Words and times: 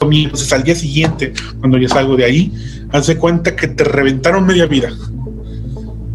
entonces 0.00 0.50
al 0.52 0.62
día 0.62 0.74
siguiente, 0.74 1.32
cuando 1.58 1.76
yo 1.76 1.88
salgo 1.88 2.16
de 2.16 2.24
ahí, 2.24 2.52
hace 2.90 3.18
cuenta 3.18 3.54
que 3.54 3.68
te 3.68 3.84
reventaron 3.84 4.46
media 4.46 4.66
vida. 4.66 4.88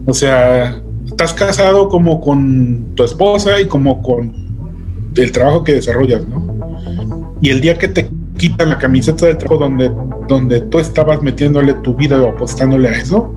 O 0.07 0.13
sea, 0.13 0.81
estás 1.05 1.33
casado 1.33 1.87
como 1.87 2.19
con 2.19 2.95
tu 2.95 3.03
esposa 3.03 3.61
y 3.61 3.65
como 3.65 4.01
con 4.01 4.33
el 5.15 5.31
trabajo 5.31 5.63
que 5.63 5.73
desarrollas, 5.73 6.27
¿no? 6.27 6.55
Y 7.41 7.49
el 7.49 7.61
día 7.61 7.77
que 7.77 7.87
te 7.87 8.09
quitan 8.37 8.69
la 8.69 8.79
camiseta 8.79 9.27
de 9.27 9.35
trabajo 9.35 9.63
donde, 9.63 9.91
donde 10.27 10.61
tú 10.61 10.79
estabas 10.79 11.21
metiéndole 11.21 11.73
tu 11.75 11.93
vida 11.93 12.19
o 12.19 12.29
apostándole 12.29 12.89
a 12.89 12.93
eso, 12.93 13.33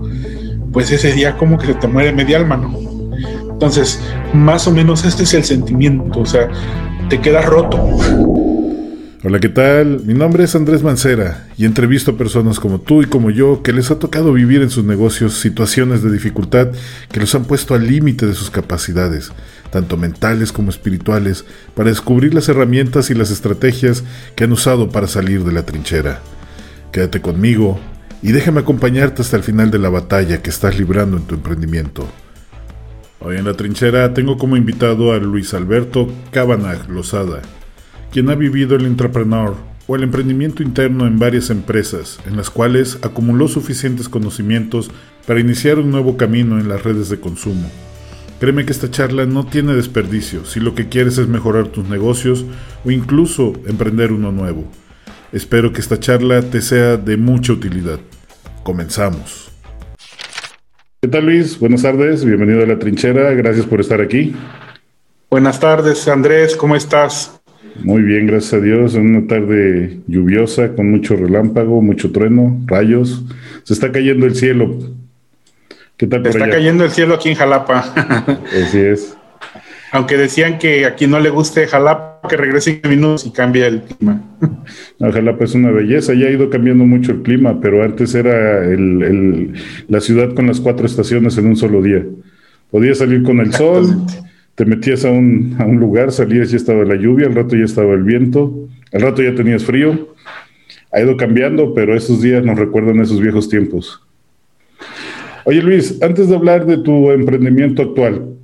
pues 0.72 0.90
ese 0.90 1.12
día 1.12 1.36
como 1.36 1.58
que 1.58 1.66
se 1.66 1.74
te 1.74 1.88
muere 1.88 2.12
media 2.12 2.38
alma, 2.38 2.56
¿no? 2.56 2.74
Entonces, 3.50 4.00
más 4.32 4.66
o 4.66 4.72
menos 4.72 5.04
este 5.04 5.24
es 5.24 5.34
el 5.34 5.44
sentimiento, 5.44 6.20
o 6.20 6.26
sea, 6.26 6.48
te 7.10 7.20
quedas 7.20 7.44
roto. 7.44 7.76
Hola, 9.24 9.40
¿qué 9.40 9.48
tal? 9.48 10.02
Mi 10.04 10.14
nombre 10.14 10.44
es 10.44 10.54
Andrés 10.54 10.84
Mancera 10.84 11.48
y 11.56 11.64
entrevisto 11.64 12.12
a 12.12 12.16
personas 12.16 12.60
como 12.60 12.80
tú 12.80 13.02
y 13.02 13.06
como 13.06 13.30
yo 13.30 13.64
que 13.64 13.72
les 13.72 13.90
ha 13.90 13.98
tocado 13.98 14.32
vivir 14.32 14.62
en 14.62 14.70
sus 14.70 14.84
negocios 14.84 15.40
situaciones 15.40 16.04
de 16.04 16.12
dificultad 16.12 16.68
que 17.10 17.18
los 17.18 17.34
han 17.34 17.44
puesto 17.44 17.74
al 17.74 17.88
límite 17.88 18.26
de 18.26 18.34
sus 18.34 18.48
capacidades, 18.48 19.32
tanto 19.72 19.96
mentales 19.96 20.52
como 20.52 20.70
espirituales, 20.70 21.44
para 21.74 21.90
descubrir 21.90 22.32
las 22.32 22.48
herramientas 22.48 23.10
y 23.10 23.14
las 23.14 23.32
estrategias 23.32 24.04
que 24.36 24.44
han 24.44 24.52
usado 24.52 24.88
para 24.90 25.08
salir 25.08 25.42
de 25.42 25.50
la 25.50 25.66
trinchera. 25.66 26.20
Quédate 26.92 27.20
conmigo 27.20 27.80
y 28.22 28.30
déjame 28.30 28.60
acompañarte 28.60 29.22
hasta 29.22 29.36
el 29.36 29.42
final 29.42 29.72
de 29.72 29.80
la 29.80 29.88
batalla 29.88 30.42
que 30.42 30.50
estás 30.50 30.78
librando 30.78 31.16
en 31.16 31.24
tu 31.24 31.34
emprendimiento. 31.34 32.06
Hoy 33.18 33.36
en 33.36 33.46
la 33.46 33.54
trinchera 33.54 34.14
tengo 34.14 34.38
como 34.38 34.56
invitado 34.56 35.10
a 35.10 35.18
Luis 35.18 35.54
Alberto 35.54 36.08
Cabanag 36.30 36.88
Lozada 36.88 37.42
quien 38.12 38.30
ha 38.30 38.34
vivido 38.34 38.76
el 38.76 38.86
entrepreneur 38.86 39.54
o 39.86 39.96
el 39.96 40.02
emprendimiento 40.02 40.62
interno 40.62 41.06
en 41.06 41.18
varias 41.18 41.50
empresas, 41.50 42.20
en 42.26 42.36
las 42.36 42.50
cuales 42.50 42.98
acumuló 43.02 43.48
suficientes 43.48 44.08
conocimientos 44.08 44.90
para 45.26 45.40
iniciar 45.40 45.78
un 45.78 45.90
nuevo 45.90 46.16
camino 46.16 46.58
en 46.58 46.68
las 46.68 46.82
redes 46.82 47.08
de 47.08 47.20
consumo. 47.20 47.70
Créeme 48.38 48.64
que 48.64 48.72
esta 48.72 48.90
charla 48.90 49.26
no 49.26 49.46
tiene 49.46 49.74
desperdicio 49.74 50.44
si 50.44 50.60
lo 50.60 50.74
que 50.74 50.88
quieres 50.88 51.18
es 51.18 51.26
mejorar 51.26 51.68
tus 51.68 51.88
negocios 51.88 52.44
o 52.84 52.90
incluso 52.90 53.54
emprender 53.66 54.12
uno 54.12 54.30
nuevo. 54.30 54.64
Espero 55.32 55.72
que 55.72 55.80
esta 55.80 55.98
charla 55.98 56.42
te 56.42 56.60
sea 56.60 56.96
de 56.96 57.16
mucha 57.16 57.52
utilidad. 57.52 57.98
Comenzamos. 58.62 59.50
¿Qué 61.00 61.08
tal 61.08 61.26
Luis? 61.26 61.58
Buenas 61.58 61.82
tardes, 61.82 62.24
bienvenido 62.24 62.62
a 62.62 62.66
la 62.66 62.78
trinchera, 62.78 63.32
gracias 63.32 63.66
por 63.66 63.80
estar 63.80 64.00
aquí. 64.00 64.34
Buenas 65.30 65.60
tardes 65.60 66.06
Andrés, 66.08 66.56
¿cómo 66.56 66.76
estás? 66.76 67.37
Muy 67.82 68.02
bien, 68.02 68.26
gracias 68.26 68.54
a 68.54 68.60
Dios. 68.60 68.94
En 68.94 69.16
una 69.16 69.26
tarde 69.26 70.00
lluviosa, 70.06 70.74
con 70.74 70.90
mucho 70.90 71.16
relámpago, 71.16 71.80
mucho 71.80 72.10
trueno, 72.12 72.60
rayos. 72.66 73.24
Se 73.62 73.74
está 73.74 73.92
cayendo 73.92 74.26
el 74.26 74.34
cielo. 74.34 74.78
¿Qué 75.96 76.06
tal 76.06 76.22
por 76.22 76.30
Está 76.30 76.48
cayendo 76.48 76.84
el 76.84 76.90
cielo 76.90 77.14
aquí 77.14 77.28
en 77.28 77.34
Jalapa. 77.34 77.78
Así 78.62 78.78
es. 78.78 79.16
Aunque 79.90 80.16
decían 80.16 80.58
que 80.58 80.84
a 80.84 80.94
quien 80.94 81.10
no 81.10 81.18
le 81.18 81.30
guste 81.30 81.66
Jalapa, 81.66 82.20
que 82.28 82.36
regrese 82.36 82.80
en 82.82 82.90
minutos 82.90 83.26
y 83.26 83.30
cambie 83.30 83.66
el 83.66 83.82
clima. 83.82 84.22
Jalapa 85.00 85.44
es 85.44 85.54
una 85.54 85.70
belleza, 85.70 86.12
ya 86.14 86.26
ha 86.26 86.30
ido 86.30 86.50
cambiando 86.50 86.84
mucho 86.84 87.12
el 87.12 87.22
clima, 87.22 87.58
pero 87.60 87.82
antes 87.82 88.14
era 88.14 88.62
la 89.88 90.00
ciudad 90.00 90.34
con 90.34 90.46
las 90.46 90.60
cuatro 90.60 90.86
estaciones 90.86 91.38
en 91.38 91.46
un 91.46 91.56
solo 91.56 91.80
día. 91.80 92.04
Podía 92.70 92.94
salir 92.94 93.22
con 93.22 93.40
el 93.40 93.52
sol, 93.54 94.04
te 94.58 94.64
metías 94.64 95.04
a 95.04 95.10
un, 95.12 95.54
a 95.60 95.64
un 95.64 95.78
lugar, 95.78 96.10
salías 96.10 96.52
y 96.52 96.56
estaba 96.56 96.84
la 96.84 96.96
lluvia, 96.96 97.28
al 97.28 97.34
rato 97.36 97.54
ya 97.54 97.64
estaba 97.64 97.94
el 97.94 98.02
viento, 98.02 98.68
al 98.92 99.02
rato 99.02 99.22
ya 99.22 99.32
tenías 99.32 99.62
frío. 99.62 100.16
Ha 100.90 101.00
ido 101.00 101.16
cambiando, 101.16 101.72
pero 101.74 101.96
esos 101.96 102.20
días 102.20 102.44
nos 102.44 102.58
recuerdan 102.58 103.00
esos 103.00 103.20
viejos 103.20 103.48
tiempos. 103.48 104.02
Oye 105.44 105.62
Luis, 105.62 106.02
antes 106.02 106.28
de 106.28 106.34
hablar 106.34 106.66
de 106.66 106.78
tu 106.78 107.12
emprendimiento 107.12 107.82
actual, 107.82 108.34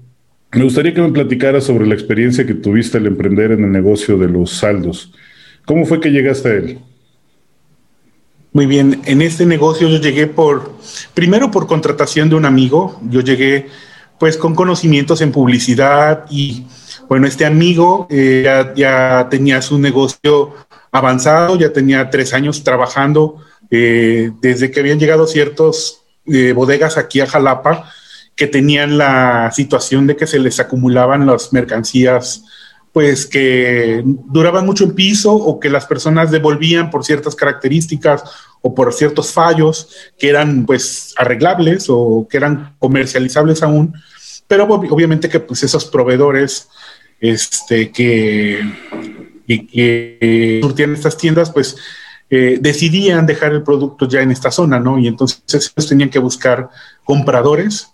me 0.52 0.62
gustaría 0.62 0.94
que 0.94 1.02
me 1.02 1.10
platicaras 1.10 1.64
sobre 1.64 1.84
la 1.84 1.94
experiencia 1.94 2.46
que 2.46 2.54
tuviste 2.54 2.98
al 2.98 3.08
emprender 3.08 3.50
en 3.50 3.64
el 3.64 3.72
negocio 3.72 4.16
de 4.16 4.28
los 4.28 4.52
saldos. 4.52 5.12
¿Cómo 5.64 5.84
fue 5.84 5.98
que 5.98 6.12
llegaste 6.12 6.48
a 6.48 6.54
él? 6.54 6.78
Muy 8.52 8.66
bien, 8.66 9.00
en 9.06 9.20
este 9.20 9.46
negocio 9.46 9.88
yo 9.88 9.98
llegué 9.98 10.28
por, 10.28 10.74
primero 11.12 11.50
por 11.50 11.66
contratación 11.66 12.28
de 12.28 12.36
un 12.36 12.44
amigo, 12.44 13.00
yo 13.10 13.20
llegué 13.20 13.66
pues 14.18 14.36
con 14.36 14.54
conocimientos 14.54 15.20
en 15.20 15.32
publicidad 15.32 16.24
y 16.30 16.66
bueno, 17.08 17.26
este 17.26 17.44
amigo 17.44 18.06
eh, 18.10 18.72
ya, 18.76 19.28
tenía 19.30 19.60
su 19.60 19.78
negocio 19.78 20.54
avanzado, 20.92 21.56
ya 21.58 21.72
tenía 21.72 22.10
tres 22.10 22.32
años 22.32 22.62
trabajando 22.64 23.36
eh, 23.70 24.30
desde 24.40 24.70
que 24.70 24.80
habían 24.80 24.98
llegado 24.98 25.26
ciertos 25.26 26.02
eh, 26.26 26.52
bodegas 26.52 26.96
aquí 26.96 27.20
a 27.20 27.26
Jalapa 27.26 27.90
que 28.36 28.46
tenían 28.46 28.98
la 28.98 29.50
situación 29.52 30.06
de 30.06 30.16
que 30.16 30.26
se 30.26 30.38
les 30.38 30.58
acumulaban 30.60 31.26
las 31.26 31.52
mercancías 31.52 32.44
pues 32.94 33.26
que 33.26 34.02
duraban 34.04 34.64
mucho 34.64 34.84
en 34.84 34.94
piso 34.94 35.34
o 35.34 35.58
que 35.58 35.68
las 35.68 35.84
personas 35.84 36.30
devolvían 36.30 36.90
por 36.90 37.04
ciertas 37.04 37.34
características 37.34 38.22
o 38.62 38.72
por 38.72 38.92
ciertos 38.92 39.32
fallos 39.32 39.88
que 40.16 40.28
eran 40.28 40.64
pues 40.64 41.12
arreglables 41.16 41.86
o 41.88 42.28
que 42.30 42.36
eran 42.36 42.76
comercializables 42.78 43.64
aún, 43.64 43.94
pero 44.46 44.66
obviamente 44.66 45.28
que 45.28 45.40
pues 45.40 45.64
esos 45.64 45.86
proveedores 45.86 46.68
este, 47.18 47.90
que, 47.90 48.60
que, 49.48 50.60
surtían 50.62 50.94
estas 50.94 51.16
tiendas 51.16 51.50
pues 51.50 51.76
eh, 52.30 52.58
decidían 52.60 53.26
dejar 53.26 53.54
el 53.54 53.64
producto 53.64 54.06
ya 54.06 54.20
en 54.20 54.30
esta 54.30 54.52
zona, 54.52 54.78
¿no? 54.78 55.00
Y 55.00 55.08
entonces 55.08 55.42
ellos 55.76 55.88
tenían 55.88 56.10
que 56.10 56.20
buscar 56.20 56.70
compradores 57.02 57.88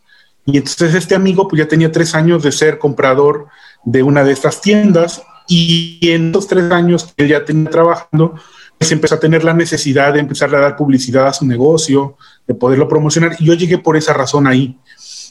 y 0.44 0.59
entonces 0.59 0.94
este 0.94 1.15
amigo 1.15 1.49
pues 1.49 1.60
ya 1.60 1.69
tenía 1.69 1.91
tres 1.91 2.15
años 2.15 2.43
de 2.43 2.53
ser 2.53 2.78
comprador 2.78 3.47
de 3.84 4.02
una 4.02 4.24
de 4.24 4.32
estas 4.32 4.60
tiendas 4.60 5.22
y 5.48 5.98
en 6.02 6.28
estos 6.28 6.46
tres 6.46 6.70
años 6.70 7.12
que 7.16 7.26
ya 7.26 7.44
tenía 7.44 7.70
trabajando, 7.70 8.34
pues 8.78 8.92
empezó 8.92 9.16
a 9.16 9.20
tener 9.20 9.44
la 9.44 9.52
necesidad 9.52 10.14
de 10.14 10.20
empezar 10.20 10.54
a 10.54 10.60
dar 10.60 10.76
publicidad 10.76 11.26
a 11.26 11.32
su 11.32 11.44
negocio, 11.44 12.16
de 12.46 12.54
poderlo 12.54 12.88
promocionar. 12.88 13.36
Y 13.38 13.46
yo 13.46 13.54
llegué 13.54 13.78
por 13.78 13.96
esa 13.96 14.12
razón 14.12 14.46
ahí. 14.46 14.78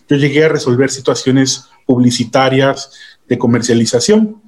Yo 0.07 0.17
llegué 0.17 0.45
a 0.45 0.49
resolver 0.49 0.89
situaciones 0.91 1.69
publicitarias 1.85 2.91
de 3.27 3.37
comercialización. 3.37 4.41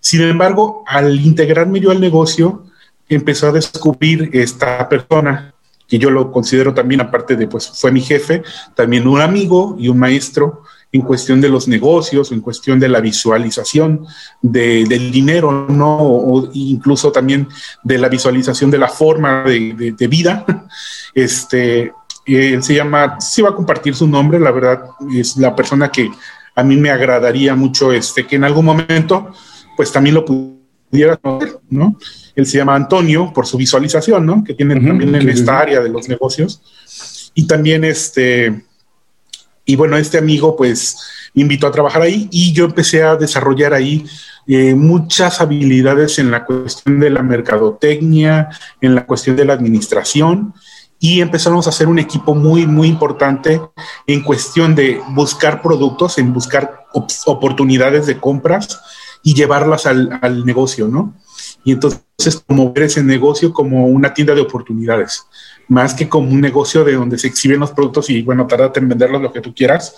Sin 0.00 0.22
embargo, 0.22 0.82
al 0.86 1.20
integrarme 1.20 1.80
yo 1.80 1.90
al 1.90 2.00
negocio, 2.00 2.64
empezó 3.08 3.48
a 3.48 3.52
descubrir 3.52 4.30
esta 4.32 4.88
persona 4.88 5.54
que 5.86 5.98
yo 5.98 6.10
lo 6.10 6.30
considero 6.30 6.74
también, 6.74 7.00
aparte 7.00 7.34
de, 7.36 7.48
pues 7.48 7.68
fue 7.68 7.90
mi 7.90 8.00
jefe, 8.00 8.42
también 8.74 9.08
un 9.08 9.20
amigo 9.20 9.76
y 9.78 9.88
un 9.88 9.98
maestro 9.98 10.62
en 10.90 11.02
cuestión 11.02 11.40
de 11.40 11.48
los 11.48 11.68
negocios, 11.68 12.32
en 12.32 12.40
cuestión 12.40 12.80
de 12.80 12.88
la 12.88 13.00
visualización 13.00 14.06
del 14.40 15.10
dinero, 15.10 15.66
¿no? 15.68 15.98
O 16.00 16.50
incluso 16.54 17.12
también 17.12 17.46
de 17.82 17.98
la 17.98 18.08
visualización 18.08 18.70
de 18.70 18.78
la 18.78 18.88
forma 18.88 19.44
de, 19.44 20.08
vida. 20.08 20.44
Este, 21.14 21.92
él 22.26 22.62
se 22.62 22.74
llama, 22.74 23.18
sí 23.18 23.42
va 23.42 23.48
a 23.48 23.54
compartir 23.54 23.94
su 23.94 24.06
nombre, 24.06 24.38
la 24.38 24.52
verdad, 24.52 24.84
es 25.12 25.36
la 25.36 25.56
persona 25.56 25.90
que 25.90 26.08
a 26.54 26.62
mí 26.62 26.76
me 26.76 26.90
agradaría 26.90 27.56
mucho 27.56 27.92
este, 27.92 28.24
que 28.26 28.36
en 28.36 28.44
algún 28.44 28.66
momento, 28.66 29.32
pues 29.76 29.90
también 29.90 30.14
lo 30.14 30.24
pudiera 30.24 31.16
conocer, 31.16 31.58
¿no? 31.70 31.96
Él 32.36 32.46
se 32.46 32.58
llama 32.58 32.76
Antonio 32.76 33.32
por 33.32 33.46
su 33.46 33.56
visualización, 33.56 34.24
¿no? 34.24 34.44
Que 34.44 34.54
tiene 34.54 34.74
también 34.74 35.14
en 35.14 35.28
esta 35.28 35.58
área 35.58 35.80
de 35.80 35.88
los 35.88 36.08
negocios. 36.08 36.62
Y 37.34 37.46
también 37.46 37.82
este, 37.82 38.64
y 39.68 39.76
bueno, 39.76 39.98
este 39.98 40.16
amigo 40.16 40.56
pues 40.56 40.96
me 41.34 41.42
invitó 41.42 41.66
a 41.66 41.70
trabajar 41.70 42.00
ahí 42.00 42.26
y 42.32 42.54
yo 42.54 42.64
empecé 42.64 43.02
a 43.02 43.16
desarrollar 43.16 43.74
ahí 43.74 44.06
eh, 44.46 44.74
muchas 44.74 45.42
habilidades 45.42 46.18
en 46.18 46.30
la 46.30 46.46
cuestión 46.46 46.98
de 46.98 47.10
la 47.10 47.22
mercadotecnia, 47.22 48.48
en 48.80 48.94
la 48.94 49.04
cuestión 49.04 49.36
de 49.36 49.44
la 49.44 49.52
administración 49.52 50.54
y 50.98 51.20
empezamos 51.20 51.66
a 51.66 51.70
hacer 51.70 51.86
un 51.86 51.98
equipo 51.98 52.34
muy, 52.34 52.66
muy 52.66 52.88
importante 52.88 53.60
en 54.06 54.22
cuestión 54.22 54.74
de 54.74 55.02
buscar 55.10 55.60
productos, 55.60 56.16
en 56.16 56.32
buscar 56.32 56.86
oportunidades 57.26 58.06
de 58.06 58.18
compras 58.18 58.80
y 59.22 59.34
llevarlas 59.34 59.84
al, 59.84 60.18
al 60.22 60.46
negocio, 60.46 60.88
¿no? 60.88 61.14
Y 61.62 61.72
entonces 61.72 62.00
promover 62.46 62.84
ese 62.84 63.02
negocio 63.02 63.52
como 63.52 63.86
una 63.86 64.14
tienda 64.14 64.34
de 64.34 64.40
oportunidades 64.40 65.26
más 65.68 65.94
que 65.94 66.08
como 66.08 66.30
un 66.30 66.40
negocio 66.40 66.84
de 66.84 66.94
donde 66.94 67.18
se 67.18 67.28
exhiben 67.28 67.60
los 67.60 67.72
productos 67.72 68.10
y 68.10 68.22
bueno, 68.22 68.46
tardate 68.46 68.80
en 68.80 68.88
venderlos 68.88 69.22
lo 69.22 69.32
que 69.32 69.40
tú 69.40 69.54
quieras. 69.54 69.94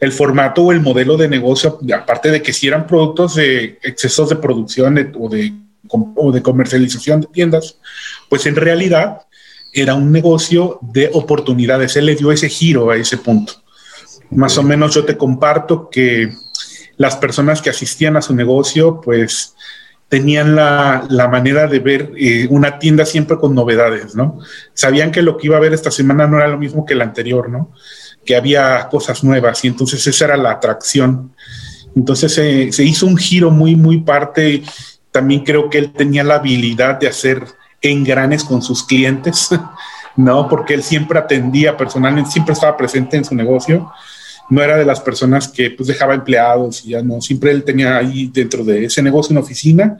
El 0.00 0.10
formato 0.10 0.62
o 0.62 0.72
el 0.72 0.80
modelo 0.80 1.16
de 1.16 1.28
negocio, 1.28 1.78
aparte 1.94 2.30
de 2.30 2.42
que 2.42 2.52
si 2.52 2.66
eran 2.66 2.86
productos 2.86 3.36
de 3.36 3.78
excesos 3.82 4.30
de 4.30 4.36
producción 4.36 5.12
o 5.18 5.28
de, 5.28 5.52
o 5.88 6.32
de 6.32 6.42
comercialización 6.42 7.20
de 7.20 7.28
tiendas, 7.28 7.76
pues 8.28 8.46
en 8.46 8.56
realidad 8.56 9.20
era 9.72 9.94
un 9.94 10.10
negocio 10.10 10.78
de 10.82 11.10
oportunidades. 11.12 11.96
Él 11.96 12.06
le 12.06 12.16
dio 12.16 12.32
ese 12.32 12.48
giro 12.48 12.90
a 12.90 12.96
ese 12.96 13.18
punto. 13.18 13.54
Más 14.30 14.56
o 14.58 14.62
menos 14.62 14.94
yo 14.94 15.04
te 15.04 15.16
comparto 15.16 15.88
que 15.90 16.32
las 16.96 17.16
personas 17.16 17.62
que 17.62 17.70
asistían 17.70 18.16
a 18.16 18.22
su 18.22 18.34
negocio, 18.34 19.00
pues 19.00 19.54
tenían 20.12 20.54
la, 20.54 21.28
manera 21.32 21.66
de 21.66 21.78
ver 21.78 22.12
eh, 22.18 22.46
una 22.50 22.78
tienda 22.78 23.06
siempre 23.06 23.38
con 23.38 23.54
novedades, 23.54 24.14
¿no? 24.14 24.40
Sabían 24.74 25.10
que 25.10 25.22
lo 25.22 25.38
que 25.38 25.46
iba 25.46 25.56
a 25.56 25.60
ver 25.60 25.72
esta 25.72 25.90
semana 25.90 26.26
no 26.26 26.36
era 26.36 26.48
lo 26.48 26.58
mismo 26.58 26.84
que 26.84 26.94
la 26.94 27.04
anterior, 27.04 27.48
¿no? 27.48 27.72
Que 28.22 28.36
había 28.36 28.90
cosas 28.90 29.24
nuevas 29.24 29.64
y 29.64 29.68
entonces 29.68 30.06
esa 30.06 30.26
era 30.26 30.36
la 30.36 30.50
atracción. 30.50 31.32
Entonces 31.96 32.30
se 32.30 32.84
hizo 32.84 33.06
un 33.06 33.16
giro 33.16 33.50
muy, 33.50 33.74
muy 33.74 34.02
parte. 34.02 34.62
También 35.10 35.44
creo 35.44 35.70
que 35.70 35.78
él 35.78 35.94
tenía 35.94 36.22
la 36.24 36.34
habilidad 36.34 37.00
de 37.00 37.08
hacer 37.08 37.46
engranes 37.80 38.44
con 38.44 38.60
sus 38.60 38.84
clientes, 38.84 39.48
¿no? 40.16 40.46
Porque 40.46 40.74
él 40.74 40.82
siempre 40.82 41.18
atendía 41.18 41.74
personalmente, 41.74 42.32
siempre 42.32 42.52
estaba 42.52 42.76
presente 42.76 43.16
en 43.16 43.24
su 43.24 43.34
negocio 43.34 43.90
no 44.52 44.62
era 44.62 44.76
de 44.76 44.84
las 44.84 45.00
personas 45.00 45.48
que 45.48 45.70
pues 45.70 45.86
dejaba 45.86 46.14
empleados 46.14 46.84
y 46.84 46.90
ya 46.90 47.02
no, 47.02 47.22
siempre 47.22 47.50
él 47.52 47.64
tenía 47.64 47.96
ahí 47.96 48.30
dentro 48.32 48.62
de 48.62 48.84
ese 48.84 49.02
negocio 49.02 49.32
una 49.32 49.40
oficina 49.40 49.96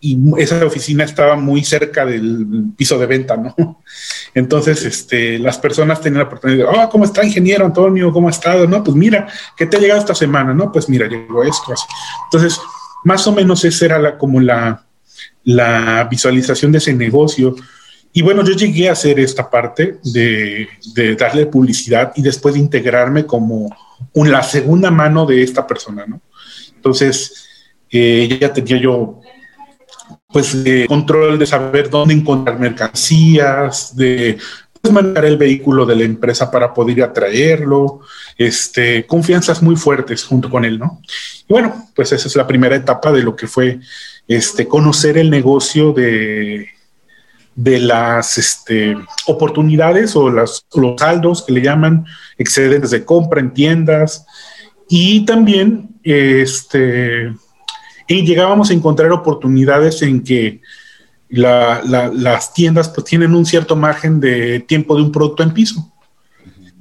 y 0.00 0.18
esa 0.36 0.66
oficina 0.66 1.04
estaba 1.04 1.36
muy 1.36 1.62
cerca 1.62 2.04
del 2.04 2.72
piso 2.76 2.98
de 2.98 3.06
venta, 3.06 3.36
¿no? 3.36 3.54
Entonces, 4.34 4.84
este, 4.84 5.38
las 5.38 5.58
personas 5.58 6.00
tenían 6.00 6.18
la 6.18 6.26
oportunidad 6.26 6.58
de, 6.58 6.64
oh, 6.64 6.90
¿cómo 6.90 7.04
está, 7.04 7.24
ingeniero 7.24 7.64
Antonio? 7.64 8.12
¿Cómo 8.12 8.26
ha 8.26 8.32
estado? 8.32 8.66
No, 8.66 8.82
pues 8.82 8.96
mira, 8.96 9.28
¿qué 9.56 9.64
te 9.64 9.76
ha 9.76 9.80
llegado 9.80 10.00
esta 10.00 10.14
semana? 10.14 10.52
No, 10.52 10.72
pues 10.72 10.88
mira, 10.88 11.06
llegó 11.06 11.44
esto. 11.44 11.72
Entonces, 12.24 12.60
más 13.04 13.24
o 13.28 13.32
menos 13.32 13.64
esa 13.64 13.84
era 13.84 14.18
como 14.18 14.40
la, 14.40 14.84
la 15.44 16.08
visualización 16.10 16.72
de 16.72 16.78
ese 16.78 16.94
negocio. 16.94 17.54
Y 18.16 18.22
bueno, 18.22 18.44
yo 18.44 18.52
llegué 18.52 18.88
a 18.88 18.92
hacer 18.92 19.18
esta 19.18 19.50
parte 19.50 19.98
de, 20.04 20.68
de 20.94 21.16
darle 21.16 21.46
publicidad 21.46 22.12
y 22.14 22.22
después 22.22 22.54
de 22.54 22.60
integrarme 22.60 23.26
como 23.26 23.68
un, 24.12 24.30
la 24.30 24.40
segunda 24.44 24.88
mano 24.88 25.26
de 25.26 25.42
esta 25.42 25.66
persona, 25.66 26.04
¿no? 26.06 26.20
Entonces, 26.76 27.44
eh, 27.90 28.38
ya 28.40 28.52
tenía 28.52 28.78
yo 28.78 29.20
pues 30.28 30.56
control 30.86 31.40
de 31.40 31.46
saber 31.46 31.90
dónde 31.90 32.14
encontrar 32.14 32.58
mercancías, 32.58 33.96
de 33.96 34.38
pues, 34.80 34.94
manejar 34.94 35.24
el 35.24 35.36
vehículo 35.36 35.84
de 35.84 35.96
la 35.96 36.04
empresa 36.04 36.52
para 36.52 36.72
poder 36.72 37.02
atraerlo, 37.02 38.00
este, 38.38 39.06
confianzas 39.06 39.60
muy 39.60 39.74
fuertes 39.74 40.22
junto 40.22 40.48
con 40.48 40.64
él, 40.64 40.78
¿no? 40.78 41.00
Y 41.48 41.52
bueno, 41.52 41.88
pues 41.96 42.12
esa 42.12 42.28
es 42.28 42.36
la 42.36 42.46
primera 42.46 42.76
etapa 42.76 43.10
de 43.10 43.24
lo 43.24 43.34
que 43.34 43.48
fue 43.48 43.80
este, 44.28 44.68
conocer 44.68 45.18
el 45.18 45.30
negocio 45.30 45.92
de, 45.92 46.73
de 47.56 47.78
las 47.78 48.38
este, 48.38 48.96
oportunidades 49.26 50.16
o 50.16 50.30
las, 50.30 50.66
los 50.74 50.94
saldos 50.98 51.42
que 51.42 51.52
le 51.52 51.62
llaman 51.62 52.04
excedentes 52.36 52.90
de 52.90 53.04
compra 53.04 53.40
en 53.40 53.54
tiendas 53.54 54.26
y 54.88 55.24
también 55.24 55.90
este, 56.02 57.32
y 58.06 58.26
llegábamos 58.26 58.70
a 58.70 58.74
encontrar 58.74 59.10
oportunidades 59.12 60.02
en 60.02 60.22
que 60.22 60.60
las 61.28 62.52
tiendas 62.52 62.88
pues, 62.90 63.06
tienen 63.06 63.34
un 63.34 63.46
cierto 63.46 63.76
margen 63.76 64.20
de 64.20 64.60
tiempo 64.60 64.94
de 64.96 65.02
un 65.02 65.12
producto 65.12 65.42
en 65.42 65.52
piso. 65.52 65.90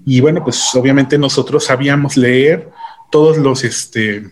Y 0.06 0.20
bueno, 0.20 0.44
pues 0.44 0.76
obviamente 0.76 1.18
nosotros 1.18 1.66
sabíamos 1.66 2.18
leer 2.18 2.70
todos 3.10 3.38
los, 3.38 3.64
este, 3.64 4.30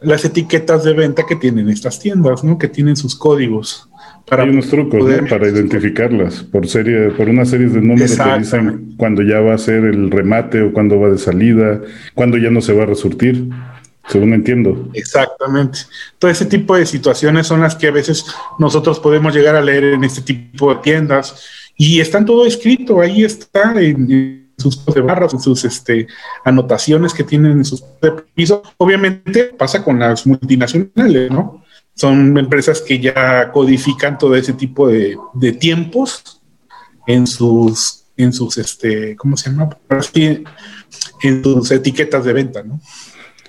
las 0.00 0.24
etiquetas 0.24 0.82
de 0.82 0.92
venta 0.92 1.24
que 1.24 1.36
tienen 1.36 1.68
estas 1.68 2.00
tiendas, 2.00 2.42
¿no? 2.42 2.58
Que 2.58 2.68
tienen 2.68 2.96
sus 2.96 3.14
códigos. 3.14 3.88
Hay 4.30 4.48
unos 4.48 4.68
trucos 4.68 5.04
para 5.30 5.48
identificarlas 5.48 6.42
por 6.42 6.66
serie, 6.66 7.10
por 7.10 7.28
una 7.28 7.44
serie 7.44 7.68
de 7.68 7.80
números 7.80 8.16
que 8.16 8.38
dicen 8.38 8.94
cuando 8.96 9.22
ya 9.22 9.40
va 9.40 9.54
a 9.54 9.58
ser 9.58 9.84
el 9.84 10.10
remate 10.10 10.62
o 10.62 10.72
cuando 10.72 10.98
va 10.98 11.10
de 11.10 11.18
salida, 11.18 11.80
cuando 12.14 12.36
ya 12.36 12.50
no 12.50 12.60
se 12.60 12.72
va 12.72 12.82
a 12.82 12.86
resurtir, 12.86 13.48
según 14.08 14.32
entiendo. 14.32 14.90
Exactamente. 14.94 15.78
Todo 16.18 16.30
ese 16.30 16.46
tipo 16.46 16.76
de 16.76 16.86
situaciones 16.86 17.46
son 17.46 17.60
las 17.60 17.76
que 17.76 17.86
a 17.86 17.92
veces 17.92 18.26
nosotros 18.58 18.98
podemos 18.98 19.32
llegar 19.32 19.54
a 19.54 19.60
leer 19.60 19.84
en 19.84 20.02
este 20.02 20.22
tipo 20.22 20.74
de 20.74 20.80
tiendas 20.80 21.44
y 21.76 22.00
están 22.00 22.24
todo 22.24 22.46
escrito, 22.46 23.00
ahí 23.00 23.22
está 23.22 23.80
en, 23.80 24.50
sus 24.58 24.84
de 24.86 25.00
barras, 25.02 25.34
en 25.34 25.40
sus 25.40 25.64
este, 25.64 26.08
anotaciones 26.44 27.14
que 27.14 27.22
tienen 27.22 27.52
en 27.52 27.64
sus 27.64 27.84
pisos. 28.34 28.62
Obviamente 28.78 29.44
pasa 29.44 29.84
con 29.84 30.00
las 30.00 30.26
multinacionales, 30.26 31.30
¿no? 31.30 31.62
Son 31.96 32.36
empresas 32.36 32.82
que 32.82 33.00
ya 33.00 33.50
codifican 33.50 34.18
todo 34.18 34.36
ese 34.36 34.52
tipo 34.52 34.86
de, 34.86 35.16
tiempos 35.58 36.42
en 37.06 37.26
sus, 37.26 38.04
en 38.18 38.34
sus, 38.34 38.58
este, 38.58 39.16
¿cómo 39.16 39.36
se 39.36 39.50
llama? 39.50 39.70
En 41.22 41.42
sus 41.42 41.70
etiquetas 41.70 42.24
de 42.24 42.32
venta, 42.34 42.62
¿no? 42.62 42.78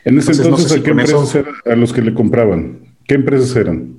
En 0.06 0.18
ese 0.18 0.32
entonces, 0.32 0.72
¿a 0.72 0.82
qué 0.82 0.92
empresas 0.92 1.36
eran 1.36 1.54
a 1.66 1.76
los 1.76 1.92
que 1.92 2.02
le 2.02 2.14
compraban? 2.14 2.96
¿Qué 3.06 3.16
empresas 3.16 3.54
eran? 3.58 3.98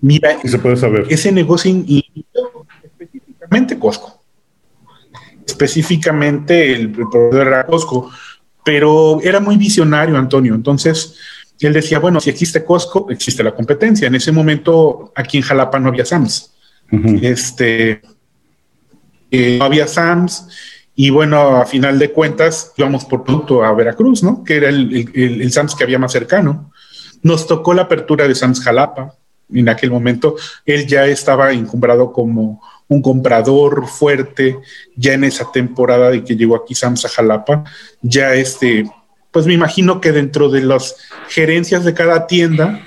Mira, 0.00 0.38
se 0.44 0.58
puede 0.60 0.76
saber. 0.76 1.06
Ese 1.10 1.32
negocio 1.32 1.72
específicamente 2.84 3.76
Costco. 3.76 4.22
Específicamente 5.44 6.72
el 6.72 6.92
proveedor 6.92 7.48
era 7.48 7.66
Costco, 7.66 8.08
pero 8.64 9.20
era 9.22 9.40
muy 9.40 9.56
visionario, 9.56 10.16
Antonio. 10.16 10.54
Entonces, 10.54 11.16
y 11.60 11.66
él 11.66 11.74
decía, 11.74 11.98
bueno, 11.98 12.20
si 12.20 12.30
existe 12.30 12.64
Costco, 12.64 13.10
existe 13.10 13.44
la 13.44 13.54
competencia. 13.54 14.08
En 14.08 14.14
ese 14.14 14.32
momento, 14.32 15.12
aquí 15.14 15.36
en 15.36 15.42
Jalapa 15.42 15.78
no 15.78 15.90
había 15.90 16.06
Sams. 16.06 16.54
Este, 17.20 18.00
eh, 19.30 19.58
no 19.58 19.66
había 19.66 19.86
Sams. 19.86 20.48
Y 20.94 21.10
bueno, 21.10 21.58
a 21.58 21.66
final 21.66 21.98
de 21.98 22.12
cuentas, 22.12 22.72
íbamos 22.78 23.04
por 23.04 23.24
producto 23.24 23.62
a 23.62 23.74
Veracruz, 23.74 24.22
¿no? 24.22 24.42
Que 24.42 24.56
era 24.56 24.70
el, 24.70 25.52
Sams 25.52 25.74
que 25.74 25.84
había 25.84 25.98
más 25.98 26.12
cercano. 26.12 26.72
Nos 27.22 27.46
tocó 27.46 27.74
la 27.74 27.82
apertura 27.82 28.26
de 28.26 28.34
Sams 28.34 28.62
Jalapa. 28.62 29.14
En 29.52 29.68
aquel 29.68 29.90
momento, 29.90 30.36
él 30.64 30.86
ya 30.86 31.04
estaba 31.04 31.52
encumbrado 31.52 32.10
como 32.10 32.62
un 32.88 33.02
comprador 33.02 33.86
fuerte, 33.86 34.58
ya 34.96 35.12
en 35.12 35.24
esa 35.24 35.52
temporada 35.52 36.10
de 36.10 36.24
que 36.24 36.36
llegó 36.36 36.56
aquí 36.56 36.74
Sams 36.74 37.04
a 37.04 37.08
Jalapa, 37.10 37.64
ya 38.00 38.32
este, 38.34 38.84
pues 39.30 39.46
me 39.46 39.54
imagino 39.54 40.00
que 40.00 40.12
dentro 40.12 40.48
de 40.48 40.62
las 40.62 40.96
gerencias 41.28 41.84
de 41.84 41.94
cada 41.94 42.26
tienda 42.26 42.80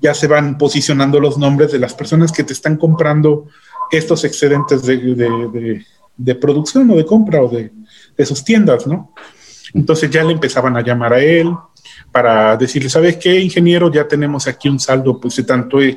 ya 0.00 0.14
se 0.14 0.28
van 0.28 0.58
posicionando 0.58 1.18
los 1.20 1.38
nombres 1.38 1.72
de 1.72 1.78
las 1.78 1.94
personas 1.94 2.32
que 2.32 2.44
te 2.44 2.52
están 2.52 2.76
comprando 2.76 3.48
estos 3.90 4.24
excedentes 4.24 4.82
de, 4.82 6.36
producción 6.40 6.90
o 6.90 6.96
de 6.96 7.04
compra 7.04 7.42
o 7.42 7.48
de, 7.48 7.72
sus 8.24 8.44
tiendas, 8.44 8.86
¿no? 8.86 9.12
Entonces 9.74 10.10
ya 10.10 10.24
le 10.24 10.32
empezaban 10.32 10.76
a 10.76 10.82
llamar 10.82 11.12
a 11.12 11.20
él 11.20 11.52
para 12.10 12.56
decirle, 12.56 12.88
¿sabes 12.88 13.16
qué, 13.16 13.40
ingeniero? 13.40 13.92
Ya 13.92 14.06
tenemos 14.06 14.46
aquí 14.46 14.68
un 14.68 14.80
saldo 14.80 15.20
pues, 15.20 15.36
de 15.36 15.42
tanto 15.42 15.78
y 15.82 15.96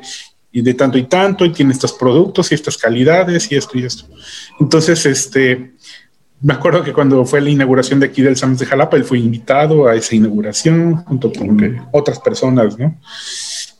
de 0.60 0.74
tanto 0.74 0.98
y 0.98 1.04
tanto, 1.04 1.44
y 1.44 1.52
tiene 1.52 1.72
estos 1.72 1.94
productos 1.94 2.52
y 2.52 2.54
estas 2.54 2.76
calidades 2.76 3.50
y 3.50 3.56
esto 3.56 3.78
y 3.78 3.84
esto. 3.84 4.04
Entonces, 4.60 5.06
este, 5.06 5.72
me 6.42 6.54
acuerdo 6.54 6.82
que 6.82 6.92
cuando 6.92 7.24
fue 7.24 7.40
la 7.40 7.50
inauguración 7.50 8.00
de 8.00 8.06
aquí 8.06 8.22
del 8.22 8.36
SAMS 8.36 8.58
de 8.58 8.66
Jalapa, 8.66 8.96
él 8.96 9.04
fue 9.04 9.18
invitado 9.18 9.86
a 9.86 9.94
esa 9.94 10.16
inauguración 10.16 10.96
junto 11.04 11.32
con 11.32 11.86
otras 11.92 12.18
personas, 12.18 12.78
¿no? 12.78 12.98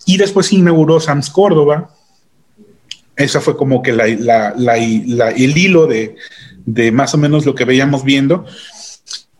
Y 0.07 0.17
después 0.17 0.53
inauguró 0.53 1.01
SAMS 1.01 1.31
Córdoba. 1.31 1.91
Esa 3.17 3.41
fue 3.41 3.57
como 3.57 3.83
que 3.83 3.93
la, 3.93 4.55
el 5.31 5.59
hilo 5.59 5.87
de, 5.87 6.17
más 6.93 7.15
o 7.15 7.19
menos 7.19 7.45
lo 7.45 7.55
que 7.55 7.65
veíamos 7.65 8.05
viendo. 8.05 8.45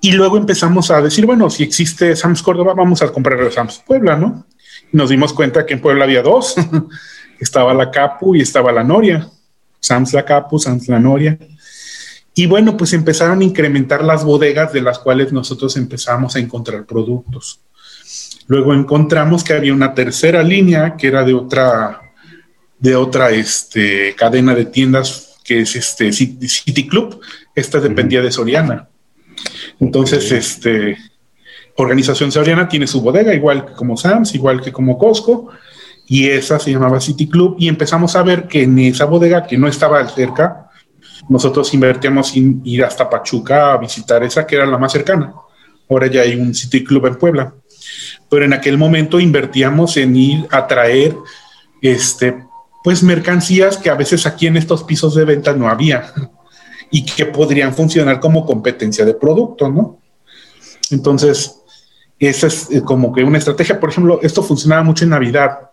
Y 0.01 0.13
luego 0.13 0.37
empezamos 0.37 0.91
a 0.91 1.01
decir, 1.01 1.25
bueno, 1.25 1.49
si 1.49 1.63
existe 1.63 2.17
SAMS 2.17 2.43
Córdoba, 2.43 2.75
vamos 2.75 3.03
a 3.03 3.13
comprar 3.13 3.41
el 3.41 3.53
SAMS 3.53 3.83
Puebla, 3.87 4.17
¿no? 4.17 4.47
nos 4.93 5.09
dimos 5.09 5.33
cuenta 5.33 5.65
que 5.67 5.75
en 5.75 5.81
Puebla 5.81 6.05
había 6.05 6.23
dos. 6.23 6.55
estaba 7.41 7.75
la 7.75 7.91
Capu 7.91 8.37
y 8.37 8.43
estaba 8.43 8.71
la 8.73 8.85
Noria. 8.85 9.29
SAMS 9.81 10.13
la 10.13 10.25
Capu, 10.25 10.59
SAMS 10.59 10.89
la 10.89 11.01
Noria. 11.01 11.39
Y 12.35 12.47
bueno, 12.47 12.77
pues 12.77 12.93
empezaron 12.93 13.41
a 13.41 13.45
incrementar 13.45 14.03
las 14.03 14.25
bodegas 14.25 14.73
de 14.73 14.81
las 14.81 14.99
cuales 14.99 15.33
nosotros 15.33 15.77
empezamos 15.77 16.35
a 16.35 16.39
encontrar 16.39 16.87
productos. 16.87 17.61
Luego 18.47 18.75
encontramos 18.75 19.45
que 19.45 19.53
había 19.53 19.75
una 19.75 19.95
tercera 19.95 20.43
línea 20.43 20.97
que 20.97 21.09
era 21.09 21.25
de 21.25 21.35
otra, 21.35 22.01
de 22.79 22.97
otra 22.97 23.31
este, 23.31 24.15
cadena 24.17 24.55
de 24.55 24.67
tiendas 24.67 25.39
que 25.45 25.61
es 25.61 25.77
este 25.77 26.13
City 26.13 26.89
Club. 26.89 27.21
Esta 27.55 27.81
dependía 27.81 28.23
de 28.23 28.33
Soriana. 28.33 28.89
Entonces, 29.81 30.31
este, 30.33 30.97
Organización 31.77 32.31
Soriana 32.33 32.69
tiene 32.69 32.87
su 32.87 33.01
bodega, 33.01 33.35
igual 33.35 33.67
que 33.67 33.73
como 33.73 33.97
Sams, 33.97 34.35
igual 34.35 34.61
que 34.61 34.73
como 34.73 34.99
Costco, 34.99 35.49
y 36.07 36.29
esa 36.29 36.59
se 36.59 36.71
llamaba 36.71 37.01
City 37.01 37.29
Club. 37.29 37.57
Y 37.59 37.69
empezamos 37.69 38.17
a 38.17 38.23
ver 38.23 38.47
que 38.47 38.63
en 38.63 38.79
esa 38.79 39.05
bodega 39.07 39.47
que 39.47 39.59
no 39.59 39.69
estaba 39.69 40.07
cerca, 40.09 40.71
nosotros 41.29 41.73
invertíamos 41.75 42.37
en 42.37 42.61
ir 42.65 42.85
hasta 42.85 43.09
Pachuca 43.09 43.73
a 43.73 43.79
visitar 43.79 44.23
esa 44.23 44.47
que 44.47 44.57
era 44.57 44.67
la 44.67 44.79
más 44.79 44.93
cercana. 44.93 45.33
Ahora 45.89 46.07
ya 46.07 46.23
hay 46.23 46.35
un 46.35 46.55
City 46.55 46.85
Club 46.85 47.07
en 47.07 47.17
Puebla. 47.17 47.55
Pero 48.31 48.45
en 48.45 48.53
aquel 48.53 48.79
momento 48.79 49.21
invertíamos 49.21 49.97
en 49.97 50.17
ir 50.17 50.47
a 50.51 50.67
traer 50.67 51.17
este, 51.81 52.45
pues 52.83 53.03
mercancías 53.03 53.77
que 53.77 53.91
a 53.91 53.95
veces 53.95 54.27
aquí 54.27 54.47
en 54.47 54.57
estos 54.57 54.85
pisos 54.85 55.15
de 55.15 55.25
venta 55.25 55.53
no 55.53 55.69
había 55.69 56.13
y 56.91 57.05
que 57.05 57.27
podrían 57.27 57.75
funcionar 57.75 58.21
como 58.21 58.45
competencia 58.45 59.05
de 59.05 59.15
producto, 59.15 59.69
¿no? 59.69 59.99
Entonces, 60.91 61.59
esa 62.19 62.47
es 62.47 62.71
eh, 62.71 62.83
como 62.83 63.13
que 63.13 63.25
una 63.25 63.39
estrategia. 63.39 63.81
Por 63.81 63.91
ejemplo, 63.91 64.21
esto 64.23 64.43
funcionaba 64.43 64.83
mucho 64.83 65.05
en 65.05 65.11
Navidad 65.11 65.71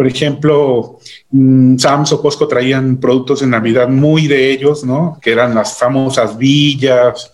Por 0.00 0.06
ejemplo, 0.06 0.98
mm, 1.30 1.76
Sams 1.76 2.12
o 2.12 2.22
Costco 2.22 2.48
traían 2.48 2.96
productos 2.96 3.40
de 3.40 3.46
Navidad 3.46 3.86
muy 3.86 4.28
de 4.28 4.50
ellos, 4.50 4.82
¿no? 4.82 5.18
Que 5.20 5.30
eran 5.30 5.54
las 5.54 5.76
famosas 5.76 6.38
villas 6.38 7.30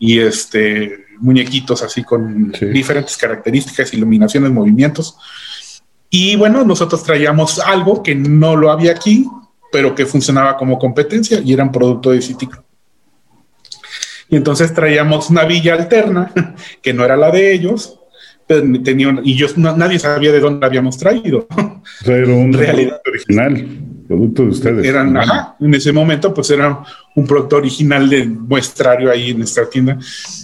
y 0.00 0.18
este 0.18 1.04
muñequitos 1.20 1.80
así 1.80 2.02
con 2.02 2.50
diferentes 2.72 3.16
características, 3.16 3.94
iluminaciones, 3.94 4.50
movimientos. 4.50 5.16
Y 6.10 6.34
bueno, 6.34 6.64
nosotros 6.64 7.04
traíamos 7.04 7.60
algo 7.60 8.02
que 8.02 8.16
no 8.16 8.56
lo 8.56 8.72
había 8.72 8.90
aquí, 8.90 9.24
pero 9.70 9.94
que 9.94 10.04
funcionaba 10.04 10.56
como 10.56 10.76
competencia 10.76 11.38
y 11.38 11.52
era 11.52 11.62
un 11.62 11.70
producto 11.70 12.10
de 12.10 12.20
Citico. 12.20 12.64
Y 14.28 14.34
entonces 14.34 14.74
traíamos 14.74 15.30
una 15.30 15.44
villa 15.44 15.74
alterna, 15.74 16.32
que 16.82 16.92
no 16.92 17.04
era 17.04 17.16
la 17.16 17.30
de 17.30 17.52
ellos, 17.52 17.97
tenía, 18.48 19.20
y 19.22 19.34
yo, 19.34 19.46
nadie 19.56 19.98
sabía 19.98 20.32
de 20.32 20.40
dónde 20.40 20.60
la 20.60 20.66
habíamos 20.66 20.96
traído. 20.96 21.46
era 22.04 22.32
un 22.32 22.52
realidad 22.52 23.00
original, 23.06 23.66
producto 24.06 24.42
de 24.42 24.48
ustedes. 24.48 24.86
Eran, 24.86 25.16
en 25.60 25.74
ese 25.74 25.92
momento, 25.92 26.32
pues 26.32 26.50
era 26.50 26.82
un 27.14 27.26
producto 27.26 27.56
original 27.56 28.08
de 28.08 28.24
muestrario 28.26 29.10
ahí 29.10 29.30
en 29.30 29.38
nuestra 29.38 29.68
tienda. 29.68 29.98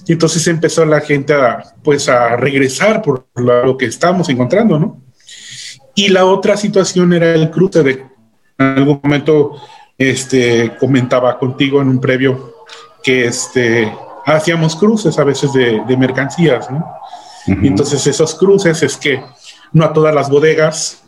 Y 0.06 0.12
entonces 0.12 0.46
empezó 0.46 0.84
la 0.84 1.00
gente 1.00 1.32
a, 1.32 1.62
pues, 1.82 2.08
a 2.08 2.36
regresar 2.36 3.00
por 3.00 3.26
lo 3.36 3.76
que 3.76 3.86
estábamos 3.86 4.28
encontrando, 4.28 4.78
¿no? 4.78 5.02
Y 5.94 6.08
la 6.08 6.26
otra 6.26 6.56
situación 6.56 7.12
era 7.12 7.34
el 7.34 7.50
cruce 7.50 7.82
de, 7.82 8.04
en 8.58 8.66
algún 8.66 9.00
momento, 9.02 9.52
este, 9.96 10.72
comentaba 10.78 11.38
contigo 11.38 11.80
en 11.80 11.88
un 11.88 12.00
previo 12.00 12.52
que 13.02 13.26
este, 13.26 13.90
hacíamos 14.26 14.76
cruces 14.76 15.18
a 15.18 15.24
veces 15.24 15.52
de, 15.52 15.82
de 15.86 15.96
mercancías, 15.96 16.70
¿no? 16.70 16.84
Entonces 17.46 18.06
esos 18.06 18.34
cruces 18.34 18.82
es 18.82 18.96
que 18.96 19.22
no 19.72 19.84
a 19.84 19.92
todas 19.92 20.14
las 20.14 20.30
bodegas 20.30 21.02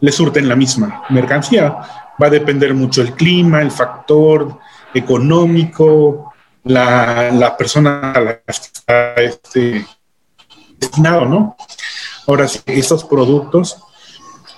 le 0.00 0.12
surten 0.12 0.48
la 0.48 0.56
misma 0.56 1.04
mercancía. 1.10 1.76
Va 2.22 2.26
a 2.26 2.30
depender 2.30 2.74
mucho 2.74 3.02
el 3.02 3.14
clima, 3.14 3.62
el 3.62 3.70
factor 3.70 4.58
económico, 4.94 6.32
la, 6.64 7.30
la 7.30 7.56
persona 7.56 8.12
a 8.12 8.20
la 8.20 8.36
que 8.36 8.50
está 8.50 9.14
este, 9.14 9.86
destinado, 10.78 11.24
¿no? 11.24 11.56
Ahora 12.26 12.46
sí, 12.48 12.60
esos 12.66 13.04
productos 13.04 13.82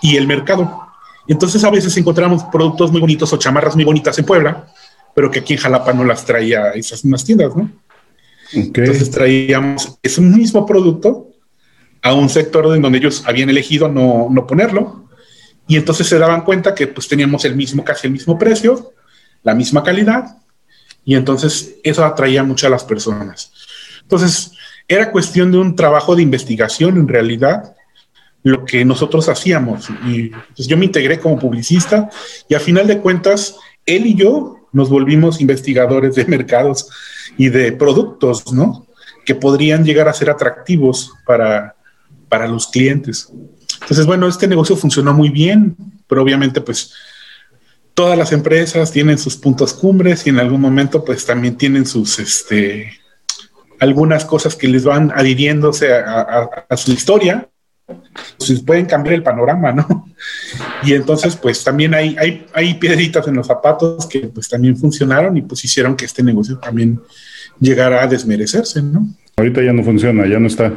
y 0.01 0.17
el 0.17 0.27
mercado. 0.27 0.89
Entonces 1.29 1.63
a 1.65 1.71
veces 1.71 1.97
encontramos 1.97 2.45
productos 2.45 2.91
muy 2.91 3.01
bonitos 3.01 3.33
o 3.33 3.37
chamarras 3.37 3.77
muy 3.77 3.85
bonitas 3.85 4.19
en 4.19 4.25
Puebla, 4.25 4.67
pero 5.15 5.31
que 5.31 5.41
aquí 5.41 5.55
en 5.55 5.61
Jalapa 5.61 5.93
no 5.93 6.05
las 6.05 6.25
traía 6.25 6.71
esas 6.71 7.05
mismas 7.05 7.25
tiendas, 7.25 7.55
¿no? 7.55 7.71
Entonces 8.53 9.11
traíamos 9.11 9.99
ese 10.03 10.21
mismo 10.21 10.67
producto 10.67 11.29
a 12.03 12.15
un 12.15 12.29
sector 12.29 12.75
en 12.75 12.83
donde 12.83 12.99
ellos 12.99 13.23
habían 13.27 13.51
elegido 13.51 13.89
no, 13.89 14.29
no, 14.31 14.47
ponerlo. 14.47 15.09
Y 15.67 15.77
entonces 15.77 16.07
se 16.07 16.19
daban 16.19 16.43
cuenta 16.43 16.75
que 16.75 16.89
pues 16.89 17.09
teníamos 17.09 17.45
el 17.45 17.57
mismo, 17.57 17.85
casi 17.85 18.09
el 18.09 18.13
mismo 18.13 18.39
precio, 18.39 18.93
la 19.43 19.55
misma 19.55 19.83
calidad 19.83 20.37
y 21.05 21.15
entonces 21.15 21.77
eso 21.83 22.05
atraía 22.05 22.43
mucho 22.43 22.67
a 22.67 22.71
las 22.71 22.85
personas. 22.85 23.53
Entonces 24.03 24.53
era 24.89 25.11
cuestión 25.11 25.51
de 25.51 25.59
un 25.59 25.75
trabajo 25.77 26.15
de 26.15 26.23
investigación 26.23 26.97
en 26.97 27.09
realidad 27.09 27.75
lo 28.43 28.65
que 28.65 28.85
nosotros 28.85 29.29
hacíamos. 29.29 29.89
Y 30.07 30.31
pues, 30.57 30.67
yo 30.67 30.77
me 30.77 30.87
integré 30.87 31.19
como 31.19 31.39
publicista 31.39 32.11
y 32.49 32.55
a 32.55 32.61
final 32.61 32.87
de 32.87 32.99
cuentas 32.99 33.57
él 33.87 34.07
y 34.07 34.15
yo 34.15 34.69
nos 34.73 34.89
volvimos 34.89 35.41
investigadores 35.41 36.15
de 36.15 36.25
mercados 36.27 36.89
y 37.37 37.49
de 37.49 37.73
productos, 37.73 38.53
¿no? 38.53 38.87
Que 39.25 39.35
podrían 39.35 39.85
llegar 39.85 40.09
a 40.09 40.15
ser 40.15 40.31
atractivos 40.31 41.13
para, 41.27 41.77
para 42.29 42.47
los 42.49 42.69
clientes. 42.69 43.31
Entonces, 43.81 44.07
bueno, 44.07 44.29
este 44.29 44.47
negocio 44.47 44.77
funcionó 44.77 45.13
muy 45.13 45.29
bien, 45.29 45.77
pero 46.07 46.23
obviamente, 46.23 46.61
pues, 46.61 46.93
todas 47.95 48.17
las 48.17 48.33
empresas 48.33 48.91
tienen 48.91 49.19
sus 49.19 49.37
puntos 49.37 49.73
cumbres 49.73 50.27
y 50.27 50.31
en 50.31 50.39
algún 50.39 50.61
momento, 50.61 51.05
pues, 51.05 51.27
también 51.27 51.57
tienen 51.57 51.87
sus, 51.87 52.19
este, 52.19 52.93
algunas 53.81 54.25
cosas 54.25 54.55
que 54.55 54.69
les 54.69 54.85
van 54.85 55.13
adhiriéndose 55.15 55.93
a 55.93 56.77
su 56.77 56.93
historia 56.93 57.49
pues 57.85 58.61
pueden 58.63 58.87
cambiar 58.87 59.15
el 59.15 59.23
panorama, 59.23 59.73
¿no? 59.73 60.09
Y 60.83 60.95
entonces, 60.95 61.37
pues 61.37 61.63
también 61.63 61.95
hay, 61.95 62.17
hay, 62.19 62.47
hay 62.53 62.75
piedritas 62.75 63.27
en 63.29 63.37
los 63.37 63.47
zapatos 63.47 64.07
que 64.07 64.21
pues 64.21 64.49
también 64.49 64.77
funcionaron 64.77 65.37
y 65.37 65.43
pues 65.43 65.65
hicieron 65.65 65.97
que 65.97 66.05
este 66.05 66.23
negocio 66.23 66.59
también 66.59 67.01
llegara 67.61 68.03
a 68.03 68.07
desmerecerse, 68.07 68.83
¿no? 68.83 69.09
Ahorita 69.37 69.63
ya 69.63 69.73
no 69.73 69.83
funciona, 69.83 70.27
ya 70.27 70.39
no 70.39 70.47
está. 70.47 70.73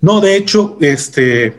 No, 0.00 0.20
de 0.20 0.36
hecho, 0.36 0.76
este, 0.80 1.56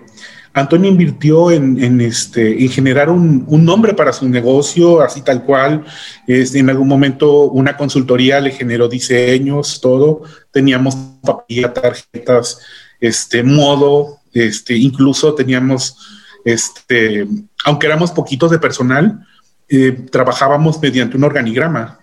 Antonio 0.54 0.90
invirtió 0.90 1.52
en, 1.52 2.00
este, 2.00 2.64
en 2.64 2.70
generar 2.70 3.10
un, 3.10 3.46
nombre 3.66 3.94
para 3.94 4.14
su 4.14 4.30
negocio, 4.30 5.02
así 5.02 5.22
tal 5.22 5.44
cual. 5.44 5.84
Este, 6.28 6.60
en 6.60 6.70
algún 6.70 6.88
momento 6.88 7.52
una 7.52 7.76
consultoría 7.76 8.40
le 8.40 8.52
generó 8.52 8.88
diseños, 8.88 9.82
todo. 9.82 10.24
Teníamos 10.52 10.96
papilla, 11.22 11.74
tarjetas, 11.74 12.62
este, 13.00 13.44
modo, 13.44 14.20
este, 14.34 14.76
incluso 14.76 15.34
teníamos, 15.34 15.98
este, 16.44 17.28
aunque 17.66 17.88
éramos 17.88 18.12
poquitos 18.12 18.52
de 18.52 18.60
personal, 18.60 19.26
eh, 19.68 19.92
trabajábamos 20.12 20.82
mediante 20.82 21.18
un 21.18 21.24
organigrama. 21.24 22.00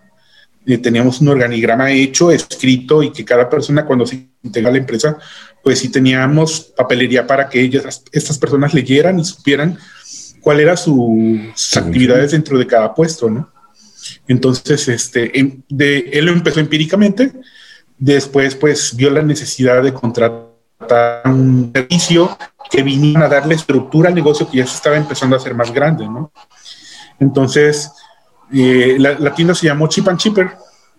Eh, 0.65 0.79
teníamos 0.79 1.21
un 1.21 1.29
organigrama 1.29 1.91
hecho, 1.91 2.31
escrito, 2.31 3.03
y 3.03 3.11
que 3.13 3.25
cada 3.25 3.51
persona 3.51 3.85
cuando 3.85 4.07
se 4.07 4.29
integra 4.43 4.71
a 4.71 4.73
la 4.73 4.79
empresa, 4.79 5.19
pues 5.63 5.81
sí 5.81 5.89
teníamos 5.89 6.73
papelería 6.77 7.27
para 7.27 7.49
que 7.49 7.61
ellas, 7.61 8.05
estas 8.13 8.39
personas 8.39 8.75
leyeran 8.75 9.19
y 9.19 9.25
supieran 9.25 9.79
cuál 10.41 10.61
era 10.61 10.77
sus 10.77 11.77
actividades 11.77 12.33
dentro 12.33 12.59
de 12.59 12.67
cada 12.67 12.95
puesto, 12.95 13.31
¿no? 13.31 13.51
Entonces, 14.27 14.89
este, 14.89 15.31
de, 15.69 15.99
él 16.13 16.25
lo 16.27 16.33
empezó 16.33 16.61
empíricamente, 16.61 17.33
después 17.99 18.57
pues 18.57 18.95
vio 18.97 19.11
la 19.11 19.23
necesidad 19.23 19.83
de 19.83 19.95
contratar 19.95 20.52
un 21.25 21.71
servicio 21.75 22.37
que 22.71 22.83
vinieran 22.83 23.23
a 23.23 23.29
darle 23.29 23.55
estructura 23.55 24.09
al 24.09 24.15
negocio 24.15 24.49
que 24.51 24.59
ya 24.59 24.67
se 24.67 24.77
estaba 24.77 24.97
empezando 24.97 25.37
a 25.37 25.39
hacer 25.39 25.55
más 25.55 25.73
grande, 25.73 26.07
¿no? 26.07 26.33
Entonces, 27.21 27.93
eh, 28.53 28.97
la, 28.99 29.35
tienda 29.35 29.55
se 29.55 29.67
llamó 29.67 29.87
Chip 29.89 30.09
and 30.09 30.19
Cheaper, 30.19 30.51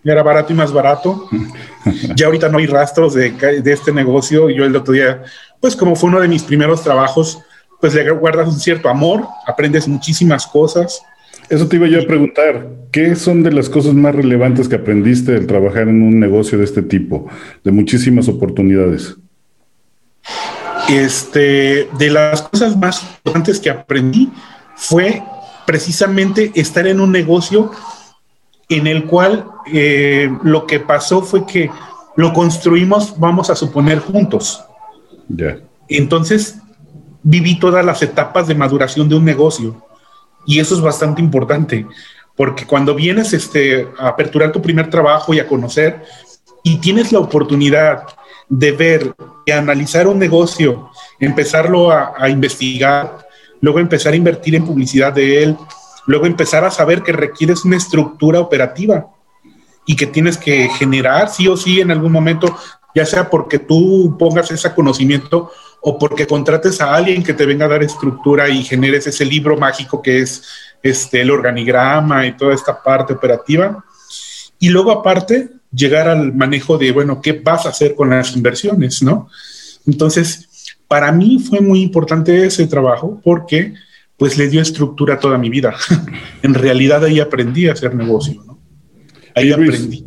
era 0.04 0.22
barato 0.22 0.52
y 0.52 0.56
más 0.56 0.72
barato. 0.72 1.28
ya 2.14 2.26
ahorita 2.26 2.48
no 2.48 2.58
hay 2.58 2.66
rastros 2.66 3.14
de, 3.14 3.30
de 3.30 3.72
este 3.72 3.92
negocio. 3.92 4.50
Yo 4.50 4.64
el 4.64 4.76
otro 4.76 4.94
día, 4.94 5.22
pues 5.60 5.74
como 5.76 5.96
fue 5.96 6.10
uno 6.10 6.20
de 6.20 6.28
mis 6.28 6.42
primeros 6.42 6.82
trabajos, 6.82 7.38
pues 7.80 7.94
le 7.94 8.10
guardas 8.10 8.48
un 8.48 8.58
cierto 8.58 8.88
amor, 8.88 9.26
aprendes 9.46 9.86
muchísimas 9.86 10.46
cosas. 10.46 11.02
Eso 11.50 11.68
te 11.68 11.76
iba 11.76 11.86
yo 11.86 12.00
a 12.00 12.06
preguntar, 12.06 12.66
¿qué 12.90 13.14
son 13.14 13.42
de 13.42 13.52
las 13.52 13.68
cosas 13.68 13.92
más 13.92 14.14
relevantes 14.14 14.68
que 14.68 14.76
aprendiste 14.76 15.36
al 15.36 15.46
trabajar 15.46 15.88
en 15.88 16.02
un 16.02 16.18
negocio 16.18 16.56
de 16.56 16.64
este 16.64 16.80
tipo, 16.80 17.26
de 17.62 17.70
muchísimas 17.70 18.28
oportunidades? 18.28 19.18
Este, 20.88 21.88
de 21.98 22.10
las 22.10 22.42
cosas 22.42 22.76
más 22.76 23.02
importantes 23.02 23.58
que 23.58 23.70
aprendí 23.70 24.30
fue 24.76 25.22
precisamente 25.66 26.52
estar 26.54 26.86
en 26.86 27.00
un 27.00 27.10
negocio 27.10 27.70
en 28.68 28.86
el 28.86 29.04
cual 29.04 29.46
eh, 29.72 30.30
lo 30.42 30.66
que 30.66 30.80
pasó 30.80 31.22
fue 31.22 31.46
que 31.46 31.70
lo 32.16 32.32
construimos, 32.32 33.18
vamos 33.18 33.50
a 33.50 33.56
suponer, 33.56 33.98
juntos. 33.98 34.62
Entonces, 35.88 36.58
viví 37.22 37.58
todas 37.58 37.84
las 37.84 38.02
etapas 38.02 38.46
de 38.46 38.54
maduración 38.54 39.08
de 39.08 39.14
un 39.16 39.24
negocio 39.24 39.82
y 40.46 40.60
eso 40.60 40.74
es 40.74 40.80
bastante 40.80 41.22
importante 41.22 41.86
porque 42.36 42.66
cuando 42.66 42.94
vienes 42.94 43.32
este, 43.32 43.88
a 43.98 44.08
aperturar 44.08 44.52
tu 44.52 44.60
primer 44.60 44.90
trabajo 44.90 45.32
y 45.34 45.40
a 45.40 45.46
conocer 45.46 46.04
y 46.62 46.78
tienes 46.78 47.12
la 47.12 47.20
oportunidad 47.20 48.04
de 48.48 48.72
ver 48.72 49.14
y 49.46 49.50
analizar 49.50 50.06
un 50.06 50.18
negocio, 50.18 50.90
empezarlo 51.18 51.90
a, 51.90 52.28
investigar, 52.28 53.26
luego 53.60 53.78
empezar 53.78 54.12
a 54.12 54.16
invertir 54.16 54.54
en 54.54 54.64
publicidad 54.64 55.12
de 55.12 55.42
él, 55.42 55.56
luego 56.06 56.26
empezar 56.26 56.64
a 56.64 56.70
saber 56.70 57.02
que 57.02 57.12
requieres 57.12 57.64
una 57.64 57.76
estructura 57.76 58.40
operativa 58.40 59.06
y 59.86 59.96
que 59.96 60.06
tienes 60.06 60.38
que 60.38 60.68
generar 60.68 61.28
sí 61.28 61.48
o 61.48 61.56
sí 61.56 61.80
en 61.80 61.90
algún 61.90 62.12
momento, 62.12 62.56
ya 62.94 63.04
sea 63.04 63.28
porque 63.28 63.58
tú 63.58 64.16
pongas 64.18 64.50
ese 64.50 64.72
conocimiento 64.72 65.50
o 65.80 65.98
porque 65.98 66.26
contrates 66.26 66.80
a 66.80 66.94
alguien 66.94 67.22
que 67.22 67.34
te 67.34 67.44
venga 67.44 67.66
a 67.66 67.68
dar 67.68 67.82
estructura 67.82 68.48
y 68.48 68.64
generes 68.64 69.06
ese 69.06 69.24
libro 69.24 69.56
mágico 69.58 70.00
que 70.00 70.20
es 70.20 70.42
este, 70.82 71.20
el 71.20 71.30
organigrama 71.30 72.26
y 72.26 72.36
toda 72.36 72.54
esta 72.54 72.82
parte 72.82 73.12
operativa. 73.12 73.84
Y 74.58 74.70
luego 74.70 74.92
aparte, 74.92 75.50
llegar 75.74 76.08
al 76.08 76.34
manejo 76.34 76.78
de, 76.78 76.92
bueno, 76.92 77.20
¿qué 77.20 77.32
vas 77.32 77.66
a 77.66 77.70
hacer 77.70 77.94
con 77.94 78.10
las 78.10 78.36
inversiones? 78.36 79.02
¿No? 79.02 79.28
Entonces, 79.86 80.76
para 80.88 81.12
mí 81.12 81.38
fue 81.38 81.60
muy 81.60 81.82
importante 81.82 82.46
ese 82.46 82.66
trabajo 82.66 83.20
porque 83.22 83.74
pues 84.16 84.38
le 84.38 84.48
dio 84.48 84.60
estructura 84.60 85.14
a 85.14 85.18
toda 85.18 85.38
mi 85.38 85.50
vida. 85.50 85.74
en 86.42 86.54
realidad 86.54 87.04
ahí 87.04 87.20
aprendí 87.20 87.68
a 87.68 87.72
hacer 87.72 87.94
negocio, 87.94 88.42
¿no? 88.46 88.58
Ahí 89.34 89.50
aprendí. 89.50 90.06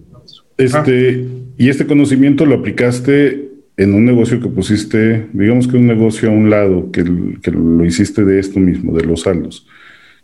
Este, 0.58 1.28
y 1.58 1.70
este 1.70 1.86
conocimiento 1.86 2.46
lo 2.46 2.56
aplicaste 2.56 3.52
en 3.76 3.94
un 3.94 4.06
negocio 4.06 4.40
que 4.40 4.48
pusiste, 4.48 5.28
digamos 5.34 5.68
que 5.68 5.78
un 5.78 5.86
negocio 5.86 6.30
a 6.30 6.32
un 6.32 6.50
lado, 6.50 6.92
que, 6.92 7.04
que 7.42 7.52
lo 7.52 7.86
hiciste 7.86 8.26
de 8.26 8.40
esto 8.40 8.60
mismo, 8.60 8.94
de 8.94 9.06
los 9.06 9.22
saldos. 9.22 9.68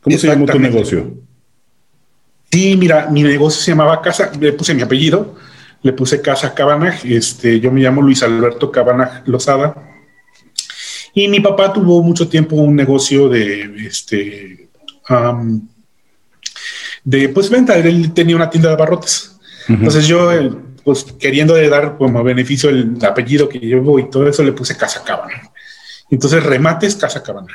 ¿Cómo 0.01 0.17
se 0.17 0.27
llamó 0.27 0.45
tu 0.45 0.59
negocio? 0.59 1.17
Sí, 2.53 2.77
mira, 2.77 3.07
mi 3.10 3.24
negocio 3.24 3.63
se 3.63 3.72
llamaba 3.72 4.00
Casa, 4.00 4.31
le 4.39 4.53
puse 4.53 4.75
mi 4.75 4.83
apellido, 4.83 5.36
le 5.81 5.91
puse 5.91 6.22
Casa 6.22 6.53
Cabanaj, 6.53 7.03
este, 7.03 7.60
yo 7.60 7.72
me 7.72 7.81
llamo 7.81 8.00
Luis 8.00 8.22
Alberto 8.22 8.72
Cabanaj 8.72 9.24
Lozada. 9.25 9.74
Y 11.15 11.27
mi 11.29 11.39
papá 11.39 11.74
tuvo 11.74 12.03
mucho 12.03 12.27
tiempo 12.27 12.55
un 12.55 12.75
negocio 12.75 13.27
de, 13.27 13.88
este, 13.88 14.69
de 17.03 17.29
pues 17.29 17.50
venta, 17.50 17.75
él 17.75 18.13
tenía 18.13 18.36
una 18.36 18.51
tienda 18.51 18.69
de 18.69 18.75
abarrotes. 18.75 19.36
Entonces 19.67 20.05
yo 20.05 20.29
pues 20.83 21.05
queriendo 21.19 21.55
de 21.55 21.69
dar 21.69 21.98
como 21.98 22.24
beneficio 22.24 22.69
el 22.69 23.00
apellido 23.03 23.50
que 23.50 23.57
llevo 23.57 23.98
y 23.98 24.12
todo 24.12 24.29
eso, 24.29 24.43
le 24.43 24.51
puse 24.51 24.77
Casa 24.77 25.03
Cabana. 25.03 25.50
Entonces, 26.12 26.43
remates 26.43 26.95
Casa 26.98 27.24
Cabana. 27.24 27.48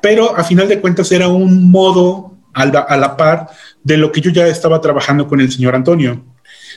Pero 0.00 0.34
a 0.34 0.44
final 0.44 0.66
de 0.66 0.80
cuentas 0.80 1.12
era 1.12 1.28
un 1.28 1.70
modo 1.70 2.38
a 2.54 2.64
la, 2.64 2.80
a 2.80 2.96
la, 2.96 3.16
par 3.16 3.50
de 3.84 3.96
lo 3.96 4.12
que 4.12 4.20
yo 4.20 4.30
ya 4.30 4.46
estaba 4.46 4.80
trabajando 4.80 5.26
con 5.26 5.40
el 5.40 5.50
señor 5.50 5.74
Antonio. 5.74 6.24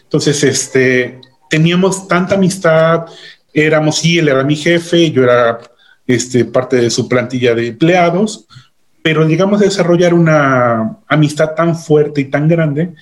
Entonces, 0.03 0.43
este, 0.43 1.19
teníamos 1.50 2.07
tanta 2.07 2.35
amistad, 2.35 3.05
éramos, 3.53 3.97
sí, 3.97 4.19
él 4.19 4.27
era 4.27 4.43
mi 4.43 4.55
jefe, 4.55 5.12
yo 5.12 5.24
era 5.24 5.59
este, 6.07 6.45
parte 6.45 6.77
de 6.77 6.89
su 6.89 7.07
plantilla 7.07 7.55
de 7.55 7.67
empleados, 7.67 8.45
pero 9.01 9.27
llegamos 9.27 9.62
a 9.62 9.65
desarrollar 9.65 10.13
una 10.13 10.97
amistad 11.07 11.53
tan 11.55 11.77
fuerte 11.77 12.21
y 12.21 12.25
tan 12.25 12.47
grande 12.47 12.93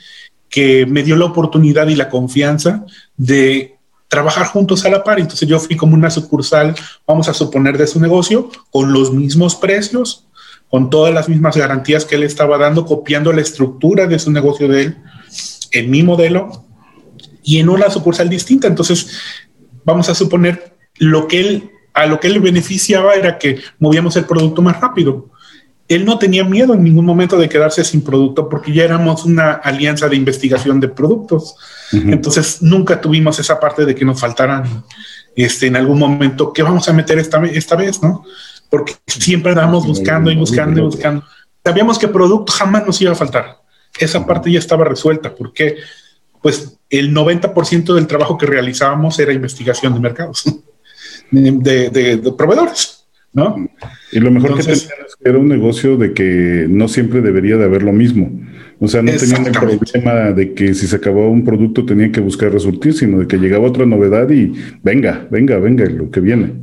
que 0.49 0.85
me 0.85 1.01
dio 1.01 1.15
la 1.15 1.25
oportunidad 1.25 1.87
y 1.87 1.95
la 1.95 2.09
confianza 2.09 2.85
de 3.17 3.77
trabajar 4.07 4.45
juntos 4.45 4.85
a 4.85 4.89
la 4.89 5.03
par. 5.03 5.19
Entonces 5.19 5.47
yo 5.49 5.59
fui 5.59 5.75
como 5.75 5.95
una 5.95 6.11
sucursal, 6.11 6.75
vamos 7.07 7.27
a 7.27 7.33
suponer, 7.33 7.77
de 7.77 7.87
su 7.87 7.99
negocio, 7.99 8.49
con 8.69 8.93
los 8.93 9.11
mismos 9.11 9.55
precios, 9.55 10.27
con 10.73 10.89
todas 10.89 11.13
las 11.13 11.29
mismas 11.29 11.55
garantías 11.55 12.03
que 12.03 12.15
él 12.15 12.23
estaba 12.23 12.57
dando, 12.57 12.83
copiando 12.83 13.31
la 13.31 13.41
estructura 13.41 14.07
de 14.07 14.17
su 14.17 14.31
negocio 14.31 14.67
de 14.67 14.81
él 14.81 14.97
en 15.69 15.91
mi 15.91 16.01
modelo 16.01 16.65
y 17.43 17.59
en 17.59 17.69
una 17.69 17.91
sucursal 17.91 18.27
distinta. 18.27 18.65
Entonces, 18.65 19.11
vamos 19.85 20.09
a 20.09 20.15
suponer 20.15 20.75
lo 20.97 21.27
que 21.27 21.41
él, 21.41 21.69
a 21.93 22.07
lo 22.07 22.19
que 22.19 22.25
él 22.25 22.39
beneficiaba 22.39 23.13
era 23.13 23.37
que 23.37 23.59
movíamos 23.77 24.15
el 24.15 24.25
producto 24.25 24.63
más 24.63 24.81
rápido 24.81 25.29
él 25.87 26.05
no 26.05 26.17
tenía 26.17 26.43
miedo 26.43 26.73
en 26.73 26.83
ningún 26.83 27.05
momento 27.05 27.37
de 27.37 27.49
quedarse 27.49 27.83
sin 27.83 28.01
producto 28.01 28.49
porque 28.49 28.73
ya 28.73 28.83
éramos 28.83 29.25
una 29.25 29.51
alianza 29.51 30.07
de 30.07 30.15
investigación 30.15 30.79
de 30.79 30.87
productos. 30.87 31.55
Entonces 31.91 32.61
nunca 32.61 32.99
tuvimos 32.99 33.37
esa 33.37 33.59
parte 33.59 33.85
de 33.85 33.93
que 33.93 34.05
nos 34.05 34.19
faltaran 34.19 34.83
este, 35.35 35.67
en 35.67 35.75
algún 35.75 35.99
momento, 35.99 36.51
¿qué 36.51 36.63
vamos 36.63 36.87
a 36.89 36.93
meter 36.93 37.19
esta, 37.19 37.43
esta 37.45 37.75
vez? 37.75 38.01
¿no? 38.01 38.23
Porque 38.73 38.93
siempre 39.05 39.51
andábamos 39.51 39.85
buscando 39.85 40.31
y 40.31 40.35
buscando 40.35 40.79
y 40.79 40.83
buscando. 40.83 41.23
Sabíamos 41.63 41.99
que 41.99 42.07
producto 42.07 42.51
jamás 42.51 42.87
nos 42.87 42.99
iba 43.03 43.11
a 43.11 43.15
faltar. 43.15 43.57
Esa 43.99 44.25
parte 44.25 44.51
ya 44.51 44.57
estaba 44.57 44.83
resuelta 44.83 45.35
porque 45.35 45.75
pues 46.41 46.79
el 46.89 47.13
90% 47.13 47.93
del 47.93 48.07
trabajo 48.07 48.35
que 48.35 48.47
realizábamos 48.47 49.19
era 49.19 49.31
investigación 49.31 49.93
de 49.93 49.99
mercados, 49.99 50.43
de 51.31 52.33
proveedores. 52.35 53.03
¿no? 53.31 53.69
Y 54.11 54.19
lo 54.19 54.31
mejor 54.31 54.55
que 54.55 54.63
tenían 54.63 54.79
que 54.79 55.29
era 55.29 55.37
un 55.37 55.47
negocio 55.47 55.97
de 55.97 56.13
que 56.13 56.65
no 56.67 56.87
siempre 56.87 57.21
debería 57.21 57.57
de 57.57 57.65
haber 57.65 57.83
lo 57.83 57.93
mismo. 57.93 58.31
O 58.79 58.87
sea, 58.87 59.03
no 59.03 59.11
tenían 59.11 59.45
el 59.45 59.51
problema 59.51 60.31
de 60.31 60.53
que 60.53 60.73
si 60.73 60.87
se 60.87 60.95
acababa 60.95 61.29
un 61.29 61.43
producto 61.43 61.85
tenían 61.85 62.11
que 62.11 62.21
buscar 62.21 62.51
resurtir, 62.51 62.93
sino 62.93 63.19
de 63.19 63.27
que 63.27 63.37
llegaba 63.37 63.67
otra 63.67 63.85
novedad 63.85 64.29
y 64.31 64.53
venga, 64.83 65.27
venga, 65.29 65.57
venga, 65.57 65.85
lo 65.85 66.09
que 66.11 66.19
viene. 66.19 66.62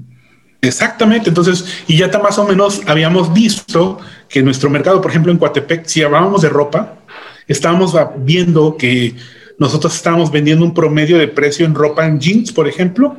Exactamente, 0.63 1.31
entonces, 1.31 1.65
y 1.89 1.97
ya 1.97 2.09
más 2.19 2.39
o 2.39 2.47
menos 2.47 2.83
habíamos 2.87 3.33
visto 3.33 3.99
que 4.29 4.43
nuestro 4.43 4.69
mercado, 4.69 5.01
por 5.01 5.11
ejemplo, 5.11 5.33
en 5.33 5.39
Coatepec, 5.39 5.87
si 5.87 6.03
hablábamos 6.03 6.43
de 6.43 6.51
ropa, 6.51 6.99
estábamos 7.49 7.97
viendo 8.19 8.77
que 8.77 9.15
nosotros 9.59 9.95
estábamos 9.95 10.31
vendiendo 10.31 10.65
un 10.65 10.75
promedio 10.75 11.19
de 11.19 11.29
precio 11.29 11.65
en 11.65 11.75
ropa 11.75 12.07
en 12.07 12.21
jeans, 12.21 12.53
por 12.53 12.69
ejemplo, 12.69 13.17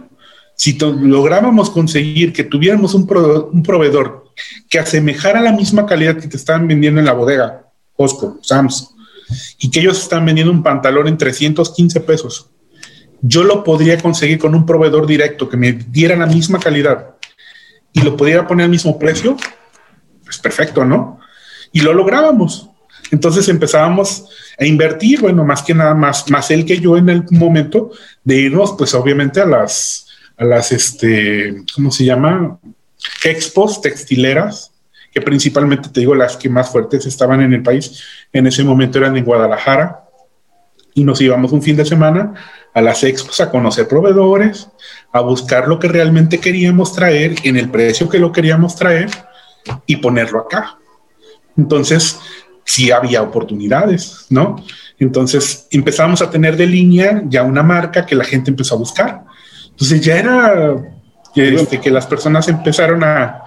si 0.55 0.77
lográbamos 0.77 1.71
conseguir 1.71 2.31
que 2.31 2.43
tuviéramos 2.43 2.93
un, 2.93 3.07
proveedor 3.07 4.25
que 4.69 4.77
asemejara 4.77 5.41
la 5.41 5.51
misma 5.51 5.87
calidad 5.87 6.17
que 6.17 6.27
te 6.27 6.37
estaban 6.37 6.67
vendiendo 6.67 6.99
en 6.99 7.07
la 7.07 7.13
bodega, 7.13 7.67
Costco, 7.95 8.37
Sams, 8.43 8.93
y 9.57 9.71
que 9.71 9.79
ellos 9.79 9.99
están 9.99 10.25
vendiendo 10.25 10.53
un 10.53 10.61
pantalón 10.61 11.07
en 11.07 11.17
315 11.17 11.99
pesos, 12.01 12.51
yo 13.21 13.43
lo 13.43 13.63
podría 13.63 13.97
conseguir 13.97 14.37
con 14.37 14.53
un 14.53 14.65
proveedor 14.65 15.07
directo 15.07 15.49
que 15.49 15.57
me 15.57 15.71
diera 15.73 16.15
la 16.15 16.27
misma 16.27 16.59
calidad 16.59 17.15
y 17.93 18.01
lo 18.01 18.15
pudiera 18.15 18.47
poner 18.47 18.65
al 18.65 18.71
mismo 18.71 18.97
precio, 18.97 19.37
pues 20.23 20.39
perfecto, 20.39 20.85
¿no? 20.85 21.19
Y 21.71 21.81
lo 21.81 21.93
lográbamos. 21.93 22.69
Entonces 23.11 23.47
empezábamos 23.49 24.29
a 24.57 24.65
invertir, 24.65 25.21
bueno, 25.21 25.43
más 25.43 25.63
que 25.63 25.73
nada 25.73 25.93
más, 25.93 26.29
más 26.29 26.51
él 26.51 26.65
que 26.65 26.79
yo 26.79 26.97
en 26.97 27.09
el 27.09 27.25
momento 27.31 27.91
de 28.23 28.35
irnos, 28.37 28.73
pues 28.77 28.93
obviamente 28.93 29.41
a 29.41 29.45
las, 29.45 30.07
a 30.37 30.45
las, 30.45 30.71
este, 30.71 31.63
¿cómo 31.75 31.91
se 31.91 32.05
llama? 32.05 32.59
Expos 33.23 33.81
textileras, 33.81 34.71
que 35.11 35.21
principalmente 35.21 35.89
te 35.89 35.99
digo 35.99 36.15
las 36.15 36.37
que 36.37 36.49
más 36.49 36.69
fuertes 36.69 37.05
estaban 37.05 37.41
en 37.41 37.53
el 37.53 37.63
país. 37.63 38.01
En 38.31 38.47
ese 38.47 38.63
momento 38.63 38.97
eran 38.97 39.17
en 39.17 39.25
Guadalajara 39.25 40.05
y 40.93 41.03
nos 41.03 41.19
íbamos 41.19 41.51
un 41.51 41.61
fin 41.61 41.75
de 41.75 41.85
semana 41.85 42.33
a 42.73 42.81
las 42.81 43.03
expos 43.03 43.41
a 43.41 43.49
conocer 43.49 43.87
proveedores, 43.87 44.69
a 45.11 45.21
buscar 45.21 45.67
lo 45.67 45.79
que 45.79 45.87
realmente 45.87 46.39
queríamos 46.39 46.93
traer 46.93 47.35
en 47.43 47.57
el 47.57 47.69
precio 47.69 48.09
que 48.09 48.19
lo 48.19 48.31
queríamos 48.31 48.75
traer 48.75 49.09
y 49.85 49.97
ponerlo 49.97 50.39
acá. 50.39 50.77
Entonces, 51.57 52.17
sí 52.63 52.91
había 52.91 53.21
oportunidades, 53.21 54.27
¿no? 54.29 54.63
Entonces 54.99 55.67
empezamos 55.71 56.21
a 56.21 56.29
tener 56.29 56.55
de 56.55 56.67
línea 56.67 57.23
ya 57.25 57.43
una 57.43 57.63
marca 57.63 58.05
que 58.05 58.15
la 58.15 58.23
gente 58.23 58.51
empezó 58.51 58.75
a 58.75 58.77
buscar. 58.77 59.23
Entonces 59.71 60.01
ya 60.01 60.17
era 60.17 60.75
este, 61.35 61.79
que 61.79 61.89
las 61.89 62.05
personas 62.05 62.47
empezaron 62.47 63.03
a, 63.03 63.43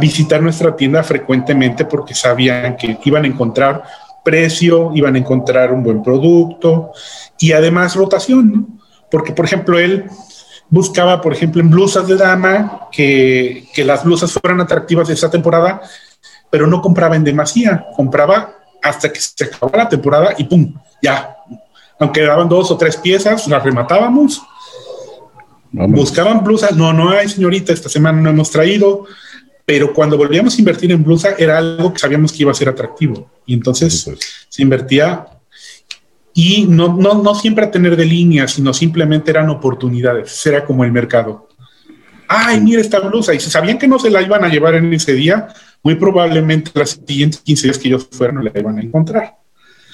visitar 0.00 0.40
nuestra 0.40 0.74
tienda 0.74 1.02
frecuentemente 1.02 1.84
porque 1.84 2.14
sabían 2.14 2.74
que 2.78 2.98
iban 3.04 3.24
a 3.24 3.26
encontrar 3.26 3.84
precio, 4.24 4.90
iban 4.94 5.14
a 5.14 5.18
encontrar 5.18 5.72
un 5.72 5.82
buen 5.82 6.02
producto 6.02 6.92
y 7.38 7.52
además 7.52 7.94
rotación, 7.94 8.80
Porque, 9.10 9.32
por 9.32 9.44
ejemplo, 9.44 9.78
él 9.78 10.06
buscaba, 10.70 11.20
por 11.20 11.32
ejemplo, 11.32 11.60
en 11.60 11.70
blusas 11.70 12.08
de 12.08 12.16
dama, 12.16 12.88
que, 12.90 13.68
que 13.72 13.84
las 13.84 14.02
blusas 14.02 14.32
fueran 14.32 14.60
atractivas 14.60 15.06
de 15.06 15.14
esa 15.14 15.30
temporada, 15.30 15.80
pero 16.50 16.66
no 16.66 16.80
compraba 16.80 17.14
en 17.14 17.22
demasía, 17.22 17.86
compraba 17.94 18.54
hasta 18.82 19.12
que 19.12 19.20
se 19.20 19.44
acababa 19.44 19.84
la 19.84 19.88
temporada 19.88 20.34
y 20.36 20.44
¡pum! 20.44 20.74
Ya. 21.00 21.36
Aunque 22.00 22.22
daban 22.22 22.48
dos 22.48 22.70
o 22.70 22.76
tres 22.76 22.96
piezas, 22.96 23.46
las 23.46 23.62
rematábamos 23.62 24.42
Buscaban 25.74 26.44
blusas, 26.44 26.76
no, 26.76 26.92
no 26.92 27.10
hay 27.10 27.28
señorita, 27.28 27.72
esta 27.72 27.88
semana 27.88 28.20
no 28.20 28.30
hemos 28.30 28.50
traído, 28.50 29.06
pero 29.66 29.92
cuando 29.92 30.16
volvíamos 30.16 30.56
a 30.56 30.58
invertir 30.60 30.92
en 30.92 31.02
blusa 31.02 31.34
era 31.38 31.58
algo 31.58 31.92
que 31.92 31.98
sabíamos 31.98 32.32
que 32.32 32.42
iba 32.42 32.50
a 32.50 32.54
ser 32.54 32.68
atractivo. 32.68 33.30
Y 33.46 33.54
entonces 33.54 34.10
se 34.48 34.62
invertía 34.62 35.26
y 36.34 36.66
no, 36.66 36.94
no, 36.96 37.22
no 37.22 37.34
siempre 37.34 37.64
a 37.64 37.70
tener 37.70 37.96
de 37.96 38.04
línea, 38.04 38.48
sino 38.48 38.74
simplemente 38.74 39.30
eran 39.30 39.48
oportunidades, 39.48 40.44
era 40.46 40.64
como 40.64 40.84
el 40.84 40.92
mercado. 40.92 41.48
Ay, 42.26 42.60
mira 42.60 42.80
esta 42.80 43.00
blusa, 43.00 43.34
y 43.34 43.40
si 43.40 43.50
sabían 43.50 43.78
que 43.78 43.86
no 43.86 43.98
se 43.98 44.10
la 44.10 44.20
iban 44.20 44.42
a 44.44 44.48
llevar 44.48 44.74
en 44.74 44.92
ese 44.92 45.12
día, 45.12 45.48
muy 45.82 45.94
probablemente 45.94 46.70
las 46.74 47.00
siguientes 47.06 47.40
15 47.40 47.66
días 47.66 47.78
que 47.78 47.88
ellos 47.88 48.08
fueran 48.10 48.36
no 48.36 48.42
la 48.42 48.50
iban 48.54 48.78
a 48.78 48.82
encontrar. 48.82 49.36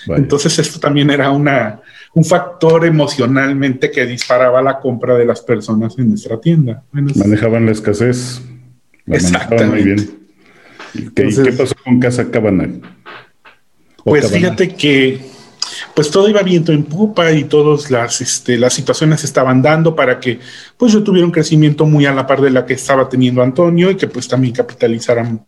Entonces 0.07 0.59
esto 0.59 0.81
también 0.81 1.11
era 1.11 1.31
una, 1.31 1.83
un 2.15 2.25
factor 2.25 2.87
emocionalmente 2.87 3.91
que 3.91 4.07
disparaba 4.07 4.63
la 4.63 4.79
compra 4.79 5.15
de 5.15 5.27
las 5.27 5.43
personas 5.43 5.99
en 5.99 6.09
nuestra 6.09 6.41
tienda. 6.41 6.85
manejaban 6.93 7.67
la 7.67 7.73
escasez. 7.73 8.41
Exactamente. 9.11 9.67
Muy 9.67 9.83
bien. 9.83 10.21
¿Y 10.95 11.09
qué, 11.11 11.53
pasó 11.53 11.75
con 11.85 12.01
Casa 12.01 12.31
Cabana? 12.31 12.69
Pues 14.05 14.31
fíjate 14.31 14.75
que 14.75 15.21
pues 15.95 16.11
todo 16.11 16.29
iba 16.29 16.43
viento 16.43 16.73
en 16.73 16.85
pupa 16.85 17.31
y 17.33 17.45
todas 17.45 17.91
las, 17.91 18.21
este, 18.21 18.59
las 18.59 18.73
situaciones 18.73 19.23
estaban 19.25 19.63
dando 19.63 19.95
para 19.95 20.19
que 20.19 20.41
pues 20.77 20.93
yo 20.93 21.03
tuviera 21.03 21.27
un 21.27 21.33
crecimiento 21.33 21.87
muy 21.87 22.07
a 22.07 22.13
la 22.13 22.27
par 22.27 22.41
de 22.41 22.51
la 22.51 22.67
que 22.67 22.75
estaba 22.75 23.09
teniendo 23.09 23.43
Antonio 23.43 23.91
y 23.91 23.97
que 23.97 24.09
pues 24.09 24.27
también 24.27 24.55
capitalizaran. 24.55 25.47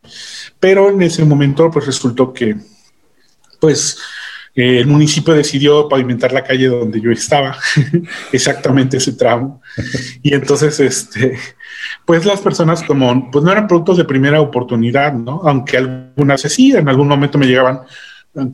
Pero 0.61 0.90
en 0.90 1.03
ese 1.03 1.25
momento 1.25 1.70
pues 1.70 1.87
resultó 1.87 2.33
que 2.33 2.57
pues 3.61 3.98
eh, 4.55 4.79
el 4.79 4.87
municipio 4.87 5.33
decidió 5.33 5.88
pavimentar 5.88 6.33
la 6.33 6.45
calle 6.45 6.69
donde 6.69 7.01
yo 7.01 7.11
estaba, 7.11 7.57
exactamente 8.33 8.99
ese 8.99 9.12
tramo. 9.12 9.62
Y 10.23 10.35
entonces, 10.35 10.79
este, 10.81 11.38
pues 12.05 12.27
las 12.27 12.41
personas 12.41 12.83
como, 12.83 13.31
pues 13.31 13.45
no 13.45 13.51
eran 13.51 13.67
productos 13.67 13.97
de 13.97 14.05
primera 14.05 14.41
oportunidad, 14.41 15.15
¿no? 15.15 15.41
Aunque 15.45 15.79
algunas 15.79 16.43
sí, 16.43 16.73
en 16.73 16.88
algún 16.88 17.09
momento 17.09 17.38
me 17.38 17.47
llegaban 17.47 17.81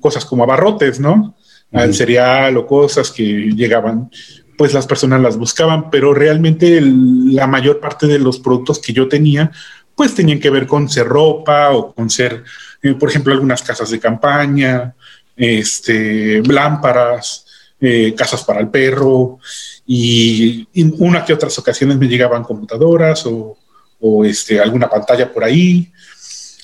cosas 0.01 0.25
como 0.25 0.45
abarrotes, 0.45 1.01
¿no? 1.01 1.37
Al 1.73 1.95
cereal 1.95 2.57
o 2.57 2.67
cosas 2.67 3.11
que 3.11 3.25
llegaban. 3.25 4.11
pues 4.57 4.75
las 4.75 4.89
personas 4.89 5.21
las 5.21 5.37
buscaban, 5.37 5.89
pero 5.89 6.13
realmente 6.13 6.81
la 6.83 7.47
mayor 7.47 7.79
parte 7.79 8.09
de 8.09 8.19
los 8.19 8.41
productos 8.41 8.81
que 8.81 8.93
yo 8.93 9.07
tenía, 9.07 9.53
pues 9.95 10.17
tenían 10.17 10.41
que 10.41 10.51
ver 10.51 10.67
con 10.67 10.89
ser 10.89 11.07
ropa 11.07 11.71
o 11.71 11.95
con 11.95 12.11
ser, 12.11 12.43
eh, 12.83 12.95
por 12.95 13.09
ejemplo, 13.09 13.33
algunas 13.33 13.63
casas 13.63 13.91
de 13.91 14.01
campaña, 14.01 14.97
este, 15.39 16.43
lámparas, 16.43 17.47
eh, 17.81 18.13
casas 18.17 18.43
para 18.43 18.61
el 18.61 18.69
perro 18.69 19.39
y, 19.87 20.67
una 20.99 21.25
que 21.25 21.33
otras 21.33 21.57
ocasiones 21.59 21.97
me 21.97 22.09
llegaban 22.09 22.43
computadoras 22.43 23.25
o, 23.27 23.57
o, 24.01 24.25
este, 24.25 24.61
alguna 24.61 24.91
pantalla 24.91 25.33
por 25.33 25.45
ahí 25.45 25.91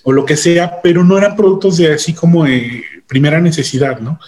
o 0.02 0.12
lo 0.12 0.24
que 0.24 0.37
sea, 0.37 0.82
pero 0.82 1.02
no 1.04 1.16
eran 1.16 1.37
productos 1.37 1.78
de 1.78 1.94
así 1.94 2.12
como 2.12 2.44
de 2.44 2.82
primera 3.06 3.40
necesidad, 3.40 4.00
¿no? 4.00 4.18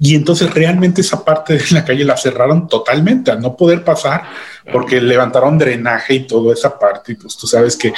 Y 0.00 0.16
entonces 0.16 0.52
realmente 0.52 1.00
esa 1.00 1.24
parte 1.24 1.54
de 1.54 1.64
la 1.70 1.84
calle 1.84 2.04
la 2.04 2.16
cerraron 2.16 2.66
totalmente 2.66 3.30
al 3.30 3.40
no 3.40 3.56
poder 3.56 3.84
pasar 3.84 4.24
porque 4.72 5.00
levantaron 5.00 5.58
drenaje 5.58 6.14
y 6.14 6.26
toda 6.26 6.54
esa 6.54 6.76
parte. 6.76 7.12
Y 7.12 7.14
pues 7.14 7.36
tú 7.36 7.46
sabes 7.46 7.76
que 7.76 7.92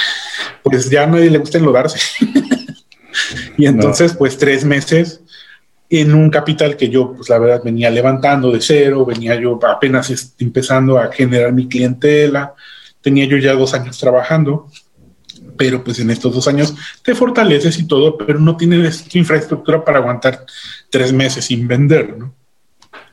pues 0.61 0.87
ya 0.87 1.03
a 1.03 1.07
nadie 1.07 1.31
le 1.31 1.39
gusta 1.39 1.57
enlodarse. 1.57 1.99
y 3.57 3.65
entonces 3.65 4.13
pues 4.13 4.37
tres 4.37 4.63
meses 4.63 5.21
en 5.89 6.13
un 6.13 6.29
capital 6.29 6.75
que 6.75 6.89
yo 6.89 7.13
pues 7.13 7.29
la 7.29 7.37
verdad 7.37 7.61
venía 7.63 7.89
levantando 7.89 8.51
de 8.51 8.61
cero, 8.61 9.05
venía 9.05 9.35
yo 9.35 9.59
apenas 9.67 10.33
empezando 10.39 10.97
a 10.97 11.11
generar 11.11 11.53
mi 11.53 11.67
clientela, 11.67 12.53
tenía 13.01 13.25
yo 13.25 13.37
ya 13.37 13.53
dos 13.53 13.73
años 13.73 13.97
trabajando 13.97 14.67
pero 15.57 15.83
pues 15.83 15.99
en 15.99 16.09
estos 16.09 16.33
dos 16.33 16.47
años 16.47 16.75
te 17.01 17.15
fortaleces 17.15 17.77
y 17.79 17.87
todo, 17.87 18.17
pero 18.17 18.39
no 18.39 18.57
tienes 18.57 19.13
infraestructura 19.15 19.83
para 19.83 19.99
aguantar 19.99 20.45
tres 20.89 21.13
meses 21.13 21.45
sin 21.45 21.67
vender, 21.67 22.17
¿no? 22.17 22.33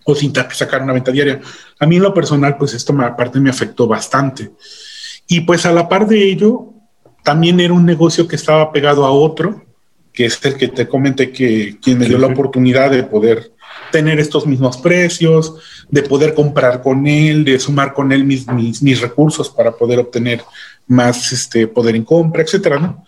O 0.04 0.14
sin 0.14 0.32
sacar 0.34 0.82
una 0.82 0.92
venta 0.92 1.12
diaria. 1.12 1.40
A 1.78 1.86
mí 1.86 1.96
en 1.96 2.02
lo 2.02 2.12
personal, 2.12 2.56
pues 2.56 2.74
esto 2.74 2.92
me, 2.92 3.04
aparte 3.04 3.38
me 3.38 3.50
afectó 3.50 3.86
bastante. 3.86 4.50
Y 5.28 5.42
pues 5.42 5.64
a 5.64 5.72
la 5.72 5.88
par 5.88 6.08
de 6.08 6.30
ello, 6.30 6.72
también 7.22 7.60
era 7.60 7.72
un 7.72 7.86
negocio 7.86 8.26
que 8.26 8.36
estaba 8.36 8.72
pegado 8.72 9.04
a 9.04 9.12
otro, 9.12 9.64
que 10.12 10.26
es 10.26 10.44
el 10.44 10.56
que 10.56 10.68
te 10.68 10.86
comenté 10.86 11.32
que 11.32 11.78
quien 11.80 11.98
me 11.98 12.06
dio 12.06 12.18
la 12.18 12.26
oportunidad 12.28 12.90
de 12.90 13.02
poder 13.02 13.52
tener 13.90 14.18
estos 14.20 14.46
mismos 14.46 14.78
precios, 14.78 15.54
de 15.88 16.02
poder 16.02 16.34
comprar 16.34 16.82
con 16.82 17.06
él, 17.06 17.44
de 17.44 17.58
sumar 17.58 17.92
con 17.92 18.12
él 18.12 18.24
mis, 18.24 18.46
mis, 18.48 18.82
mis 18.82 19.00
recursos 19.00 19.48
para 19.50 19.72
poder 19.72 19.98
obtener 19.98 20.42
más 20.86 21.32
este, 21.32 21.66
poder 21.66 21.96
en 21.96 22.04
compra, 22.04 22.42
etcétera, 22.42 22.78
¿no? 22.78 23.04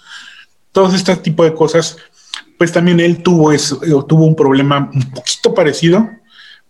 Todos 0.73 0.95
este 0.95 1.14
tipo 1.17 1.45
de 1.45 1.55
cosas, 1.55 1.97
pues 2.59 2.73
también 2.73 3.01
él 3.01 3.23
tuvo, 3.23 3.53
eso, 3.53 3.81
eh, 3.85 4.05
tuvo 4.09 4.27
un 4.27 4.37
problema 4.37 4.90
un 4.93 5.11
poquito 5.11 5.55
parecido, 5.55 6.09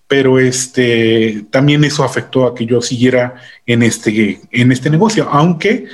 pero 0.06 0.38
este, 0.38 1.46
también 1.50 1.84
eso 1.84 2.04
afectó 2.04 2.46
a 2.46 2.54
que 2.54 2.66
yo 2.66 2.82
siguiera 2.82 3.34
en 3.66 3.82
este, 3.82 4.40
en 4.50 4.72
este 4.72 4.90
negocio, 4.90 5.28
aunque 5.30 5.86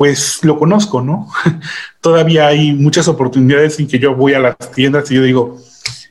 pues 0.00 0.42
lo 0.44 0.58
conozco, 0.58 1.02
¿no? 1.02 1.28
Todavía 2.00 2.46
hay 2.46 2.72
muchas 2.72 3.06
oportunidades 3.06 3.78
en 3.78 3.86
que 3.86 3.98
yo 3.98 4.14
voy 4.14 4.32
a 4.32 4.38
las 4.38 4.56
tiendas 4.72 5.10
y 5.10 5.16
yo 5.16 5.22
digo, 5.22 5.58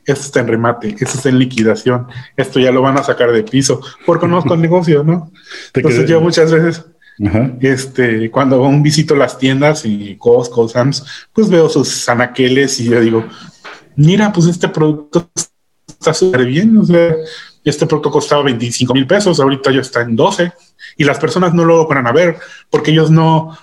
esto 0.04 0.26
está 0.26 0.38
en 0.38 0.46
remate, 0.46 0.90
esto 0.90 1.16
está 1.16 1.28
en 1.28 1.40
liquidación, 1.40 2.06
esto 2.36 2.60
ya 2.60 2.70
lo 2.70 2.82
van 2.82 2.98
a 2.98 3.02
sacar 3.02 3.32
de 3.32 3.42
piso, 3.42 3.80
porque 4.06 4.20
conozco 4.20 4.54
el 4.54 4.60
negocio, 4.62 5.02
¿no? 5.02 5.32
Entonces 5.74 6.08
yo 6.08 6.20
muchas 6.20 6.52
veces 6.52 6.84
este, 7.62 8.30
cuando 8.30 8.62
un 8.62 8.80
visito 8.80 9.16
las 9.16 9.36
tiendas 9.36 9.84
y 9.84 10.14
Costco, 10.14 10.68
Sam's, 10.68 11.04
pues 11.32 11.50
veo 11.50 11.68
sus 11.68 12.08
anaqueles 12.08 12.78
y 12.78 12.84
yo 12.84 13.00
digo, 13.00 13.24
mira, 13.96 14.32
pues 14.32 14.46
este 14.46 14.68
producto 14.68 15.28
está 15.88 16.14
súper 16.14 16.44
bien, 16.44 16.78
o 16.78 16.84
sea, 16.84 17.12
este 17.64 17.88
producto 17.88 18.12
costaba 18.12 18.44
25 18.44 18.94
mil 18.94 19.08
pesos, 19.08 19.40
ahorita 19.40 19.72
ya 19.72 19.80
está 19.80 20.02
en 20.02 20.14
12 20.14 20.52
y 20.96 21.02
las 21.02 21.18
personas 21.18 21.54
no 21.54 21.64
lo 21.64 21.88
van 21.88 22.06
a 22.06 22.12
ver 22.12 22.38
porque 22.70 22.92
ellos 22.92 23.10
no... 23.10 23.58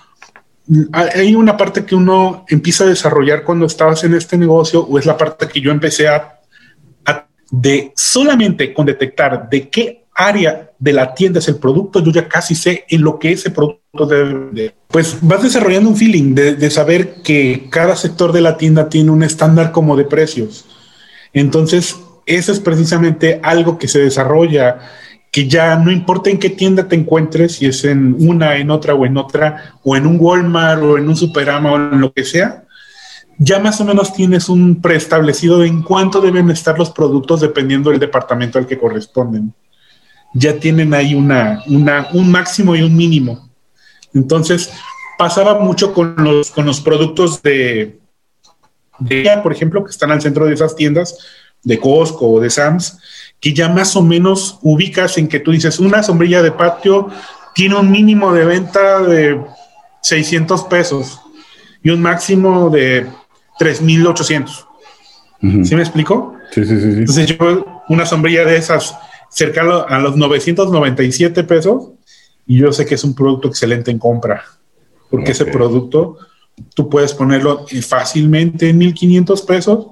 Hay 0.92 1.34
una 1.34 1.56
parte 1.56 1.84
que 1.84 1.94
uno 1.94 2.44
empieza 2.48 2.84
a 2.84 2.88
desarrollar 2.88 3.42
cuando 3.42 3.66
estabas 3.66 4.04
en 4.04 4.14
este 4.14 4.36
negocio 4.36 4.82
o 4.82 4.98
es 4.98 5.06
la 5.06 5.16
parte 5.16 5.48
que 5.48 5.60
yo 5.60 5.70
empecé 5.70 6.08
a, 6.08 6.40
a 7.06 7.26
de 7.50 7.92
solamente 7.96 8.74
con 8.74 8.84
detectar 8.84 9.48
de 9.48 9.68
qué 9.68 10.04
área 10.18 10.72
de 10.78 10.92
la 10.92 11.14
tienda 11.14 11.38
es 11.38 11.48
el 11.48 11.56
producto, 11.56 12.02
yo 12.02 12.10
ya 12.10 12.28
casi 12.28 12.56
sé 12.56 12.84
en 12.88 13.02
lo 13.02 13.18
que 13.18 13.32
ese 13.32 13.50
producto 13.50 14.04
debe 14.04 14.34
vender. 14.34 14.74
Pues 14.88 15.16
vas 15.22 15.42
desarrollando 15.42 15.90
un 15.90 15.96
feeling 15.96 16.34
de, 16.34 16.70
saber 16.70 17.22
que 17.22 17.68
cada 17.70 17.94
sector 17.94 18.32
de 18.32 18.40
la 18.40 18.56
tienda 18.56 18.88
tiene 18.88 19.12
un 19.12 19.22
estándar 19.22 19.70
como 19.70 19.96
de 19.96 20.04
precios. 20.04 20.66
Entonces, 21.32 21.96
eso 22.26 22.50
es 22.50 22.58
precisamente 22.58 23.38
algo 23.44 23.78
que 23.78 23.86
se 23.86 24.00
desarrolla, 24.00 24.78
que 25.30 25.48
ya 25.48 25.76
no 25.76 25.90
importa 25.90 26.30
en 26.30 26.38
qué 26.38 26.50
tienda 26.50 26.88
te 26.88 26.96
encuentres, 26.96 27.56
si 27.56 27.66
es 27.66 27.84
en 27.84 28.16
una, 28.18 28.56
en 28.56 28.70
otra 28.70 28.94
o 28.94 29.04
en 29.04 29.16
otra, 29.16 29.74
o 29.82 29.96
en 29.96 30.06
un 30.06 30.16
Walmart 30.18 30.82
o 30.82 30.98
en 30.98 31.08
un 31.08 31.16
Superama 31.16 31.72
o 31.72 31.76
en 31.76 32.00
lo 32.00 32.12
que 32.12 32.24
sea, 32.24 32.64
ya 33.38 33.58
más 33.58 33.80
o 33.80 33.84
menos 33.84 34.12
tienes 34.12 34.48
un 34.48 34.80
preestablecido 34.80 35.60
de 35.60 35.68
en 35.68 35.82
cuánto 35.82 36.20
deben 36.20 36.50
estar 36.50 36.78
los 36.78 36.90
productos 36.90 37.40
dependiendo 37.40 37.90
del 37.90 38.00
departamento 38.00 38.58
al 38.58 38.66
que 38.66 38.78
corresponden 38.78 39.54
ya 40.34 40.58
tienen 40.58 40.94
ahí 40.94 41.14
una, 41.14 41.62
un 41.66 42.30
máximo 42.30 42.76
y 42.76 42.82
un 42.82 42.96
mínimo. 42.96 43.48
Entonces, 44.14 44.70
pasaba 45.18 45.58
mucho 45.58 45.92
con 45.92 46.14
los, 46.18 46.50
con 46.50 46.66
los 46.66 46.80
productos 46.80 47.42
de, 47.42 47.98
de, 48.98 49.40
por 49.42 49.52
ejemplo, 49.52 49.84
que 49.84 49.90
están 49.90 50.10
al 50.10 50.22
centro 50.22 50.46
de 50.46 50.54
esas 50.54 50.76
tiendas, 50.76 51.18
de 51.62 51.78
Costco 51.78 52.28
o 52.28 52.40
de 52.40 52.50
Sam's, 52.50 52.98
que 53.40 53.52
ya 53.52 53.68
más 53.68 53.94
o 53.96 54.02
menos 54.02 54.58
ubicas 54.62 55.18
en 55.18 55.28
que 55.28 55.40
tú 55.40 55.52
dices, 55.52 55.78
una 55.78 56.02
sombrilla 56.02 56.42
de 56.42 56.52
patio 56.52 57.08
tiene 57.54 57.76
un 57.76 57.90
mínimo 57.90 58.32
de 58.32 58.44
venta 58.44 59.00
de 59.02 59.40
600 60.02 60.64
pesos 60.64 61.20
y 61.82 61.90
un 61.90 62.00
máximo 62.00 62.70
de 62.70 63.06
3,800. 63.58 64.66
¿Sí 65.40 65.76
me 65.76 65.82
explico? 65.82 66.34
Sí, 66.50 66.64
sí, 66.64 66.80
sí, 66.80 66.92
sí. 66.92 66.98
Entonces 66.98 67.26
yo 67.26 67.82
una 67.88 68.06
sombrilla 68.06 68.44
de 68.44 68.56
esas 68.56 68.96
cercano 69.30 69.84
a 69.88 69.98
los 69.98 70.16
997 70.16 71.44
pesos 71.44 71.90
y 72.46 72.58
yo 72.58 72.72
sé 72.72 72.86
que 72.86 72.94
es 72.94 73.04
un 73.04 73.14
producto 73.14 73.48
excelente 73.48 73.90
en 73.90 73.98
compra, 73.98 74.42
porque 75.10 75.32
ese 75.32 75.44
producto 75.44 76.16
tú 76.74 76.88
puedes 76.88 77.12
ponerlo 77.12 77.66
fácilmente 77.86 78.70
en 78.70 78.78
1500 78.78 79.42
pesos, 79.42 79.86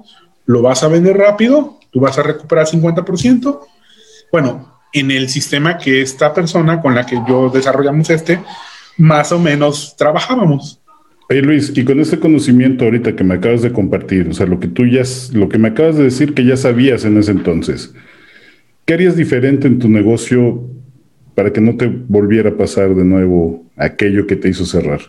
lo 0.45 0.61
vas 0.61 0.83
a 0.83 0.87
vender 0.87 1.17
rápido, 1.17 1.76
tú 1.91 1.99
vas 1.99 2.17
a 2.17 2.23
recuperar 2.23 2.65
50%. 2.65 3.59
Bueno, 4.31 4.79
en 4.93 5.11
el 5.11 5.29
sistema 5.29 5.77
que 5.77 6.01
esta 6.01 6.33
persona 6.33 6.81
con 6.81 6.95
la 6.95 7.05
que 7.05 7.19
yo 7.27 7.49
desarrollamos 7.49 8.09
este, 8.09 8.39
más 8.97 9.31
o 9.31 9.39
menos 9.39 9.95
trabajábamos. 9.97 10.81
Oye 11.29 11.41
Luis, 11.41 11.73
y 11.75 11.83
con 11.83 11.99
este 11.99 12.19
conocimiento 12.19 12.85
ahorita 12.85 13.15
que 13.15 13.23
me 13.23 13.35
acabas 13.35 13.61
de 13.61 13.73
compartir, 13.73 14.29
o 14.29 14.33
sea, 14.33 14.45
lo 14.45 14.59
que 14.59 14.67
tú 14.67 14.85
ya, 14.85 15.03
lo 15.33 15.49
que 15.49 15.57
me 15.57 15.69
acabas 15.69 15.97
de 15.97 16.05
decir 16.05 16.33
que 16.33 16.45
ya 16.45 16.55
sabías 16.55 17.03
en 17.03 17.17
ese 17.17 17.31
entonces, 17.31 17.93
¿Qué 18.87 18.93
harías 18.93 19.17
diferente 19.17 19.67
en 19.67 19.79
tu 19.79 19.89
negocio 19.89 20.63
para 21.35 21.51
que 21.51 21.59
no 21.59 21.75
te 21.75 21.87
volviera 21.87 22.51
a 22.51 22.55
pasar 22.55 22.95
de 22.95 23.03
nuevo 23.03 23.65
aquello 23.75 24.25
que 24.25 24.37
te 24.37 24.47
hizo 24.47 24.65
cerrar? 24.65 25.01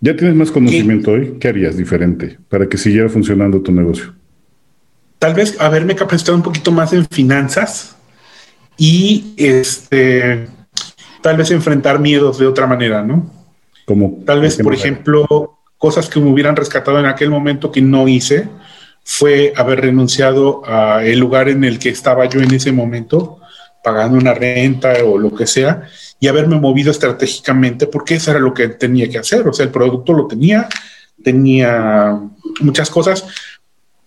Ya 0.00 0.14
tienes 0.14 0.36
más 0.36 0.52
conocimiento 0.52 1.10
hoy, 1.10 1.34
¿qué 1.40 1.48
harías 1.48 1.76
diferente 1.76 2.38
para 2.48 2.68
que 2.68 2.78
siguiera 2.78 3.08
funcionando 3.08 3.60
tu 3.60 3.72
negocio? 3.72 4.14
Tal 5.20 5.34
vez 5.34 5.60
haberme 5.60 5.94
capacitado 5.94 6.34
un 6.34 6.42
poquito 6.42 6.72
más 6.72 6.94
en 6.94 7.06
finanzas 7.06 7.94
y 8.78 9.34
este 9.36 10.48
tal 11.20 11.36
vez 11.36 11.50
enfrentar 11.50 11.98
miedos 11.98 12.38
de 12.38 12.46
otra 12.46 12.66
manera, 12.66 13.02
¿no? 13.02 13.30
Como 13.84 14.22
tal 14.24 14.40
vez, 14.40 14.56
por 14.56 14.72
ejemplo, 14.72 15.58
cosas 15.76 16.08
que 16.08 16.20
me 16.20 16.30
hubieran 16.30 16.56
rescatado 16.56 16.98
en 16.98 17.04
aquel 17.04 17.28
momento 17.28 17.70
que 17.70 17.82
no 17.82 18.08
hice 18.08 18.48
fue 19.04 19.52
haber 19.56 19.82
renunciado 19.82 20.62
al 20.64 21.18
lugar 21.18 21.50
en 21.50 21.64
el 21.64 21.78
que 21.78 21.90
estaba 21.90 22.24
yo 22.24 22.40
en 22.40 22.54
ese 22.54 22.72
momento, 22.72 23.40
pagando 23.84 24.16
una 24.16 24.32
renta 24.32 24.94
o 25.04 25.18
lo 25.18 25.34
que 25.34 25.46
sea, 25.46 25.82
y 26.18 26.28
haberme 26.28 26.58
movido 26.58 26.90
estratégicamente 26.90 27.86
porque 27.86 28.14
eso 28.14 28.30
era 28.30 28.40
lo 28.40 28.54
que 28.54 28.68
tenía 28.68 29.06
que 29.10 29.18
hacer. 29.18 29.46
O 29.46 29.52
sea, 29.52 29.66
el 29.66 29.70
producto 29.70 30.14
lo 30.14 30.26
tenía, 30.26 30.66
tenía 31.22 32.18
muchas 32.60 32.88
cosas, 32.88 33.26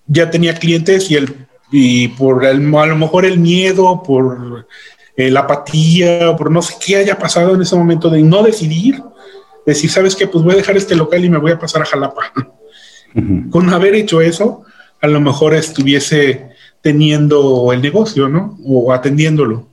ya 0.07 0.29
tenía 0.29 0.55
clientes 0.55 1.09
y, 1.09 1.15
el, 1.15 1.47
y 1.71 2.09
por 2.09 2.45
el, 2.45 2.75
a 2.75 2.85
lo 2.85 2.95
mejor 2.95 3.25
el 3.25 3.39
miedo, 3.39 4.03
por 4.03 4.67
eh, 5.15 5.31
la 5.31 5.41
apatía, 5.41 6.35
por 6.35 6.51
no 6.51 6.61
sé 6.61 6.75
qué 6.83 6.97
haya 6.97 7.17
pasado 7.17 7.55
en 7.55 7.61
ese 7.61 7.75
momento 7.75 8.09
de 8.09 8.21
no 8.21 8.43
decidir, 8.43 9.01
decir, 9.65 9.89
¿sabes 9.89 10.15
qué? 10.15 10.27
Pues 10.27 10.43
voy 10.43 10.53
a 10.53 10.57
dejar 10.57 10.77
este 10.77 10.95
local 10.95 11.23
y 11.23 11.29
me 11.29 11.37
voy 11.37 11.51
a 11.51 11.59
pasar 11.59 11.81
a 11.81 11.85
Jalapa. 11.85 12.33
Con 13.51 13.71
haber 13.71 13.93
hecho 13.93 14.21
eso, 14.21 14.63
a 14.99 15.07
lo 15.07 15.21
mejor 15.21 15.53
estuviese 15.53 16.49
teniendo 16.81 17.71
el 17.71 17.81
negocio, 17.81 18.27
¿no? 18.27 18.57
O 18.65 18.91
atendiéndolo 18.91 19.67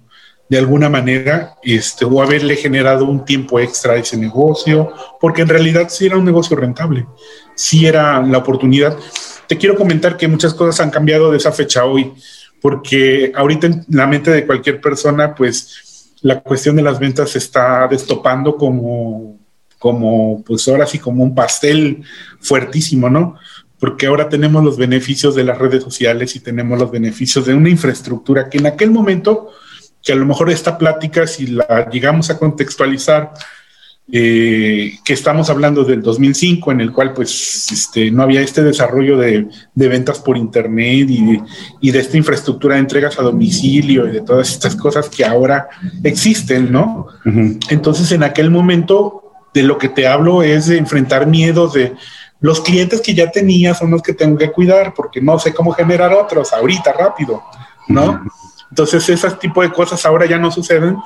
de 0.51 0.59
alguna 0.59 0.89
manera, 0.89 1.55
este, 1.63 2.05
o 2.05 2.21
haberle 2.21 2.57
generado 2.57 3.05
un 3.05 3.25
tiempo 3.25 3.61
extra 3.61 3.93
a 3.93 3.97
ese 3.97 4.17
negocio, 4.17 4.93
porque 5.21 5.43
en 5.43 5.49
realidad 5.49 5.87
sí 5.89 6.07
era 6.07 6.17
un 6.17 6.25
negocio 6.25 6.57
rentable, 6.57 7.07
sí 7.55 7.87
era 7.87 8.21
la 8.21 8.39
oportunidad. 8.39 8.99
Te 9.51 9.59
quiero 9.59 9.75
comentar 9.75 10.17
que 10.17 10.29
muchas 10.29 10.55
cosas 10.55 10.79
han 10.79 10.91
cambiado 10.91 11.33
de 11.33 11.39
esa 11.39 11.51
fecha 11.51 11.85
hoy, 11.85 12.13
porque 12.61 13.33
ahorita 13.35 13.67
en 13.67 13.85
la 13.89 14.07
mente 14.07 14.31
de 14.31 14.47
cualquier 14.47 14.81
persona, 14.81 15.35
pues 15.35 16.13
la 16.23 16.41
cuestión 16.41 16.77
de 16.77 16.83
las 16.83 17.01
ventas 17.01 17.31
se 17.31 17.39
está 17.39 17.89
destopando 17.89 18.55
como, 18.57 19.41
como, 19.77 20.45
pues 20.45 20.69
ahora 20.69 20.87
sí, 20.87 21.01
como 21.01 21.25
un 21.25 21.35
pastel 21.35 22.05
fuertísimo, 22.39 23.11
¿no? 23.11 23.35
Porque 23.81 24.07
ahora 24.07 24.29
tenemos 24.29 24.63
los 24.63 24.77
beneficios 24.77 25.35
de 25.35 25.43
las 25.43 25.59
redes 25.59 25.83
sociales 25.83 26.37
y 26.37 26.39
tenemos 26.39 26.79
los 26.79 26.93
beneficios 26.93 27.45
de 27.45 27.55
una 27.55 27.71
infraestructura 27.71 28.49
que 28.49 28.59
en 28.59 28.67
aquel 28.69 28.93
momento, 28.93 29.51
que 30.01 30.13
a 30.13 30.17
lo 30.17 30.27
mejor 30.27 30.49
esta 30.51 30.79
plática, 30.79 31.27
si 31.27 31.49
la 31.49 31.91
llegamos 31.91 32.31
a 32.31 32.39
contextualizar, 32.39 33.33
eh, 34.13 34.99
que 35.05 35.13
estamos 35.13 35.51
hablando 35.51 35.85
del 35.85 36.03
2005, 36.03 36.73
en 36.73 36.81
el 36.81 36.93
cual 36.93 37.13
pues 37.13 37.71
este, 37.71 38.11
no 38.11 38.25
había 38.25 38.41
este 38.41 38.63
desarrollo 38.63 39.17
de, 39.17 39.47
ventas 39.75 40.19
por 40.19 40.37
internet 40.37 41.09
y 41.09 41.91
de, 41.93 41.99
esta 41.99 42.17
infraestructura 42.17 42.75
de 42.75 42.81
entregas 42.81 43.19
a 43.19 43.23
domicilio 43.23 44.09
y 44.09 44.11
de 44.11 44.21
todas 44.23 44.51
estas 44.51 44.75
cosas 44.75 45.09
que 45.09 45.25
ahora 45.25 45.69
existen, 46.03 46.73
¿no? 46.73 47.07
Entonces 47.69 48.11
en 48.11 48.25
aquel 48.25 48.51
momento 48.51 49.33
de 49.55 49.63
lo 49.63 49.79
que 49.79 49.89
te 49.89 50.09
hablo 50.09 50.43
es 50.43 50.67
de 50.67 50.79
enfrentar 50.79 51.27
miedos 51.27 51.75
de 51.75 51.95
los 52.41 52.61
clientes 52.61 53.01
que 53.01 53.15
ya 53.15 53.31
tenía 53.31 53.75
son 53.75 53.91
los 53.91 54.03
que 54.03 54.15
tengo 54.15 54.37
que 54.39 54.51
cuidar 54.51 54.93
porque 54.95 55.21
no 55.21 55.39
sé 55.39 55.55
cómo 55.55 55.73
generar 55.73 56.13
otros 56.13 56.53
ahorita 56.53 56.93
rápido, 56.93 57.43
¿no? 57.89 58.23
Entonces, 58.71 59.09
ese 59.09 59.31
tipo 59.33 59.63
de 59.63 59.73
cosas 59.73 60.05
ahora 60.07 60.27
ya 60.27 60.39
no 60.39 60.51
suceden 60.51 60.97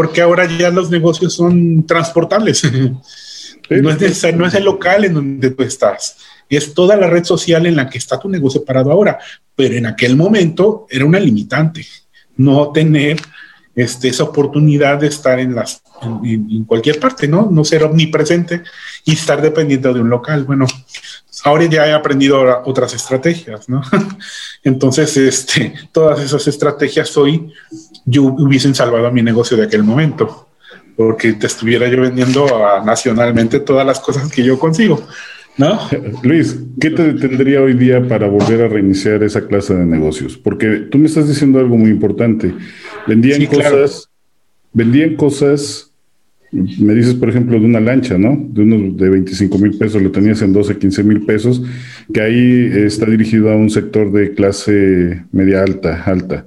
porque 0.00 0.22
ahora 0.22 0.48
ya 0.48 0.70
los 0.70 0.88
negocios 0.88 1.34
son 1.34 1.84
transportables. 1.84 2.64
no, 3.70 3.90
es 3.90 4.34
no 4.34 4.46
es 4.46 4.54
el 4.54 4.64
local 4.64 5.04
en 5.04 5.12
donde 5.12 5.50
tú 5.50 5.62
estás, 5.62 6.16
es 6.48 6.72
toda 6.72 6.96
la 6.96 7.06
red 7.06 7.22
social 7.22 7.66
en 7.66 7.76
la 7.76 7.86
que 7.86 7.98
está 7.98 8.18
tu 8.18 8.26
negocio 8.26 8.64
parado 8.64 8.90
ahora, 8.90 9.18
pero 9.54 9.74
en 9.74 9.84
aquel 9.84 10.16
momento 10.16 10.86
era 10.88 11.04
una 11.04 11.20
limitante, 11.20 11.86
no 12.38 12.72
tener 12.72 13.20
este, 13.76 14.08
esa 14.08 14.24
oportunidad 14.24 14.98
de 14.98 15.08
estar 15.08 15.38
en, 15.38 15.54
las, 15.54 15.82
en, 16.24 16.64
cualquier 16.64 16.98
parte, 16.98 17.28
¿no? 17.28 17.50
No 17.50 17.62
ser 17.62 17.84
omnipresente 17.84 18.62
y 19.04 19.12
estar 19.12 19.42
dependiendo 19.42 19.92
de 19.92 20.00
un 20.00 20.08
local. 20.08 20.44
Bueno, 20.44 20.64
ahora 21.44 21.66
ya 21.66 21.86
he 21.86 21.92
aprendido 21.92 22.62
otras 22.64 22.94
estrategias, 22.94 23.68
¿no? 23.68 23.82
Entonces, 24.64 25.14
este, 25.18 25.74
todas 25.92 26.20
esas 26.20 26.48
estrategias 26.48 27.14
hoy 27.18 27.52
yo 28.04 28.24
hubiesen 28.24 28.74
salvado 28.74 29.06
a 29.06 29.10
mi 29.10 29.22
negocio 29.22 29.56
de 29.56 29.64
aquel 29.64 29.82
momento, 29.82 30.48
porque 30.96 31.32
te 31.32 31.46
estuviera 31.46 31.88
yo 31.88 32.00
vendiendo 32.00 32.46
nacionalmente 32.84 33.60
todas 33.60 33.86
las 33.86 34.00
cosas 34.00 34.30
que 34.30 34.42
yo 34.42 34.58
consigo. 34.58 35.02
¿No? 35.56 35.78
Luis, 36.22 36.58
¿qué 36.80 36.90
te 36.90 37.12
detendría 37.12 37.60
hoy 37.60 37.74
día 37.74 38.06
para 38.06 38.28
volver 38.28 38.62
a 38.62 38.68
reiniciar 38.68 39.22
esa 39.22 39.46
clase 39.46 39.74
de 39.74 39.84
negocios? 39.84 40.36
Porque 40.36 40.86
tú 40.90 40.98
me 40.98 41.06
estás 41.06 41.28
diciendo 41.28 41.58
algo 41.58 41.76
muy 41.76 41.90
importante. 41.90 42.54
Vendían 43.06 43.44
cosas, 43.46 44.08
vendían 44.72 45.16
cosas, 45.16 45.92
me 46.52 46.94
dices, 46.94 47.14
por 47.14 47.28
ejemplo, 47.28 47.58
de 47.58 47.66
una 47.66 47.80
lancha, 47.80 48.16
¿no? 48.16 48.36
De 48.40 48.62
unos 48.62 48.96
de 48.96 49.10
25 49.10 49.58
mil 49.58 49.76
pesos, 49.76 50.02
lo 50.02 50.10
tenías 50.10 50.40
en 50.42 50.52
12, 50.52 50.78
15 50.78 51.02
mil 51.04 51.26
pesos, 51.26 51.62
que 52.12 52.20
ahí 52.20 52.70
está 52.74 53.06
dirigido 53.06 53.50
a 53.50 53.56
un 53.56 53.70
sector 53.70 54.10
de 54.12 54.34
clase 54.34 55.24
media 55.32 55.62
alta, 55.62 56.02
alta. 56.04 56.46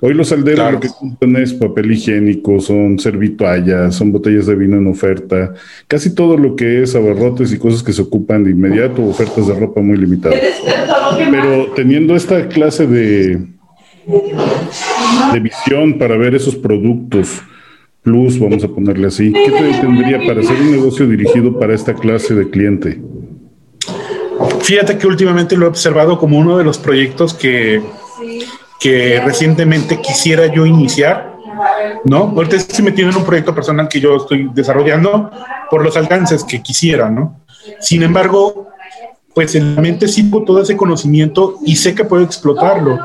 Hoy 0.00 0.14
los 0.14 0.30
alderos 0.30 0.72
lo 0.72 0.80
que 0.80 0.88
compran 0.88 1.36
es 1.36 1.52
papel 1.52 1.92
higiénico, 1.92 2.60
son 2.60 2.98
servitoallas, 2.98 3.96
son 3.96 4.12
botellas 4.12 4.46
de 4.46 4.54
vino 4.54 4.76
en 4.76 4.86
oferta, 4.86 5.54
casi 5.88 6.14
todo 6.14 6.36
lo 6.36 6.54
que 6.54 6.82
es 6.82 6.94
abarrotes 6.94 7.52
y 7.52 7.58
cosas 7.58 7.82
que 7.82 7.92
se 7.92 8.02
ocupan 8.02 8.44
de 8.44 8.50
inmediato, 8.50 9.04
ofertas 9.04 9.48
de 9.48 9.54
ropa 9.54 9.80
muy 9.80 9.96
limitadas. 9.96 10.40
Pero 11.30 11.72
teniendo 11.74 12.14
esta 12.14 12.46
clase 12.48 12.86
de, 12.86 13.38
de 15.32 15.40
visión 15.40 15.98
para 15.98 16.16
ver 16.16 16.34
esos 16.34 16.54
productos 16.54 17.42
plus, 18.02 18.38
vamos 18.38 18.62
a 18.62 18.68
ponerle 18.68 19.08
así, 19.08 19.32
¿qué 19.32 19.50
te 19.50 19.80
tendría 19.80 20.18
para 20.26 20.40
hacer 20.40 20.56
un 20.60 20.70
negocio 20.70 21.06
dirigido 21.08 21.58
para 21.58 21.74
esta 21.74 21.94
clase 21.94 22.34
de 22.34 22.48
cliente? 22.48 23.00
Fíjate 24.60 24.98
que 24.98 25.06
últimamente 25.06 25.56
lo 25.56 25.66
he 25.66 25.68
observado 25.68 26.18
como 26.18 26.38
uno 26.38 26.56
de 26.56 26.64
los 26.64 26.78
proyectos 26.78 27.34
que 27.34 27.80
que 28.78 29.20
recientemente 29.24 30.00
quisiera 30.00 30.46
yo 30.46 30.66
iniciar, 30.66 31.36
¿no? 32.04 32.32
Ahorita 32.36 32.56
estoy 32.56 32.84
metido 32.84 33.10
en 33.10 33.16
un 33.16 33.24
proyecto 33.24 33.54
personal 33.54 33.88
que 33.88 34.00
yo 34.00 34.16
estoy 34.16 34.50
desarrollando 34.54 35.30
por 35.70 35.82
los 35.82 35.96
alcances 35.96 36.44
que 36.44 36.62
quisiera, 36.62 37.10
¿no? 37.10 37.40
Sin 37.80 38.02
embargo, 38.02 38.68
pues 39.34 39.54
en 39.54 39.74
la 39.74 39.82
mente 39.82 40.08
sigo 40.08 40.42
todo 40.44 40.62
ese 40.62 40.76
conocimiento 40.76 41.56
y 41.64 41.76
sé 41.76 41.94
que 41.94 42.04
puedo 42.04 42.24
explotarlo. 42.24 42.98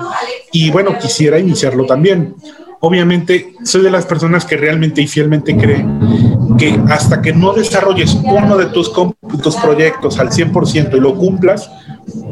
Y 0.51 0.71
bueno, 0.71 0.97
quisiera 0.97 1.39
iniciarlo 1.39 1.85
también. 1.85 2.35
Obviamente, 2.79 3.55
soy 3.63 3.81
de 3.81 3.91
las 3.91 4.05
personas 4.05 4.45
que 4.45 4.57
realmente 4.57 5.01
y 5.01 5.07
fielmente 5.07 5.55
creen 5.55 6.32
que 6.63 6.79
hasta 6.89 7.21
que 7.21 7.33
no 7.33 7.53
desarrolles 7.53 8.13
uno 8.23 8.57
de 8.57 8.67
tus, 8.67 8.91
tus 8.93 9.55
proyectos 9.57 10.17
al 10.19 10.29
100% 10.29 10.95
y 10.95 10.99
lo 10.99 11.15
cumplas, 11.15 11.69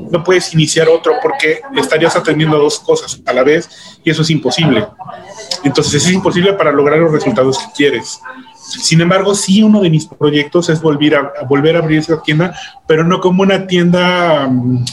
no 0.10 0.24
puedes 0.24 0.54
iniciar 0.54 0.88
otro 0.90 1.14
porque 1.22 1.62
estarías 1.76 2.16
atendiendo 2.16 2.58
dos 2.58 2.80
cosas 2.80 3.22
a 3.26 3.34
la 3.34 3.44
vez 3.44 4.00
y 4.04 4.10
eso 4.10 4.22
es 4.22 4.30
imposible. 4.30 4.88
Entonces 5.64 6.06
es 6.06 6.12
imposible 6.12 6.54
para 6.54 6.72
lograr 6.72 7.00
los 7.00 7.12
resultados 7.12 7.58
que 7.58 7.66
quieres. 7.76 8.22
Sin 8.56 9.02
embargo, 9.02 9.36
sí 9.36 9.64
uno 9.64 9.82
de 9.82 9.90
mis 9.90 10.06
proyectos 10.06 10.70
es 10.70 10.82
volver 10.82 11.16
a, 11.16 11.34
volver 11.50 11.76
a 11.76 11.80
abrir 11.80 12.00
esa 12.00 12.22
tienda, 12.22 12.56
pero 12.88 13.04
no 13.04 13.20
como 13.20 13.44
una 13.44 13.68
tienda 13.68 14.48
mm, 14.48 14.86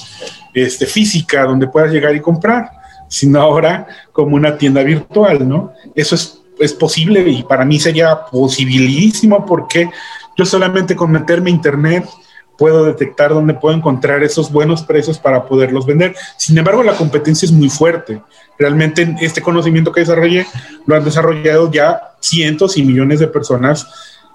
este, 0.54 0.86
física 0.86 1.44
donde 1.44 1.68
puedas 1.68 1.92
llegar 1.92 2.14
y 2.14 2.20
comprar, 2.20 2.70
sino 3.08 3.40
ahora 3.40 3.86
como 4.12 4.34
una 4.34 4.58
tienda 4.58 4.82
virtual, 4.82 5.48
¿no? 5.48 5.72
Eso 5.94 6.14
es, 6.14 6.37
es 6.58 6.72
posible 6.72 7.28
y 7.28 7.42
para 7.42 7.64
mí 7.64 7.78
sería 7.78 8.24
posibilísimo 8.26 9.44
porque 9.46 9.88
yo 10.36 10.44
solamente 10.44 10.94
con 10.94 11.10
meterme 11.10 11.50
a 11.50 11.54
internet, 11.54 12.08
puedo 12.58 12.84
detectar 12.84 13.30
dónde 13.30 13.54
puedo 13.54 13.76
encontrar 13.76 14.22
esos 14.22 14.50
buenos 14.50 14.82
precios 14.82 15.18
para 15.18 15.46
poderlos 15.46 15.86
vender. 15.86 16.14
Sin 16.36 16.58
embargo, 16.58 16.82
la 16.82 16.96
competencia 16.96 17.46
es 17.46 17.52
muy 17.52 17.70
fuerte. 17.70 18.20
Realmente 18.58 19.16
este 19.20 19.40
conocimiento 19.40 19.92
que 19.92 20.00
desarrollé 20.00 20.44
lo 20.84 20.96
han 20.96 21.04
desarrollado 21.04 21.70
ya 21.70 22.14
cientos 22.20 22.76
y 22.76 22.82
millones 22.82 23.20
de 23.20 23.28
personas 23.28 23.86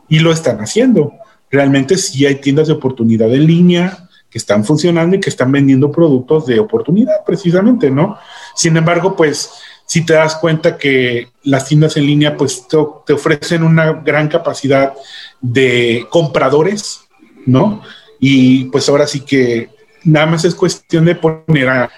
y 0.07 0.19
lo 0.19 0.31
están 0.31 0.59
haciendo. 0.61 1.13
Realmente 1.51 1.97
sí 1.97 2.25
hay 2.25 2.35
tiendas 2.35 2.67
de 2.67 2.73
oportunidad 2.73 3.31
en 3.33 3.45
línea 3.45 4.09
que 4.29 4.37
están 4.39 4.63
funcionando 4.63 5.15
y 5.15 5.19
que 5.19 5.29
están 5.29 5.51
vendiendo 5.51 5.91
productos 5.91 6.47
de 6.47 6.59
oportunidad 6.59 7.23
precisamente, 7.25 7.91
¿no? 7.91 8.17
Sin 8.55 8.75
embargo, 8.75 9.15
pues 9.15 9.51
si 9.85 10.05
te 10.05 10.13
das 10.13 10.35
cuenta 10.35 10.77
que 10.77 11.29
las 11.43 11.67
tiendas 11.67 11.97
en 11.97 12.05
línea 12.05 12.37
pues 12.37 12.67
te, 12.67 12.77
te 13.05 13.13
ofrecen 13.13 13.63
una 13.63 13.93
gran 13.93 14.27
capacidad 14.27 14.93
de 15.41 16.07
compradores, 16.09 17.01
¿no? 17.45 17.81
Y 18.19 18.65
pues 18.65 18.87
ahora 18.89 19.05
sí 19.07 19.21
que 19.21 19.69
nada 20.03 20.25
más 20.25 20.45
es 20.45 20.55
cuestión 20.55 21.05
de 21.05 21.15
poner 21.15 21.69
a, 21.69 21.91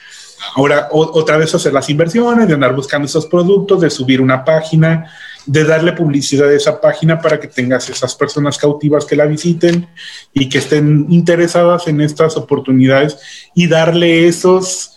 ahora 0.55 0.89
otra 0.91 1.37
vez 1.37 1.53
hacer 1.55 1.73
las 1.73 1.89
inversiones, 1.89 2.47
de 2.47 2.53
andar 2.53 2.75
buscando 2.75 3.05
esos 3.05 3.25
productos, 3.25 3.81
de 3.81 3.89
subir 3.89 4.21
una 4.21 4.43
página, 4.43 5.11
de 5.45 5.63
darle 5.63 5.93
publicidad 5.93 6.49
a 6.49 6.53
esa 6.53 6.79
página 6.81 7.19
para 7.19 7.39
que 7.39 7.47
tengas 7.47 7.89
esas 7.89 8.15
personas 8.15 8.57
cautivas 8.57 9.05
que 9.05 9.15
la 9.15 9.25
visiten 9.25 9.87
y 10.33 10.49
que 10.49 10.57
estén 10.57 11.07
interesadas 11.09 11.87
en 11.87 12.01
estas 12.01 12.35
oportunidades 12.37 13.17
y 13.53 13.67
darle 13.67 14.27
esos, 14.27 14.94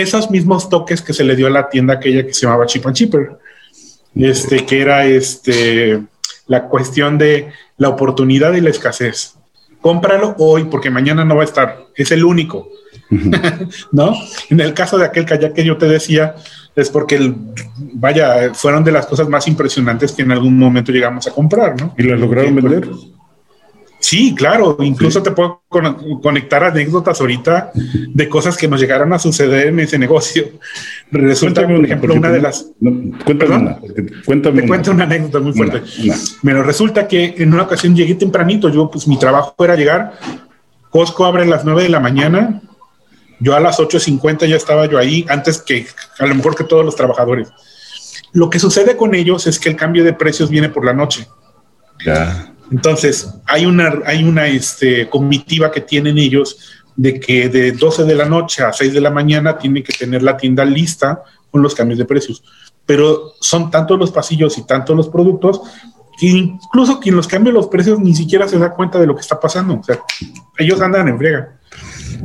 esos 0.00 0.30
mismos 0.30 0.68
toques 0.68 1.02
que 1.02 1.12
se 1.12 1.24
le 1.24 1.36
dio 1.36 1.46
a 1.46 1.50
la 1.50 1.68
tienda 1.68 1.94
aquella 1.94 2.26
que 2.26 2.34
se 2.34 2.46
llamaba 2.46 2.66
Chip 2.66 2.86
and 2.86 2.96
Chipper, 2.96 3.38
este, 4.14 4.64
que 4.64 4.80
era 4.80 5.04
este, 5.06 6.02
la 6.46 6.64
cuestión 6.64 7.18
de 7.18 7.52
la 7.76 7.88
oportunidad 7.88 8.54
y 8.54 8.60
la 8.60 8.70
escasez 8.70 9.38
cómpralo 9.80 10.34
hoy 10.38 10.64
porque 10.64 10.90
mañana 10.90 11.24
no 11.24 11.36
va 11.36 11.42
a 11.42 11.44
estar. 11.44 11.86
Es 11.94 12.10
el 12.10 12.24
único. 12.24 12.68
¿No? 13.92 14.14
En 14.50 14.60
el 14.60 14.74
caso 14.74 14.98
de 14.98 15.06
aquel 15.06 15.24
kayak 15.24 15.54
que 15.54 15.64
yo 15.64 15.76
te 15.76 15.86
decía, 15.86 16.34
es 16.76 16.90
porque, 16.90 17.32
vaya, 17.94 18.52
fueron 18.54 18.84
de 18.84 18.92
las 18.92 19.06
cosas 19.06 19.28
más 19.28 19.48
impresionantes 19.48 20.12
que 20.12 20.22
en 20.22 20.32
algún 20.32 20.58
momento 20.58 20.92
llegamos 20.92 21.26
a 21.26 21.30
comprar, 21.30 21.80
¿no? 21.80 21.94
¿Y 21.96 22.02
las 22.02 22.20
lograron 22.20 22.54
vender? 22.54 22.88
Sí, 24.00 24.34
claro, 24.34 24.76
incluso 24.80 25.22
te 25.22 25.32
puedo 25.32 25.62
conectar 26.22 26.62
anécdotas 26.62 27.20
ahorita 27.20 27.72
de 27.74 28.28
cosas 28.28 28.56
que 28.56 28.68
nos 28.68 28.80
llegaron 28.80 29.12
a 29.12 29.18
suceder 29.18 29.68
en 29.68 29.80
ese 29.80 29.98
negocio. 29.98 30.44
Resulta, 31.10 31.66
por 31.66 31.84
ejemplo, 31.84 32.14
una 32.14 32.30
de 32.30 32.40
las... 32.40 32.66
cuéntame 33.24 33.56
una. 33.56 33.78
Cuéntame 34.24 34.62
te 34.62 34.68
cuento 34.68 34.90
una 34.92 35.04
anécdota 35.04 35.40
muy 35.40 35.52
fuerte. 35.52 35.82
Pero 36.42 36.62
resulta 36.62 37.08
que 37.08 37.34
en 37.38 37.52
una 37.52 37.64
ocasión 37.64 37.96
llegué 37.96 38.14
tempranito, 38.14 38.68
yo 38.68 38.88
pues 38.88 39.08
mi 39.08 39.18
trabajo 39.18 39.54
era 39.64 39.74
llegar, 39.74 40.14
Costco 40.90 41.24
abre 41.24 41.42
a 41.42 41.46
las 41.46 41.64
9 41.64 41.82
de 41.82 41.88
la 41.88 42.00
mañana, 42.00 42.62
yo 43.40 43.56
a 43.56 43.60
las 43.60 43.78
8.50 43.78 44.46
ya 44.46 44.56
estaba 44.56 44.86
yo 44.86 44.98
ahí, 44.98 45.26
antes 45.28 45.60
que 45.60 45.86
a 46.18 46.26
lo 46.26 46.34
mejor 46.34 46.54
que 46.54 46.64
todos 46.64 46.84
los 46.84 46.94
trabajadores. 46.94 47.48
Lo 48.32 48.48
que 48.48 48.58
sucede 48.58 48.96
con 48.96 49.14
ellos 49.14 49.46
es 49.46 49.58
que 49.58 49.70
el 49.70 49.76
cambio 49.76 50.04
de 50.04 50.12
precios 50.12 50.50
viene 50.50 50.68
por 50.68 50.84
la 50.84 50.92
noche. 50.92 51.26
Ya. 52.04 52.54
Entonces, 52.70 53.34
hay 53.46 53.66
una, 53.66 54.00
hay 54.04 54.24
una 54.24 54.46
este, 54.46 55.08
comitiva 55.08 55.70
que 55.70 55.80
tienen 55.80 56.18
ellos 56.18 56.58
de 56.96 57.20
que 57.20 57.48
de 57.48 57.72
12 57.72 58.04
de 58.04 58.14
la 58.14 58.24
noche 58.24 58.62
a 58.62 58.72
6 58.72 58.92
de 58.92 59.00
la 59.00 59.10
mañana 59.10 59.56
tiene 59.56 59.82
que 59.82 59.92
tener 59.92 60.22
la 60.22 60.36
tienda 60.36 60.64
lista 60.64 61.22
con 61.50 61.62
los 61.62 61.74
cambios 61.74 61.98
de 61.98 62.04
precios. 62.04 62.42
Pero 62.84 63.34
son 63.40 63.70
tantos 63.70 63.98
los 63.98 64.10
pasillos 64.10 64.58
y 64.58 64.66
tantos 64.66 64.96
los 64.96 65.08
productos 65.08 65.60
que 66.18 66.26
incluso 66.26 66.98
quien 66.98 67.14
los 67.14 67.28
cambia 67.28 67.52
los 67.52 67.68
precios 67.68 68.00
ni 68.00 68.14
siquiera 68.14 68.48
se 68.48 68.58
da 68.58 68.74
cuenta 68.74 68.98
de 68.98 69.06
lo 69.06 69.14
que 69.14 69.20
está 69.20 69.38
pasando. 69.38 69.74
O 69.74 69.82
sea, 69.84 70.00
ellos 70.58 70.80
andan 70.80 71.06
en 71.06 71.18
friega. 71.18 71.60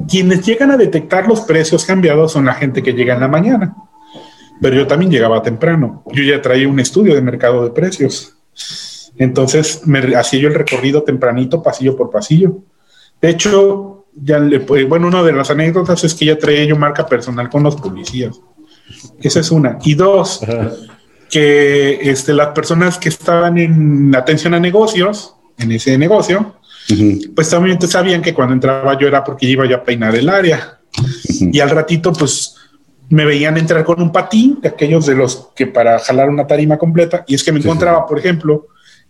Quienes 0.09 0.43
llegan 0.43 0.71
a 0.71 0.77
detectar 0.77 1.27
los 1.27 1.41
precios 1.41 1.85
cambiados 1.85 2.31
son 2.31 2.45
la 2.45 2.55
gente 2.55 2.81
que 2.81 2.93
llega 2.93 3.13
en 3.13 3.19
la 3.19 3.27
mañana. 3.27 3.75
Pero 4.59 4.75
yo 4.75 4.87
también 4.87 5.11
llegaba 5.11 5.43
temprano. 5.43 6.03
Yo 6.11 6.23
ya 6.23 6.41
traía 6.41 6.67
un 6.67 6.79
estudio 6.79 7.13
de 7.13 7.21
mercado 7.21 7.63
de 7.63 7.69
precios. 7.69 8.35
Entonces 9.17 9.85
me 9.85 10.15
hacía 10.15 10.39
yo 10.39 10.47
el 10.47 10.55
recorrido 10.55 11.03
tempranito, 11.03 11.61
pasillo 11.61 11.95
por 11.95 12.09
pasillo. 12.09 12.59
De 13.21 13.29
hecho, 13.29 14.05
ya 14.15 14.39
le, 14.39 14.59
bueno, 14.59 15.07
una 15.07 15.23
de 15.23 15.33
las 15.33 15.49
anécdotas 15.49 16.03
es 16.03 16.13
que 16.13 16.25
ya 16.25 16.37
traía 16.37 16.65
yo 16.65 16.75
marca 16.75 17.05
personal 17.05 17.49
con 17.49 17.63
los 17.63 17.75
policías. 17.75 18.39
Esa 19.21 19.39
es 19.39 19.51
una. 19.51 19.77
Y 19.83 19.95
dos, 19.95 20.41
que 21.29 21.99
este, 22.01 22.33
las 22.33 22.49
personas 22.49 22.97
que 22.97 23.09
estaban 23.09 23.57
en 23.57 24.15
atención 24.15 24.53
a 24.53 24.59
negocios, 24.59 25.35
en 25.57 25.71
ese 25.71 25.97
negocio, 25.97 26.55
pues 27.35 27.49
también 27.49 27.81
sabían 27.81 28.21
que 28.21 28.33
cuando 28.33 28.53
entraba 28.53 28.97
yo 28.99 29.07
era 29.07 29.23
porque 29.23 29.45
iba 29.45 29.65
yo 29.65 29.77
a 29.77 29.83
peinar 29.83 30.15
el 30.15 30.29
área. 30.29 30.79
Y 31.39 31.59
al 31.59 31.69
ratito, 31.69 32.11
pues 32.13 32.55
me 33.09 33.25
veían 33.25 33.57
entrar 33.57 33.83
con 33.83 34.01
un 34.01 34.11
patín, 34.11 34.59
de 34.61 34.69
aquellos 34.69 35.05
de 35.05 35.15
los 35.15 35.49
que 35.55 35.67
para 35.67 35.99
jalar 35.99 36.29
una 36.29 36.47
tarima 36.47 36.77
completa, 36.77 37.23
y 37.27 37.35
es 37.35 37.43
que 37.43 37.51
me 37.51 37.59
encontraba, 37.59 38.05
por 38.05 38.19
ejemplo, 38.19 38.67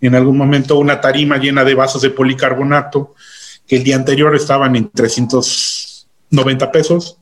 en 0.08 0.16
algún 0.16 0.38
momento 0.38 0.78
una 0.78 1.00
tarima 1.00 1.38
llena 1.38 1.64
de 1.64 1.76
vasos 1.76 2.02
de 2.02 2.10
policarbonato, 2.10 3.16
que 3.68 3.78
el 3.78 3.84
día 3.84 3.96
anterior 3.96 4.36
estaban 4.36 4.76
en 4.76 4.90
390 4.90 6.72
pesos, 6.72 7.18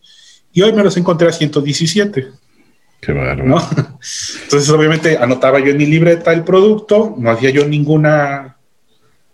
y 0.53 0.61
hoy 0.61 0.73
me 0.73 0.83
los 0.83 0.97
encontré 0.97 1.27
a 1.27 1.31
117. 1.31 2.27
Qué 3.01 3.13
bárbaro. 3.13 3.61
Entonces, 4.43 4.69
obviamente, 4.69 5.17
anotaba 5.17 5.59
yo 5.59 5.67
en 5.67 5.77
mi 5.77 5.85
libreta 5.85 6.33
el 6.33 6.43
producto, 6.43 7.15
no 7.17 7.31
hacía 7.31 7.49
yo 7.49 7.67
ninguna 7.67 8.57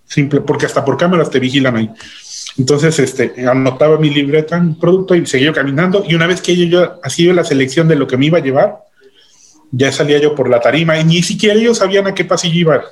simple, 0.05 0.41
porque 0.41 0.65
hasta 0.65 0.86
por 0.86 0.97
cámaras 0.97 1.29
te 1.29 1.39
vigilan 1.39 1.75
ahí. 1.75 1.89
Entonces, 2.57 2.97
este, 2.99 3.47
anotaba 3.47 3.97
mi 3.97 4.10
libreta 4.10 4.57
en 4.57 4.75
producto 4.75 5.15
y 5.15 5.25
seguía 5.25 5.51
caminando. 5.51 6.03
Y 6.07 6.15
una 6.15 6.27
vez 6.27 6.41
que 6.41 6.55
yo, 6.55 6.65
yo 6.65 6.99
hacía 7.03 7.33
la 7.33 7.43
selección 7.43 7.88
de 7.88 7.95
lo 7.95 8.07
que 8.07 8.17
me 8.17 8.27
iba 8.27 8.38
a 8.38 8.41
llevar, 8.41 8.79
ya 9.71 9.91
salía 9.91 10.19
yo 10.19 10.33
por 10.33 10.49
la 10.49 10.60
tarima 10.60 10.97
y 10.97 11.03
ni 11.03 11.21
siquiera 11.21 11.60
ellos 11.60 11.77
sabían 11.77 12.07
a 12.07 12.13
qué 12.13 12.25
pasillo 12.25 12.60
iba. 12.60 12.83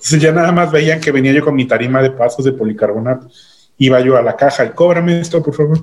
Entonces 0.00 0.20
ya 0.20 0.32
nada 0.32 0.50
más 0.50 0.72
veían 0.72 1.00
que 1.00 1.12
venía 1.12 1.32
yo 1.32 1.44
con 1.44 1.54
mi 1.54 1.66
tarima 1.66 2.02
de 2.02 2.10
pasos 2.10 2.44
de 2.44 2.52
policarbonato. 2.52 3.28
Iba 3.78 4.00
yo 4.00 4.16
a 4.16 4.22
la 4.22 4.36
caja 4.36 4.64
y 4.64 4.70
cóbrame 4.70 5.20
esto, 5.20 5.42
por 5.42 5.54
favor 5.54 5.82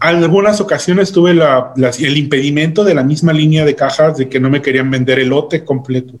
algunas 0.00 0.60
ocasiones 0.62 1.12
tuve 1.12 1.32
el 1.32 2.16
impedimento 2.16 2.84
de 2.84 2.94
la 2.94 3.04
misma 3.04 3.34
línea 3.34 3.66
de 3.66 3.76
cajas 3.76 4.16
de 4.16 4.28
que 4.28 4.40
no 4.40 4.48
me 4.48 4.62
querían 4.62 4.90
vender 4.90 5.18
el 5.18 5.28
lote 5.28 5.62
completo, 5.62 6.14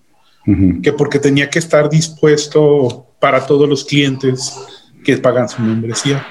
que 0.82 0.92
porque 0.92 1.18
tenía 1.18 1.48
que 1.48 1.58
estar 1.58 1.88
dispuesto 1.88 3.06
para 3.18 3.46
todos 3.46 3.68
los 3.68 3.84
clientes 3.84 4.54
que 5.02 5.16
pagan 5.16 5.48
su 5.48 5.62
membresía. 5.62 6.26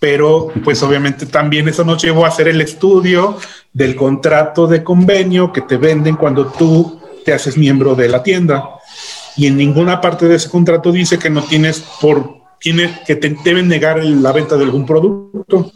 Pero 0.00 0.50
pues 0.64 0.82
obviamente 0.82 1.26
también 1.26 1.68
eso 1.68 1.84
nos 1.84 2.02
llevó 2.02 2.24
a 2.24 2.28
hacer 2.28 2.48
el 2.48 2.60
estudio 2.62 3.36
del 3.72 3.94
contrato 3.94 4.66
de 4.66 4.82
convenio 4.82 5.52
que 5.52 5.60
te 5.60 5.76
venden 5.76 6.16
cuando 6.16 6.46
tú 6.46 7.00
te 7.24 7.32
haces 7.34 7.58
miembro 7.58 7.94
de 7.94 8.08
la 8.08 8.22
tienda. 8.22 8.64
Y 9.38 9.46
en 9.46 9.56
ninguna 9.56 10.00
parte 10.00 10.26
de 10.26 10.34
ese 10.34 10.50
contrato 10.50 10.92
dice 10.92 11.18
que 11.18 11.30
no 11.30 11.42
tienes 11.42 11.80
por, 12.00 12.38
tienes, 12.58 12.98
que 13.06 13.16
te 13.16 13.34
deben 13.44 13.68
negar 13.68 14.04
la 14.04 14.32
venta 14.32 14.56
de 14.56 14.64
algún 14.64 14.84
producto 14.84 15.72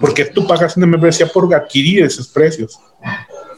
porque 0.00 0.24
tú 0.24 0.46
pagas 0.46 0.76
una 0.78 0.86
membresía 0.86 1.26
por 1.26 1.54
adquirir 1.54 2.04
esos 2.04 2.26
precios. 2.28 2.80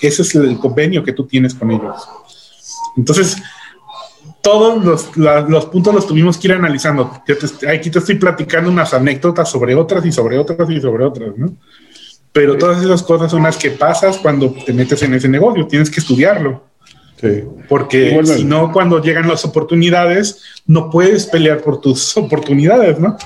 Ese 0.00 0.22
es 0.22 0.34
el 0.34 0.58
convenio 0.58 1.04
que 1.04 1.12
tú 1.12 1.24
tienes 1.24 1.54
con 1.54 1.70
ellos. 1.70 2.02
Entonces, 2.96 3.36
todos 4.42 4.84
los, 5.14 5.66
puntos 5.66 5.94
los 5.94 6.06
tuvimos 6.06 6.36
que 6.36 6.48
ir 6.48 6.54
analizando. 6.54 7.22
aquí 7.68 7.90
te 7.90 7.98
estoy 8.00 8.16
platicando 8.16 8.70
unas 8.70 8.92
anécdotas 8.92 9.48
sobre 9.48 9.76
otras 9.76 10.04
y 10.04 10.10
sobre 10.10 10.36
otras 10.36 10.68
y 10.68 10.80
sobre 10.80 11.04
otras, 11.04 11.36
¿no? 11.36 11.54
Pero 12.32 12.58
todas 12.58 12.82
esas 12.82 13.02
cosas 13.02 13.30
son 13.30 13.44
las 13.44 13.56
que 13.56 13.70
pasas 13.70 14.18
cuando 14.18 14.50
te 14.50 14.72
metes 14.72 15.02
en 15.02 15.14
ese 15.14 15.28
negocio, 15.28 15.66
tienes 15.66 15.90
que 15.90 16.00
estudiarlo. 16.00 16.64
Sí. 17.22 17.44
Porque 17.68 18.20
si 18.24 18.42
no, 18.42 18.72
cuando 18.72 19.00
llegan 19.00 19.28
las 19.28 19.44
oportunidades, 19.44 20.42
no 20.66 20.90
puedes 20.90 21.26
pelear 21.26 21.60
por 21.60 21.80
tus 21.80 22.16
oportunidades, 22.16 22.98
¿no? 22.98 23.16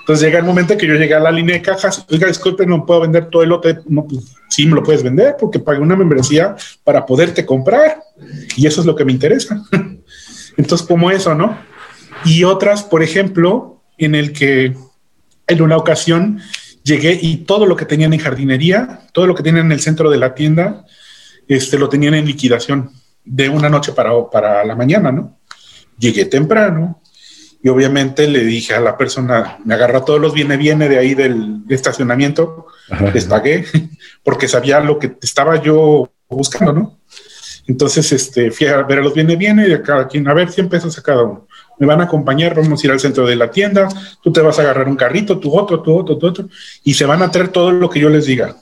Entonces 0.00 0.26
llega 0.26 0.38
el 0.38 0.44
momento 0.44 0.76
que 0.76 0.86
yo 0.86 0.94
llegué 0.94 1.14
a 1.14 1.20
la 1.20 1.30
línea 1.30 1.56
de 1.56 1.62
cajas, 1.62 2.04
oiga, 2.10 2.26
disculpe, 2.26 2.66
no 2.66 2.84
puedo 2.84 3.00
vender 3.00 3.30
todo 3.30 3.42
el 3.42 3.48
lote. 3.48 3.78
No, 3.86 4.06
pues 4.06 4.34
sí 4.50 4.66
me 4.66 4.74
lo 4.74 4.82
puedes 4.82 5.02
vender 5.02 5.36
porque 5.40 5.60
pagué 5.60 5.80
una 5.80 5.96
membresía 5.96 6.56
para 6.84 7.06
poderte 7.06 7.46
comprar 7.46 8.02
y 8.54 8.66
eso 8.66 8.82
es 8.82 8.86
lo 8.86 8.94
que 8.94 9.06
me 9.06 9.12
interesa. 9.12 9.64
Entonces, 10.58 10.86
como 10.86 11.10
eso, 11.10 11.34
¿no? 11.34 11.58
Y 12.26 12.44
otras, 12.44 12.82
por 12.82 13.02
ejemplo, 13.02 13.82
en 13.96 14.14
el 14.14 14.34
que 14.34 14.76
en 15.46 15.62
una 15.62 15.78
ocasión 15.78 16.40
llegué 16.82 17.18
y 17.20 17.38
todo 17.38 17.64
lo 17.64 17.76
que 17.76 17.86
tenían 17.86 18.12
en 18.12 18.20
jardinería, 18.20 19.00
todo 19.12 19.26
lo 19.26 19.34
que 19.34 19.42
tenían 19.42 19.66
en 19.66 19.72
el 19.72 19.80
centro 19.80 20.10
de 20.10 20.18
la 20.18 20.34
tienda, 20.34 20.84
este, 21.46 21.78
lo 21.78 21.88
tenían 21.88 22.12
en 22.12 22.26
liquidación 22.26 22.90
de 23.28 23.48
una 23.48 23.68
noche 23.68 23.92
para, 23.92 24.28
para 24.30 24.64
la 24.64 24.74
mañana, 24.74 25.12
¿no? 25.12 25.38
Llegué 25.98 26.24
temprano, 26.24 27.00
y 27.62 27.68
obviamente 27.68 28.28
le 28.28 28.44
dije 28.44 28.74
a 28.74 28.80
la 28.80 28.96
persona, 28.96 29.58
me 29.64 29.74
agarra 29.74 30.04
todos 30.04 30.20
los 30.20 30.32
viene 30.32 30.56
viene 30.56 30.88
de 30.88 30.98
ahí 30.98 31.14
del 31.14 31.62
estacionamiento, 31.68 32.66
les 33.12 33.24
pagué 33.24 33.64
porque 34.22 34.48
sabía 34.48 34.80
lo 34.80 34.98
que 34.98 35.16
estaba 35.20 35.60
yo 35.60 36.10
buscando, 36.28 36.72
¿no? 36.72 36.98
Entonces, 37.66 38.12
este, 38.12 38.50
fui 38.50 38.66
a 38.66 38.82
ver 38.82 39.00
a 39.00 39.02
los 39.02 39.12
viene 39.12 39.36
viene 39.36 39.68
de 39.68 39.82
cada 39.82 40.08
quien, 40.08 40.26
a 40.26 40.32
ver 40.32 40.50
100 40.50 40.70
pesos 40.70 40.96
a 40.98 41.02
cada 41.02 41.22
uno. 41.22 41.46
Me 41.78 41.86
van 41.86 42.00
a 42.00 42.04
acompañar, 42.04 42.54
vamos 42.54 42.82
a 42.82 42.86
ir 42.86 42.90
al 42.90 43.00
centro 43.00 43.26
de 43.26 43.36
la 43.36 43.50
tienda, 43.50 43.88
tú 44.22 44.32
te 44.32 44.40
vas 44.40 44.58
a 44.58 44.62
agarrar 44.62 44.88
un 44.88 44.96
carrito, 44.96 45.38
tú 45.38 45.54
otro, 45.54 45.82
tú 45.82 45.94
otro, 45.94 46.16
tú 46.16 46.26
otro, 46.28 46.48
y 46.82 46.94
se 46.94 47.04
van 47.04 47.20
a 47.20 47.30
traer 47.30 47.48
todo 47.48 47.70
lo 47.70 47.90
que 47.90 48.00
yo 48.00 48.08
les 48.08 48.24
diga. 48.24 48.56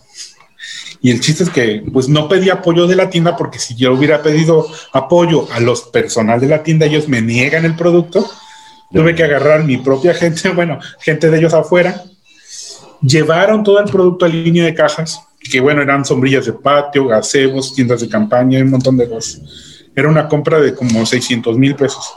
Y 1.00 1.10
el 1.10 1.20
chiste 1.20 1.44
es 1.44 1.50
que, 1.50 1.84
pues 1.92 2.08
no 2.08 2.28
pedí 2.28 2.50
apoyo 2.50 2.86
de 2.86 2.96
la 2.96 3.10
tienda 3.10 3.36
porque 3.36 3.58
si 3.58 3.74
yo 3.74 3.92
hubiera 3.92 4.22
pedido 4.22 4.66
apoyo 4.92 5.46
a 5.52 5.60
los 5.60 5.82
personal 5.82 6.40
de 6.40 6.48
la 6.48 6.62
tienda, 6.62 6.86
ellos 6.86 7.08
me 7.08 7.20
niegan 7.20 7.64
el 7.64 7.76
producto 7.76 8.28
Tuve 8.92 9.14
que 9.14 9.24
agarrar 9.24 9.64
mi 9.64 9.76
propia 9.78 10.14
gente, 10.14 10.48
bueno, 10.54 10.78
gente 11.00 11.30
de 11.30 11.38
ellos 11.38 11.54
afuera. 11.54 12.02
Llevaron 13.02 13.62
todo 13.62 13.78
el 13.80 13.90
producto 13.90 14.24
a 14.24 14.28
línea 14.28 14.64
de 14.64 14.74
cajas, 14.74 15.20
que 15.50 15.60
bueno, 15.60 15.82
eran 15.82 16.04
sombrillas 16.04 16.46
de 16.46 16.52
patio, 16.52 17.06
gazebos, 17.06 17.74
tiendas 17.74 18.00
de 18.00 18.08
campaña, 18.08 18.60
un 18.60 18.70
montón 18.70 18.96
de 18.96 19.08
cosas. 19.08 19.42
Era 19.94 20.08
una 20.08 20.28
compra 20.28 20.60
de 20.60 20.74
como 20.74 21.04
600 21.04 21.56
mil 21.58 21.74
pesos. 21.74 22.12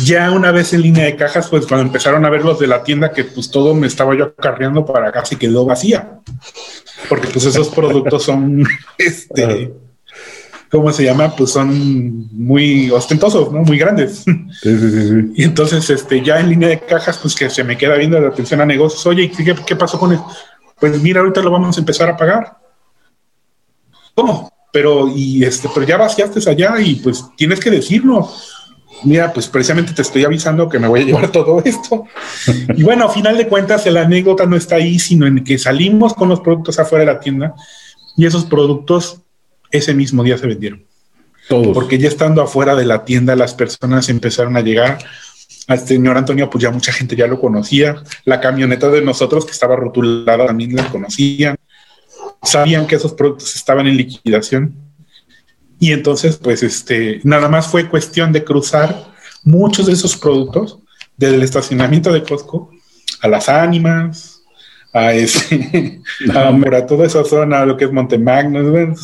Ya 0.00 0.30
una 0.30 0.52
vez 0.52 0.72
en 0.72 0.82
línea 0.82 1.04
de 1.04 1.16
cajas, 1.16 1.48
pues 1.48 1.66
cuando 1.66 1.86
empezaron 1.86 2.24
a 2.24 2.30
ver 2.30 2.44
los 2.44 2.58
de 2.58 2.66
la 2.66 2.82
tienda, 2.82 3.12
que 3.12 3.24
pues 3.24 3.50
todo 3.50 3.74
me 3.74 3.86
estaba 3.86 4.16
yo 4.16 4.24
acarreando 4.38 4.84
para 4.86 5.12
casi 5.12 5.36
quedó 5.36 5.64
vacía. 5.64 6.20
Porque 7.08 7.28
pues 7.28 7.44
esos 7.44 7.68
productos 7.68 8.22
son, 8.22 8.64
este, 8.98 9.72
¿cómo 10.70 10.92
se 10.92 11.04
llama? 11.04 11.36
Pues 11.36 11.50
son 11.50 12.28
muy 12.32 12.90
ostentosos, 12.90 13.52
¿no? 13.52 13.60
Muy 13.60 13.78
grandes. 13.78 14.24
Sí, 14.24 14.78
sí, 14.78 14.90
sí, 14.90 15.32
Y 15.34 15.44
entonces, 15.44 15.88
este, 15.90 16.22
ya 16.22 16.40
en 16.40 16.48
línea 16.48 16.68
de 16.70 16.80
cajas, 16.80 17.18
pues 17.18 17.34
que 17.34 17.50
se 17.50 17.64
me 17.64 17.76
queda 17.76 17.96
viendo 17.96 18.18
la 18.18 18.28
atención 18.28 18.60
a 18.60 18.66
negocios. 18.66 19.04
Oye, 19.06 19.30
¿qué, 19.30 19.54
qué 19.66 19.76
pasó 19.76 19.98
con 19.98 20.12
él? 20.12 20.20
Pues 20.80 21.00
mira, 21.00 21.20
ahorita 21.20 21.42
lo 21.42 21.50
vamos 21.50 21.76
a 21.76 21.80
empezar 21.80 22.08
a 22.08 22.16
pagar. 22.16 22.56
¿Cómo? 24.14 24.50
Pero, 24.72 25.08
y 25.08 25.44
este, 25.44 25.68
pero 25.72 25.86
ya 25.86 25.98
vaciaste 25.98 26.48
allá 26.48 26.80
y 26.80 26.96
pues 26.96 27.24
tienes 27.36 27.60
que 27.60 27.70
decirlo. 27.70 28.28
Mira, 29.04 29.32
pues 29.32 29.48
precisamente 29.48 29.92
te 29.92 30.02
estoy 30.02 30.24
avisando 30.24 30.68
que 30.68 30.78
me 30.78 30.88
voy 30.88 31.00
a 31.00 31.04
llevar 31.04 31.28
todo 31.32 31.62
esto. 31.64 32.06
y 32.74 32.82
bueno, 32.82 33.06
a 33.06 33.08
final 33.08 33.36
de 33.36 33.48
cuentas, 33.48 33.86
la 33.86 34.02
anécdota 34.02 34.46
no 34.46 34.56
está 34.56 34.76
ahí, 34.76 34.98
sino 34.98 35.26
en 35.26 35.44
que 35.44 35.58
salimos 35.58 36.14
con 36.14 36.28
los 36.28 36.40
productos 36.40 36.78
afuera 36.78 37.04
de 37.04 37.12
la 37.12 37.20
tienda 37.20 37.54
y 38.16 38.26
esos 38.26 38.44
productos 38.44 39.20
ese 39.70 39.94
mismo 39.94 40.22
día 40.22 40.38
se 40.38 40.46
vendieron. 40.46 40.84
Todos. 41.48 41.74
Porque 41.74 41.98
ya 41.98 42.08
estando 42.08 42.42
afuera 42.42 42.74
de 42.76 42.84
la 42.84 43.04
tienda, 43.04 43.34
las 43.34 43.54
personas 43.54 44.08
empezaron 44.08 44.56
a 44.56 44.60
llegar. 44.60 44.98
Al 45.66 45.78
señor 45.80 46.16
Antonio, 46.16 46.50
pues 46.50 46.62
ya 46.62 46.70
mucha 46.70 46.92
gente 46.92 47.16
ya 47.16 47.26
lo 47.26 47.40
conocía. 47.40 48.02
La 48.24 48.40
camioneta 48.40 48.88
de 48.90 49.02
nosotros 49.02 49.44
que 49.44 49.52
estaba 49.52 49.74
rotulada 49.76 50.46
también 50.46 50.76
la 50.76 50.88
conocían. 50.88 51.56
Sabían 52.42 52.86
que 52.86 52.96
esos 52.96 53.12
productos 53.14 53.54
estaban 53.56 53.86
en 53.86 53.96
liquidación. 53.96 54.74
Y 55.82 55.90
entonces, 55.90 56.36
pues, 56.36 56.62
este, 56.62 57.20
nada 57.24 57.48
más 57.48 57.66
fue 57.66 57.88
cuestión 57.88 58.30
de 58.30 58.44
cruzar 58.44 59.04
muchos 59.42 59.86
de 59.86 59.94
esos 59.94 60.16
productos 60.16 60.78
desde 61.16 61.34
el 61.34 61.42
estacionamiento 61.42 62.12
de 62.12 62.22
Costco 62.22 62.70
a 63.20 63.26
las 63.26 63.48
ánimas, 63.48 64.44
a 64.92 65.12
ese, 65.12 66.00
a, 66.32 66.86
toda 66.86 67.04
esa 67.04 67.24
zona, 67.24 67.66
lo 67.66 67.76
que 67.76 67.86
es 67.86 67.92
Montemagno, 67.92 68.94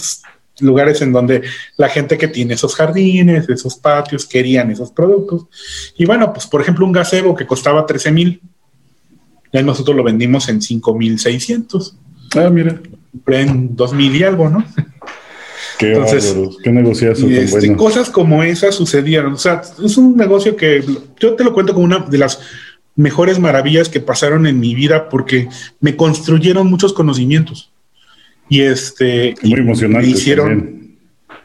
lugares 0.61 1.03
en 1.03 1.11
donde 1.11 1.43
la 1.77 1.89
gente 1.89 2.17
que 2.17 2.29
tiene 2.29 2.55
esos 2.55 2.77
jardines, 2.77 3.49
esos 3.49 3.75
patios, 3.75 4.25
querían 4.25 4.71
esos 4.71 4.93
productos. 4.93 5.47
Y 5.97 6.05
bueno, 6.05 6.33
pues 6.33 6.47
por 6.47 6.61
ejemplo 6.61 6.87
un 6.87 6.93
gazebo 6.93 7.35
que 7.35 7.45
costaba 7.45 7.87
13 7.87 8.13
mil, 8.13 8.41
Ya 9.53 9.65
nosotros 9.65 9.97
lo 9.97 10.05
vendimos 10.05 10.49
en 10.49 10.61
5.600. 10.61 11.95
Ah, 12.37 12.51
mira. 12.51 12.81
En 13.27 13.77
2.000 13.77 14.17
y 14.17 14.23
algo, 14.23 14.49
¿no? 14.49 14.65
Qué 15.79 15.93
Entonces, 15.93 16.35
qué 16.63 16.71
negociazo 16.73 17.23
tan 17.23 17.33
este, 17.33 17.59
bueno. 17.59 17.77
Cosas 17.77 18.11
como 18.11 18.43
esas 18.43 18.75
sucedieron. 18.75 19.35
O 19.35 19.39
sea, 19.39 19.63
es 19.85 19.97
un 19.97 20.17
negocio 20.17 20.57
que 20.57 20.85
yo 21.21 21.35
te 21.35 21.45
lo 21.45 21.53
cuento 21.53 21.73
como 21.73 21.85
una 21.85 22.01
de 22.01 22.19
las 22.19 22.41
mejores 22.97 23.39
maravillas 23.39 23.89
que 23.89 24.01
pasaron 24.01 24.47
en 24.47 24.59
mi 24.59 24.75
vida 24.75 25.09
porque 25.09 25.49
me 25.81 25.95
construyeron 25.97 26.69
muchos 26.69 26.93
conocimientos. 26.93 27.71
Y 28.49 28.63
este. 28.63 29.35
Muy 29.43 29.61
emocionante. 29.61 30.09
hicieron. 30.09 30.97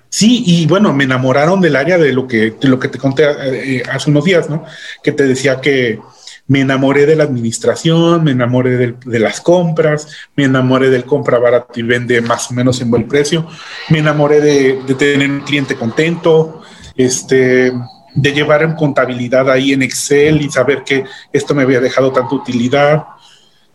Sí, 0.09 0.43
y 0.45 0.67
bueno, 0.67 0.93
me 0.93 1.05
enamoraron 1.05 1.59
del 1.61 1.75
área 1.75 1.97
de 1.97 2.13
lo 2.13 2.27
que, 2.27 2.51
de 2.59 2.67
lo 2.67 2.79
que 2.79 2.87
te 2.87 2.99
conté 2.99 3.23
eh, 3.23 3.83
hace 3.91 4.11
unos 4.11 4.23
días, 4.23 4.49
¿no? 4.49 4.63
Que 5.03 5.11
te 5.11 5.23
decía 5.23 5.59
que 5.59 5.99
me 6.47 6.61
enamoré 6.61 7.05
de 7.05 7.15
la 7.15 7.23
administración, 7.23 8.23
me 8.23 8.31
enamoré 8.31 8.77
de, 8.77 9.19
las 9.19 9.39
compras, 9.39 10.07
me 10.35 10.43
enamoré 10.43 10.89
del 10.89 11.05
compra 11.05 11.39
barato 11.39 11.79
y 11.79 11.83
vende 11.83 12.21
más 12.21 12.51
o 12.51 12.53
menos 12.53 12.81
en 12.81 12.91
buen 12.91 13.07
precio, 13.07 13.47
me 13.89 13.99
enamoré 13.99 14.41
de, 14.41 14.95
tener 14.95 15.29
un 15.29 15.41
cliente 15.41 15.75
contento, 15.75 16.61
este, 16.95 17.71
de 18.15 18.31
llevar 18.33 18.61
en 18.63 18.75
contabilidad 18.75 19.49
ahí 19.49 19.71
en 19.71 19.83
Excel 19.83 20.41
y 20.41 20.49
saber 20.49 20.83
que 20.83 21.05
esto 21.31 21.55
me 21.55 21.63
había 21.63 21.79
dejado 21.79 22.11
tanta 22.11 22.35
utilidad. 22.35 23.05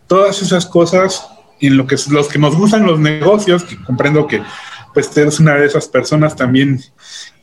Todas 0.07 0.43
esas 0.43 0.66
cosas 0.66 1.27
en 1.61 1.77
lo 1.77 1.87
que 1.87 1.97
los 2.11 2.29
que 2.29 2.39
nos 2.39 2.55
gustan 2.55 2.87
los 2.87 3.01
negocios, 3.01 3.64
que 3.64 3.83
comprendo 3.83 4.27
que 4.27 4.43
pues 4.95 5.16
eres 5.16 5.41
una 5.41 5.55
de 5.55 5.66
esas 5.66 5.89
personas 5.89 6.37
también 6.37 6.81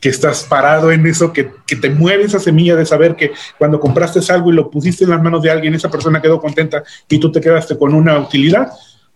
que 0.00 0.08
estás 0.08 0.44
parado 0.44 0.92
en 0.92 1.06
eso, 1.06 1.32
que, 1.32 1.50
que, 1.66 1.76
te 1.76 1.90
mueve 1.90 2.24
esa 2.24 2.38
semilla 2.38 2.76
de 2.76 2.86
saber 2.86 3.16
que 3.16 3.32
cuando 3.58 3.80
compraste 3.80 4.20
algo 4.32 4.52
y 4.52 4.54
lo 4.54 4.70
pusiste 4.70 5.04
en 5.04 5.10
las 5.10 5.22
manos 5.22 5.42
de 5.42 5.50
alguien, 5.50 5.74
esa 5.74 5.90
persona 5.90 6.22
quedó 6.22 6.40
contenta 6.40 6.82
y 7.08 7.18
tú 7.18 7.32
te 7.32 7.40
quedaste 7.40 7.76
con 7.76 7.94
una 7.94 8.18
utilidad, 8.18 8.68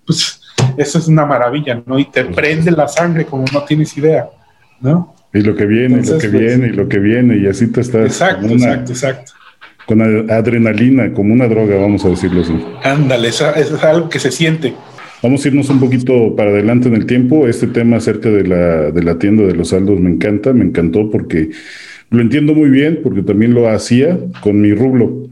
pues 0.04 0.40
eso 0.76 0.98
es 0.98 1.08
una 1.08 1.26
maravilla, 1.26 1.82
¿no? 1.86 1.98
Y 1.98 2.06
te 2.06 2.24
prende 2.24 2.70
la 2.70 2.88
sangre 2.88 3.24
como 3.24 3.44
no 3.52 3.64
tienes 3.64 3.96
idea, 3.96 4.28
¿no? 4.80 5.14
Y 5.32 5.42
lo 5.42 5.54
que 5.54 5.66
viene, 5.66 6.00
y 6.00 6.06
lo 6.06 6.18
que 6.18 6.28
pues, 6.28 6.32
viene, 6.32 6.66
y 6.68 6.72
lo 6.72 6.88
que 6.88 6.98
viene, 6.98 7.36
y 7.36 7.46
así 7.46 7.68
te 7.68 7.80
estás. 7.80 8.06
Exacto, 8.06 8.46
exacto, 8.46 8.92
exacto. 8.92 9.32
Con 9.86 10.02
adrenalina, 10.30 11.12
como 11.12 11.32
una 11.32 11.48
droga, 11.48 11.76
vamos 11.76 12.04
a 12.04 12.08
decirlo 12.08 12.42
así. 12.42 12.64
Ándale, 12.82 13.28
eso 13.28 13.52
es 13.54 13.72
algo 13.82 14.08
que 14.08 14.18
se 14.18 14.30
siente. 14.30 14.74
Vamos 15.22 15.44
a 15.44 15.48
irnos 15.48 15.68
un 15.68 15.80
poquito 15.80 16.34
para 16.34 16.50
adelante 16.50 16.88
en 16.88 16.94
el 16.94 17.04
tiempo. 17.04 17.46
Este 17.46 17.66
tema 17.66 17.98
acerca 17.98 18.30
de 18.30 18.46
la, 18.46 18.90
de 18.90 19.02
la 19.02 19.18
tienda 19.18 19.42
de 19.42 19.54
los 19.54 19.68
saldos 19.68 20.00
me 20.00 20.08
encanta, 20.08 20.54
me 20.54 20.64
encantó 20.64 21.10
porque 21.10 21.50
lo 22.08 22.22
entiendo 22.22 22.54
muy 22.54 22.70
bien, 22.70 23.00
porque 23.02 23.20
también 23.20 23.52
lo 23.52 23.68
hacía 23.68 24.18
con 24.40 24.62
mi 24.62 24.72
rublo. 24.72 25.28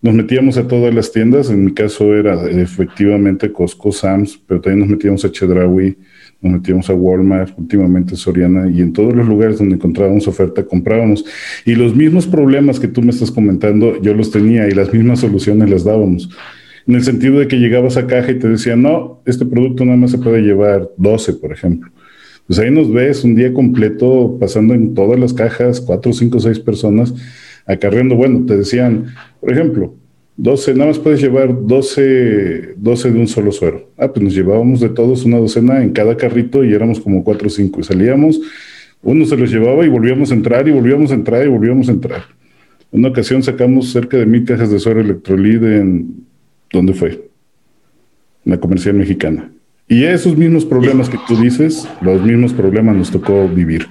Nos 0.00 0.14
metíamos 0.14 0.58
a 0.58 0.68
todas 0.68 0.94
las 0.94 1.10
tiendas, 1.10 1.50
en 1.50 1.64
mi 1.64 1.74
caso 1.74 2.14
era 2.14 2.48
efectivamente 2.50 3.50
Costco, 3.52 3.90
Sam's, 3.90 4.40
pero 4.46 4.60
también 4.60 4.80
nos 4.80 4.88
metíamos 4.88 5.24
a 5.24 5.30
Chedraui, 5.32 5.96
nos 6.40 6.52
metíamos 6.52 6.88
a 6.88 6.94
Walmart, 6.94 7.56
últimamente 7.58 8.14
Soriana, 8.14 8.70
y 8.70 8.80
en 8.80 8.92
todos 8.92 9.14
los 9.14 9.26
lugares 9.26 9.58
donde 9.58 9.74
encontrábamos 9.74 10.28
oferta 10.28 10.64
comprábamos. 10.64 11.24
Y 11.64 11.74
los 11.74 11.96
mismos 11.96 12.28
problemas 12.28 12.78
que 12.78 12.88
tú 12.88 13.02
me 13.02 13.10
estás 13.10 13.32
comentando, 13.32 14.00
yo 14.02 14.14
los 14.14 14.30
tenía 14.30 14.68
y 14.68 14.72
las 14.72 14.92
mismas 14.92 15.18
soluciones 15.20 15.68
las 15.68 15.82
dábamos 15.82 16.28
en 16.86 16.94
el 16.94 17.04
sentido 17.04 17.38
de 17.38 17.48
que 17.48 17.58
llegabas 17.58 17.96
a 17.96 18.06
caja 18.06 18.32
y 18.32 18.38
te 18.38 18.48
decían, 18.48 18.82
no, 18.82 19.20
este 19.26 19.46
producto 19.46 19.84
nada 19.84 19.96
más 19.96 20.10
se 20.10 20.18
puede 20.18 20.42
llevar 20.42 20.90
12, 20.96 21.34
por 21.34 21.52
ejemplo. 21.52 21.90
Pues 22.46 22.58
ahí 22.58 22.70
nos 22.70 22.92
ves 22.92 23.24
un 23.24 23.34
día 23.34 23.52
completo 23.54 24.36
pasando 24.40 24.74
en 24.74 24.94
todas 24.94 25.18
las 25.18 25.32
cajas, 25.32 25.80
cuatro, 25.80 26.12
cinco, 26.12 26.40
seis 26.40 26.58
personas, 26.58 27.14
acarreando, 27.66 28.16
bueno, 28.16 28.44
te 28.46 28.56
decían, 28.56 29.06
por 29.40 29.52
ejemplo, 29.52 29.94
12, 30.36 30.74
nada 30.74 30.86
más 30.86 30.98
puedes 30.98 31.20
llevar 31.20 31.66
12, 31.66 32.74
12 32.76 33.10
de 33.12 33.20
un 33.20 33.28
solo 33.28 33.52
suero. 33.52 33.90
Ah, 33.96 34.12
pues 34.12 34.24
nos 34.24 34.34
llevábamos 34.34 34.80
de 34.80 34.88
todos 34.88 35.24
una 35.24 35.38
docena 35.38 35.82
en 35.82 35.90
cada 35.90 36.16
carrito 36.16 36.64
y 36.64 36.72
éramos 36.72 37.00
como 37.00 37.22
cuatro 37.22 37.46
o 37.46 37.50
cinco. 37.50 37.80
Y 37.80 37.84
salíamos, 37.84 38.40
uno 39.02 39.24
se 39.26 39.36
los 39.36 39.50
llevaba 39.50 39.84
y 39.84 39.88
volvíamos 39.88 40.30
a 40.30 40.34
entrar 40.34 40.66
y 40.66 40.72
volvíamos 40.72 41.10
a 41.10 41.14
entrar 41.14 41.44
y 41.44 41.48
volvíamos 41.48 41.88
a 41.88 41.92
entrar. 41.92 42.22
En 42.90 43.00
una 43.00 43.08
ocasión 43.08 43.42
sacamos 43.42 43.92
cerca 43.92 44.16
de 44.16 44.26
mil 44.26 44.44
cajas 44.44 44.70
de 44.70 44.78
suero 44.78 45.00
electrolit 45.00 45.62
en 45.62 46.24
¿Dónde 46.72 46.94
fue? 46.94 47.28
La 48.44 48.58
comercial 48.58 48.94
mexicana. 48.94 49.52
Y 49.88 50.04
esos 50.04 50.36
mismos 50.36 50.64
problemas 50.64 51.08
que 51.08 51.18
tú 51.28 51.36
dices, 51.36 51.86
los 52.00 52.22
mismos 52.22 52.52
problemas 52.52 52.96
nos 52.96 53.10
tocó 53.10 53.46
vivir. 53.48 53.86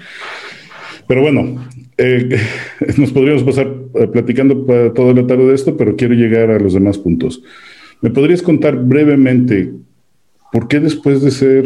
Pero 1.07 1.21
bueno, 1.21 1.63
eh, 1.97 2.39
nos 2.97 3.11
podríamos 3.11 3.43
pasar 3.43 3.67
eh, 3.95 4.07
platicando 4.07 4.55
toda 4.93 5.13
la 5.13 5.27
tarde 5.27 5.45
de 5.45 5.53
esto, 5.53 5.77
pero 5.77 5.95
quiero 5.95 6.15
llegar 6.15 6.49
a 6.49 6.59
los 6.59 6.73
demás 6.73 6.97
puntos. 6.97 7.43
¿Me 8.01 8.09
podrías 8.09 8.41
contar 8.41 8.75
brevemente 8.77 9.73
por 10.51 10.67
qué 10.67 10.79
después 10.79 11.21
de 11.21 11.31
ser 11.31 11.65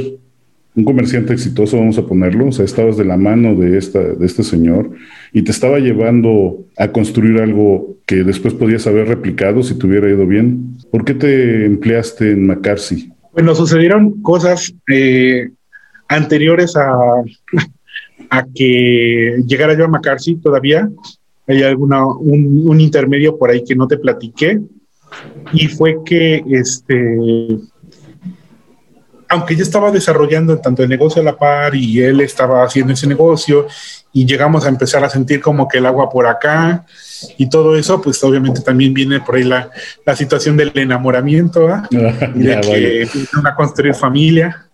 un 0.76 0.84
comerciante 0.84 1.34
exitoso, 1.34 1.78
vamos 1.78 1.98
a 1.98 2.06
ponerlo, 2.06 2.48
o 2.48 2.52
sea, 2.52 2.66
estabas 2.66 2.98
de 2.98 3.06
la 3.06 3.16
mano 3.16 3.56
de, 3.56 3.78
esta, 3.78 4.00
de 4.00 4.26
este 4.26 4.44
señor 4.44 4.92
y 5.32 5.42
te 5.42 5.52
estaba 5.52 5.80
llevando 5.80 6.66
a 6.78 6.92
construir 6.92 7.42
algo 7.42 7.96
que 8.06 8.24
después 8.24 8.54
podías 8.54 8.86
haber 8.86 9.08
replicado 9.08 9.64
si 9.64 9.78
te 9.78 9.88
hubiera 9.88 10.10
ido 10.10 10.28
bien. 10.28 10.78
¿Por 10.92 11.06
qué 11.06 11.14
te 11.14 11.66
empleaste 11.66 12.32
en 12.32 12.48
McCarthy? 12.48 13.10
Bueno, 13.32 13.56
sucedieron 13.56 14.22
cosas 14.22 14.74
eh, 14.92 15.50
anteriores 16.10 16.76
a, 16.76 16.94
a 18.30 18.46
que 18.54 19.42
llegara 19.48 19.78
yo 19.78 19.86
a 19.86 19.90
McCarthy 19.90 20.36
todavía. 20.36 20.90
Hay 21.48 21.64
alguna, 21.64 22.06
un, 22.06 22.64
un 22.68 22.82
intermedio 22.82 23.38
por 23.38 23.50
ahí 23.50 23.64
que 23.64 23.76
no 23.76 23.88
te 23.88 23.98
platiqué. 23.98 24.60
Y 25.54 25.68
fue 25.68 25.98
que 26.06 26.44
este, 26.50 27.18
aunque 29.30 29.56
yo 29.56 29.64
estaba 29.64 29.92
desarrollando 29.92 30.58
tanto 30.60 30.84
el 30.84 30.90
negocio 30.90 31.22
a 31.22 31.26
la 31.26 31.38
par 31.38 31.76
y 31.76 32.02
él 32.02 32.22
estaba 32.22 32.64
haciendo 32.64 32.94
ese 32.94 33.08
negocio 33.08 33.68
y 34.14 34.26
llegamos 34.26 34.66
a 34.66 34.70
empezar 34.70 35.04
a 35.04 35.10
sentir 35.10 35.42
como 35.42 35.68
que 35.68 35.80
el 35.80 35.86
agua 35.86 36.10
por 36.10 36.28
acá 36.28 36.86
y 37.38 37.50
todo 37.50 37.76
eso, 37.76 38.02
pues 38.02 38.24
obviamente 38.24 38.62
también 38.62 38.94
viene 38.94 39.20
por 39.20 39.36
ahí 39.36 39.44
la, 39.44 39.70
la 40.06 40.16
situación 40.16 40.56
del 40.56 40.72
enamoramiento 40.76 41.68
y 41.92 42.40
de 42.40 42.62
que 42.62 43.10
una 43.38 43.50
a 43.52 43.56
construir 43.56 43.94
familia. 43.94 44.68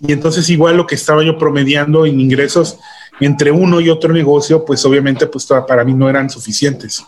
Y 0.00 0.12
entonces 0.12 0.48
igual 0.50 0.76
lo 0.76 0.86
que 0.86 0.96
estaba 0.96 1.24
yo 1.24 1.38
promediando 1.38 2.06
en 2.06 2.20
ingresos 2.20 2.78
entre 3.20 3.50
uno 3.50 3.80
y 3.80 3.88
otro 3.88 4.12
negocio, 4.12 4.64
pues 4.64 4.84
obviamente 4.84 5.26
pues 5.26 5.46
para 5.66 5.84
mí 5.84 5.94
no 5.94 6.10
eran 6.10 6.28
suficientes. 6.28 7.04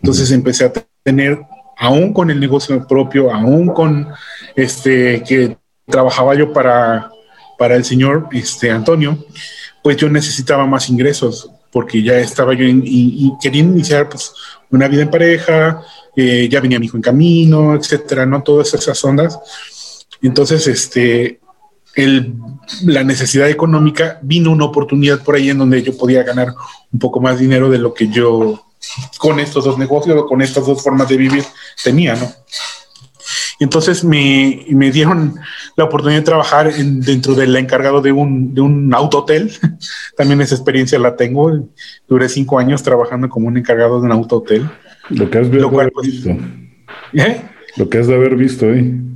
Entonces 0.00 0.30
empecé 0.32 0.64
a 0.64 0.72
tener, 1.02 1.40
aún 1.78 2.12
con 2.12 2.30
el 2.30 2.40
negocio 2.40 2.86
propio, 2.86 3.32
aún 3.32 3.68
con 3.68 4.08
este 4.56 5.22
que 5.22 5.56
trabajaba 5.92 6.34
yo 6.34 6.52
para, 6.52 7.12
para 7.56 7.76
el 7.76 7.84
señor 7.84 8.28
este, 8.32 8.72
Antonio, 8.72 9.16
pues 9.82 9.96
yo 9.96 10.08
necesitaba 10.08 10.66
más 10.66 10.88
ingresos 10.88 11.48
porque 11.70 12.02
ya 12.02 12.18
estaba 12.18 12.54
yo 12.54 12.64
y, 12.66 13.32
quería 13.40 13.62
iniciar 13.62 14.08
pues 14.08 14.32
una 14.70 14.88
vida 14.88 15.02
en 15.02 15.10
pareja, 15.10 15.82
eh, 16.16 16.48
ya 16.50 16.60
venía 16.60 16.80
mi 16.80 16.86
hijo 16.86 16.96
en 16.96 17.02
camino, 17.02 17.74
etcétera, 17.74 18.26
¿no? 18.26 18.42
Todas 18.42 18.74
esas 18.74 19.02
ondas. 19.04 19.38
Entonces, 20.20 20.66
este, 20.66 21.40
el, 21.94 22.34
la 22.84 23.04
necesidad 23.04 23.48
económica 23.48 24.18
vino 24.22 24.50
una 24.50 24.66
oportunidad 24.66 25.22
por 25.22 25.36
ahí 25.36 25.50
en 25.50 25.58
donde 25.58 25.82
yo 25.82 25.96
podía 25.96 26.22
ganar 26.22 26.54
un 26.92 26.98
poco 26.98 27.20
más 27.20 27.38
dinero 27.38 27.70
de 27.70 27.78
lo 27.78 27.94
que 27.94 28.08
yo 28.08 28.64
con 29.18 29.40
estos 29.40 29.64
dos 29.64 29.78
negocios 29.78 30.18
o 30.18 30.26
con 30.26 30.42
estas 30.42 30.66
dos 30.66 30.82
formas 30.82 31.08
de 31.08 31.16
vivir 31.16 31.44
tenía, 31.82 32.14
¿no? 32.14 32.30
Entonces 33.62 34.04
me, 34.04 34.64
me, 34.70 34.90
dieron 34.90 35.34
la 35.76 35.84
oportunidad 35.84 36.20
de 36.20 36.24
trabajar 36.24 36.72
dentro 36.72 37.34
del 37.34 37.54
encargado 37.56 38.00
de 38.00 38.12
un, 38.12 38.54
de 38.54 38.60
un 38.60 38.92
auto 38.94 39.20
hotel. 39.20 39.52
También 40.16 40.40
esa 40.40 40.54
experiencia 40.54 40.98
la 40.98 41.16
tengo. 41.16 41.68
Duré 42.08 42.28
cinco 42.28 42.58
años 42.58 42.82
trabajando 42.82 43.28
como 43.28 43.48
un 43.48 43.56
encargado 43.56 44.00
de 44.00 44.06
un 44.06 44.12
auto 44.12 44.38
hotel. 44.38 44.68
Lo 45.10 45.30
que 45.30 45.38
has 45.38 45.48
pues, 45.48 46.06
visto. 46.06 46.30
¿Eh? 47.12 47.42
Lo 47.76 47.88
que 47.88 47.98
has 47.98 48.06
de 48.06 48.14
haber 48.14 48.36
visto 48.36 48.66
ahí. 48.66 48.98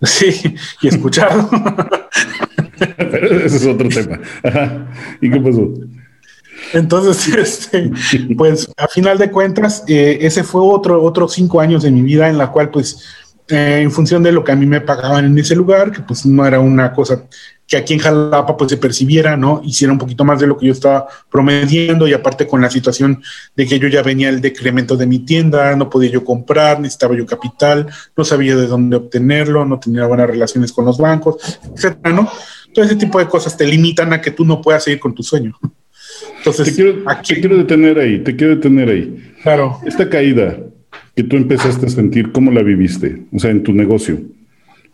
Sí, 0.00 0.54
y 0.80 0.86
escuchado. 0.86 1.50
Pero 2.96 3.40
ese 3.44 3.56
es 3.56 3.66
otro 3.66 3.88
tema. 3.88 4.20
¿Y 5.20 5.28
qué 5.28 5.40
pasó? 5.40 5.74
Entonces, 6.72 7.34
este, 7.34 7.90
pues 8.36 8.70
a 8.76 8.88
final 8.88 9.18
de 9.18 9.30
cuentas, 9.30 9.84
eh, 9.88 10.18
ese 10.20 10.44
fue 10.44 10.60
otro, 10.62 11.02
otros 11.02 11.32
cinco 11.32 11.60
años 11.60 11.82
de 11.82 11.90
mi 11.90 12.02
vida 12.02 12.28
en 12.28 12.38
la 12.38 12.52
cual 12.52 12.70
pues 12.70 13.04
eh, 13.48 13.80
en 13.82 13.90
función 13.90 14.22
de 14.22 14.32
lo 14.32 14.44
que 14.44 14.52
a 14.52 14.56
mí 14.56 14.66
me 14.66 14.80
pagaban 14.80 15.24
en 15.24 15.38
ese 15.38 15.56
lugar, 15.56 15.90
que 15.90 16.00
pues 16.00 16.26
no 16.26 16.46
era 16.46 16.60
una 16.60 16.92
cosa 16.92 17.24
que 17.68 17.76
aquí 17.76 17.92
en 17.92 18.00
Jalapa 18.00 18.56
pues 18.56 18.70
se 18.70 18.78
percibiera, 18.78 19.36
¿no? 19.36 19.60
Hiciera 19.62 19.92
un 19.92 19.98
poquito 19.98 20.24
más 20.24 20.40
de 20.40 20.46
lo 20.46 20.56
que 20.56 20.66
yo 20.66 20.72
estaba 20.72 21.06
promediendo 21.30 22.08
y 22.08 22.14
aparte 22.14 22.46
con 22.46 22.62
la 22.62 22.70
situación 22.70 23.22
de 23.54 23.66
que 23.66 23.78
yo 23.78 23.88
ya 23.88 24.02
venía 24.02 24.30
el 24.30 24.40
decremento 24.40 24.96
de 24.96 25.06
mi 25.06 25.18
tienda, 25.18 25.76
no 25.76 25.90
podía 25.90 26.10
yo 26.10 26.24
comprar, 26.24 26.80
necesitaba 26.80 27.14
yo 27.14 27.26
capital, 27.26 27.86
no 28.16 28.24
sabía 28.24 28.56
de 28.56 28.66
dónde 28.66 28.96
obtenerlo, 28.96 29.66
no 29.66 29.78
tenía 29.78 30.06
buenas 30.06 30.28
relaciones 30.28 30.72
con 30.72 30.86
los 30.86 30.96
bancos, 30.96 31.36
etcétera, 31.74 32.14
¿no? 32.14 32.30
Todo 32.72 32.86
ese 32.86 32.96
tipo 32.96 33.18
de 33.18 33.28
cosas 33.28 33.54
te 33.54 33.66
limitan 33.66 34.14
a 34.14 34.20
que 34.22 34.30
tú 34.30 34.46
no 34.46 34.62
puedas 34.62 34.84
seguir 34.84 34.98
con 34.98 35.14
tu 35.14 35.22
sueño. 35.22 35.54
Entonces, 36.38 36.68
te 36.68 36.74
quiero, 36.74 37.02
aquí... 37.06 37.34
te 37.34 37.40
quiero 37.40 37.58
detener 37.58 37.98
ahí, 37.98 38.24
te 38.24 38.34
quiero 38.34 38.54
detener 38.56 38.88
ahí. 38.88 39.34
Claro. 39.42 39.78
Esta 39.84 40.08
caída, 40.08 40.56
que 41.18 41.24
tú 41.24 41.36
empezaste 41.36 41.84
a 41.84 41.88
sentir, 41.88 42.30
¿cómo 42.30 42.52
la 42.52 42.62
viviste? 42.62 43.24
O 43.34 43.40
sea, 43.40 43.50
en 43.50 43.64
tu 43.64 43.72
negocio. 43.72 44.20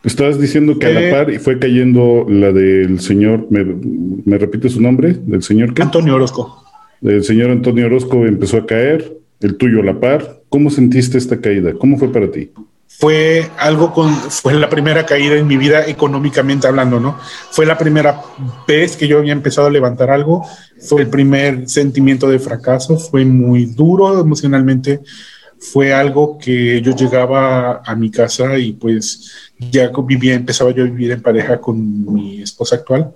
Estabas 0.04 0.40
diciendo 0.40 0.78
que 0.78 0.86
a 0.86 0.88
la 0.88 1.02
eh, 1.02 1.10
par 1.10 1.38
fue 1.38 1.58
cayendo 1.58 2.24
la 2.26 2.50
del 2.50 2.98
señor, 3.00 3.46
¿me, 3.50 4.38
repite 4.38 4.70
su 4.70 4.80
nombre? 4.80 5.18
¿Del 5.26 5.42
señor 5.42 5.74
qué? 5.74 5.82
Antonio 5.82 6.14
Orozco. 6.14 6.64
El 7.02 7.22
señor 7.24 7.50
Antonio 7.50 7.84
Orozco 7.84 8.24
empezó 8.24 8.56
a 8.56 8.64
caer, 8.64 9.18
el 9.42 9.58
tuyo 9.58 9.82
a 9.82 9.84
la 9.84 10.00
par. 10.00 10.40
¿Cómo 10.48 10.70
sentiste 10.70 11.18
esta 11.18 11.42
caída? 11.42 11.74
¿Cómo 11.74 11.98
fue 11.98 12.10
para 12.10 12.30
ti? 12.30 12.52
Fue 12.86 13.50
algo 13.58 13.92
con, 13.92 14.10
fue 14.14 14.54
la 14.54 14.70
primera 14.70 15.04
caída 15.04 15.36
en 15.36 15.46
mi 15.46 15.58
vida 15.58 15.84
económicamente 15.86 16.66
hablando, 16.66 17.00
¿no? 17.00 17.18
Fue 17.50 17.66
la 17.66 17.76
primera 17.76 18.22
vez 18.66 18.96
que 18.96 19.06
yo 19.06 19.18
había 19.18 19.34
empezado 19.34 19.66
a 19.66 19.70
levantar 19.70 20.10
algo, 20.10 20.46
fue 20.78 21.02
el 21.02 21.08
primer 21.08 21.68
sentimiento 21.68 22.30
de 22.30 22.38
fracaso, 22.38 22.96
fue 22.96 23.26
muy 23.26 23.66
duro 23.66 24.18
emocionalmente, 24.18 25.00
fue 25.72 25.92
algo 25.92 26.38
que 26.38 26.80
yo 26.82 26.94
llegaba 26.94 27.82
a 27.84 27.94
mi 27.94 28.10
casa 28.10 28.58
y 28.58 28.72
pues 28.72 29.32
ya 29.58 29.90
vivía, 30.06 30.34
empezaba 30.34 30.70
yo 30.72 30.82
a 30.82 30.86
vivir 30.86 31.12
en 31.12 31.22
pareja 31.22 31.60
con 31.60 32.12
mi 32.12 32.42
esposa 32.42 32.76
actual 32.76 33.14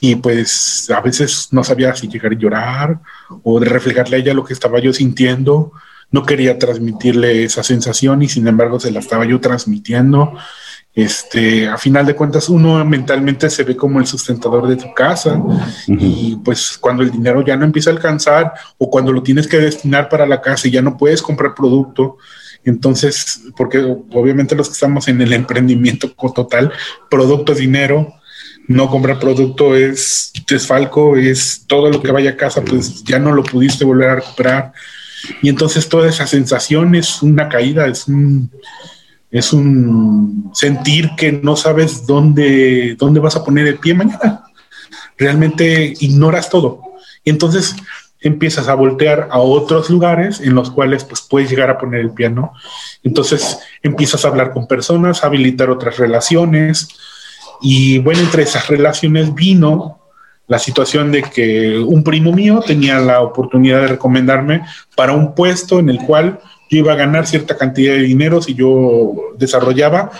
y 0.00 0.16
pues 0.16 0.90
a 0.90 1.00
veces 1.00 1.48
no 1.50 1.62
sabía 1.62 1.94
si 1.94 2.08
llegar 2.08 2.32
a 2.32 2.38
llorar 2.38 3.00
o 3.42 3.60
de 3.60 3.68
reflejarle 3.68 4.16
a 4.16 4.18
ella 4.20 4.34
lo 4.34 4.44
que 4.44 4.54
estaba 4.54 4.80
yo 4.80 4.92
sintiendo. 4.92 5.72
No 6.10 6.24
quería 6.24 6.58
transmitirle 6.58 7.44
esa 7.44 7.62
sensación 7.62 8.22
y 8.22 8.28
sin 8.28 8.48
embargo 8.48 8.80
se 8.80 8.90
la 8.90 9.00
estaba 9.00 9.26
yo 9.26 9.40
transmitiendo. 9.40 10.32
Este, 10.92 11.68
a 11.68 11.78
final 11.78 12.04
de 12.04 12.16
cuentas 12.16 12.48
uno 12.48 12.84
mentalmente 12.84 13.48
se 13.48 13.62
ve 13.62 13.76
como 13.76 14.00
el 14.00 14.06
sustentador 14.06 14.66
de 14.66 14.74
tu 14.74 14.92
casa 14.92 15.40
y 15.86 16.34
pues 16.44 16.76
cuando 16.78 17.04
el 17.04 17.12
dinero 17.12 17.44
ya 17.44 17.56
no 17.56 17.64
empieza 17.64 17.90
a 17.90 17.92
alcanzar 17.92 18.52
o 18.76 18.90
cuando 18.90 19.12
lo 19.12 19.22
tienes 19.22 19.46
que 19.46 19.58
destinar 19.58 20.08
para 20.08 20.26
la 20.26 20.40
casa 20.40 20.66
y 20.66 20.72
ya 20.72 20.82
no 20.82 20.96
puedes 20.96 21.22
comprar 21.22 21.54
producto, 21.54 22.18
entonces, 22.64 23.42
porque 23.56 23.78
obviamente 23.78 24.54
los 24.54 24.68
que 24.68 24.74
estamos 24.74 25.08
en 25.08 25.20
el 25.20 25.32
emprendimiento 25.32 26.10
total, 26.34 26.72
producto 27.08 27.52
es 27.52 27.58
dinero, 27.58 28.14
no 28.66 28.90
comprar 28.90 29.18
producto 29.18 29.74
es 29.74 30.32
desfalco, 30.48 31.16
es 31.16 31.64
todo 31.66 31.88
lo 31.90 32.02
que 32.02 32.12
vaya 32.12 32.30
a 32.30 32.36
casa, 32.36 32.62
pues 32.62 33.02
ya 33.04 33.18
no 33.18 33.32
lo 33.32 33.42
pudiste 33.42 33.84
volver 33.84 34.10
a 34.10 34.16
recuperar. 34.16 34.72
Y 35.42 35.48
entonces 35.48 35.88
toda 35.88 36.08
esa 36.08 36.26
sensación 36.26 36.94
es 36.94 37.22
una 37.22 37.48
caída, 37.48 37.86
es 37.86 38.08
un, 38.08 38.50
es 39.30 39.52
un 39.52 40.50
sentir 40.54 41.10
que 41.16 41.32
no 41.32 41.56
sabes 41.56 42.06
dónde, 42.06 42.96
dónde 42.98 43.20
vas 43.20 43.36
a 43.36 43.44
poner 43.44 43.66
el 43.66 43.78
pie 43.78 43.94
mañana. 43.94 44.44
Realmente 45.16 45.94
ignoras 46.00 46.50
todo. 46.50 46.82
Y 47.24 47.30
entonces 47.30 47.76
empiezas 48.20 48.68
a 48.68 48.74
voltear 48.74 49.28
a 49.30 49.38
otros 49.38 49.88
lugares 49.88 50.40
en 50.40 50.54
los 50.54 50.70
cuales 50.70 51.04
pues 51.04 51.22
puedes 51.22 51.48
llegar 51.48 51.70
a 51.70 51.78
poner 51.78 52.00
el 52.00 52.10
piano. 52.10 52.52
Entonces 53.02 53.58
empiezas 53.82 54.24
a 54.24 54.28
hablar 54.28 54.52
con 54.52 54.66
personas, 54.66 55.22
a 55.22 55.28
habilitar 55.28 55.70
otras 55.70 55.96
relaciones. 55.96 56.88
Y 57.62 57.98
bueno, 57.98 58.20
entre 58.20 58.42
esas 58.42 58.68
relaciones 58.68 59.34
vino 59.34 59.98
la 60.48 60.58
situación 60.58 61.12
de 61.12 61.22
que 61.22 61.78
un 61.78 62.02
primo 62.02 62.32
mío 62.32 62.60
tenía 62.66 62.98
la 62.98 63.20
oportunidad 63.20 63.82
de 63.82 63.86
recomendarme 63.86 64.62
para 64.96 65.12
un 65.12 65.34
puesto 65.34 65.78
en 65.78 65.88
el 65.88 65.98
cual 65.98 66.40
yo 66.70 66.78
iba 66.78 66.92
a 66.92 66.96
ganar 66.96 67.26
cierta 67.26 67.56
cantidad 67.56 67.94
de 67.94 68.02
dinero 68.02 68.40
si 68.40 68.54
yo 68.54 69.34
desarrollaba 69.36 70.10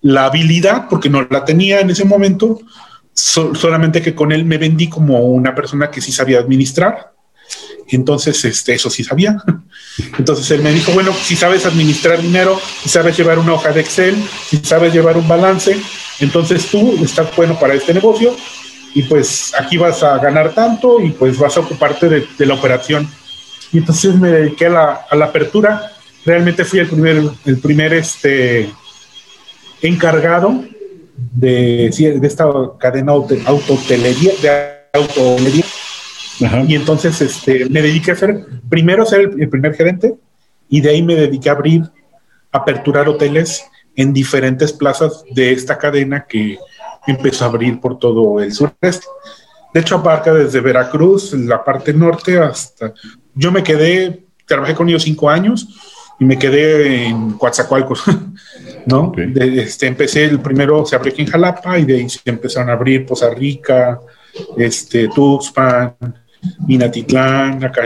la 0.00 0.24
habilidad, 0.24 0.86
porque 0.88 1.10
no 1.10 1.26
la 1.28 1.44
tenía 1.44 1.80
en 1.80 1.90
ese 1.90 2.04
momento, 2.04 2.60
solamente 3.12 4.00
que 4.00 4.14
con 4.14 4.32
él 4.32 4.44
me 4.44 4.58
vendí 4.58 4.88
como 4.88 5.20
una 5.26 5.54
persona 5.54 5.90
que 5.90 6.00
sí 6.00 6.12
sabía 6.12 6.38
administrar 6.38 7.12
entonces, 7.96 8.44
este, 8.44 8.74
eso 8.74 8.90
sí 8.90 9.02
sabía. 9.02 9.36
Entonces 10.18 10.50
él 10.50 10.62
me 10.62 10.72
dijo, 10.72 10.92
bueno, 10.92 11.12
si 11.12 11.36
sabes 11.36 11.66
administrar 11.66 12.20
dinero, 12.20 12.60
si 12.82 12.88
sabes 12.88 13.16
llevar 13.16 13.38
una 13.38 13.54
hoja 13.54 13.72
de 13.72 13.80
Excel, 13.80 14.16
si 14.48 14.58
sabes 14.58 14.92
llevar 14.92 15.16
un 15.16 15.26
balance, 15.26 15.80
entonces 16.20 16.66
tú 16.66 16.98
estás 17.02 17.34
bueno 17.36 17.58
para 17.58 17.74
este 17.74 17.94
negocio 17.94 18.34
y 18.94 19.02
pues 19.04 19.52
aquí 19.58 19.76
vas 19.76 20.02
a 20.02 20.18
ganar 20.18 20.52
tanto 20.52 21.00
y 21.00 21.10
pues 21.10 21.38
vas 21.38 21.56
a 21.56 21.60
ocuparte 21.60 22.08
de, 22.08 22.46
la 22.46 22.54
operación. 22.54 23.08
Y 23.72 23.78
entonces 23.78 24.14
me 24.16 24.30
dediqué 24.30 24.66
a 24.66 24.70
la, 24.70 25.06
a 25.10 25.16
la, 25.16 25.26
apertura. 25.26 25.92
Realmente 26.28 26.62
fui 26.62 26.78
el 26.78 26.88
primer, 26.88 27.22
el 27.46 27.56
primer 27.56 27.94
este, 27.94 28.68
encargado 29.80 30.62
de, 31.16 31.88
de 32.20 32.26
esta 32.26 32.44
cadena 32.78 33.12
autotelería, 33.12 34.32
de 34.42 34.50
autotelería 34.92 35.64
y 36.68 36.74
entonces 36.74 37.18
este, 37.22 37.64
me 37.70 37.80
dediqué 37.80 38.10
a 38.10 38.16
ser, 38.16 38.44
primero 38.68 39.04
a 39.04 39.06
ser 39.06 39.30
el, 39.38 39.48
primer 39.48 39.74
gerente 39.74 40.16
y 40.68 40.82
de 40.82 40.90
ahí 40.90 41.02
me 41.02 41.14
dediqué 41.14 41.48
a 41.48 41.52
abrir, 41.52 41.84
aperturar 42.52 43.08
hoteles 43.08 43.64
en 43.96 44.12
diferentes 44.12 44.74
plazas 44.74 45.24
de 45.30 45.52
esta 45.52 45.78
cadena 45.78 46.26
que 46.28 46.58
empezó 47.06 47.46
a 47.46 47.48
abrir 47.48 47.80
por 47.80 47.98
todo 47.98 48.38
el 48.42 48.52
sureste. 48.52 49.06
De 49.72 49.80
hecho, 49.80 49.94
abarca 49.94 50.34
desde 50.34 50.60
Veracruz, 50.60 51.32
la 51.32 51.64
parte 51.64 51.94
norte, 51.94 52.38
hasta... 52.38 52.92
Yo 53.34 53.50
me 53.50 53.62
quedé, 53.62 54.26
trabajé 54.44 54.74
con 54.74 54.90
ellos 54.90 55.04
cinco 55.04 55.30
años 55.30 55.66
y 56.20 56.24
me 56.24 56.38
quedé 56.38 57.06
en 57.06 57.32
Coatzacoalcos, 57.32 58.02
¿no? 58.86 59.12
este, 59.16 59.86
empecé, 59.86 60.24
el 60.24 60.40
primero 60.40 60.84
se 60.84 60.96
abrió 60.96 61.12
aquí 61.12 61.22
en 61.22 61.28
Jalapa 61.28 61.78
y 61.78 61.84
de 61.84 61.96
ahí 61.96 62.08
se 62.08 62.20
empezaron 62.24 62.70
a 62.70 62.72
abrir 62.72 63.06
Poza 63.06 63.30
Rica, 63.30 64.00
este, 64.56 65.08
Tuxpan, 65.08 65.94
Minatitlán, 66.66 67.64
acá 67.64 67.84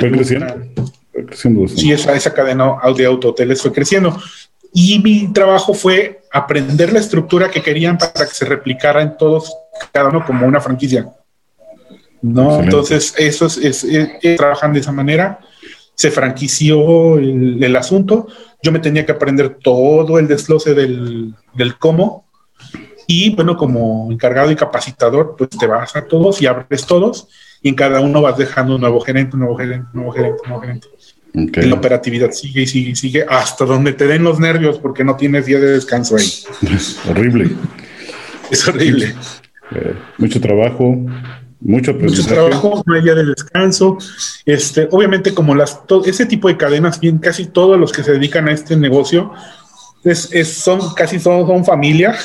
Sí, 1.75 1.93
esa, 1.93 2.15
esa 2.15 2.33
cadena 2.33 2.77
de 2.97 3.07
autohoteles 3.07 3.61
fue 3.61 3.73
creciendo. 3.73 4.19
Y 4.73 4.99
mi 5.01 5.33
trabajo 5.33 5.75
fue 5.75 6.23
aprender 6.33 6.93
la 6.93 7.01
estructura 7.01 7.51
que 7.51 7.63
querían 7.63 7.99
para 7.99 8.13
que 8.13 8.35
se 8.35 8.47
replicara 8.47 9.03
en 9.03 9.17
todos, 9.17 9.55
cada 9.93 10.09
uno 10.09 10.25
como 10.25 10.47
una 10.47 10.61
franquicia. 10.61 11.11
¿no? 12.23 12.61
Entonces, 12.61 13.15
eso 13.19 13.47
es, 13.47 13.87
trabajan 14.37 14.73
de 14.73 14.81
esa 14.81 14.93
manera. 14.93 15.39
Se 15.95 16.11
franquició 16.11 17.19
el, 17.19 17.77
asunto. 17.77 18.27
Yo 18.63 18.73
me 18.73 18.79
tenía 18.79 19.07
que 19.07 19.13
aprender 19.13 19.59
todo 19.63 20.19
el 20.19 20.27
desglose 20.27 20.75
del, 20.75 21.35
del 21.55 21.79
cómo. 21.79 22.27
Y 23.07 23.35
bueno, 23.35 23.57
como 23.57 24.11
encargado 24.11 24.51
y 24.51 24.57
capacitador, 24.57 25.35
pues 25.37 25.51
te 25.51 25.67
vas 25.67 25.95
a 25.97 26.07
todos 26.07 26.41
y 26.41 26.47
abres 26.47 26.87
todos 26.87 27.29
y 27.63 27.69
en 27.69 27.75
cada 27.75 28.01
uno 28.01 28.21
vas 28.21 28.37
dejando 28.37 28.75
un 28.75 28.81
nuevo 28.81 29.01
gerente, 29.01 29.37
un 29.37 29.41
nuevo 29.41 29.57
gerente, 29.57 29.87
un 29.93 30.01
nuevo 30.01 30.13
gerente, 30.13 30.39
un 30.43 30.49
nuevo 30.49 30.63
gerente. 30.63 30.89
Y 31.35 31.69
la 31.69 31.77
operatividad 31.77 32.31
sigue 32.33 32.63
y 32.63 32.67
sigue 32.67 32.91
y 32.91 32.97
sigue 32.97 33.25
hasta 33.27 33.65
donde 33.65 33.95
te 33.95 34.07
den 34.07 34.23
los 34.23 34.39
nervios 34.39 34.79
porque 34.79 35.03
no 35.03 35.17
tienes 35.17 35.47
día 35.47 35.59
de 35.59 35.73
descanso 35.73 36.17
ahí. 36.17 36.27
Es 36.75 37.01
horrible. 37.09 37.51
Es 38.51 38.69
horrible. 38.69 39.15
Eh, 39.75 39.95
mucho 40.19 40.41
trabajo, 40.41 40.95
mucho 41.65 41.95
Mucho 41.95 42.27
trabajo, 42.27 42.83
no 42.87 42.95
hay 42.95 43.03
día 43.03 43.15
de 43.15 43.25
descanso. 43.25 43.99
Este, 44.45 44.89
obviamente, 44.91 45.33
como 45.33 45.55
las 45.55 45.81
ese 46.05 46.27
tipo 46.27 46.49
de 46.49 46.57
cadenas, 46.57 46.99
bien, 46.99 47.19
casi 47.19 47.47
todos 47.47 47.79
los 47.79 47.93
que 47.93 48.03
se 48.03 48.13
dedican 48.13 48.49
a 48.49 48.53
este 48.53 48.77
negocio 48.77 49.33
es, 50.05 50.31
son 50.53 50.95
casi 50.95 51.21
son, 51.21 51.47
son 51.47 51.65
familia 51.65 52.17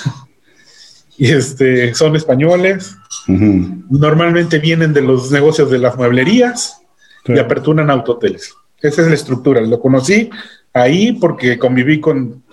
y 1.18 1.32
este, 1.32 1.94
son 1.94 2.16
españoles. 2.16 2.96
Normalmente 3.28 4.60
vienen 4.60 4.94
de 4.94 5.02
los 5.02 5.32
negocios 5.32 5.70
de 5.70 5.80
las 5.80 5.98
mueblerías 5.98 6.82
y 7.26 7.38
aperturan 7.38 7.90
autoteles. 7.90 8.54
Esa 8.82 9.02
es 9.02 9.08
la 9.08 9.16
estructura. 9.16 9.62
Lo 9.62 9.80
conocí 9.80 10.30
ahí 10.74 11.14
porque 11.14 11.60
conviví 11.60 12.00
con 12.00 12.44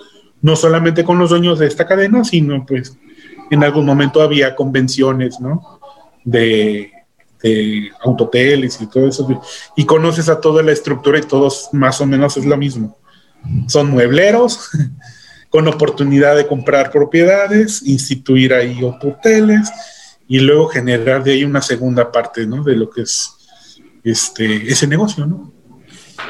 no 0.43 0.57
solamente 0.57 1.05
con 1.05 1.18
los 1.18 1.30
dueños 1.30 1.59
de 1.59 1.66
esta 1.66 1.87
cadena, 1.87 2.22
sino 2.22 2.66
pues 2.66 2.99
en 3.51 3.64
algún 3.64 3.87
momento 3.87 4.20
había 4.20 4.55
convenciones, 4.55 5.41
¿no? 5.41 5.80
De, 6.25 6.91
de 7.43 7.91
autoteles 8.03 8.81
y 8.81 8.87
todo 8.87 9.09
eso. 9.09 9.43
Y 9.77 9.85
conoces 9.85 10.29
a 10.29 10.41
toda 10.41 10.62
la 10.62 10.72
estructura 10.72 11.18
y 11.18 11.22
todos 11.22 11.68
más 11.72 12.01
o 12.01 12.07
menos 12.07 12.37
es 12.37 12.47
lo 12.47 12.57
mismo. 12.57 12.99
Son 13.68 13.91
muebleros 13.91 14.70
con 15.51 15.68
oportunidad 15.68 16.37
de 16.37 16.47
comprar 16.47 16.91
propiedades, 16.91 17.83
instituir 17.83 18.55
ahí 18.55 18.83
hoteles 18.83 19.70
y 20.27 20.41
luego 20.41 20.68
generar 20.68 21.22
de 21.22 21.33
ahí 21.33 21.45
una 21.45 21.61
segunda 21.61 22.11
parte, 22.11 22.47
¿no? 22.47 22.64
De 22.64 22.75
lo 22.77 22.89
que 22.89 23.03
es 23.03 23.31
este, 24.03 24.70
ese 24.70 24.87
negocio, 24.87 25.27
¿no? 25.27 25.53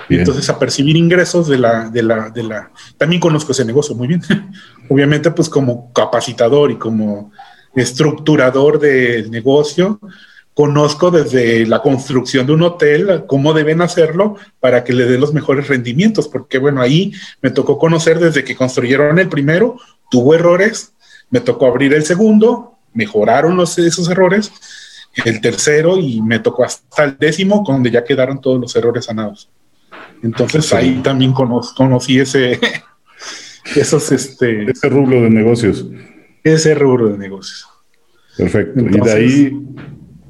Y 0.08 0.16
entonces 0.16 0.48
a 0.50 0.58
percibir 0.58 0.96
ingresos 0.96 1.48
de 1.48 1.58
la, 1.58 1.88
de 1.88 2.02
la, 2.02 2.30
de 2.30 2.42
la, 2.42 2.70
también 2.98 3.20
conozco 3.20 3.52
ese 3.52 3.64
negocio 3.64 3.94
muy 3.94 4.08
bien. 4.08 4.22
Obviamente, 4.90 5.30
pues 5.30 5.48
como 5.48 5.92
capacitador 5.92 6.70
y 6.70 6.76
como 6.76 7.32
estructurador 7.76 8.78
del 8.78 9.30
negocio, 9.30 10.00
conozco 10.54 11.10
desde 11.10 11.66
la 11.66 11.82
construcción 11.82 12.46
de 12.46 12.52
un 12.52 12.62
hotel 12.62 13.24
cómo 13.26 13.52
deben 13.52 13.82
hacerlo 13.82 14.36
para 14.60 14.84
que 14.84 14.92
le 14.92 15.04
dé 15.04 15.18
los 15.18 15.34
mejores 15.34 15.68
rendimientos, 15.68 16.28
porque 16.28 16.58
bueno, 16.58 16.80
ahí 16.80 17.12
me 17.42 17.50
tocó 17.50 17.76
conocer 17.78 18.20
desde 18.20 18.44
que 18.44 18.56
construyeron 18.56 19.18
el 19.18 19.28
primero, 19.28 19.76
tuvo 20.10 20.34
errores, 20.34 20.92
me 21.30 21.40
tocó 21.40 21.66
abrir 21.66 21.92
el 21.92 22.04
segundo, 22.04 22.78
mejoraron 22.92 23.56
los, 23.56 23.76
esos 23.78 24.08
errores, 24.08 24.52
el 25.24 25.40
tercero 25.40 25.98
y 25.98 26.20
me 26.22 26.38
tocó 26.38 26.64
hasta 26.64 27.04
el 27.04 27.18
décimo, 27.18 27.64
donde 27.66 27.90
ya 27.90 28.04
quedaron 28.04 28.40
todos 28.40 28.60
los 28.60 28.74
errores 28.76 29.06
sanados. 29.06 29.48
Entonces 30.22 30.72
ahí 30.72 31.00
también 31.02 31.32
conocí 31.32 32.18
ese, 32.20 32.58
esos, 33.76 34.12
este... 34.12 34.70
Ese 34.70 34.88
rubro 34.88 35.22
de 35.22 35.30
negocios. 35.30 35.84
Ese 36.44 36.74
rubro 36.74 37.08
de 37.08 37.18
negocios. 37.18 37.66
Perfecto. 38.36 38.80
¿Y 38.80 39.00
de 39.00 39.12
ahí 39.12 39.66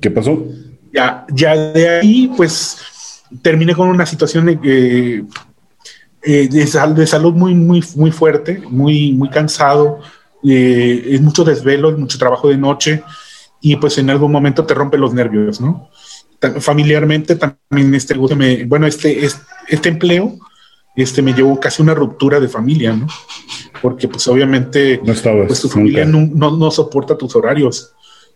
qué 0.00 0.10
pasó? 0.10 0.46
Ya, 0.92 1.26
ya 1.30 1.56
de 1.56 1.88
ahí, 1.88 2.32
pues, 2.36 2.78
terminé 3.42 3.74
con 3.74 3.88
una 3.88 4.06
situación 4.06 4.46
de, 4.46 5.24
eh, 6.22 6.48
de, 6.48 7.06
salud 7.06 7.34
muy, 7.34 7.54
muy, 7.54 7.84
muy 7.96 8.10
fuerte, 8.12 8.62
muy, 8.70 9.12
muy 9.12 9.28
cansado, 9.28 10.00
eh, 10.44 11.04
es 11.10 11.20
mucho 11.20 11.44
desvelo, 11.44 11.96
mucho 11.98 12.18
trabajo 12.18 12.48
de 12.48 12.56
noche, 12.56 13.02
y 13.60 13.76
pues 13.76 13.98
en 13.98 14.10
algún 14.10 14.30
momento 14.30 14.64
te 14.64 14.74
rompe 14.74 14.98
los 14.98 15.12
nervios, 15.14 15.60
¿no? 15.60 15.88
Familiarmente 16.60 17.36
también 17.36 17.94
este, 17.94 18.14
bueno, 18.14 18.86
este, 18.86 19.24
este 19.68 19.88
empleo 19.88 20.38
este, 20.94 21.22
me 21.22 21.32
llevó 21.32 21.58
casi 21.58 21.82
una 21.82 21.94
ruptura 21.94 22.38
de 22.40 22.48
familia, 22.48 22.92
¿no? 22.92 23.06
Porque 23.84 24.08
pues 24.08 24.26
obviamente 24.28 24.98
pues, 25.04 25.60
tu 25.60 25.68
familia 25.68 26.06
no, 26.06 26.26
no, 26.56 26.70
soporta 26.70 27.18
tus 27.18 27.36
horarios. 27.36 27.92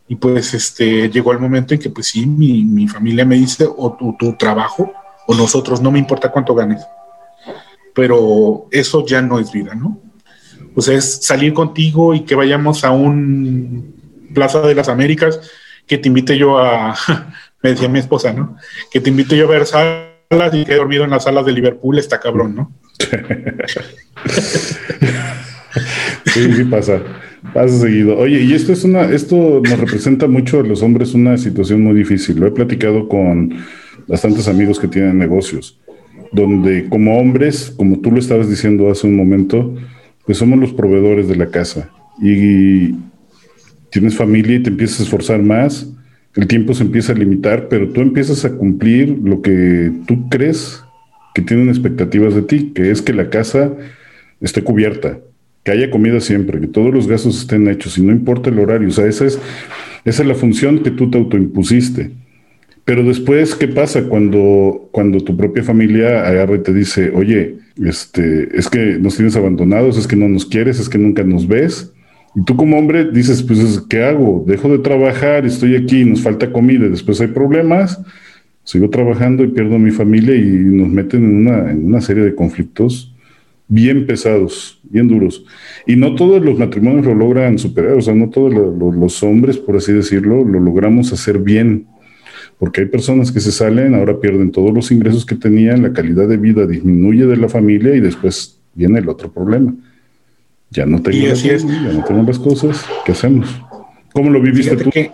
Y 0.07 0.17
pues 0.17 0.53
este, 0.53 1.09
llegó 1.09 1.33
el 1.33 1.39
momento 1.39 1.73
en 1.73 1.81
que 1.81 1.89
pues 1.89 2.09
sí, 2.09 2.27
mi, 2.27 2.65
mi 2.65 2.87
familia 2.87 3.25
me 3.25 3.37
dice, 3.37 3.67
o 3.67 3.97
tu, 3.99 4.15
tu, 4.19 4.37
trabajo, 4.37 4.93
o 5.27 5.35
nosotros, 5.35 5.81
no 5.81 5.91
me 5.91 5.99
importa 5.99 6.31
cuánto 6.31 6.55
ganes. 6.55 6.83
Pero 7.95 8.67
eso 8.71 9.07
ya 9.07 9.23
no 9.23 9.39
es 9.39 9.51
vida, 9.51 9.75
¿no? 9.75 9.99
O 10.75 10.83
sea, 10.83 10.99
es 10.99 11.25
salir 11.25 11.55
contigo 11.55 12.13
y 12.13 12.27
que 12.27 12.35
vayamos 12.35 12.85
a 12.85 12.91
un 12.91 13.95
Plaza 14.35 14.61
de 14.61 14.75
las 14.75 14.91
Américas, 14.91 15.41
que 15.87 15.97
te 15.97 16.09
invite 16.09 16.37
yo 16.37 16.59
a, 16.59 16.95
me 17.63 17.71
decía 17.71 17.89
mi 17.89 18.01
esposa, 18.01 18.35
¿no? 18.35 18.59
Que 18.91 19.01
te 19.01 19.09
invite 19.09 19.35
yo 19.35 19.47
a 19.47 19.49
ver 19.49 19.65
y 20.53 20.65
que 20.67 20.75
he 20.75 20.77
dormido 20.77 21.05
en 21.05 21.11
las 21.11 21.25
salas 21.25 21.47
de 21.47 21.53
Liverpool, 21.53 21.99
está 21.99 22.21
cabrón, 22.21 22.55
¿no? 22.55 22.71
sí, 26.27 26.53
sí 26.55 26.65
pasa. 26.65 27.01
Pasa 27.55 27.79
seguido. 27.79 28.19
Oye, 28.19 28.43
y 28.43 28.53
esto 28.53 28.73
es 28.73 28.83
una, 28.85 29.05
esto 29.05 29.63
nos 29.63 29.79
representa 29.79 30.27
mucho 30.27 30.59
a 30.61 30.65
los 30.65 30.83
hombres 30.83 31.15
una 31.15 31.39
situación 31.39 31.83
muy 31.83 31.95
difícil. 31.95 32.41
Lo 32.41 32.49
he 32.49 32.51
platicado 32.51 33.09
con 33.09 33.55
bastantes 34.07 34.49
amigos 34.49 34.81
que 34.81 34.89
tienen 34.89 35.19
negocios, 35.19 35.79
donde 36.33 36.89
como 36.89 37.19
hombres, 37.19 37.73
como 37.77 38.01
tú 38.01 38.11
lo 38.11 38.19
estabas 38.19 38.51
diciendo 38.51 38.91
hace 38.91 39.07
un 39.07 39.17
momento, 39.17 39.75
pues 40.27 40.39
somos 40.39 40.59
los 40.59 40.73
proveedores 40.73 41.29
de 41.29 41.37
la 41.37 41.47
casa. 41.47 41.91
Y 42.21 42.97
tienes 43.91 44.17
familia 44.17 44.57
y 44.57 44.63
te 44.63 44.71
empiezas 44.71 45.01
a 45.01 45.05
esforzar 45.05 45.41
más 45.41 45.87
el 46.39 46.47
tiempo 46.47 46.73
se 46.73 46.85
empieza 46.85 47.13
a 47.13 47.17
limitar, 47.17 47.67
pero 47.69 47.89
tú 47.89 48.01
empiezas 48.01 48.45
a 48.45 48.53
cumplir 48.53 49.19
lo 49.25 49.43
que 49.43 49.91
tú 50.07 50.29
crees 50.29 50.85
que 51.39 51.43
tienen 51.43 51.69
expectativas 51.69 52.35
de 52.35 52.43
ti, 52.43 52.73
que 52.75 52.91
es 52.91 53.01
que 53.01 53.13
la 53.13 53.31
casa 53.31 53.71
esté 54.41 54.65
cubierta, 54.65 55.21
que 55.63 55.71
haya 55.71 55.89
comida 55.89 56.19
siempre, 56.19 56.61
que 56.61 56.67
todos 56.67 56.93
los 56.93 57.07
gastos 57.07 57.39
estén 57.39 57.69
hechos 57.69 57.97
y 57.97 58.03
no 58.03 58.11
importa 58.11 58.51
el 58.51 58.59
horario. 58.59 58.89
O 58.89 58.91
sea, 58.91 59.07
esa 59.07 59.27
es, 59.27 59.39
la 60.05 60.35
función 60.35 60.81
que 60.81 60.91
tú 60.91 61.13
te 61.13 61.19
autoimpusiste. 61.19 62.11
Pero 62.85 63.05
después, 63.05 63.55
¿qué 63.55 63.69
pasa 63.69 64.09
cuando, 64.09 64.89
cuando 64.91 65.21
tu 65.21 65.37
propia 65.37 65.63
familia 65.63 66.27
agarra 66.27 66.57
y 66.57 66.63
te 66.63 66.75
dice, 66.75 67.13
oye, 67.15 67.59
este, 67.85 68.49
es 68.59 68.69
que 68.69 68.99
nos 68.99 69.15
tienes 69.15 69.37
abandonados, 69.37 69.97
es 69.97 70.09
que 70.09 70.17
no 70.17 70.29
nos 70.29 70.45
quieres, 70.45 70.81
es 70.81 70.89
que 70.89 70.99
nunca 70.99 71.23
nos 71.23 71.47
ves? 71.47 71.93
Y 72.35 72.43
tú 72.43 72.57
como 72.57 72.77
hombre 72.77 73.13
dices, 73.13 73.45
pues, 73.45 73.81
¿qué 73.89 74.03
hago? 74.03 74.43
Dejo 74.45 74.69
de 74.71 74.79
trabajar, 74.79 75.47
estoy 75.47 75.77
aquí, 75.77 76.05
nos 76.05 76.21
falta 76.21 76.51
comida, 76.51 76.89
después 76.89 77.21
hay 77.21 77.29
problemas, 77.29 78.03
sigo 78.69 78.91
trabajando 78.91 79.45
y 79.45 79.49
pierdo 79.49 79.77
a 79.77 79.79
mi 79.79 79.91
familia 79.91 80.37
y 80.37 80.43
nos 80.43 80.89
meten 80.89 81.25
en 81.25 81.37
una, 81.37 81.71
en 81.71 81.87
una 81.87 82.03
serie 82.03 82.23
de 82.23 82.35
conflictos 82.35 83.15
bien 83.67 84.07
pesados, 84.07 84.79
bien 84.83 85.09
duros. 85.09 85.43
Y 85.87 85.97
no 85.97 86.15
todos 86.15 86.45
los 86.45 86.59
matrimonios 86.59 87.07
lo 87.07 87.15
logran 87.15 87.59
superar, 87.59 87.93
o 87.93 88.03
sea, 88.03 88.15
no 88.15 88.29
todos 88.29 88.53
los 88.53 89.23
hombres, 89.23 89.57
por 89.57 89.79
así 89.79 89.95
decirlo, 89.95 90.45
lo 90.45 90.61
logramos 90.61 91.15
hacer 91.15 91.39
bien. 91.39 91.87
Porque 92.59 92.83
hay 92.83 92.89
personas 92.89 93.33
que 93.33 93.41
se 93.41 93.53
salen, 93.53 93.95
ahora 93.95 94.21
pierden 94.21 94.53
todos 94.53 94.75
los 94.75 94.91
ingresos 94.91 95.25
que 95.25 95.35
tenían, 95.35 95.83
la 95.83 95.95
calidad 95.95 96.29
de 96.29 96.37
vida 96.37 96.67
disminuye 96.67 97.25
de 97.25 97.39
la 97.39 97.49
familia 97.49 97.95
y 97.95 98.01
después 98.01 98.61
viene 98.75 98.99
el 98.99 99.09
otro 99.09 99.33
problema. 99.33 99.75
Ya 100.69 100.85
no 100.85 101.01
tengo, 101.01 101.27
las, 101.27 101.43
ya 101.43 101.57
no 101.57 102.05
tengo 102.05 102.23
las 102.23 102.39
cosas. 102.39 102.85
¿Qué 103.07 103.13
hacemos? 103.13 103.49
¿Cómo 104.13 104.29
lo 104.29 104.43
viviste 104.43 104.77
fíjate 104.77 104.85
tú? 104.85 104.91
Que, 104.91 105.11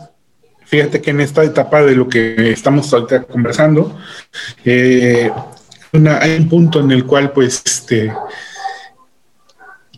fíjate 0.75 1.01
que 1.01 1.11
en 1.11 1.21
esta 1.21 1.45
etapa 1.45 1.83
de 1.83 1.95
lo 1.95 2.09
que 2.09 2.51
estamos 2.51 2.93
ahorita 2.93 3.23
conversando, 3.23 3.97
eh, 4.65 5.31
hay 6.21 6.37
un 6.37 6.49
punto 6.49 6.81
en 6.81 6.91
el 6.91 7.07
cual, 7.07 7.31
pues, 7.31 7.63
este, 7.65 8.13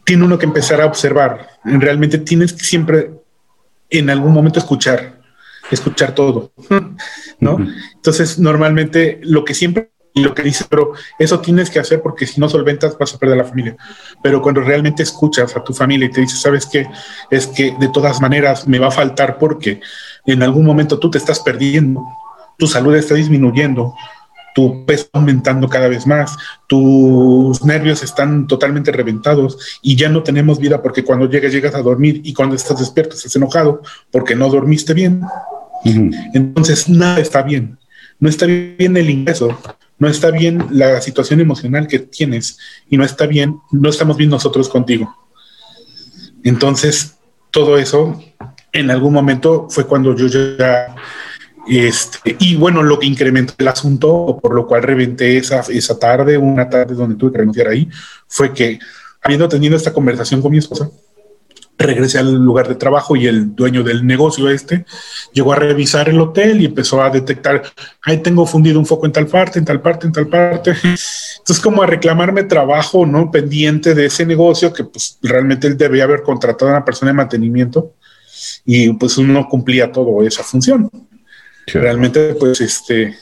tiene 0.04 0.24
uno 0.24 0.38
que 0.38 0.44
empezar 0.44 0.82
a 0.82 0.84
observar. 0.84 1.48
Realmente 1.64 2.18
tienes 2.18 2.52
que 2.52 2.62
siempre, 2.62 3.10
en 3.88 4.10
algún 4.10 4.34
momento, 4.34 4.58
escuchar, 4.58 5.18
escuchar 5.70 6.14
todo, 6.14 6.52
¿no? 7.40 7.56
Entonces, 7.94 8.38
normalmente 8.38 9.18
lo 9.22 9.46
que 9.46 9.54
siempre 9.54 9.92
y 10.16 10.22
lo 10.22 10.34
que 10.34 10.42
dice, 10.42 10.64
pero 10.68 10.92
eso 11.18 11.40
tienes 11.40 11.68
que 11.68 11.78
hacer 11.78 12.00
porque 12.00 12.26
si 12.26 12.40
no 12.40 12.48
solventas 12.48 12.96
vas 12.96 13.14
a 13.14 13.18
perder 13.18 13.36
la 13.36 13.44
familia. 13.44 13.76
Pero 14.22 14.40
cuando 14.40 14.62
realmente 14.62 15.02
escuchas 15.02 15.54
a 15.54 15.62
tu 15.62 15.74
familia 15.74 16.06
y 16.06 16.10
te 16.10 16.22
dices, 16.22 16.40
¿sabes 16.40 16.64
qué? 16.64 16.86
Es 17.30 17.46
que 17.46 17.76
de 17.78 17.88
todas 17.88 18.18
maneras 18.18 18.66
me 18.66 18.78
va 18.78 18.88
a 18.88 18.90
faltar 18.90 19.36
porque 19.38 19.82
en 20.26 20.42
algún 20.42 20.64
momento 20.64 20.98
tú 20.98 21.10
te 21.10 21.18
estás 21.18 21.40
perdiendo, 21.40 22.04
tu 22.58 22.66
salud 22.66 22.94
está 22.94 23.14
disminuyendo, 23.14 23.94
tu 24.54 24.86
peso 24.86 25.08
aumentando 25.12 25.68
cada 25.68 25.88
vez 25.88 26.06
más, 26.06 26.36
tus 26.66 27.62
nervios 27.64 28.02
están 28.02 28.46
totalmente 28.46 28.90
reventados 28.90 29.78
y 29.82 29.96
ya 29.96 30.08
no 30.08 30.22
tenemos 30.22 30.58
vida 30.58 30.82
porque 30.82 31.04
cuando 31.04 31.28
llegas 31.28 31.52
llegas 31.52 31.74
a 31.74 31.82
dormir 31.82 32.22
y 32.24 32.32
cuando 32.32 32.56
estás 32.56 32.78
despierto 32.78 33.14
estás 33.14 33.36
enojado 33.36 33.82
porque 34.10 34.34
no 34.34 34.48
dormiste 34.48 34.94
bien. 34.94 35.22
Entonces 36.32 36.88
nada 36.88 37.20
está 37.20 37.42
bien. 37.42 37.78
No 38.18 38.30
está 38.30 38.46
bien 38.46 38.96
el 38.96 39.10
ingreso, 39.10 39.58
no 39.98 40.08
está 40.08 40.30
bien 40.30 40.66
la 40.70 41.02
situación 41.02 41.40
emocional 41.40 41.86
que 41.86 41.98
tienes 41.98 42.58
y 42.88 42.96
no 42.96 43.04
está 43.04 43.26
bien, 43.26 43.60
no 43.72 43.90
estamos 43.90 44.16
bien 44.16 44.30
nosotros 44.30 44.70
contigo. 44.70 45.14
Entonces, 46.42 47.16
todo 47.50 47.76
eso 47.76 48.18
en 48.80 48.90
algún 48.90 49.12
momento 49.12 49.66
fue 49.70 49.86
cuando 49.86 50.14
yo 50.14 50.26
ya, 50.26 50.94
este, 51.66 52.36
y 52.38 52.56
bueno, 52.56 52.82
lo 52.82 52.98
que 52.98 53.06
incrementó 53.06 53.54
el 53.58 53.68
asunto, 53.68 54.38
por 54.40 54.54
lo 54.54 54.66
cual 54.66 54.82
reventé 54.82 55.36
esa, 55.38 55.60
esa 55.68 55.98
tarde, 55.98 56.38
una 56.38 56.68
tarde 56.68 56.94
donde 56.94 57.16
tuve 57.16 57.32
que 57.32 57.38
renunciar 57.38 57.68
ahí, 57.68 57.88
fue 58.28 58.52
que 58.52 58.78
habiendo 59.22 59.48
tenido 59.48 59.76
esta 59.76 59.92
conversación 59.92 60.40
con 60.42 60.52
mi 60.52 60.58
esposa, 60.58 60.90
regresé 61.78 62.18
al 62.18 62.34
lugar 62.34 62.68
de 62.68 62.74
trabajo 62.74 63.16
y 63.16 63.26
el 63.26 63.54
dueño 63.54 63.82
del 63.82 64.06
negocio 64.06 64.48
este 64.48 64.86
llegó 65.32 65.52
a 65.52 65.56
revisar 65.56 66.08
el 66.08 66.20
hotel 66.20 66.60
y 66.60 66.64
empezó 66.64 67.02
a 67.02 67.10
detectar, 67.10 67.62
ahí 68.02 68.18
tengo 68.18 68.46
fundido 68.46 68.78
un 68.78 68.86
foco 68.86 69.06
en 69.06 69.12
tal 69.12 69.26
parte, 69.26 69.58
en 69.58 69.64
tal 69.64 69.80
parte, 69.80 70.06
en 70.06 70.12
tal 70.12 70.28
parte. 70.28 70.70
Entonces 70.70 71.60
como 71.62 71.82
a 71.82 71.86
reclamarme 71.86 72.44
trabajo, 72.44 73.04
¿no? 73.04 73.30
Pendiente 73.30 73.94
de 73.94 74.06
ese 74.06 74.24
negocio 74.24 74.72
que 74.72 74.84
pues 74.84 75.18
realmente 75.22 75.66
él 75.66 75.76
debía 75.76 76.04
haber 76.04 76.22
contratado 76.22 76.70
a 76.70 76.76
una 76.76 76.84
persona 76.84 77.10
de 77.10 77.16
mantenimiento 77.16 77.92
y 78.66 78.92
pues 78.94 79.16
uno 79.16 79.48
cumplía 79.48 79.90
todo 79.90 80.22
esa 80.22 80.42
función. 80.42 80.90
Realmente 81.66 82.34
pues 82.34 82.60
este 82.60 83.16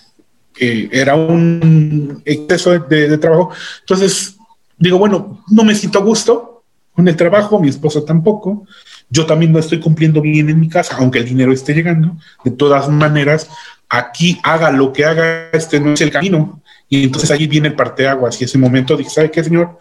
eh, 0.59 0.89
era 0.91 1.15
un 1.15 2.23
exceso 2.25 2.79
de, 2.79 3.09
de 3.09 3.19
trabajo. 3.19 3.51
Entonces 3.81 4.37
digo, 4.79 4.99
bueno, 4.99 5.45
no 5.51 5.65
me 5.65 5.75
siento 5.75 5.99
a 5.99 6.03
gusto, 6.03 6.55
con 6.95 7.09
el 7.09 7.17
trabajo, 7.17 7.59
mi 7.59 7.69
esposa 7.69 8.05
tampoco. 8.05 8.67
Yo 9.11 9.27
también 9.27 9.53
no 9.53 9.59
estoy 9.59 9.81
cumpliendo 9.81 10.21
bien 10.21 10.49
en 10.49 10.61
mi 10.61 10.69
casa, 10.69 10.97
aunque 10.99 11.19
el 11.19 11.25
dinero 11.25 11.53
esté 11.53 11.75
llegando. 11.75 12.17
De 12.45 12.53
todas 12.53 12.89
maneras, 12.89 13.49
aquí 13.89 14.39
haga 14.43 14.71
lo 14.71 14.93
que 14.93 15.05
haga, 15.05 15.51
este 15.53 15.81
no 15.81 15.93
es 15.93 16.01
el 16.01 16.11
camino. 16.11 16.63
Y 16.89 17.05
entonces 17.05 17.31
allí 17.31 17.47
viene 17.49 17.69
el 17.69 17.75
parteaguas. 17.75 18.41
Y 18.41 18.45
ese 18.45 18.59
momento 18.59 18.97
dije, 18.97 19.11
¿sabe 19.11 19.31
qué, 19.31 19.43
señor? 19.43 19.79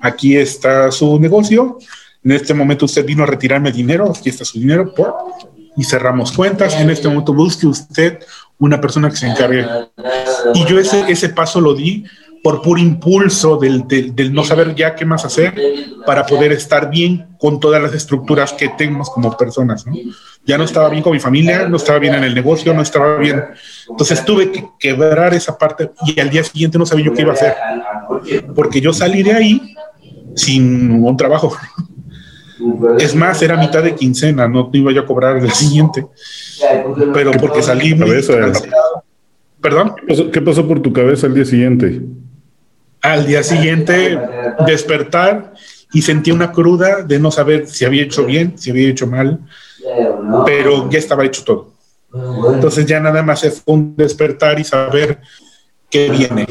Aquí 0.00 0.36
está 0.36 0.92
su 0.92 1.18
negocio. 1.18 1.78
En 2.24 2.32
este 2.32 2.54
momento 2.54 2.84
usted 2.84 3.04
vino 3.04 3.22
a 3.22 3.26
retirarme 3.26 3.70
el 3.70 3.74
dinero. 3.74 4.12
Aquí 4.16 4.28
está 4.28 4.44
su 4.44 4.58
dinero. 4.58 4.94
Y 5.76 5.84
cerramos 5.84 6.32
cuentas. 6.32 6.78
En 6.78 6.90
este 6.90 7.08
momento 7.08 7.32
busque 7.32 7.66
usted 7.66 8.20
una 8.58 8.80
persona 8.80 9.10
que 9.10 9.16
se 9.16 9.26
encargue. 9.26 9.66
Y 10.54 10.64
yo 10.66 10.78
ese, 10.78 11.10
ese 11.10 11.30
paso 11.30 11.60
lo 11.60 11.74
di 11.74 12.04
por 12.42 12.60
puro 12.60 12.80
impulso 12.80 13.56
del, 13.56 13.86
del, 13.86 14.32
no 14.32 14.42
saber 14.42 14.74
ya 14.74 14.96
qué 14.96 15.04
más 15.04 15.24
hacer 15.24 15.54
para 16.04 16.26
poder 16.26 16.50
estar 16.50 16.90
bien 16.90 17.28
con 17.38 17.60
todas 17.60 17.80
las 17.80 17.94
estructuras 17.94 18.52
que 18.52 18.68
tenemos 18.70 19.08
como 19.10 19.36
personas. 19.36 19.86
¿no? 19.86 19.94
Ya 20.44 20.58
no 20.58 20.64
estaba 20.64 20.88
bien 20.88 21.04
con 21.04 21.12
mi 21.12 21.20
familia, 21.20 21.68
no 21.68 21.76
estaba 21.76 22.00
bien 22.00 22.14
en 22.14 22.24
el 22.24 22.34
negocio, 22.34 22.74
no 22.74 22.82
estaba 22.82 23.16
bien. 23.16 23.44
Entonces 23.88 24.24
tuve 24.24 24.50
que 24.50 24.64
quebrar 24.78 25.32
esa 25.34 25.56
parte 25.56 25.92
y 26.04 26.18
al 26.18 26.30
día 26.30 26.42
siguiente 26.42 26.78
no 26.78 26.86
sabía 26.86 27.06
yo 27.06 27.14
qué 27.14 27.22
iba 27.22 27.30
a 27.30 27.34
hacer. 27.34 27.54
Porque 28.54 28.80
yo 28.80 28.92
salí 28.92 29.22
de 29.22 29.32
ahí 29.32 29.74
sin 30.34 31.04
un 31.04 31.16
trabajo. 31.16 31.56
Es 32.98 33.14
más, 33.14 33.42
era 33.42 33.56
mitad 33.56 33.82
de 33.82 33.94
quincena, 33.94 34.48
no 34.48 34.70
iba 34.72 34.92
yo 34.92 35.02
a 35.02 35.06
cobrar 35.06 35.36
el 35.38 35.48
día 35.48 35.90
Pero 37.12 37.32
porque 37.32 37.62
salí... 37.62 37.94
Perdón. 39.60 39.94
¿Qué 40.32 40.40
pasó 40.40 40.66
por 40.66 40.80
tu 40.80 40.92
cabeza 40.92 41.26
el 41.26 41.34
día 41.34 41.44
siguiente? 41.44 42.02
Al 43.00 43.26
día 43.26 43.42
siguiente, 43.42 44.18
despertar 44.66 45.54
y 45.92 46.02
sentí 46.02 46.30
una 46.30 46.52
cruda 46.52 47.02
de 47.02 47.18
no 47.18 47.30
saber 47.30 47.66
si 47.68 47.84
había 47.84 48.02
hecho 48.02 48.24
bien, 48.24 48.58
si 48.58 48.70
había 48.70 48.88
hecho 48.88 49.06
mal, 49.06 49.40
pero 50.46 50.88
ya 50.90 50.98
estaba 50.98 51.24
hecho 51.24 51.44
todo. 51.44 51.72
Entonces 52.54 52.86
ya 52.86 53.00
nada 53.00 53.22
más 53.22 53.44
es 53.44 53.62
un 53.66 53.94
despertar 53.96 54.58
y 54.60 54.64
saber 54.64 55.20
qué 55.90 56.10
viene. 56.10 56.46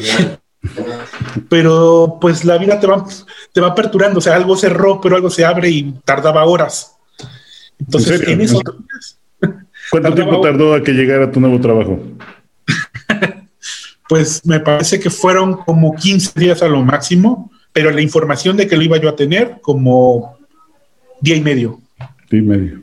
Pero 1.50 2.18
pues 2.22 2.46
la 2.46 2.58
vida 2.58 2.80
te 2.80 2.88
va, 2.88 3.06
te 3.52 3.62
va 3.62 3.68
aperturando, 3.70 4.20
o 4.20 4.22
sea, 4.22 4.36
algo 4.36 4.56
cerró, 4.56 5.02
pero 5.02 5.16
algo 5.16 5.30
se 5.30 5.44
abre 5.44 5.70
y 5.70 5.92
tardaba 6.06 6.46
horas. 6.46 6.96
Entonces, 7.80 8.28
¿En, 8.28 8.42
eso... 8.42 8.62
¿Cuánto 9.92 10.14
tiempo 10.14 10.40
tardó 10.42 10.74
a 10.74 10.84
que 10.84 10.92
llegara 10.92 11.32
tu 11.32 11.40
nuevo 11.40 11.60
trabajo? 11.60 12.00
pues 14.08 14.46
me 14.46 14.60
parece 14.60 15.00
que 15.00 15.10
fueron 15.10 15.58
como 15.58 15.96
15 15.96 16.40
días 16.40 16.62
a 16.62 16.68
lo 16.68 16.82
máximo, 16.84 17.52
pero 17.74 17.92
la 17.92 18.02
información 18.02 18.56
de 18.56 18.68
que 18.68 18.78
lo 18.78 18.84
iba 18.84 18.98
yo 18.98 19.10
a 19.10 19.16
tener 19.16 19.60
como 19.62 20.38
día 21.20 21.36
y 21.36 21.42
medio. 21.42 21.82
Día 22.30 22.40
y 22.40 22.44
medio. 22.44 22.82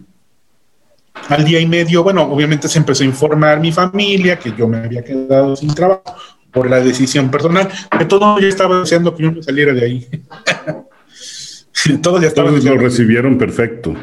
Al 1.29 1.45
día 1.45 1.61
y 1.61 1.67
medio, 1.67 2.03
bueno, 2.03 2.23
obviamente 2.23 2.69
se 2.69 2.79
empezó 2.79 3.03
a 3.03 3.07
informar 3.07 3.61
mi 3.61 3.73
familia 3.73 4.39
que 4.39 4.53
yo 4.57 4.67
me 4.67 4.79
había 4.79 5.05
quedado 5.05 5.55
sin 5.57 5.75
trabajo 5.75 6.38
por 6.59 6.69
la 6.69 6.81
decisión 6.81 7.31
personal, 7.31 7.69
que 7.97 8.05
todo 8.05 8.41
yo 8.41 8.49
estaba 8.49 8.81
deseando 8.81 9.15
que 9.15 9.23
yo 9.23 9.31
me 9.31 9.45
saliera 9.45 9.73
de 9.73 9.85
ahí. 9.85 10.09
Todos 12.03 12.21
ya 12.21 12.27
estaban. 12.27 12.51
Todos 12.51 12.65
lo 12.65 12.77
recibieron 12.77 13.39
perfecto. 13.39 13.95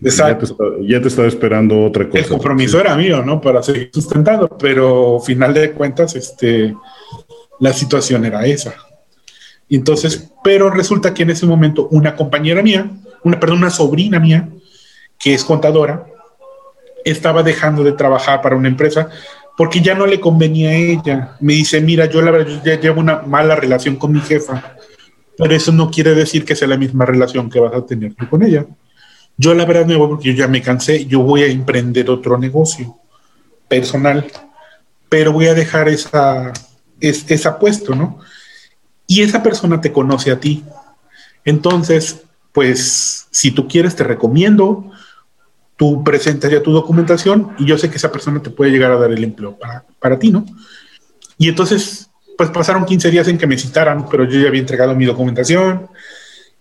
Exacto. 0.00 0.56
Ya 0.82 1.02
te, 1.02 1.08
estaba 1.08 1.26
esperando 1.26 1.82
otra 1.82 2.08
cosa. 2.08 2.22
El 2.22 2.28
compromiso 2.28 2.78
era 2.78 2.94
mío, 2.94 3.24
¿no? 3.24 3.40
Para 3.40 3.64
seguir 3.64 3.90
sustentando, 3.92 4.46
pero 4.56 5.18
final 5.18 5.52
de 5.52 5.72
cuentas, 5.72 6.14
este, 6.14 6.76
la 7.58 7.72
situación 7.72 8.24
era 8.24 8.46
esa. 8.46 8.74
entonces, 9.68 10.30
pero 10.44 10.70
resulta 10.70 11.12
que 11.12 11.24
en 11.24 11.30
ese 11.30 11.46
momento 11.46 11.88
una 11.90 12.14
compañera 12.14 12.62
mía, 12.62 12.88
una, 13.24 13.40
perdón, 13.40 13.58
una 13.58 13.70
sobrina 13.70 14.20
mía, 14.20 14.48
que 15.18 15.34
es 15.34 15.42
contadora, 15.42 16.06
estaba 17.04 17.42
dejando 17.42 17.82
de 17.82 17.92
trabajar 17.92 18.40
para 18.40 18.54
una 18.54 18.68
empresa 18.68 19.08
porque 19.56 19.80
ya 19.80 19.94
no 19.94 20.06
le 20.06 20.20
convenía 20.20 20.70
a 20.70 20.74
ella. 20.74 21.36
Me 21.40 21.54
dice, 21.54 21.80
mira, 21.80 22.06
yo 22.06 22.20
la 22.22 22.30
verdad 22.30 22.62
ya 22.64 22.80
llevo 22.80 23.00
una 23.00 23.22
mala 23.22 23.56
relación 23.56 23.96
con 23.96 24.12
mi 24.12 24.20
jefa, 24.20 24.76
pero 25.36 25.54
eso 25.54 25.72
no 25.72 25.90
quiere 25.90 26.14
decir 26.14 26.44
que 26.44 26.56
sea 26.56 26.68
la 26.68 26.76
misma 26.76 27.06
relación 27.06 27.50
que 27.50 27.60
vas 27.60 27.74
a 27.74 27.86
tener 27.86 28.14
tú 28.14 28.28
con 28.28 28.42
ella. 28.42 28.66
Yo 29.36 29.54
la 29.54 29.64
verdad 29.64 29.86
no 29.86 29.98
voy 29.98 30.08
porque 30.08 30.32
yo 30.32 30.34
ya 30.34 30.48
me 30.48 30.62
cansé, 30.62 31.06
yo 31.06 31.20
voy 31.20 31.42
a 31.42 31.46
emprender 31.46 32.08
otro 32.10 32.38
negocio 32.38 32.98
personal, 33.68 34.26
pero 35.08 35.32
voy 35.32 35.46
a 35.46 35.54
dejar 35.54 35.88
esa, 35.88 36.52
es, 37.00 37.30
esa 37.30 37.58
puesto, 37.58 37.94
¿no? 37.94 38.20
Y 39.06 39.22
esa 39.22 39.42
persona 39.42 39.80
te 39.80 39.92
conoce 39.92 40.30
a 40.30 40.40
ti. 40.40 40.64
Entonces, 41.44 42.22
pues, 42.52 43.26
si 43.30 43.50
tú 43.50 43.68
quieres, 43.68 43.96
te 43.96 44.04
recomiendo, 44.04 44.90
tú 45.76 46.04
presentas 46.04 46.50
ya 46.50 46.62
tu 46.62 46.72
documentación 46.72 47.52
y 47.58 47.66
yo 47.66 47.76
sé 47.78 47.90
que 47.90 47.96
esa 47.96 48.12
persona 48.12 48.40
te 48.42 48.50
puede 48.50 48.70
llegar 48.70 48.92
a 48.92 48.98
dar 48.98 49.12
el 49.12 49.24
empleo 49.24 49.56
para, 49.58 49.84
para 49.98 50.18
ti, 50.18 50.30
¿no? 50.30 50.44
Y 51.36 51.48
entonces, 51.48 52.10
pues 52.38 52.50
pasaron 52.50 52.84
15 52.84 53.10
días 53.10 53.28
en 53.28 53.38
que 53.38 53.46
me 53.46 53.58
citaran, 53.58 54.08
pero 54.08 54.24
yo 54.24 54.40
ya 54.40 54.48
había 54.48 54.60
entregado 54.60 54.94
mi 54.94 55.04
documentación, 55.04 55.88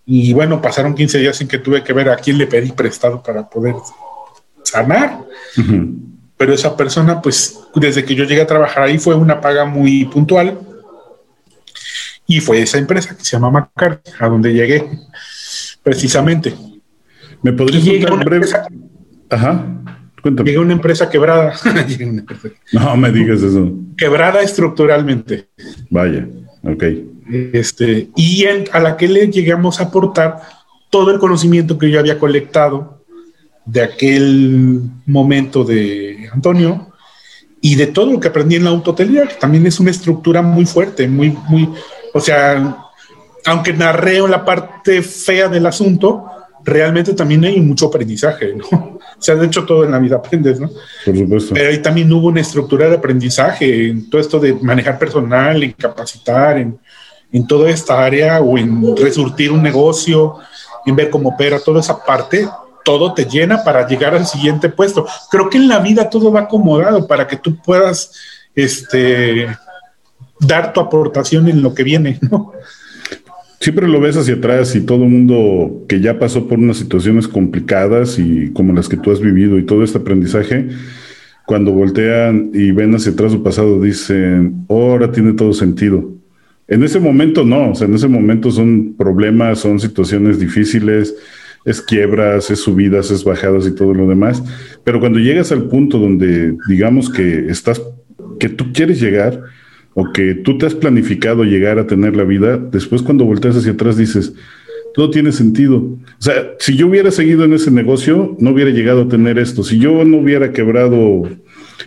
y 0.06 0.34
bueno, 0.34 0.62
pasaron 0.62 0.96
15 0.96 1.18
días 1.20 1.40
en 1.42 1.48
que 1.48 1.60
tuve 1.60 1.84
que 1.84 1.94
ver 1.94 2.10
a 2.10 2.18
quién 2.18 2.38
le 2.38 2.48
pedí 2.48 2.72
prestado 2.72 3.24
para 3.24 3.48
poder 3.50 3.76
sanar. 4.64 5.20
Pero 6.36 6.54
esa 6.54 6.76
persona, 6.76 7.22
pues 7.22 7.60
desde 7.76 8.04
que 8.04 8.16
yo 8.16 8.26
llegué 8.26 8.42
a 8.42 8.48
trabajar 8.48 8.84
ahí 8.84 8.98
fue 8.98 9.16
una 9.16 9.40
paga 9.40 9.66
muy 9.66 10.06
puntual. 10.06 10.60
Y 12.28 12.40
fue 12.40 12.62
esa 12.62 12.78
empresa 12.78 13.16
que 13.16 13.24
se 13.24 13.32
llama 13.32 13.50
Macar, 13.52 14.02
a 14.20 14.28
donde 14.28 14.54
llegué 14.54 14.90
precisamente. 15.82 16.54
¿Me 17.42 17.54
podrías 17.54 17.84
contar 17.84 18.14
un 18.14 18.20
breve? 18.20 18.48
Ajá. 19.34 19.66
Cuéntame. 20.22 20.50
Llegué 20.50 20.60
a 20.60 20.62
una 20.62 20.74
empresa 20.74 21.10
quebrada. 21.10 21.54
no 22.72 22.98
me 22.98 23.12
digas 23.12 23.42
eso. 23.42 23.74
Quebrada 23.98 24.42
estructuralmente. 24.42 25.50
Vaya, 25.90 26.28
ok. 26.64 26.84
Este, 27.54 28.10
y 28.16 28.46
a 28.46 28.80
la 28.80 28.96
que 28.96 29.08
le 29.08 29.28
llegamos 29.28 29.80
a 29.80 29.86
aportar 29.86 30.42
todo 30.90 31.12
el 31.12 31.20
conocimiento 31.20 31.78
que 31.78 31.90
yo 31.90 32.00
había 32.00 32.20
colectado 32.20 33.04
de 33.66 33.82
aquel 33.82 34.82
momento 35.06 35.64
de 35.64 36.30
Antonio 36.32 36.94
y 37.62 37.76
de 37.76 37.88
todo 37.88 38.12
lo 38.12 38.20
que 38.20 38.28
aprendí 38.28 38.56
en 38.56 38.66
la 38.66 38.72
autotelía, 38.72 39.26
que 39.26 39.36
también 39.36 39.66
es 39.66 39.80
una 39.80 39.92
estructura 39.92 40.42
muy 40.42 40.66
fuerte, 40.66 41.08
muy, 41.08 41.36
muy, 41.48 41.70
o 42.14 42.20
sea, 42.20 42.78
aunque 43.46 43.74
narré 43.74 44.20
la 44.28 44.44
parte 44.44 45.02
fea 45.02 45.48
del 45.48 45.66
asunto, 45.66 46.26
realmente 46.64 47.14
también 47.14 47.44
hay 47.46 47.60
mucho 47.62 47.88
aprendizaje, 47.88 48.54
¿no? 48.54 49.00
O 49.18 49.22
sea, 49.22 49.36
de 49.36 49.46
hecho 49.46 49.66
todo 49.66 49.84
en 49.84 49.92
la 49.92 50.00
vida 50.00 50.18
aprendes, 50.18 50.60
¿no? 50.60 50.70
Por 51.06 51.18
supuesto. 51.18 51.54
Pero 51.54 51.70
ahí 51.70 51.82
también 51.82 52.12
hubo 52.12 52.28
una 52.28 52.42
estructura 52.42 52.90
de 52.90 52.96
aprendizaje, 52.96 53.90
en 53.90 54.10
todo 54.10 54.20
esto 54.20 54.40
de 54.40 54.54
manejar 54.54 55.00
personal, 55.00 55.64
en 55.64 55.72
capacitar, 55.74 56.58
en, 56.58 56.80
en 57.32 57.48
toda 57.48 57.70
esta 57.70 58.04
área 58.04 58.42
o 58.42 58.58
en 58.58 58.96
resurtir 58.98 59.52
un 59.52 59.64
negocio, 59.64 60.36
en 60.86 60.96
ver 60.96 61.10
cómo 61.10 61.30
opera 61.30 61.60
toda 61.60 61.80
esa 61.80 62.04
parte, 62.04 62.48
todo 62.84 63.14
te 63.14 63.26
llena 63.26 63.64
para 63.64 63.88
llegar 63.88 64.14
al 64.14 64.26
siguiente 64.26 64.70
puesto. 64.70 65.06
Creo 65.32 65.50
que 65.50 65.58
en 65.58 65.68
la 65.68 65.80
vida 65.80 66.10
todo 66.10 66.32
va 66.32 66.42
acomodado 66.42 67.08
para 67.08 67.28
que 67.28 67.38
tú 67.38 67.58
puedas 67.62 68.12
este, 68.54 69.48
dar 70.40 70.74
tu 70.74 70.80
aportación 70.80 71.48
en 71.48 71.62
lo 71.62 71.74
que 71.74 71.84
viene, 71.84 72.20
¿no? 72.30 72.54
Siempre 73.64 73.88
lo 73.88 74.02
ves 74.02 74.18
hacia 74.18 74.34
atrás 74.34 74.76
y 74.76 74.82
todo 74.82 75.06
el 75.06 75.10
mundo 75.10 75.86
que 75.88 76.02
ya 76.02 76.20
pasó 76.20 76.50
por 76.50 76.60
unas 76.60 76.76
situaciones 76.76 77.30
complicadas 77.30 78.20
y 78.20 78.52
como 78.52 78.74
las 78.74 78.90
que 78.90 78.98
tú 78.98 79.10
has 79.10 79.22
vivido 79.22 79.58
y 79.58 79.64
todo 79.64 79.86
este 79.86 80.00
aprendizaje, 80.00 80.68
cuando 81.46 81.72
voltean 81.72 82.52
y 82.54 82.72
ven 82.72 82.94
hacia 82.94 83.14
atrás 83.14 83.32
su 83.32 83.42
pasado, 83.42 83.80
dicen, 83.80 84.66
ahora 84.68 85.14
tiene 85.14 85.32
todo 85.32 85.54
sentido. 85.54 86.12
En 86.68 86.84
ese 86.84 87.00
momento 87.00 87.46
no, 87.46 87.72
o 87.72 87.76
sea, 87.76 87.88
en 87.88 87.94
ese 87.94 88.10
momento 88.10 88.52
son 88.52 88.96
problemas, 88.98 89.60
son 89.60 89.80
situaciones 89.80 90.40
difíciles, 90.40 91.16
es 91.64 91.82
quiebras, 91.82 92.52
es 92.52 92.60
subidas, 92.60 93.12
es 93.12 93.24
bajadas 93.24 93.66
y 93.66 93.74
todo 93.74 93.94
lo 93.94 94.10
demás. 94.10 94.44
Pero 94.84 95.00
cuando 95.00 95.20
llegas 95.20 95.54
al 95.54 95.70
punto 95.70 96.00
donde 96.00 96.54
digamos 96.68 97.10
que 97.10 97.46
estás, 97.48 97.82
que 98.42 98.50
tú 98.50 98.74
quieres 98.74 99.00
llegar 99.00 99.42
o 99.94 100.12
que 100.12 100.34
tú 100.36 100.58
te 100.58 100.66
has 100.66 100.74
planificado 100.74 101.44
llegar 101.44 101.80
a 101.80 101.88
tener 101.88 102.16
la 102.16 102.24
vida, 102.24 102.58
después 102.58 103.02
cuando 103.02 103.26
volteas 103.26 103.56
hacia 103.56 103.74
atrás 103.74 103.98
dices, 103.98 104.34
todo 104.94 105.10
tiene 105.10 105.32
sentido. 105.32 105.78
O 105.78 106.00
sea, 106.20 106.54
si 106.60 106.76
yo 106.76 106.88
hubiera 106.88 107.12
seguido 107.12 107.44
en 107.44 107.54
ese 107.54 107.72
negocio, 107.72 108.36
no 108.40 108.52
hubiera 108.52 108.72
llegado 108.72 109.04
a 109.04 109.08
tener 109.08 109.40
esto. 109.40 109.64
Si 109.64 109.80
yo 109.80 110.04
no 110.06 110.18
hubiera 110.18 110.52
quebrado, 110.52 111.24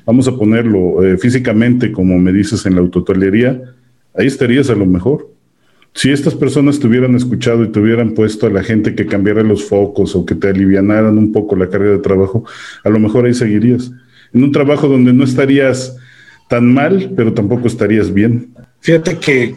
vamos 0.04 0.28
a 0.28 0.36
ponerlo 0.36 1.04
eh, 1.04 1.16
físicamente, 1.18 1.92
como 1.92 2.18
me 2.18 2.32
dices 2.32 2.66
en 2.66 2.74
la 2.74 2.80
autotolería, 2.80 3.61
ahí 4.14 4.26
estarías 4.26 4.70
a 4.70 4.74
lo 4.74 4.86
mejor. 4.86 5.30
Si 5.94 6.11
estas 6.11 6.34
personas 6.34 6.78
te 6.78 6.86
hubieran 6.88 7.14
escuchado 7.14 7.64
y 7.64 7.68
te 7.68 7.80
hubieran 7.80 8.12
puesto 8.12 8.46
a 8.46 8.50
la 8.50 8.62
gente 8.62 8.94
que 8.94 9.07
cambiara 9.07 9.42
los 9.42 9.64
focos 9.64 10.14
o 10.14 10.26
que 10.26 10.34
te 10.34 10.48
alivianaran 10.48 11.16
un 11.16 11.32
poco 11.32 11.57
la 11.57 11.70
carga 11.70 11.92
de 11.92 11.98
trabajo, 11.98 12.44
a 12.84 12.90
lo 12.90 12.98
mejor 12.98 13.24
ahí 13.24 13.34
seguirías. 13.34 13.92
En 14.34 14.44
un 14.44 14.52
trabajo 14.52 14.88
donde 14.88 15.12
no 15.12 15.24
estarías 15.24 15.96
tan 16.49 16.72
mal, 16.72 17.12
pero 17.16 17.32
tampoco 17.32 17.66
estarías 17.66 18.12
bien. 18.12 18.55
Fíjate 18.80 19.18
que 19.18 19.55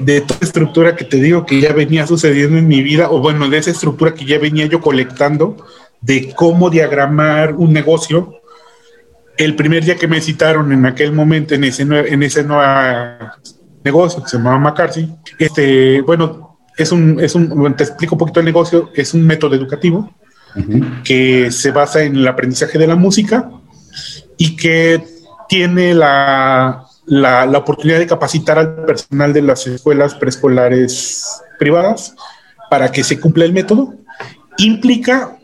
de 0.00 0.20
toda 0.22 0.40
estructura 0.42 0.96
que 0.96 1.04
te 1.04 1.18
digo 1.18 1.44
que 1.44 1.60
ya 1.60 1.72
venía 1.72 2.06
sucediendo 2.06 2.58
en 2.58 2.68
mi 2.68 2.82
vida, 2.82 3.10
o 3.10 3.20
bueno, 3.20 3.48
de 3.48 3.58
esa 3.58 3.70
estructura 3.70 4.14
que 4.14 4.24
ya 4.24 4.38
venía 4.38 4.66
yo 4.66 4.80
colectando, 4.80 5.56
de 6.00 6.32
cómo 6.34 6.70
diagramar 6.70 7.54
un 7.54 7.72
negocio, 7.72 8.40
el 9.36 9.56
primer 9.56 9.84
día 9.84 9.96
que 9.96 10.06
me 10.06 10.20
citaron 10.20 10.72
en 10.72 10.86
aquel 10.86 11.12
momento 11.12 11.54
en 11.54 11.64
ese, 11.64 11.82
en 11.82 12.22
ese 12.22 12.44
nueva 12.44 13.38
negocio 13.82 14.22
que 14.22 14.28
se 14.28 14.36
llama 14.38 14.58
McCarthy. 14.58 15.10
Este, 15.38 16.00
bueno, 16.02 16.58
es 16.76 16.90
un, 16.92 17.20
es 17.20 17.34
un, 17.34 17.74
te 17.76 17.84
explico 17.84 18.14
un 18.14 18.18
poquito 18.18 18.40
el 18.40 18.46
negocio, 18.46 18.90
es 18.94 19.14
un 19.14 19.26
método 19.26 19.54
educativo 19.54 20.12
que 21.02 21.50
se 21.50 21.72
basa 21.72 22.04
en 22.04 22.14
el 22.14 22.28
aprendizaje 22.28 22.78
de 22.78 22.86
la 22.86 22.94
música 22.94 23.50
y 24.36 24.54
que 24.54 25.02
tiene 25.48 25.94
la, 25.94 26.86
la, 27.06 27.58
oportunidad 27.58 27.98
de 27.98 28.06
capacitar 28.06 28.58
al 28.58 28.84
personal 28.84 29.32
de 29.32 29.42
las 29.42 29.66
escuelas 29.66 30.14
preescolares 30.14 31.42
privadas 31.58 32.14
para 32.70 32.90
que 32.90 33.04
se 33.04 33.20
cumpla 33.20 33.44
el 33.44 33.52
método. 33.52 33.94
Implica, 34.58 35.36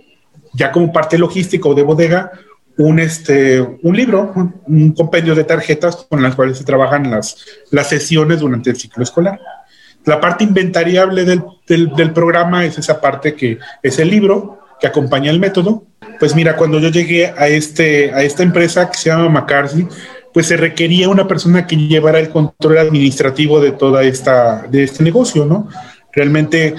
ya 0.53 0.72
como 0.72 0.92
parte 0.92 1.18
logística 1.18 1.68
o 1.68 1.74
de 1.74 1.82
bodega, 1.82 2.30
un, 2.76 2.98
este, 2.98 3.61
un 3.61 3.96
libro, 3.96 4.32
un, 4.66 4.92
compendio 4.92 5.34
de 5.34 5.44
tarjetas 5.44 6.07
con 6.09 6.22
las 6.22 6.34
cuales 6.34 6.59
se 6.59 6.64
trabajan 6.64 7.11
las, 7.11 7.36
las 7.70 7.88
sesiones 7.88 8.40
durante 8.40 8.70
el 8.70 8.76
ciclo 8.76 9.03
escolar. 9.03 9.38
La 10.07 10.18
parte 10.18 10.44
inventariable 10.44 11.24
del, 11.26 11.44
del, 11.66 12.12
programa 12.12 12.64
es 12.64 12.78
esa 12.78 13.01
parte 13.01 13.34
que 13.34 13.59
es 13.82 13.98
el 13.98 14.09
libro 14.09 14.61
que 14.80 14.86
acompaña 14.86 15.30
el 15.30 15.38
método. 15.38 15.84
Pues 16.20 16.34
mira, 16.34 16.54
cuando 16.54 16.78
yo 16.78 16.90
llegué 16.90 17.26
a, 17.26 17.48
este, 17.48 18.12
a 18.12 18.22
esta 18.22 18.42
empresa 18.42 18.90
que 18.90 18.98
se 18.98 19.08
llama 19.08 19.30
McCarthy, 19.30 19.88
pues 20.32 20.46
se 20.46 20.56
requería 20.56 21.08
una 21.08 21.26
persona 21.26 21.66
que 21.66 21.76
llevara 21.76 22.20
el 22.20 22.28
control 22.28 22.78
administrativo 22.78 23.58
de 23.58 23.72
toda 23.72 24.04
esta, 24.04 24.66
de 24.70 24.84
este 24.84 25.02
negocio, 25.02 25.46
¿no? 25.46 25.68
Realmente 26.12 26.74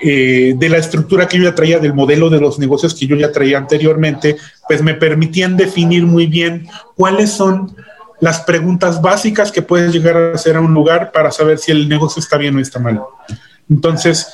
eh, 0.00 0.54
de 0.56 0.68
la 0.68 0.78
estructura 0.78 1.28
que 1.28 1.36
yo 1.38 1.44
ya 1.44 1.54
traía, 1.54 1.78
del 1.78 1.94
modelo 1.94 2.30
de 2.30 2.40
los 2.40 2.58
negocios 2.58 2.94
que 2.94 3.06
yo 3.06 3.16
ya 3.16 3.32
traía 3.32 3.58
anteriormente, 3.58 4.36
pues 4.66 4.82
me 4.82 4.94
permitían 4.94 5.56
definir 5.56 6.04
muy 6.04 6.26
bien 6.26 6.66
cuáles 6.96 7.30
son 7.30 7.76
las 8.20 8.40
preguntas 8.40 9.02
básicas 9.02 9.52
que 9.52 9.62
puedes 9.62 9.92
llegar 9.92 10.16
a 10.16 10.34
hacer 10.34 10.56
a 10.56 10.60
un 10.60 10.72
lugar 10.72 11.12
para 11.12 11.30
saber 11.30 11.58
si 11.58 11.70
el 11.70 11.88
negocio 11.88 12.20
está 12.20 12.38
bien 12.38 12.56
o 12.56 12.60
está 12.60 12.78
mal. 12.78 13.02
Entonces, 13.68 14.28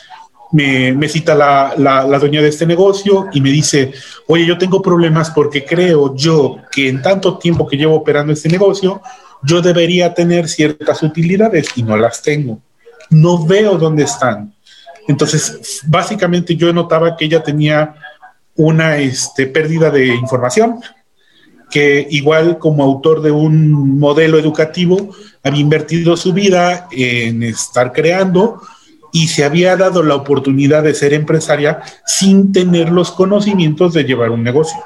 me, 0.53 1.09
cita 1.09 1.35
la, 1.35 1.75
la, 1.77 2.05
la, 2.05 2.19
dueña 2.19 2.43
de 2.43 2.49
este 2.49 2.67
negocio 2.67 3.29
y 3.33 3.41
me 3.41 3.51
dice, 3.51 3.93
oye, 4.27 4.47
yo 4.47 4.59
tengo 4.59 4.83
problemas 4.83 5.31
porque 5.31 5.65
creo 5.65 6.15
yo 6.15 6.59
que 6.71 6.89
en 6.89 7.01
tanto 7.01 7.39
tiempo 7.39 7.67
que 7.67 7.77
llevo 7.77 7.97
operando 7.97 8.33
este 8.33 8.51
negocio, 8.51 9.01
yo 9.43 9.63
debería 9.63 10.15
tener 10.15 10.49
ciertas 10.49 11.03
utilidades 11.03 11.69
y 11.77 11.83
no 11.83 11.97
las 11.97 12.23
tengo. 12.23 12.61
No 13.11 13.45
veo 13.45 13.79
dónde 13.79 14.05
están. 14.05 14.55
Entonces, 15.09 15.81
básicamente 15.87 16.55
yo 16.55 16.73
notaba 16.73 17.17
que 17.17 17.25
ella 17.25 17.43
tenía 17.43 17.95
una 18.55 18.99
este, 18.99 19.47
pérdida 19.47 19.91
de 19.91 20.15
información, 20.15 20.81
que 21.71 22.07
igual 22.11 22.59
como 22.59 22.85
autor 22.85 23.23
de 23.23 23.31
un 23.31 23.99
modelo 23.99 24.39
educativo, 24.39 25.15
había 25.43 25.61
invertido 25.61 26.17
su 26.17 26.33
vida 26.33 26.89
en 26.93 27.43
estar 27.43 27.93
creando 27.93 28.61
y 29.13 29.29
se 29.29 29.45
había 29.45 29.77
dado 29.77 30.03
la 30.03 30.15
oportunidad 30.15 30.83
de 30.83 30.95
ser 30.95 31.13
empresaria 31.13 31.83
sin 32.07 32.51
tener 32.51 32.91
los 32.91 33.13
conocimientos 33.13 33.93
de 33.93 34.05
llevar 34.05 34.31
un 34.31 34.43
negocio. 34.43 34.79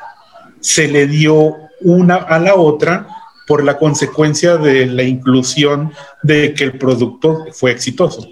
Se 0.61 0.89
le 0.89 1.07
dio 1.07 1.55
una 1.81 2.17
a 2.17 2.39
la 2.39 2.57
otra 2.57 3.07
por 3.47 3.65
la 3.65 3.79
consecuencia 3.79 4.57
de 4.57 4.87
la 4.87 5.05
inclusión 5.05 5.93
de 6.23 6.53
que 6.55 6.65
el 6.65 6.77
producto 6.77 7.47
fue 7.53 7.71
exitoso. 7.71 8.29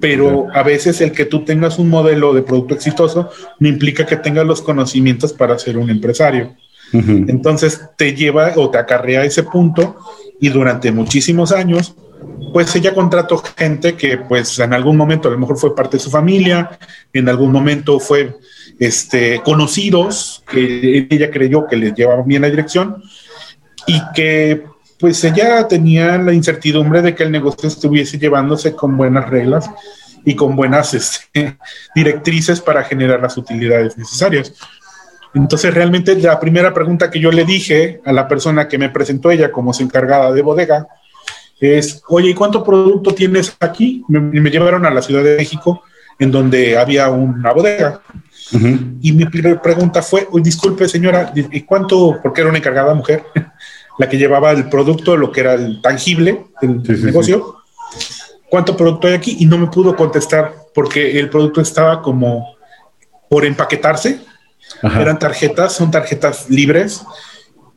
Pero 0.00 0.46
a 0.54 0.62
veces 0.62 1.00
el 1.00 1.10
que 1.10 1.24
tú 1.24 1.44
tengas 1.44 1.80
un 1.80 1.88
modelo 1.88 2.32
de 2.32 2.42
producto 2.42 2.74
exitoso 2.74 3.30
no 3.58 3.68
implica 3.68 4.06
que 4.06 4.16
tengas 4.16 4.46
los 4.46 4.62
conocimientos 4.62 5.32
para 5.32 5.58
ser 5.58 5.78
un 5.78 5.90
empresario. 5.90 6.54
Entonces 6.92 7.80
te 7.96 8.14
lleva 8.14 8.52
o 8.56 8.70
te 8.70 8.78
acarrea 8.78 9.22
a 9.22 9.24
ese 9.24 9.42
punto 9.42 9.96
y 10.40 10.50
durante 10.50 10.92
muchísimos 10.92 11.50
años, 11.50 11.96
pues 12.52 12.74
ella 12.76 12.94
contrató 12.94 13.42
gente 13.56 13.94
que 13.94 14.18
pues 14.18 14.58
en 14.58 14.72
algún 14.72 14.96
momento 14.96 15.28
a 15.28 15.32
lo 15.32 15.38
mejor 15.38 15.58
fue 15.58 15.74
parte 15.74 15.96
de 15.96 16.02
su 16.02 16.10
familia, 16.10 16.78
en 17.12 17.28
algún 17.28 17.52
momento 17.52 17.98
fue 17.98 18.36
este, 18.78 19.40
conocidos, 19.44 20.44
que 20.50 21.06
ella 21.10 21.30
creyó 21.30 21.66
que 21.66 21.76
les 21.76 21.94
llevaban 21.94 22.26
bien 22.26 22.42
la 22.42 22.50
dirección 22.50 23.02
y 23.86 24.00
que 24.14 24.64
pues 24.98 25.24
ella 25.24 25.66
tenía 25.66 26.18
la 26.18 26.32
incertidumbre 26.32 27.02
de 27.02 27.14
que 27.14 27.24
el 27.24 27.32
negocio 27.32 27.68
estuviese 27.68 28.18
llevándose 28.18 28.74
con 28.74 28.96
buenas 28.96 29.28
reglas 29.28 29.68
y 30.24 30.36
con 30.36 30.54
buenas 30.54 30.94
este, 30.94 31.58
directrices 31.94 32.60
para 32.60 32.84
generar 32.84 33.20
las 33.20 33.36
utilidades 33.36 33.98
necesarias. 33.98 34.54
Entonces, 35.34 35.72
realmente 35.72 36.14
la 36.16 36.38
primera 36.38 36.74
pregunta 36.74 37.10
que 37.10 37.18
yo 37.18 37.32
le 37.32 37.44
dije 37.44 38.00
a 38.04 38.12
la 38.12 38.28
persona 38.28 38.68
que 38.68 38.78
me 38.78 38.90
presentó 38.90 39.30
ella 39.30 39.50
como 39.50 39.72
su 39.72 39.82
encargada 39.82 40.30
de 40.30 40.42
bodega 40.42 40.86
es, 41.62 42.02
oye, 42.08 42.30
¿y 42.30 42.34
cuánto 42.34 42.64
producto 42.64 43.14
tienes 43.14 43.56
aquí? 43.60 44.04
Me, 44.08 44.20
me 44.20 44.50
llevaron 44.50 44.84
a 44.84 44.90
la 44.90 45.00
Ciudad 45.00 45.22
de 45.22 45.36
México, 45.36 45.84
en 46.18 46.32
donde 46.32 46.76
había 46.76 47.08
una 47.10 47.52
bodega. 47.52 48.02
Y 49.00 49.12
mi 49.12 49.24
pregunta 49.26 50.02
fue, 50.02 50.26
disculpe 50.42 50.88
señora, 50.88 51.32
¿y 51.34 51.62
cuánto? 51.62 52.18
Porque 52.22 52.40
era 52.40 52.50
una 52.50 52.58
encargada 52.58 52.92
mujer 52.92 53.24
la 53.98 54.08
que 54.08 54.18
llevaba 54.18 54.50
el 54.50 54.68
producto, 54.68 55.16
lo 55.16 55.30
que 55.32 55.40
era 55.40 55.54
el 55.54 55.80
tangible 55.80 56.46
del 56.60 56.82
negocio. 57.04 57.56
¿Cuánto 58.50 58.76
producto 58.76 59.06
hay 59.06 59.14
aquí? 59.14 59.36
Y 59.38 59.46
no 59.46 59.56
me 59.56 59.68
pudo 59.68 59.96
contestar 59.96 60.54
porque 60.74 61.18
el 61.18 61.30
producto 61.30 61.60
estaba 61.60 62.02
como 62.02 62.56
por 63.30 63.44
empaquetarse. 63.44 64.20
Eran 64.82 65.18
tarjetas, 65.18 65.72
son 65.72 65.90
tarjetas 65.90 66.50
libres, 66.50 67.02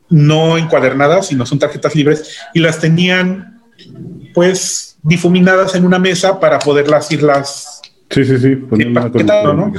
no 0.08 0.58
encuadernadas, 0.58 1.28
sino 1.28 1.46
son 1.46 1.58
tarjetas 1.58 1.94
libres 1.94 2.38
y 2.52 2.60
las 2.60 2.78
tenían 2.78 3.55
pues 4.34 4.96
difuminadas 5.02 5.74
en 5.74 5.84
una 5.84 5.98
mesa 5.98 6.40
para 6.40 6.58
poderlas 6.58 7.10
irlas 7.12 7.80
sí, 8.10 8.24
sí, 8.24 8.38
sí, 8.38 8.58
¿no? 8.74 9.72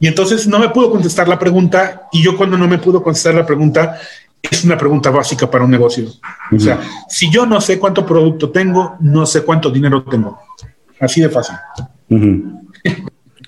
Y 0.00 0.06
entonces 0.06 0.46
no 0.46 0.58
me 0.58 0.68
pudo 0.68 0.90
contestar 0.90 1.28
la 1.28 1.38
pregunta 1.38 2.08
y 2.12 2.22
yo 2.22 2.36
cuando 2.36 2.56
no 2.56 2.68
me 2.68 2.78
pudo 2.78 3.02
contestar 3.02 3.34
la 3.34 3.44
pregunta 3.44 3.98
es 4.42 4.64
una 4.64 4.78
pregunta 4.78 5.10
básica 5.10 5.50
para 5.50 5.64
un 5.64 5.70
negocio. 5.70 6.08
O 6.54 6.58
sea, 6.58 6.80
si 7.08 7.30
yo 7.30 7.46
no 7.46 7.60
sé 7.60 7.78
cuánto 7.78 8.06
producto 8.06 8.50
tengo, 8.50 8.96
no 9.00 9.26
sé 9.26 9.42
cuánto 9.42 9.70
dinero 9.70 10.04
tengo. 10.04 10.38
Así 11.00 11.20
de 11.20 11.28
fácil. 11.28 11.56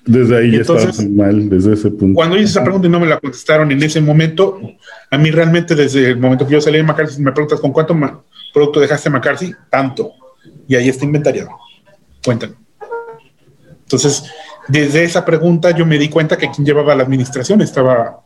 Desde 0.04 0.38
ahí 0.38 0.52
ya 0.52 0.60
estaba 0.60 0.80
mal, 1.10 1.48
desde 1.48 1.74
ese 1.74 1.90
punto. 1.90 2.14
Cuando 2.14 2.36
hice 2.36 2.46
esa 2.46 2.64
pregunta 2.64 2.88
y 2.88 2.90
no 2.90 2.98
me 2.98 3.06
la 3.06 3.20
contestaron 3.20 3.70
en 3.70 3.82
ese 3.82 4.00
momento, 4.00 4.60
a 5.10 5.18
mí 5.18 5.30
realmente 5.30 5.74
desde 5.74 6.10
el 6.10 6.18
momento 6.18 6.46
que 6.46 6.54
yo 6.54 6.60
salí 6.60 6.78
de 6.78 6.82
McCarthy, 6.82 7.22
me 7.22 7.32
preguntas 7.32 7.60
con 7.60 7.72
cuánto 7.72 7.94
producto 8.52 8.80
dejaste 8.80 9.10
McCarthy, 9.10 9.54
tanto. 9.68 10.12
Y 10.66 10.76
ahí 10.76 10.88
está 10.88 11.04
inventariado. 11.04 11.50
Cuéntame. 12.24 12.54
Entonces, 13.82 14.24
desde 14.68 15.02
esa 15.02 15.24
pregunta 15.24 15.72
yo 15.72 15.84
me 15.84 15.98
di 15.98 16.08
cuenta 16.08 16.38
que 16.38 16.50
quien 16.50 16.64
llevaba 16.64 16.94
la 16.94 17.02
administración 17.02 17.60
estaba 17.60 18.20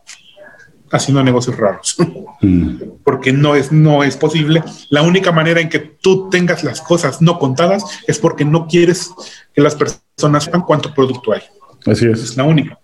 haciendo 0.91 1.23
negocios 1.23 1.57
raros. 1.57 1.95
Mm. 2.41 2.99
Porque 3.05 3.31
no 3.31 3.55
es, 3.55 3.71
no 3.71 4.03
es 4.03 4.17
posible. 4.17 4.61
La 4.89 5.01
única 5.03 5.31
manera 5.31 5.61
en 5.61 5.69
que 5.69 5.79
tú 5.79 6.29
tengas 6.29 6.65
las 6.65 6.81
cosas 6.81 7.21
no 7.21 7.39
contadas 7.39 7.83
es 8.07 8.19
porque 8.19 8.43
no 8.43 8.67
quieres 8.67 9.09
que 9.53 9.61
las 9.61 9.73
personas 9.73 10.43
sepan 10.43 10.63
cuánto 10.63 10.93
producto 10.93 11.31
hay. 11.31 11.41
Así 11.85 12.05
es. 12.05 12.21
Es 12.21 12.37
la 12.37 12.43
única. 12.43 12.77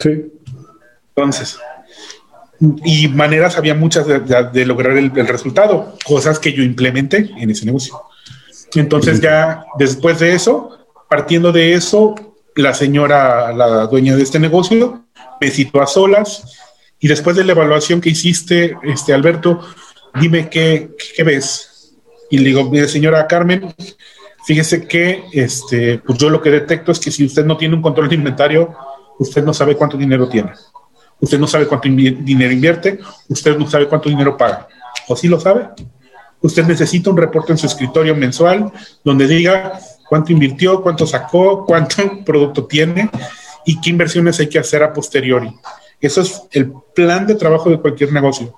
Sí. 0.00 0.26
Entonces, 1.14 1.56
y 2.60 3.08
maneras 3.08 3.56
había 3.56 3.74
muchas 3.74 4.06
de, 4.06 4.66
lograr 4.66 4.96
el, 4.96 5.12
resultado, 5.28 5.94
cosas 6.04 6.38
que 6.38 6.52
yo 6.52 6.62
implementé 6.62 7.30
en 7.38 7.50
ese 7.50 7.66
negocio. 7.66 8.00
Entonces, 8.74 9.20
ya 9.20 9.64
después 9.78 10.18
de 10.18 10.34
eso, 10.34 10.78
partiendo 11.08 11.52
de 11.52 11.74
eso, 11.74 12.14
la 12.54 12.74
señora, 12.74 13.52
la 13.52 13.86
dueña 13.86 14.16
de 14.16 14.22
este 14.22 14.38
negocio, 14.38 15.04
me 15.40 15.50
citó 15.50 15.82
a 15.82 15.86
solas 15.86 16.44
y 16.98 17.08
después 17.08 17.36
de 17.36 17.44
la 17.44 17.52
evaluación 17.52 18.00
que 18.00 18.10
hiciste, 18.10 18.76
este, 18.82 19.12
Alberto, 19.12 19.60
dime 20.20 20.48
qué, 20.48 20.90
ves. 21.24 21.94
Y 22.30 22.38
le 22.38 22.44
digo, 22.44 22.68
mire, 22.70 22.88
señora 22.88 23.26
Carmen, 23.26 23.74
fíjese 24.46 24.86
que 24.86 25.24
este, 25.32 25.98
pues 25.98 26.18
yo 26.18 26.30
lo 26.30 26.40
que 26.40 26.50
detecto 26.50 26.90
es 26.92 26.98
que 26.98 27.10
si 27.10 27.24
usted 27.24 27.44
no 27.44 27.56
tiene 27.56 27.74
un 27.74 27.82
control 27.82 28.08
de 28.08 28.14
inventario, 28.14 28.74
usted 29.18 29.44
no 29.44 29.52
sabe 29.52 29.76
cuánto 29.76 29.96
dinero 29.96 30.28
tiene. 30.28 30.52
Usted 31.20 31.38
no 31.38 31.46
sabe 31.46 31.66
cuánto 31.66 31.88
dinero 31.88 32.52
invierte, 32.52 32.98
usted 33.28 33.56
no 33.56 33.68
sabe 33.68 33.88
cuánto 33.88 34.08
dinero 34.08 34.36
paga. 34.36 34.68
¿O 35.08 35.16
sí 35.16 35.28
lo 35.28 35.40
sabe? 35.40 35.68
Usted 36.40 36.64
necesita 36.64 37.10
un 37.10 37.16
reporte 37.16 37.52
en 37.52 37.58
su 37.58 37.66
escritorio 37.66 38.14
mensual 38.14 38.70
donde 39.02 39.26
diga 39.26 39.78
cuánto 40.08 40.32
invirtió, 40.32 40.82
cuánto 40.82 41.06
sacó, 41.06 41.64
cuánto 41.64 41.96
producto 42.24 42.66
tiene 42.66 43.10
y 43.64 43.80
qué 43.80 43.90
inversiones 43.90 44.38
hay 44.40 44.48
que 44.48 44.58
hacer 44.58 44.82
a 44.82 44.92
posteriori. 44.92 45.52
Eso 46.00 46.20
es 46.20 46.42
el 46.52 46.72
plan 46.94 47.26
de 47.26 47.34
trabajo 47.34 47.70
de 47.70 47.80
cualquier 47.80 48.12
negocio. 48.12 48.54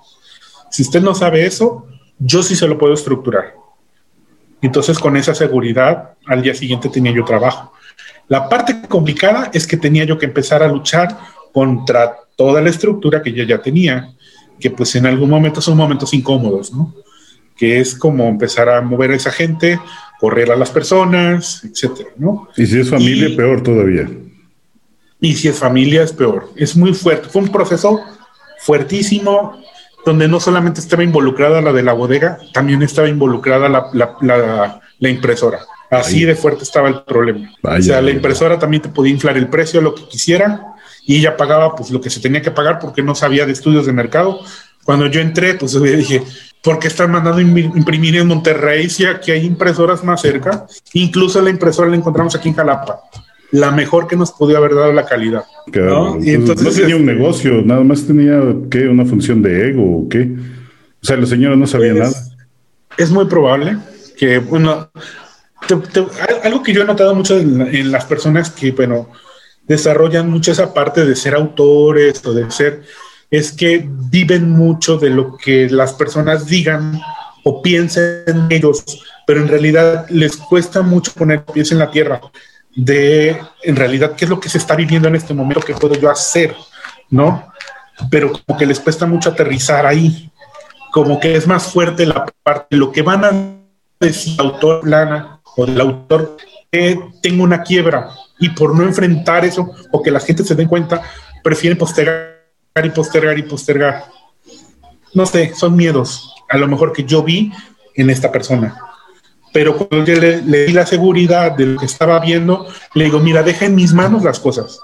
Si 0.69 0.83
usted 0.83 1.01
no 1.01 1.15
sabe 1.15 1.45
eso, 1.45 1.87
yo 2.19 2.43
sí 2.43 2.55
se 2.55 2.67
lo 2.67 2.77
puedo 2.77 2.93
estructurar. 2.93 3.55
Entonces, 4.61 4.99
con 4.99 5.15
esa 5.15 5.33
seguridad, 5.33 6.15
al 6.27 6.41
día 6.41 6.53
siguiente 6.53 6.89
tenía 6.89 7.13
yo 7.13 7.23
trabajo. 7.23 7.71
La 8.27 8.49
parte 8.49 8.81
complicada 8.87 9.49
es 9.53 9.65
que 9.65 9.77
tenía 9.77 10.03
yo 10.03 10.17
que 10.17 10.25
empezar 10.25 10.61
a 10.61 10.67
luchar 10.67 11.17
contra 11.51 12.15
toda 12.35 12.61
la 12.61 12.69
estructura 12.69 13.21
que 13.21 13.33
yo 13.33 13.43
ya 13.43 13.61
tenía, 13.61 14.13
que 14.59 14.71
pues 14.71 14.95
en 14.95 15.05
algún 15.05 15.29
momento 15.29 15.61
son 15.61 15.77
momentos 15.77 16.13
incómodos, 16.13 16.73
¿no? 16.73 16.93
Que 17.57 17.79
es 17.79 17.95
como 17.95 18.27
empezar 18.27 18.69
a 18.69 18.81
mover 18.81 19.11
a 19.11 19.15
esa 19.15 19.31
gente, 19.31 19.79
correr 20.19 20.51
a 20.51 20.55
las 20.55 20.69
personas, 20.69 21.63
etcétera, 21.63 22.09
¿no? 22.17 22.47
Y 22.55 22.65
si 22.65 22.79
es 22.79 22.89
familia, 22.89 23.35
peor 23.35 23.61
todavía. 23.63 24.09
Y 25.21 25.35
si 25.35 25.47
es 25.49 25.57
familia, 25.57 26.03
es 26.03 26.13
peor. 26.13 26.49
Es 26.55 26.75
muy 26.77 26.93
fuerte. 26.93 27.27
Fue 27.27 27.41
un 27.41 27.49
proceso 27.49 27.99
fuertísimo 28.59 29.61
donde 30.05 30.27
no 30.27 30.39
solamente 30.39 30.79
estaba 30.79 31.03
involucrada 31.03 31.61
la 31.61 31.73
de 31.73 31.83
la 31.83 31.93
bodega, 31.93 32.39
también 32.53 32.81
estaba 32.81 33.09
involucrada 33.09 33.67
la, 33.67 35.09
impresora. 35.09 35.59
Así 35.89 36.23
de 36.23 36.35
fuerte 36.35 36.63
estaba 36.63 36.87
el 36.87 37.01
problema. 37.03 37.51
o 37.63 37.81
sea, 37.81 38.01
la 38.01 38.11
impresora 38.11 38.57
también 38.57 38.81
te 38.81 38.89
podía 38.89 39.11
inflar 39.11 39.37
el 39.37 39.49
precio 39.49 39.79
a 39.79 39.83
lo 39.83 39.93
que 39.93 40.07
quisiera 40.07 40.75
y 41.09 41.15
ella 41.15 41.35
pagaba 41.35 41.75
pues 41.75 41.89
lo 41.89 41.99
que 41.99 42.11
se 42.11 42.19
tenía 42.19 42.39
que 42.39 42.51
pagar 42.51 42.77
porque 42.77 43.01
no 43.01 43.15
sabía 43.15 43.47
de 43.47 43.51
estudios 43.51 43.87
de 43.87 43.93
mercado. 43.93 44.41
Cuando 44.83 45.07
yo 45.07 45.19
entré, 45.19 45.55
pues 45.55 45.71
yo 45.71 45.79
dije, 45.79 46.21
¿por 46.61 46.77
qué 46.77 46.87
están 46.87 47.09
mandando 47.09 47.41
imprimir 47.41 48.17
en 48.17 48.27
Monterrey 48.27 48.87
si 48.91 49.05
aquí 49.05 49.31
hay 49.31 49.43
impresoras 49.43 50.03
más 50.03 50.21
cerca? 50.21 50.67
Incluso 50.93 51.41
la 51.41 51.49
impresora 51.49 51.89
la 51.89 51.95
encontramos 51.95 52.35
aquí 52.35 52.49
en 52.49 52.55
Jalapa 52.55 52.99
la 53.51 53.71
mejor 53.71 54.07
que 54.07 54.15
nos 54.15 54.31
podía 54.31 54.57
haber 54.57 54.75
dado 54.75 54.93
la 54.93 55.07
calidad. 55.07 55.45
¿no? 55.73 56.23
Y 56.23 56.29
entonces, 56.29 56.63
no 56.63 56.71
tenía 56.71 56.95
un 56.95 57.07
negocio, 57.07 57.63
nada 57.63 57.83
más 57.83 58.05
tenía 58.05 58.39
¿qué? 58.69 58.87
una 58.87 59.03
función 59.03 59.41
de 59.41 59.69
ego 59.69 60.01
o 60.01 60.09
qué. 60.09 60.29
O 61.01 61.05
sea, 61.05 61.17
la 61.17 61.25
señora 61.25 61.55
no 61.55 61.65
sabía 61.65 61.93
pues, 61.93 62.03
nada. 62.03 62.23
Es 62.97 63.09
muy 63.09 63.25
probable 63.25 63.79
que, 64.15 64.37
bueno, 64.37 64.91
algo 66.43 66.61
que 66.61 66.73
yo 66.73 66.83
he 66.83 66.85
notado 66.85 67.15
mucho 67.15 67.39
en, 67.39 67.91
las 67.91 68.05
personas 68.05 68.51
que, 68.51 68.71
bueno, 68.71 69.09
desarrollan 69.69 70.29
mucho 70.29 70.51
esa 70.51 70.73
parte 70.73 71.05
de 71.05 71.15
ser 71.15 71.35
autores 71.35 72.25
o 72.25 72.33
de 72.33 72.49
ser, 72.51 72.83
es 73.29 73.51
que 73.51 73.87
viven 73.87 74.49
mucho 74.49 74.97
de 74.97 75.11
lo 75.11 75.37
que 75.37 75.69
las 75.69 75.93
personas 75.93 76.47
digan 76.47 76.99
o 77.43 77.61
piensen 77.61 78.47
ellos, 78.49 78.83
pero 79.25 79.39
en 79.39 79.47
realidad 79.47 80.07
les 80.09 80.35
cuesta 80.35 80.81
mucho 80.81 81.13
poner 81.13 81.45
pies 81.45 81.71
en 81.71 81.77
la 81.77 81.91
tierra 81.91 82.19
de, 82.75 83.39
en 83.63 83.75
realidad, 83.75 84.15
qué 84.15 84.25
es 84.25 84.29
lo 84.29 84.39
que 84.39 84.49
se 84.49 84.57
está 84.57 84.75
viviendo 84.75 85.07
en 85.07 85.15
este 85.15 85.33
momento, 85.35 85.61
qué 85.61 85.75
puedo 85.75 85.95
yo 85.95 86.09
hacer, 86.09 86.55
¿no? 87.11 87.51
Pero 88.09 88.31
como 88.31 88.57
que 88.57 88.65
les 88.65 88.79
cuesta 88.79 89.05
mucho 89.05 89.29
aterrizar 89.29 89.85
ahí, 89.85 90.31
como 90.91 91.19
que 91.19 91.35
es 91.35 91.45
más 91.45 91.67
fuerte 91.67 92.07
la 92.07 92.25
parte, 92.41 92.75
lo 92.75 92.91
que 92.91 93.03
van 93.03 93.23
a 93.23 93.31
decir 93.99 94.33
el 94.39 94.47
autor 94.47 94.81
plana 94.81 95.41
o 95.55 95.65
del 95.65 95.79
autor, 95.79 96.37
que 96.71 96.99
tengo 97.21 97.43
una 97.43 97.61
quiebra 97.61 98.09
y 98.39 98.49
por 98.49 98.75
no 98.75 98.83
enfrentar 98.83 99.45
eso 99.45 99.71
o 99.91 100.01
que 100.01 100.11
la 100.11 100.19
gente 100.19 100.43
se 100.43 100.55
den 100.55 100.67
cuenta, 100.67 101.01
prefieren 101.43 101.77
postergar 101.77 102.35
y 102.83 102.89
postergar 102.89 103.37
y 103.37 103.43
postergar. 103.43 104.05
No 105.13 105.25
sé, 105.25 105.53
son 105.55 105.75
miedos, 105.75 106.33
a 106.49 106.57
lo 106.57 106.67
mejor 106.67 106.93
que 106.93 107.03
yo 107.03 107.23
vi 107.23 107.51
en 107.95 108.09
esta 108.09 108.31
persona. 108.31 108.77
Pero 109.51 109.75
cuando 109.75 110.05
yo 110.05 110.19
le, 110.19 110.41
di 110.41 110.73
la 110.73 110.85
seguridad 110.85 111.53
de 111.53 111.65
lo 111.65 111.79
que 111.79 111.85
estaba 111.85 112.19
viendo, 112.19 112.67
le 112.93 113.05
digo, 113.05 113.19
mira, 113.19 113.43
deja 113.43 113.65
en 113.65 113.75
mis 113.75 113.93
manos 113.93 114.23
las 114.23 114.39
cosas. 114.39 114.79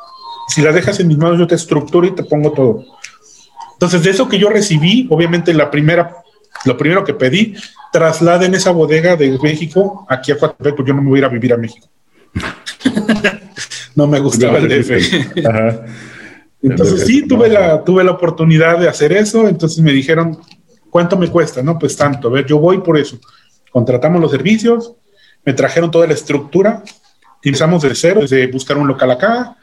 Si 0.47 0.61
las 0.61 0.73
dejas 0.73 0.99
en 0.99 1.07
mis 1.07 1.17
manos, 1.17 1.39
yo 1.39 1.47
te 1.47 1.55
estructuro 1.55 2.07
y 2.07 2.15
te 2.15 2.23
pongo 2.23 2.51
todo. 2.51 2.83
Entonces, 3.73 4.03
de 4.03 4.09
eso 4.09 4.27
que 4.27 4.39
yo 4.39 4.49
recibí, 4.49 5.07
obviamente 5.11 5.53
la 5.53 5.69
primera, 5.69 6.23
lo 6.65 6.77
primero 6.77 7.03
que 7.03 7.13
pedí, 7.13 7.55
trasladen 7.91 8.55
esa 8.55 8.71
bodega 8.71 9.15
de 9.15 9.37
México 9.41 10.05
aquí 10.09 10.31
a 10.31 10.37
Cuatro 10.37 10.75
porque 10.75 10.89
yo 10.89 10.95
no 10.95 11.01
me 11.01 11.09
voy 11.09 11.17
a 11.17 11.21
ir 11.21 11.25
a 11.25 11.29
vivir 11.29 11.53
a 11.53 11.57
México. 11.57 11.87
no 13.95 14.07
me 14.07 14.19
gustaba 14.19 14.57
el 14.57 14.67
DF. 14.67 14.91
Entonces 16.61 17.05
sí, 17.05 17.27
tuve 17.27 17.49
la, 17.49 17.83
tuve 17.83 18.03
la 18.03 18.11
oportunidad 18.11 18.79
de 18.79 18.89
hacer 18.89 19.13
eso, 19.13 19.47
entonces 19.47 19.83
me 19.83 19.91
dijeron, 19.91 20.39
¿cuánto 20.89 21.17
me 21.17 21.29
cuesta? 21.29 21.61
No, 21.61 21.77
pues 21.77 21.95
tanto, 21.95 22.27
a 22.27 22.31
ver, 22.31 22.45
yo 22.45 22.57
voy 22.57 22.79
por 22.79 22.97
eso. 22.97 23.19
Contratamos 23.71 24.19
los 24.19 24.31
servicios, 24.31 24.93
me 25.45 25.53
trajeron 25.53 25.91
toda 25.91 26.07
la 26.07 26.13
estructura, 26.13 26.83
empezamos 27.43 27.83
de 27.83 27.93
cero, 27.93 28.21
desde 28.21 28.47
buscar 28.47 28.77
un 28.77 28.87
local 28.87 29.11
acá, 29.11 29.57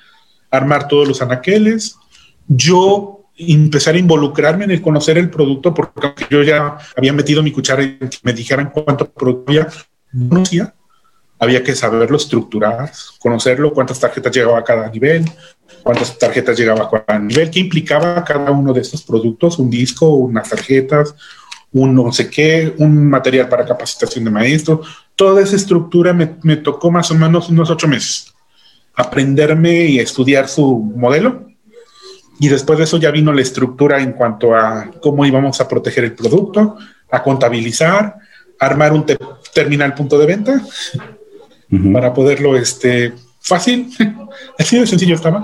armar 0.51 0.87
todos 0.87 1.09
los 1.09 1.21
anaqueles. 1.23 1.97
Yo 2.47 3.25
empezar 3.37 3.95
a 3.95 3.99
involucrarme 3.99 4.65
en 4.65 4.71
el 4.71 4.83
conocer 4.83 5.19
el 5.19 5.31
producto, 5.31 5.75
porque 5.75 6.13
yo 6.31 6.43
ya 6.43 6.77
había 6.97 7.13
metido 7.13 7.43
mi 7.43 7.51
cuchara 7.51 7.83
y 7.83 7.99
me 8.23 8.33
dijeran 8.33 8.71
cuánto 8.71 9.11
producto 9.11 9.45
había, 9.49 9.69
conocía, 10.29 10.75
había 11.43 11.65
que 11.65 11.75
saberlo 11.75 12.17
estructurar, 12.17 12.93
conocerlo, 13.19 13.75
cuántas 13.75 13.99
tarjetas 13.99 14.33
llegaba 14.33 14.61
a 14.61 14.63
cada 14.63 14.89
nivel, 14.89 15.25
cuántas 15.83 16.17
tarjetas 16.17 16.57
llegaba 16.57 16.85
a 16.85 17.05
cada 17.05 17.19
nivel, 17.19 17.51
qué 17.51 17.59
implicaba 17.59 18.23
cada 18.23 18.53
uno 18.53 18.73
de 18.73 18.81
estos 18.81 19.03
productos, 19.03 19.59
un 19.59 19.69
disco, 19.69 20.09
unas 20.09 20.49
tarjetas, 20.49 21.17
un 21.73 21.97
no 21.97 22.13
sé 22.13 22.31
qué, 22.31 22.73
un 22.79 23.11
material 23.11 23.49
para 23.49 23.67
capacitación 23.67 24.25
de 24.25 24.31
maestro. 24.31 24.83
Toda 25.17 25.43
esa 25.43 25.57
estructura 25.57 26.13
me, 26.13 26.37
me 26.45 26.59
tocó 26.59 26.93
más 26.93 27.11
o 27.11 27.17
menos 27.17 27.49
unos 27.49 27.71
ocho 27.71 27.89
meses. 27.89 28.33
Aprenderme 28.95 29.87
y 29.87 29.99
estudiar 29.99 30.49
su 30.49 30.79
modelo 30.79 31.49
y 32.39 32.51
después 32.51 32.79
de 32.79 32.85
eso 32.85 32.99
ya 32.99 33.11
vino 33.11 33.33
la 33.33 33.43
estructura 33.43 34.01
en 34.01 34.13
cuanto 34.13 34.55
a 34.55 34.93
cómo 35.01 35.27
íbamos 35.27 35.61
a 35.61 35.67
proteger 35.67 36.05
el 36.05 36.13
producto, 36.13 36.77
a 37.11 37.21
contabilizar, 37.21 38.15
armar 38.61 38.93
un 38.93 39.05
terminal 39.53 39.93
punto 39.93 40.17
de 40.21 40.27
venta 40.27 40.63
para 41.93 42.13
poderlo, 42.13 42.57
este, 42.57 43.13
fácil, 43.41 43.89
así 44.59 44.79
de 44.79 44.87
sencillo 44.87 45.15
estaba. 45.15 45.43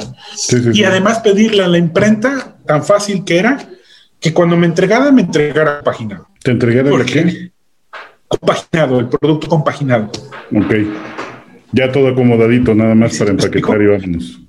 y 0.72 0.84
además 0.84 1.20
pedirle 1.20 1.64
a 1.64 1.68
la 1.68 1.78
imprenta 1.78 2.56
tan 2.66 2.84
fácil 2.84 3.24
que 3.24 3.38
era 3.38 3.58
que 4.20 4.34
cuando 4.34 4.56
me 4.56 4.66
entregara, 4.66 5.10
me 5.10 5.22
entregara 5.22 5.76
compaginado. 5.76 6.28
¿Te 6.42 6.50
entregara 6.50 6.90
el 6.90 7.04
qué? 7.04 7.52
Compaginado, 8.26 9.00
el 9.00 9.08
producto 9.08 9.48
compaginado. 9.48 10.10
Ok. 10.54 10.74
Ya 11.72 11.90
todo 11.92 12.08
acomodadito, 12.08 12.74
nada 12.74 12.94
más 12.94 13.16
para 13.18 13.30
empaquetar 13.30 13.80
y 13.80 13.86
vámonos. 13.86 14.40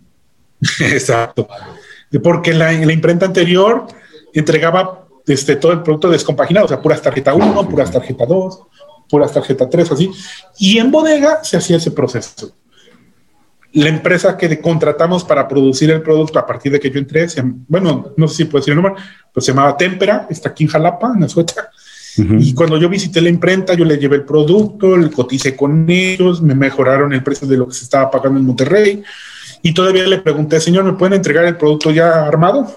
Exacto 0.80 1.48
porque 2.18 2.54
la, 2.54 2.72
la 2.72 2.94
imprenta 2.94 3.28
anterior 3.28 3.86
entregaba 4.34 5.06
este, 5.28 5.58
todo 5.58 5.72
el 5.74 5.84
producto 5.84 6.10
descompaginado, 6.10 6.66
o 6.66 6.70
sea, 6.70 6.82
puras 6.82 7.02
tarjeta 7.02 7.36
1, 7.36 7.70
puras 7.70 7.92
tarjeta 7.92 8.26
2, 8.26 8.62
puras 9.10 9.34
tarjeta 9.34 9.70
3, 9.70 9.92
así. 9.92 10.12
Y 10.58 10.78
en 10.78 10.92
bodega 10.92 11.44
se 11.44 11.58
hacía 11.58 11.78
ese 11.78 11.92
proceso. 11.92 12.54
La 13.74 13.90
empresa 13.90 14.36
que 14.38 14.60
contratamos 14.60 15.24
para 15.24 15.48
producir 15.48 15.92
el 15.92 16.02
producto 16.02 16.40
a 16.40 16.46
partir 16.46 16.72
de 16.72 16.80
que 16.80 16.90
yo 16.90 16.98
entré, 16.98 17.28
bueno, 17.68 18.14
no 18.18 18.28
sé 18.28 18.38
si 18.38 18.46
puedo 18.46 18.62
decir 18.62 18.72
el 18.72 18.82
nombre, 18.82 19.02
pues 19.32 19.46
se 19.46 19.52
llamaba 19.52 19.78
Tempera, 19.78 20.28
está 20.30 20.50
aquí 20.50 20.64
en 20.64 20.70
Jalapa, 20.70 21.14
en 21.16 21.24
Azueta. 21.24 21.70
Y 22.18 22.54
cuando 22.54 22.78
yo 22.78 22.90
visité 22.90 23.22
la 23.22 23.30
imprenta, 23.30 23.76
yo 23.76 23.86
le 23.86 23.98
llevé 23.98 24.18
el 24.18 24.26
producto, 24.26 24.98
le 24.98 25.10
coticé 25.10 25.56
con 25.56 25.90
ellos, 25.90 26.42
me 26.42 26.56
mejoraron 26.56 27.14
el 27.14 27.24
precio 27.24 27.48
de 27.48 27.56
lo 27.56 27.68
que 27.68 27.76
se 27.76 27.86
estaba 27.86 28.12
pagando 28.12 28.40
en 28.40 28.46
Monterrey. 28.46 29.04
Y 29.62 29.74
todavía 29.74 30.06
le 30.06 30.20
pregunté, 30.20 30.60
señor, 30.60 30.84
¿me 30.84 30.94
pueden 30.94 31.14
entregar 31.14 31.46
el 31.46 31.56
producto 31.56 31.92
ya 31.92 32.26
armado? 32.26 32.74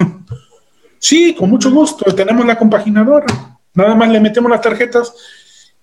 sí, 0.99 1.35
con 1.35 1.51
mucho 1.51 1.71
gusto, 1.71 2.15
tenemos 2.15 2.45
la 2.47 2.57
compaginadora. 2.57 3.27
Nada 3.75 3.95
más 3.95 4.11
le 4.11 4.21
metemos 4.21 4.51
las 4.51 4.61
tarjetas 4.61 5.13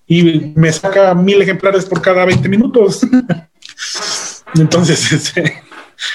y 0.10 0.52
me 0.56 0.74
saca 0.74 1.14
mil 1.14 1.42
ejemplares 1.42 1.86
por 1.86 2.02
cada 2.02 2.26
20 2.26 2.50
minutos. 2.50 3.02
Entonces, 4.56 5.12
este, 5.12 5.62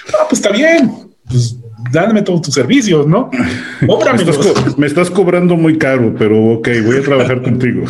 ah, 0.09 0.27
pues 0.29 0.41
está 0.41 0.51
bien, 0.51 1.15
pues 1.29 1.57
dame 1.93 2.23
todos 2.23 2.43
tus 2.43 2.55
servicios, 2.55 3.07
¿no? 3.07 3.31
me, 3.81 4.23
estás 4.23 4.77
me 4.77 4.87
estás 4.89 5.11
cobrando 5.11 5.57
muy 5.57 5.79
caro, 5.79 6.15
pero 6.19 6.55
ok, 6.55 6.69
voy 6.85 6.97
a 6.97 7.03
trabajar 7.03 7.41
contigo. 7.41 7.85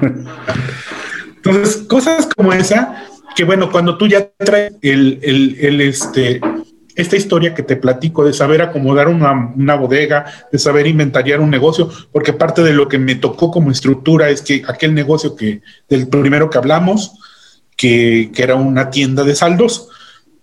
Entonces, 1.36 1.76
cosas 1.86 2.28
como 2.34 2.52
esa 2.52 3.06
que 3.36 3.44
bueno, 3.44 3.70
cuando 3.70 3.96
tú 3.96 4.06
ya 4.06 4.28
traes 4.38 4.72
el, 4.82 5.20
el, 5.22 5.80
este, 5.80 6.40
esta 6.96 7.16
historia 7.16 7.54
que 7.54 7.62
te 7.62 7.76
platico 7.76 8.24
de 8.24 8.32
saber 8.32 8.62
acomodar 8.62 9.08
una, 9.08 9.52
una, 9.56 9.74
bodega, 9.74 10.26
de 10.50 10.58
saber 10.58 10.86
inventariar 10.86 11.40
un 11.40 11.50
negocio, 11.50 11.90
porque 12.12 12.32
parte 12.32 12.62
de 12.62 12.72
lo 12.72 12.88
que 12.88 12.98
me 12.98 13.14
tocó 13.14 13.50
como 13.50 13.70
estructura 13.70 14.28
es 14.30 14.42
que 14.42 14.62
aquel 14.66 14.94
negocio 14.94 15.36
que 15.36 15.62
del 15.88 16.08
primero 16.08 16.50
que 16.50 16.58
hablamos, 16.58 17.12
que, 17.76 18.30
que 18.34 18.42
era 18.42 18.54
una 18.54 18.90
tienda 18.90 19.24
de 19.24 19.34
saldos, 19.34 19.88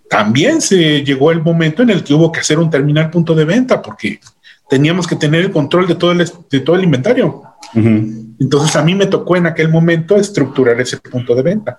también 0.08 0.60
se 0.60 1.04
llegó 1.04 1.30
el 1.30 1.42
momento 1.42 1.82
en 1.82 1.90
el 1.90 2.02
que 2.02 2.14
hubo 2.14 2.32
que 2.32 2.40
hacer 2.40 2.58
un 2.58 2.70
terminal 2.70 3.10
punto 3.10 3.34
de 3.34 3.44
venta, 3.44 3.82
porque 3.82 4.20
teníamos 4.68 5.06
que 5.06 5.16
tener 5.16 5.42
el 5.44 5.50
control 5.50 5.86
de 5.86 5.94
todo 5.94 6.12
el, 6.12 6.30
de 6.50 6.60
todo 6.60 6.76
el 6.76 6.84
inventario. 6.84 7.42
Entonces 7.74 8.74
a 8.76 8.82
mí 8.82 8.94
me 8.94 9.06
tocó 9.06 9.36
en 9.36 9.46
aquel 9.46 9.68
momento 9.68 10.16
estructurar 10.16 10.80
ese 10.80 10.96
punto 10.96 11.34
de 11.34 11.42
venta 11.42 11.78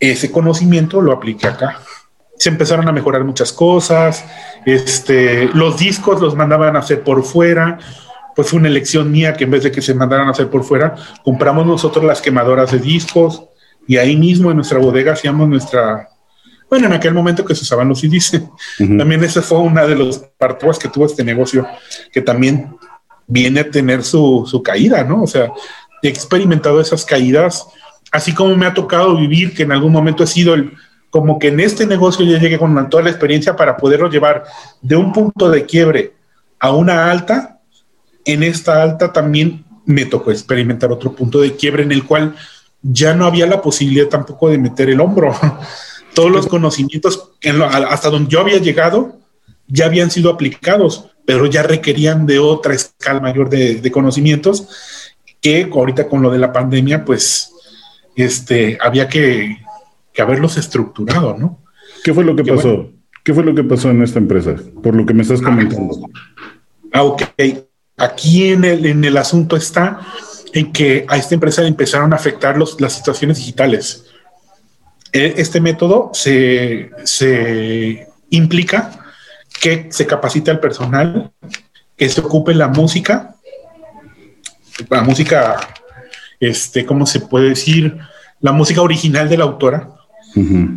ese 0.00 0.30
conocimiento 0.30 1.00
lo 1.00 1.12
apliqué 1.12 1.46
acá. 1.46 1.80
Se 2.38 2.48
empezaron 2.48 2.86
a 2.88 2.92
mejorar 2.92 3.24
muchas 3.24 3.52
cosas, 3.52 4.24
este, 4.64 5.48
los 5.54 5.78
discos 5.78 6.20
los 6.20 6.34
mandaban 6.34 6.76
a 6.76 6.80
hacer 6.80 7.02
por 7.02 7.22
fuera, 7.24 7.78
pues 8.34 8.48
fue 8.48 8.58
una 8.58 8.68
elección 8.68 9.10
mía 9.10 9.34
que 9.34 9.44
en 9.44 9.50
vez 9.50 9.62
de 9.62 9.72
que 9.72 9.80
se 9.80 9.94
mandaran 9.94 10.28
a 10.28 10.32
hacer 10.32 10.50
por 10.50 10.64
fuera, 10.64 10.94
compramos 11.24 11.66
nosotros 11.66 12.04
las 12.04 12.20
quemadoras 12.20 12.72
de 12.72 12.78
discos 12.78 13.44
y 13.86 13.96
ahí 13.96 14.16
mismo 14.16 14.50
en 14.50 14.56
nuestra 14.56 14.78
bodega 14.78 15.12
hacíamos 15.12 15.48
nuestra, 15.48 16.08
bueno, 16.68 16.86
en 16.86 16.92
aquel 16.92 17.14
momento 17.14 17.44
que 17.44 17.54
se 17.54 17.62
usaban 17.62 17.88
los 17.88 18.00
CDs. 18.00 18.42
También 18.78 19.24
esa 19.24 19.40
fue 19.40 19.58
una 19.58 19.86
de 19.86 19.94
los 19.94 20.18
partes 20.36 20.78
que 20.78 20.88
tuvo 20.88 21.06
este 21.06 21.24
negocio, 21.24 21.66
que 22.12 22.20
también 22.20 22.76
viene 23.26 23.60
a 23.60 23.70
tener 23.70 24.04
su, 24.04 24.46
su 24.46 24.62
caída, 24.62 25.02
¿no? 25.02 25.22
O 25.22 25.26
sea, 25.26 25.50
he 26.02 26.08
experimentado 26.08 26.80
esas 26.80 27.04
caídas 27.04 27.66
así 28.12 28.32
como 28.32 28.56
me 28.56 28.66
ha 28.66 28.74
tocado 28.74 29.16
vivir 29.16 29.54
que 29.54 29.64
en 29.64 29.72
algún 29.72 29.92
momento 29.92 30.24
he 30.24 30.26
sido 30.26 30.54
el, 30.54 30.72
como 31.16 31.38
que 31.38 31.48
en 31.48 31.60
este 31.60 31.86
negocio 31.86 32.26
yo 32.26 32.36
llegué 32.36 32.58
con 32.58 32.90
toda 32.90 33.02
la 33.02 33.08
experiencia 33.08 33.56
para 33.56 33.74
poderlo 33.78 34.10
llevar 34.10 34.44
de 34.82 34.96
un 34.96 35.14
punto 35.14 35.50
de 35.50 35.64
quiebre 35.64 36.12
a 36.58 36.72
una 36.72 37.10
alta, 37.10 37.58
en 38.26 38.42
esta 38.42 38.82
alta 38.82 39.14
también 39.14 39.64
me 39.86 40.04
tocó 40.04 40.30
experimentar 40.30 40.92
otro 40.92 41.12
punto 41.12 41.40
de 41.40 41.56
quiebre 41.56 41.84
en 41.84 41.92
el 41.92 42.04
cual 42.04 42.36
ya 42.82 43.14
no 43.14 43.24
había 43.24 43.46
la 43.46 43.62
posibilidad 43.62 44.08
tampoco 44.08 44.50
de 44.50 44.58
meter 44.58 44.90
el 44.90 45.00
hombro. 45.00 45.34
Todos 46.14 46.30
los 46.30 46.46
conocimientos 46.46 47.30
hasta 47.88 48.10
donde 48.10 48.30
yo 48.30 48.40
había 48.40 48.58
llegado 48.58 49.16
ya 49.66 49.86
habían 49.86 50.10
sido 50.10 50.30
aplicados, 50.30 51.06
pero 51.24 51.46
ya 51.46 51.62
requerían 51.62 52.26
de 52.26 52.40
otra 52.40 52.74
escala 52.74 53.20
mayor 53.20 53.48
de, 53.48 53.76
de 53.76 53.90
conocimientos 53.90 54.68
que 55.40 55.70
ahorita 55.72 56.08
con 56.08 56.20
lo 56.20 56.30
de 56.30 56.38
la 56.38 56.52
pandemia, 56.52 57.06
pues 57.06 57.52
este, 58.16 58.76
había 58.82 59.08
que, 59.08 59.58
haberlos 60.22 60.56
estructurado, 60.56 61.36
¿no? 61.38 61.62
¿Qué 62.04 62.12
fue 62.14 62.24
lo 62.24 62.36
que, 62.36 62.44
pasó? 62.44 62.90
¿Qué 63.24 63.34
fue 63.34 63.44
lo 63.44 63.54
que 63.54 63.64
pasó 63.64 63.90
en 63.90 64.02
esta 64.02 64.18
empresa? 64.18 64.56
Por 64.82 64.94
lo 64.94 65.04
que 65.04 65.14
me 65.14 65.22
estás 65.22 65.42
comentando. 65.42 66.08
Ah, 66.92 67.02
ok. 67.02 67.22
Aquí 67.96 68.48
en 68.48 68.64
el, 68.64 68.86
en 68.86 69.04
el 69.04 69.16
asunto 69.16 69.56
está, 69.56 70.00
en 70.52 70.72
que 70.72 71.06
a 71.08 71.16
esta 71.16 71.34
empresa 71.34 71.62
le 71.62 71.68
empezaron 71.68 72.12
a 72.12 72.16
afectar 72.16 72.56
los, 72.56 72.80
las 72.80 72.92
situaciones 72.92 73.38
digitales. 73.38 74.06
E, 75.12 75.34
este 75.36 75.60
método 75.60 76.10
se, 76.12 76.90
se 77.04 78.06
implica 78.30 79.06
que 79.60 79.88
se 79.90 80.06
capacite 80.06 80.50
al 80.50 80.60
personal, 80.60 81.32
que 81.96 82.08
se 82.08 82.20
ocupe 82.20 82.54
la 82.54 82.68
música, 82.68 83.36
la 84.88 85.02
música, 85.02 85.56
este, 86.40 86.84
¿cómo 86.84 87.06
se 87.06 87.20
puede 87.20 87.50
decir? 87.50 87.98
La 88.40 88.52
música 88.52 88.82
original 88.82 89.28
de 89.28 89.38
la 89.38 89.44
autora. 89.44 89.90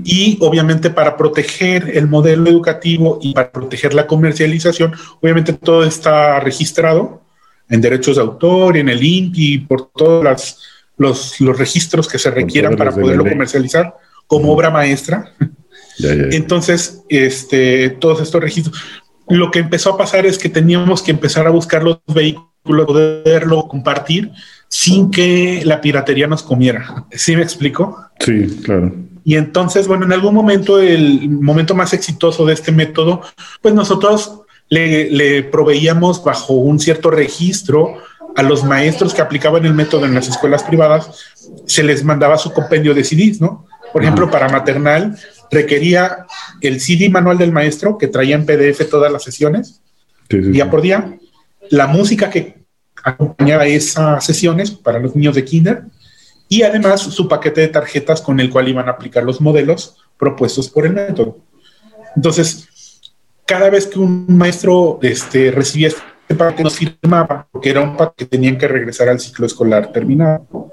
Y 0.05 0.37
obviamente 0.39 0.89
para 0.89 1.17
proteger 1.17 1.91
el 1.97 2.07
modelo 2.07 2.49
educativo 2.49 3.19
y 3.21 3.33
para 3.33 3.51
proteger 3.51 3.93
la 3.93 4.07
comercialización, 4.07 4.93
obviamente 5.21 5.51
todo 5.53 5.83
está 5.83 6.39
registrado 6.39 7.21
en 7.69 7.81
derechos 7.81 8.15
de 8.15 8.21
autor, 8.21 8.77
en 8.77 8.89
el 8.89 9.03
INPI, 9.03 9.59
por 9.59 9.89
todos 9.91 10.57
los, 10.97 11.39
los, 11.41 11.57
registros 11.57 12.07
que 12.07 12.17
se 12.17 12.31
requieran 12.31 12.75
para 12.75 12.91
poderlo 12.91 13.23
comercializar 13.23 13.95
como 14.27 14.53
obra 14.53 14.69
maestra. 14.69 15.33
Entonces, 15.99 17.03
este, 17.09 17.89
todos 17.89 18.21
estos 18.21 18.41
registros. 18.41 18.81
Lo 19.27 19.51
que 19.51 19.59
empezó 19.59 19.91
a 19.91 19.97
pasar 19.97 20.25
es 20.25 20.37
que 20.37 20.49
teníamos 20.49 21.03
que 21.03 21.11
empezar 21.11 21.45
a 21.45 21.51
buscar 21.51 21.83
los 21.83 21.99
vehículos, 22.07 22.49
poderlo 22.63 23.67
compartir 23.67 24.31
sin 24.67 25.11
que 25.11 25.61
la 25.65 25.81
piratería 25.81 26.27
nos 26.27 26.43
comiera. 26.43 27.05
¿Sí 27.11 27.35
me 27.35 27.41
explico? 27.41 27.97
Sí, 28.19 28.61
claro. 28.63 28.93
Y 29.29 29.35
entonces, 29.35 29.87
bueno, 29.87 30.05
en 30.07 30.11
algún 30.11 30.33
momento, 30.33 30.79
el 30.79 31.29
momento 31.29 31.75
más 31.75 31.93
exitoso 31.93 32.47
de 32.47 32.55
este 32.55 32.71
método, 32.71 33.21
pues 33.61 33.75
nosotros 33.75 34.41
le, 34.69 35.43
proveíamos 35.43 36.23
bajo 36.23 36.55
un 36.55 36.79
cierto 36.79 37.11
registro 37.11 37.99
a 38.35 38.41
los 38.41 38.63
maestros 38.63 39.13
que 39.13 39.21
aplicaban 39.21 39.67
el 39.67 39.75
método 39.75 40.07
en 40.07 40.15
las 40.15 40.27
escuelas 40.27 40.63
privadas, 40.63 41.11
se 41.67 41.83
les 41.83 42.03
mandaba 42.03 42.39
su 42.39 42.51
compendio 42.53 42.95
de 42.95 43.03
CDs, 43.03 43.39
¿no? 43.39 43.67
Por 43.93 44.01
ejemplo, 44.01 44.31
para 44.31 44.49
maternal 44.49 45.15
requería 45.51 46.25
el 46.61 46.81
CD 46.81 47.11
manual 47.11 47.37
del 47.37 47.51
maestro 47.51 47.99
que 47.99 48.07
traía 48.07 48.33
en 48.33 48.47
PDF 48.47 48.89
todas 48.89 49.11
las 49.11 49.21
sesiones, 49.21 49.79
día 50.27 50.71
por 50.71 50.81
día, 50.81 51.19
la 51.69 51.85
música 51.85 52.31
que 52.31 52.63
acompañaba 53.03 53.67
esas 53.67 54.25
sesiones 54.25 54.71
para 54.71 54.97
los 54.97 55.15
niños 55.15 55.35
de 55.35 55.45
kinder 55.45 55.83
y 56.49 56.63
además 56.63 57.01
su 57.01 57.27
paquete 57.27 57.61
de 57.61 57.67
tarjetas 57.67 58.21
con 58.21 58.39
el 58.39 58.49
cual 58.49 58.67
iban 58.67 58.87
a 58.87 58.91
aplicar 58.91 59.23
los 59.23 59.39
modelos 59.39 59.97
propuestos 60.17 60.67
por 60.67 60.85
el 60.85 60.93
método. 60.93 61.37
Entonces, 62.15 62.67
cada 63.45 63.69
vez 63.69 63.85
que 63.85 63.99
un 63.99 64.25
maestro 64.27 64.99
este, 65.03 65.51
recibía 65.51 65.89
este 65.89 66.35
paquete, 66.35 66.63
nos 66.63 66.75
firmaba, 66.75 67.47
porque 67.51 67.69
era 67.69 67.81
un 67.81 67.95
paquete 67.95 68.25
que 68.25 68.25
tenían 68.25 68.57
que 68.57 68.67
regresar 68.67 69.09
al 69.09 69.19
ciclo 69.19 69.45
escolar 69.45 69.91
terminado. 69.91 70.71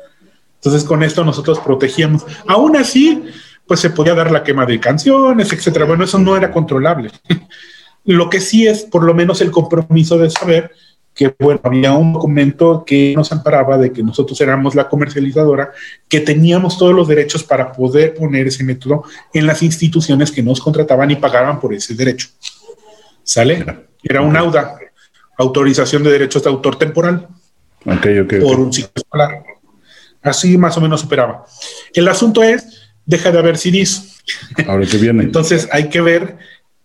Entonces, 0.54 0.82
con 0.82 1.02
esto 1.02 1.22
nosotros 1.24 1.60
protegíamos. 1.60 2.24
Aún 2.48 2.76
así, 2.76 3.24
pues 3.66 3.80
se 3.80 3.90
podía 3.90 4.14
dar 4.14 4.30
la 4.30 4.42
quema 4.42 4.64
de 4.64 4.80
canciones, 4.80 5.52
etcétera. 5.52 5.84
Bueno, 5.84 6.04
eso 6.04 6.18
no 6.18 6.36
era 6.36 6.50
controlable. 6.50 7.10
Lo 8.04 8.30
que 8.30 8.40
sí 8.40 8.66
es, 8.66 8.84
por 8.84 9.02
lo 9.02 9.14
menos, 9.14 9.40
el 9.40 9.50
compromiso 9.50 10.16
de 10.16 10.30
saber 10.30 10.70
que, 11.16 11.34
bueno, 11.38 11.58
había 11.64 11.94
un 11.94 12.12
documento 12.12 12.84
que 12.86 13.14
nos 13.16 13.32
amparaba 13.32 13.78
de 13.78 13.90
que 13.90 14.02
nosotros 14.02 14.38
éramos 14.42 14.74
la 14.74 14.86
comercializadora, 14.86 15.72
que 16.10 16.20
teníamos 16.20 16.76
todos 16.76 16.94
los 16.94 17.08
derechos 17.08 17.42
para 17.42 17.72
poder 17.72 18.14
poner 18.14 18.46
ese 18.46 18.62
método 18.62 19.02
en 19.32 19.46
las 19.46 19.62
instituciones 19.62 20.30
que 20.30 20.42
nos 20.42 20.60
contrataban 20.60 21.10
y 21.10 21.16
pagaban 21.16 21.58
por 21.58 21.72
ese 21.72 21.94
derecho. 21.94 22.28
¿Sale? 23.24 23.64
Era 24.02 24.20
un 24.20 24.36
AUDA, 24.36 24.78
autorización 25.38 26.02
de 26.04 26.10
derechos 26.10 26.44
de 26.44 26.50
autor 26.50 26.78
temporal. 26.78 27.26
por 27.82 28.60
un 28.60 28.70
ciclo 28.70 28.92
escolar. 28.94 29.42
Así 30.22 30.58
más 30.58 30.76
o 30.76 30.82
menos 30.82 31.00
superaba. 31.00 31.46
El 31.94 32.08
asunto 32.08 32.42
es, 32.42 32.90
deja 33.06 33.32
de 33.32 33.38
haber 33.38 33.56
CDs. 33.56 34.20
Ahora 34.68 34.84
que 34.84 34.98
viene. 34.98 35.22
Entonces 35.22 35.66
hay 35.72 35.88
que 35.88 36.02
ver 36.02 36.36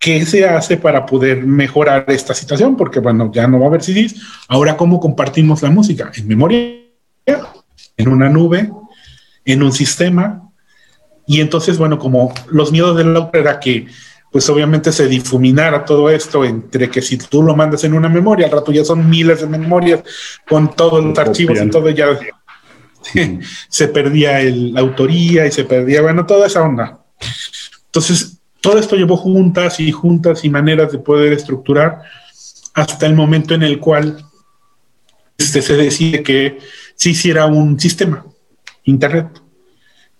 qué 0.01 0.25
se 0.25 0.45
hace 0.45 0.77
para 0.77 1.05
poder 1.05 1.45
mejorar 1.45 2.05
esta 2.07 2.33
situación, 2.33 2.75
porque 2.75 2.99
bueno, 2.99 3.31
ya 3.31 3.47
no 3.47 3.59
va 3.59 3.65
a 3.65 3.67
haber 3.69 3.83
CDs. 3.83 4.15
Ahora, 4.47 4.75
¿cómo 4.75 4.99
compartimos 4.99 5.61
la 5.61 5.69
música? 5.69 6.11
En 6.15 6.27
memoria, 6.27 6.59
en 7.95 8.07
una 8.09 8.27
nube, 8.27 8.71
en 9.45 9.61
un 9.61 9.71
sistema. 9.71 10.49
Y 11.27 11.39
entonces, 11.39 11.77
bueno, 11.77 11.99
como 11.99 12.33
los 12.49 12.71
miedos 12.71 12.97
del 12.97 13.15
autor 13.15 13.37
era 13.37 13.59
que 13.59 13.85
pues 14.31 14.49
obviamente 14.49 14.91
se 14.91 15.07
difuminara 15.07 15.85
todo 15.85 16.09
esto 16.09 16.45
entre 16.45 16.89
que 16.89 17.01
si 17.01 17.17
tú 17.17 17.43
lo 17.43 17.55
mandas 17.55 17.83
en 17.83 17.93
una 17.93 18.09
memoria, 18.09 18.47
al 18.47 18.53
rato 18.53 18.71
ya 18.71 18.83
son 18.83 19.07
miles 19.07 19.41
de 19.41 19.47
memorias 19.47 20.03
con 20.47 20.73
todos 20.73 21.03
los 21.03 21.17
archivos 21.19 21.61
y 21.61 21.69
todo 21.69 21.89
ya 21.89 22.17
se 23.69 23.87
perdía 23.89 24.41
la 24.41 24.79
autoría 24.79 25.45
y 25.45 25.51
se 25.51 25.65
perdía, 25.65 26.01
bueno, 26.01 26.25
toda 26.25 26.47
esa 26.47 26.63
onda. 26.63 27.03
Entonces, 27.85 28.40
todo 28.61 28.79
esto 28.79 28.95
llevó 28.95 29.17
juntas 29.17 29.79
y 29.79 29.91
juntas 29.91 30.45
y 30.45 30.49
maneras 30.49 30.91
de 30.91 30.99
poder 30.99 31.33
estructurar 31.33 32.03
hasta 32.73 33.05
el 33.05 33.15
momento 33.15 33.53
en 33.53 33.63
el 33.63 33.79
cual 33.79 34.23
este, 35.37 35.61
se 35.61 35.75
decide 35.75 36.23
que 36.23 36.59
se 36.95 37.09
hiciera 37.09 37.47
un 37.47 37.79
sistema, 37.79 38.25
Internet 38.83 39.41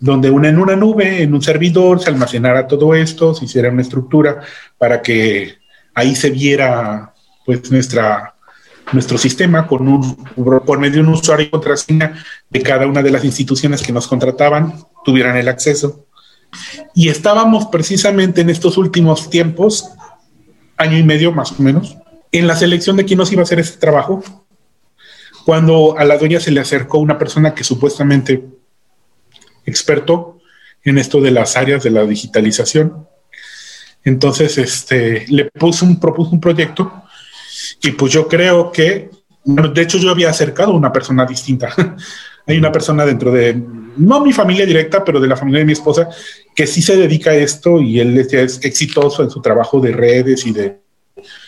donde 0.02 0.32
una 0.32 0.50
en 0.50 0.58
una 0.58 0.76
nube, 0.76 1.22
en 1.22 1.34
un 1.34 1.44
servidor, 1.44 2.02
se 2.02 2.10
almacenara 2.10 2.68
todo 2.68 2.96
esto, 2.96 3.36
se 3.36 3.46
hiciera 3.46 3.70
una 3.70 3.84
estructura 3.84 4.42
para 4.78 5.00
que 5.02 5.60
ahí 5.94 6.16
se 6.16 6.32
viera 6.32 7.14
pues 7.46 7.72
nuestra 7.72 8.36
nuestro 8.94 9.18
sistema 9.18 9.68
con 9.68 9.88
un 9.88 10.16
por 10.66 10.80
medio 10.80 10.96
de 10.96 11.08
un 11.08 11.14
usuario 11.14 11.46
y 11.46 11.50
contraseña 11.50 12.22
de 12.50 12.62
cada 12.62 12.88
una 12.88 13.04
de 13.04 13.12
las 13.12 13.24
instituciones 13.24 13.84
que 13.84 13.94
nos 13.94 14.08
contrataban 14.08 14.74
tuvieran 15.06 15.38
el 15.38 15.48
acceso. 15.48 16.08
Y 16.94 17.10
estábamos 17.10 17.68
precisamente 17.68 18.42
en 18.42 18.50
estos 18.50 18.78
últimos 18.78 19.30
tiempos, 19.30 19.90
año 20.78 20.98
y 20.98 21.04
medio 21.04 21.32
más 21.32 21.52
o 21.52 21.62
menos, 21.62 21.98
en 22.32 22.48
la 22.48 22.56
selección 22.56 22.96
de 22.98 23.06
quién 23.06 23.18
nos 23.20 23.32
iba 23.32 23.42
a 23.42 23.44
hacer 23.44 23.60
este 23.60 23.80
trabajo, 23.80 24.24
cuando 25.46 25.98
a 25.98 26.06
la 26.06 26.18
dueña 26.18 26.40
se 26.40 26.52
le 26.52 26.60
acercó 26.60 27.00
una 27.00 27.18
persona 27.18 27.54
que 27.54 27.64
supuestamente 27.64 28.44
experto 29.66 30.40
en 30.84 30.98
esto 30.98 31.22
de 31.22 31.32
las 31.32 31.58
áreas 31.58 31.84
de 31.84 31.92
la 31.92 32.06
digitalización. 32.06 33.08
Entonces, 34.04 34.58
este, 34.58 35.26
le 35.28 35.46
puse 35.46 35.86
un, 35.86 36.00
propuso 36.00 36.32
un 36.32 36.42
proyecto 36.42 37.04
y 37.84 37.92
pues 37.92 38.12
yo 38.12 38.28
creo 38.28 38.72
que, 38.72 39.10
de 39.44 39.82
hecho 39.82 39.98
yo 39.98 40.10
había 40.12 40.30
acercado 40.30 40.72
a 40.72 40.76
una 40.76 40.92
persona 40.92 41.26
distinta. 41.26 41.74
Hay 42.48 42.58
una 42.58 42.72
persona 42.72 43.06
dentro 43.06 43.32
de, 43.32 43.54
no 43.98 44.20
mi 44.22 44.34
familia 44.34 44.66
directa, 44.66 45.04
pero 45.04 45.20
de 45.20 45.28
la 45.28 45.38
familia 45.38 45.60
de 45.60 45.66
mi 45.66 45.74
esposa, 45.74 46.10
que 46.56 46.68
sí 46.68 46.82
se 46.82 46.98
dedica 46.98 47.32
a 47.32 47.36
esto 47.36 47.80
y 47.80 48.00
él 48.00 48.18
es 48.18 48.60
exitoso 48.64 49.24
en 49.24 49.30
su 49.30 49.42
trabajo 49.42 49.80
de 49.80 49.92
redes 49.92 50.46
y 50.46 50.52
de 50.52 50.82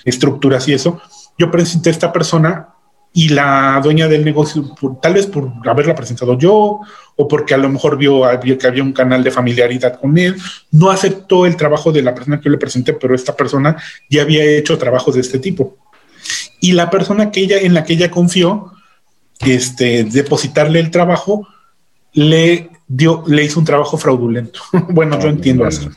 estructuras 0.05 0.67
y 0.67 0.73
eso. 0.73 1.01
Yo 1.37 1.51
presenté 1.51 1.89
a 1.89 1.93
esta 1.93 2.13
persona 2.13 2.69
y 3.15 3.29
la 3.29 3.79
dueña 3.83 4.07
del 4.07 4.25
negocio, 4.25 4.75
tal 4.99 5.13
vez 5.13 5.27
por 5.27 5.51
haberla 5.65 5.93
presentado 5.93 6.37
yo 6.37 6.79
o 7.15 7.27
porque 7.27 7.53
a 7.53 7.57
lo 7.57 7.69
mejor 7.69 7.95
vio, 7.95 8.23
que 8.57 8.67
había 8.67 8.81
un 8.81 8.91
canal 8.91 9.23
de 9.23 9.29
familiaridad 9.29 9.99
con 9.99 10.17
él, 10.17 10.35
no 10.71 10.89
aceptó 10.89 11.45
el 11.45 11.55
trabajo 11.55 11.91
de 11.91 12.01
la 12.01 12.15
persona 12.15 12.39
que 12.39 12.45
yo 12.45 12.51
le 12.51 12.57
presenté, 12.57 12.93
pero 12.93 13.13
esta 13.13 13.35
persona 13.35 13.77
ya 14.09 14.23
había 14.23 14.43
hecho 14.43 14.79
trabajos 14.79 15.13
de 15.13 15.21
este 15.21 15.37
tipo. 15.37 15.77
Y 16.59 16.71
la 16.71 16.89
persona 16.89 17.29
que 17.29 17.41
ella, 17.41 17.59
en 17.59 17.75
la 17.75 17.83
que 17.83 17.93
ella 17.93 18.09
confió, 18.09 18.71
este, 19.41 20.05
depositarle 20.05 20.79
el 20.79 20.89
trabajo, 20.89 21.47
le 22.13 22.71
dio, 22.95 23.23
le 23.27 23.43
hizo 23.43 23.59
un 23.59 23.65
trabajo 23.65 23.97
fraudulento. 23.97 24.59
bueno, 24.89 25.19
yo 25.19 25.27
entiendo 25.27 25.67
eso. 25.67 25.89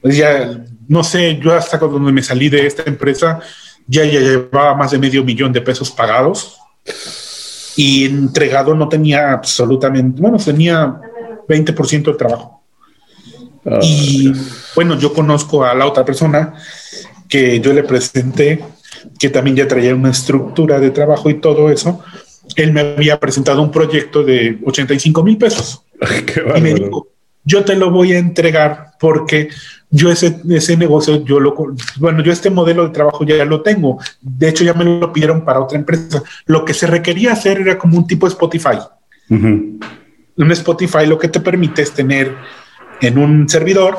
Pues 0.00 0.16
ya, 0.16 0.64
no 0.88 1.04
sé, 1.04 1.38
yo 1.38 1.54
hasta 1.54 1.78
cuando 1.78 2.00
me 2.00 2.22
salí 2.22 2.48
de 2.48 2.66
esta 2.66 2.82
empresa, 2.86 3.40
ya, 3.86 4.04
llevaba 4.04 4.74
más 4.74 4.90
de 4.90 4.98
medio 4.98 5.24
millón 5.24 5.52
de 5.52 5.60
pesos 5.60 5.90
pagados 5.90 6.56
y 7.76 8.06
entregado 8.06 8.74
no 8.74 8.88
tenía 8.88 9.32
absolutamente, 9.32 10.20
bueno, 10.20 10.38
tenía 10.38 11.00
20% 11.48 12.04
del 12.04 12.16
trabajo. 12.16 12.62
Ah. 13.64 13.78
Y 13.82 14.32
bueno, 14.74 14.98
yo 14.98 15.12
conozco 15.12 15.64
a 15.64 15.74
la 15.74 15.86
otra 15.86 16.04
persona 16.04 16.54
que 17.28 17.60
yo 17.60 17.72
le 17.72 17.84
presenté, 17.84 18.64
que 19.18 19.28
también 19.28 19.56
ya 19.56 19.68
traía 19.68 19.94
una 19.94 20.10
estructura 20.10 20.80
de 20.80 20.90
trabajo 20.90 21.30
y 21.30 21.34
todo 21.34 21.70
eso. 21.70 22.02
Él 22.56 22.72
me 22.72 22.80
había 22.80 23.20
presentado 23.20 23.62
un 23.62 23.70
proyecto 23.70 24.24
de 24.24 24.58
85 24.64 25.22
mil 25.22 25.36
pesos. 25.36 25.84
y 26.56 26.60
me 26.60 26.74
dijo, 26.74 27.08
yo 27.44 27.64
te 27.64 27.76
lo 27.76 27.90
voy 27.90 28.12
a 28.12 28.18
entregar 28.18 28.92
porque 28.98 29.48
yo 29.90 30.10
ese, 30.10 30.40
ese 30.50 30.76
negocio, 30.76 31.24
yo 31.24 31.40
lo, 31.40 31.54
bueno, 31.96 32.22
yo 32.22 32.32
este 32.32 32.50
modelo 32.50 32.86
de 32.86 32.92
trabajo 32.92 33.24
ya 33.24 33.44
lo 33.44 33.62
tengo. 33.62 33.98
De 34.20 34.48
hecho, 34.48 34.62
ya 34.62 34.74
me 34.74 34.84
lo 34.84 35.12
pidieron 35.12 35.44
para 35.44 35.60
otra 35.60 35.78
empresa. 35.78 36.22
Lo 36.46 36.64
que 36.64 36.74
se 36.74 36.86
requería 36.86 37.32
hacer 37.32 37.60
era 37.60 37.76
como 37.78 37.98
un 37.98 38.06
tipo 38.06 38.26
Spotify. 38.26 38.78
Un 39.28 39.80
Spotify 40.52 41.06
lo 41.06 41.18
que 41.18 41.28
te 41.28 41.40
permite 41.40 41.82
es 41.82 41.92
tener 41.92 42.36
en 43.00 43.18
un 43.18 43.48
servidor, 43.48 43.96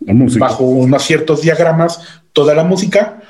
bajo 0.00 0.64
unos 0.64 1.02
ciertos 1.02 1.42
diagramas, 1.42 2.22
toda 2.32 2.54
la 2.54 2.64
música, 2.64 3.22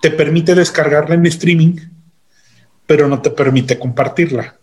te 0.00 0.10
permite 0.10 0.54
descargarla 0.54 1.14
en 1.14 1.26
streaming, 1.26 1.76
pero 2.86 3.08
no 3.08 3.20
te 3.20 3.30
permite 3.30 3.78
compartirla. 3.78 4.56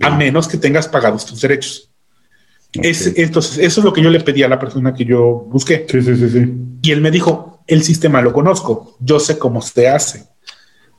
A 0.00 0.10
menos 0.16 0.48
que 0.48 0.56
tengas 0.56 0.88
pagados 0.88 1.26
tus 1.26 1.40
derechos. 1.40 1.90
entonces, 2.72 3.58
eso 3.58 3.80
es 3.80 3.84
lo 3.84 3.92
que 3.92 4.02
yo 4.02 4.10
le 4.10 4.20
pedí 4.20 4.42
a 4.42 4.48
la 4.48 4.58
persona 4.58 4.94
que 4.94 5.04
yo 5.04 5.46
busqué. 5.48 5.86
Sí, 5.88 6.02
sí, 6.02 6.16
sí, 6.16 6.28
sí. 6.28 6.52
Y 6.82 6.90
él 6.90 7.00
me 7.00 7.10
dijo, 7.10 7.62
el 7.66 7.82
sistema 7.82 8.22
lo 8.22 8.32
conozco, 8.32 8.96
yo 9.00 9.18
sé 9.18 9.38
cómo 9.38 9.60
se 9.62 9.88
hace 9.88 10.24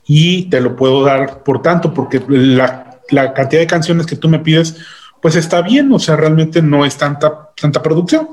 y 0.06 0.44
te 0.48 0.60
lo 0.60 0.74
puedo 0.74 1.04
dar 1.04 1.42
por 1.42 1.62
tanto, 1.62 1.92
porque 1.92 2.22
la, 2.28 3.00
la 3.10 3.34
cantidad 3.34 3.60
de 3.60 3.66
canciones 3.66 4.06
que 4.06 4.16
tú 4.16 4.28
me 4.28 4.38
pides, 4.38 4.76
pues 5.20 5.36
está 5.36 5.62
bien, 5.62 5.92
o 5.92 5.98
sea, 5.98 6.16
realmente 6.16 6.62
no 6.62 6.84
es 6.84 6.96
tanta, 6.96 7.50
tanta 7.60 7.82
producción. 7.82 8.28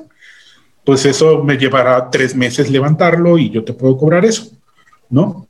Pues 0.84 1.06
eso 1.06 1.44
me 1.44 1.58
llevará 1.58 2.10
tres 2.10 2.36
meses 2.36 2.70
levantarlo 2.70 3.38
y 3.38 3.50
yo 3.50 3.64
te 3.64 3.74
puedo 3.74 3.98
cobrar 3.98 4.24
eso, 4.24 4.52
¿no? 5.10 5.48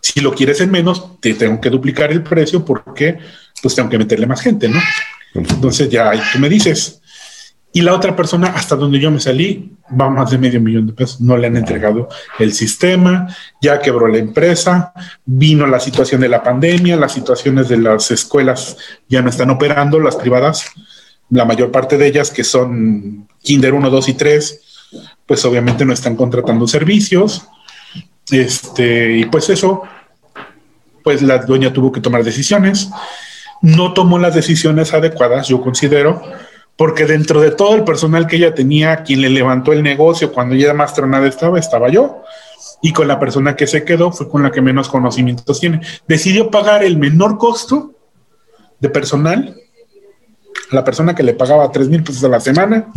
Si 0.00 0.20
lo 0.20 0.32
quieres 0.32 0.60
en 0.60 0.70
menos, 0.70 1.20
te 1.20 1.34
tengo 1.34 1.60
que 1.60 1.70
duplicar 1.70 2.12
el 2.12 2.22
precio 2.22 2.64
porque 2.64 3.18
pues 3.62 3.74
tengo 3.74 3.88
que 3.88 3.98
meterle 3.98 4.26
más 4.26 4.40
gente, 4.40 4.68
¿no? 4.68 4.80
Entonces 5.34 5.88
ya 5.88 6.12
tú 6.32 6.38
me 6.38 6.48
dices. 6.48 7.00
Y 7.72 7.82
la 7.82 7.94
otra 7.94 8.16
persona, 8.16 8.48
hasta 8.48 8.74
donde 8.74 8.98
yo 8.98 9.10
me 9.10 9.20
salí, 9.20 9.76
va 10.00 10.08
más 10.08 10.30
de 10.30 10.38
medio 10.38 10.60
millón 10.62 10.86
de 10.86 10.94
pesos. 10.94 11.20
No 11.20 11.36
le 11.36 11.46
han 11.46 11.58
entregado 11.58 12.08
el 12.38 12.54
sistema, 12.54 13.28
ya 13.60 13.80
quebró 13.80 14.08
la 14.08 14.16
empresa, 14.16 14.94
vino 15.26 15.66
la 15.66 15.78
situación 15.78 16.22
de 16.22 16.30
la 16.30 16.42
pandemia, 16.42 16.96
las 16.96 17.12
situaciones 17.12 17.68
de 17.68 17.76
las 17.76 18.10
escuelas 18.10 18.78
ya 19.08 19.20
no 19.20 19.28
están 19.28 19.50
operando, 19.50 20.00
las 20.00 20.16
privadas, 20.16 20.64
la 21.28 21.44
mayor 21.44 21.70
parte 21.70 21.98
de 21.98 22.06
ellas 22.06 22.30
que 22.30 22.44
son 22.44 23.28
Kinder 23.42 23.74
1, 23.74 23.90
2 23.90 24.08
y 24.08 24.14
3, 24.14 24.60
pues 25.26 25.44
obviamente 25.44 25.84
no 25.84 25.92
están 25.92 26.16
contratando 26.16 26.66
servicios. 26.66 27.46
Este, 28.30 29.18
y 29.18 29.24
pues 29.26 29.50
eso, 29.50 29.82
pues 31.04 31.20
la 31.20 31.38
dueña 31.38 31.72
tuvo 31.72 31.92
que 31.92 32.00
tomar 32.00 32.24
decisiones. 32.24 32.88
No 33.62 33.94
tomó 33.94 34.18
las 34.18 34.34
decisiones 34.34 34.92
adecuadas, 34.92 35.48
yo 35.48 35.60
considero, 35.60 36.22
porque 36.76 37.06
dentro 37.06 37.40
de 37.40 37.50
todo 37.50 37.74
el 37.74 37.84
personal 37.84 38.26
que 38.26 38.36
ella 38.36 38.54
tenía, 38.54 39.02
quien 39.02 39.22
le 39.22 39.30
levantó 39.30 39.72
el 39.72 39.82
negocio 39.82 40.32
cuando 40.32 40.54
ella 40.54 40.74
más 40.74 40.94
tronada 40.94 41.26
estaba, 41.26 41.58
estaba 41.58 41.88
yo. 41.88 42.22
Y 42.82 42.92
con 42.92 43.08
la 43.08 43.18
persona 43.18 43.56
que 43.56 43.66
se 43.66 43.84
quedó 43.84 44.12
fue 44.12 44.28
con 44.28 44.42
la 44.42 44.50
que 44.50 44.60
menos 44.60 44.88
conocimientos 44.88 45.60
tiene. 45.60 45.80
Decidió 46.06 46.50
pagar 46.50 46.84
el 46.84 46.98
menor 46.98 47.38
costo 47.38 47.94
de 48.78 48.90
personal 48.90 49.56
a 50.70 50.74
la 50.74 50.84
persona 50.84 51.14
que 51.14 51.22
le 51.22 51.32
pagaba 51.32 51.72
tres 51.72 51.88
mil 51.88 52.02
pesos 52.02 52.22
a 52.24 52.28
la 52.28 52.40
semana. 52.40 52.92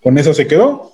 Con 0.00 0.16
eso 0.18 0.32
se 0.32 0.46
quedó 0.46 0.92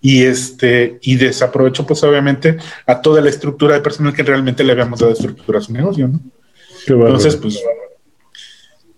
y 0.00 0.24
este 0.24 0.98
y 1.02 1.16
desaprovechó 1.16 1.86
pues 1.86 2.02
obviamente 2.02 2.58
a 2.86 3.00
toda 3.00 3.22
la 3.22 3.30
estructura 3.30 3.74
de 3.74 3.80
personal 3.80 4.12
que 4.12 4.22
realmente 4.22 4.64
le 4.64 4.72
habíamos 4.72 5.00
dado 5.00 5.12
estructura 5.12 5.60
a 5.60 5.62
su 5.62 5.72
negocio, 5.72 6.08
¿no? 6.08 6.20
Entonces, 6.86 7.36
pues 7.36 7.62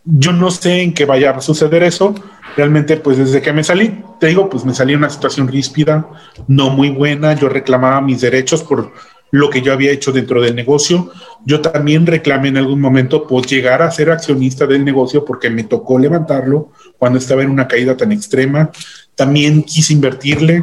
yo 0.06 0.32
no 0.32 0.50
sé 0.50 0.82
en 0.82 0.94
qué 0.94 1.04
vaya 1.04 1.32
a 1.32 1.40
suceder 1.40 1.82
eso. 1.82 2.14
Realmente, 2.56 2.96
pues 2.96 3.18
desde 3.18 3.42
que 3.42 3.52
me 3.52 3.64
salí, 3.64 4.02
te 4.20 4.28
digo, 4.28 4.48
pues 4.48 4.64
me 4.64 4.72
salí 4.72 4.94
una 4.94 5.10
situación 5.10 5.48
ríspida, 5.48 6.08
no 6.46 6.70
muy 6.70 6.90
buena. 6.90 7.34
Yo 7.34 7.48
reclamaba 7.48 8.00
mis 8.00 8.20
derechos 8.20 8.62
por 8.62 8.92
lo 9.32 9.50
que 9.50 9.60
yo 9.60 9.72
había 9.72 9.90
hecho 9.90 10.12
dentro 10.12 10.40
del 10.40 10.54
negocio. 10.54 11.10
Yo 11.44 11.60
también 11.60 12.06
reclamé 12.06 12.48
en 12.48 12.56
algún 12.56 12.80
momento 12.80 13.26
pues 13.26 13.46
llegar 13.48 13.82
a 13.82 13.90
ser 13.90 14.10
accionista 14.10 14.66
del 14.66 14.84
negocio 14.84 15.24
porque 15.24 15.50
me 15.50 15.64
tocó 15.64 15.98
levantarlo 15.98 16.70
cuando 16.98 17.18
estaba 17.18 17.42
en 17.42 17.50
una 17.50 17.66
caída 17.66 17.96
tan 17.96 18.12
extrema. 18.12 18.70
También 19.16 19.64
quise 19.64 19.92
invertirle, 19.92 20.62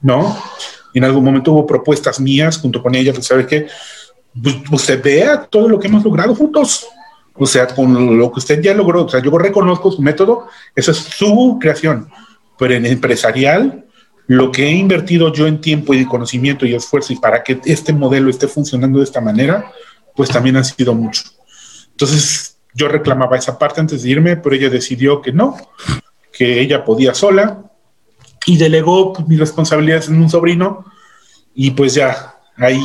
¿no? 0.00 0.38
En 0.94 1.04
algún 1.04 1.24
momento 1.24 1.52
hubo 1.52 1.66
propuestas 1.66 2.20
mías 2.20 2.58
junto 2.58 2.80
con 2.80 2.94
ella, 2.94 3.12
pues 3.12 3.26
sabe 3.26 3.46
que 3.46 3.66
pues, 4.40 4.56
usted 4.70 5.02
vea 5.02 5.42
todo 5.44 5.68
lo 5.68 5.80
que 5.80 5.88
hemos 5.88 6.04
logrado 6.04 6.34
juntos. 6.34 6.86
O 7.34 7.46
sea, 7.46 7.66
con 7.66 8.18
lo 8.18 8.30
que 8.30 8.40
usted 8.40 8.60
ya 8.62 8.74
logró, 8.74 9.04
o 9.04 9.08
sea, 9.08 9.20
yo 9.22 9.36
reconozco 9.38 9.90
su 9.90 10.02
método, 10.02 10.48
eso 10.74 10.90
es 10.90 10.98
su 10.98 11.58
creación, 11.60 12.08
pero 12.58 12.74
en 12.74 12.86
empresarial, 12.86 13.86
lo 14.26 14.52
que 14.52 14.68
he 14.68 14.72
invertido 14.72 15.32
yo 15.32 15.46
en 15.46 15.60
tiempo 15.60 15.94
y 15.94 16.04
conocimiento 16.04 16.66
y 16.66 16.74
esfuerzo 16.74 17.12
y 17.12 17.16
para 17.16 17.42
que 17.42 17.60
este 17.64 17.92
modelo 17.92 18.30
esté 18.30 18.48
funcionando 18.48 18.98
de 18.98 19.04
esta 19.04 19.20
manera, 19.20 19.72
pues 20.14 20.30
también 20.30 20.56
ha 20.56 20.64
sido 20.64 20.94
mucho. 20.94 21.22
Entonces, 21.90 22.58
yo 22.74 22.88
reclamaba 22.88 23.36
esa 23.36 23.58
parte 23.58 23.80
antes 23.80 24.02
de 24.02 24.10
irme, 24.10 24.36
pero 24.36 24.54
ella 24.54 24.70
decidió 24.70 25.20
que 25.20 25.32
no, 25.32 25.56
que 26.32 26.60
ella 26.60 26.84
podía 26.84 27.14
sola, 27.14 27.72
y 28.46 28.56
delegó 28.56 29.12
pues, 29.12 29.26
mis 29.28 29.38
responsabilidades 29.38 30.08
en 30.08 30.20
un 30.20 30.28
sobrino 30.28 30.84
y 31.54 31.70
pues 31.72 31.94
ya 31.94 32.34
ahí 32.56 32.80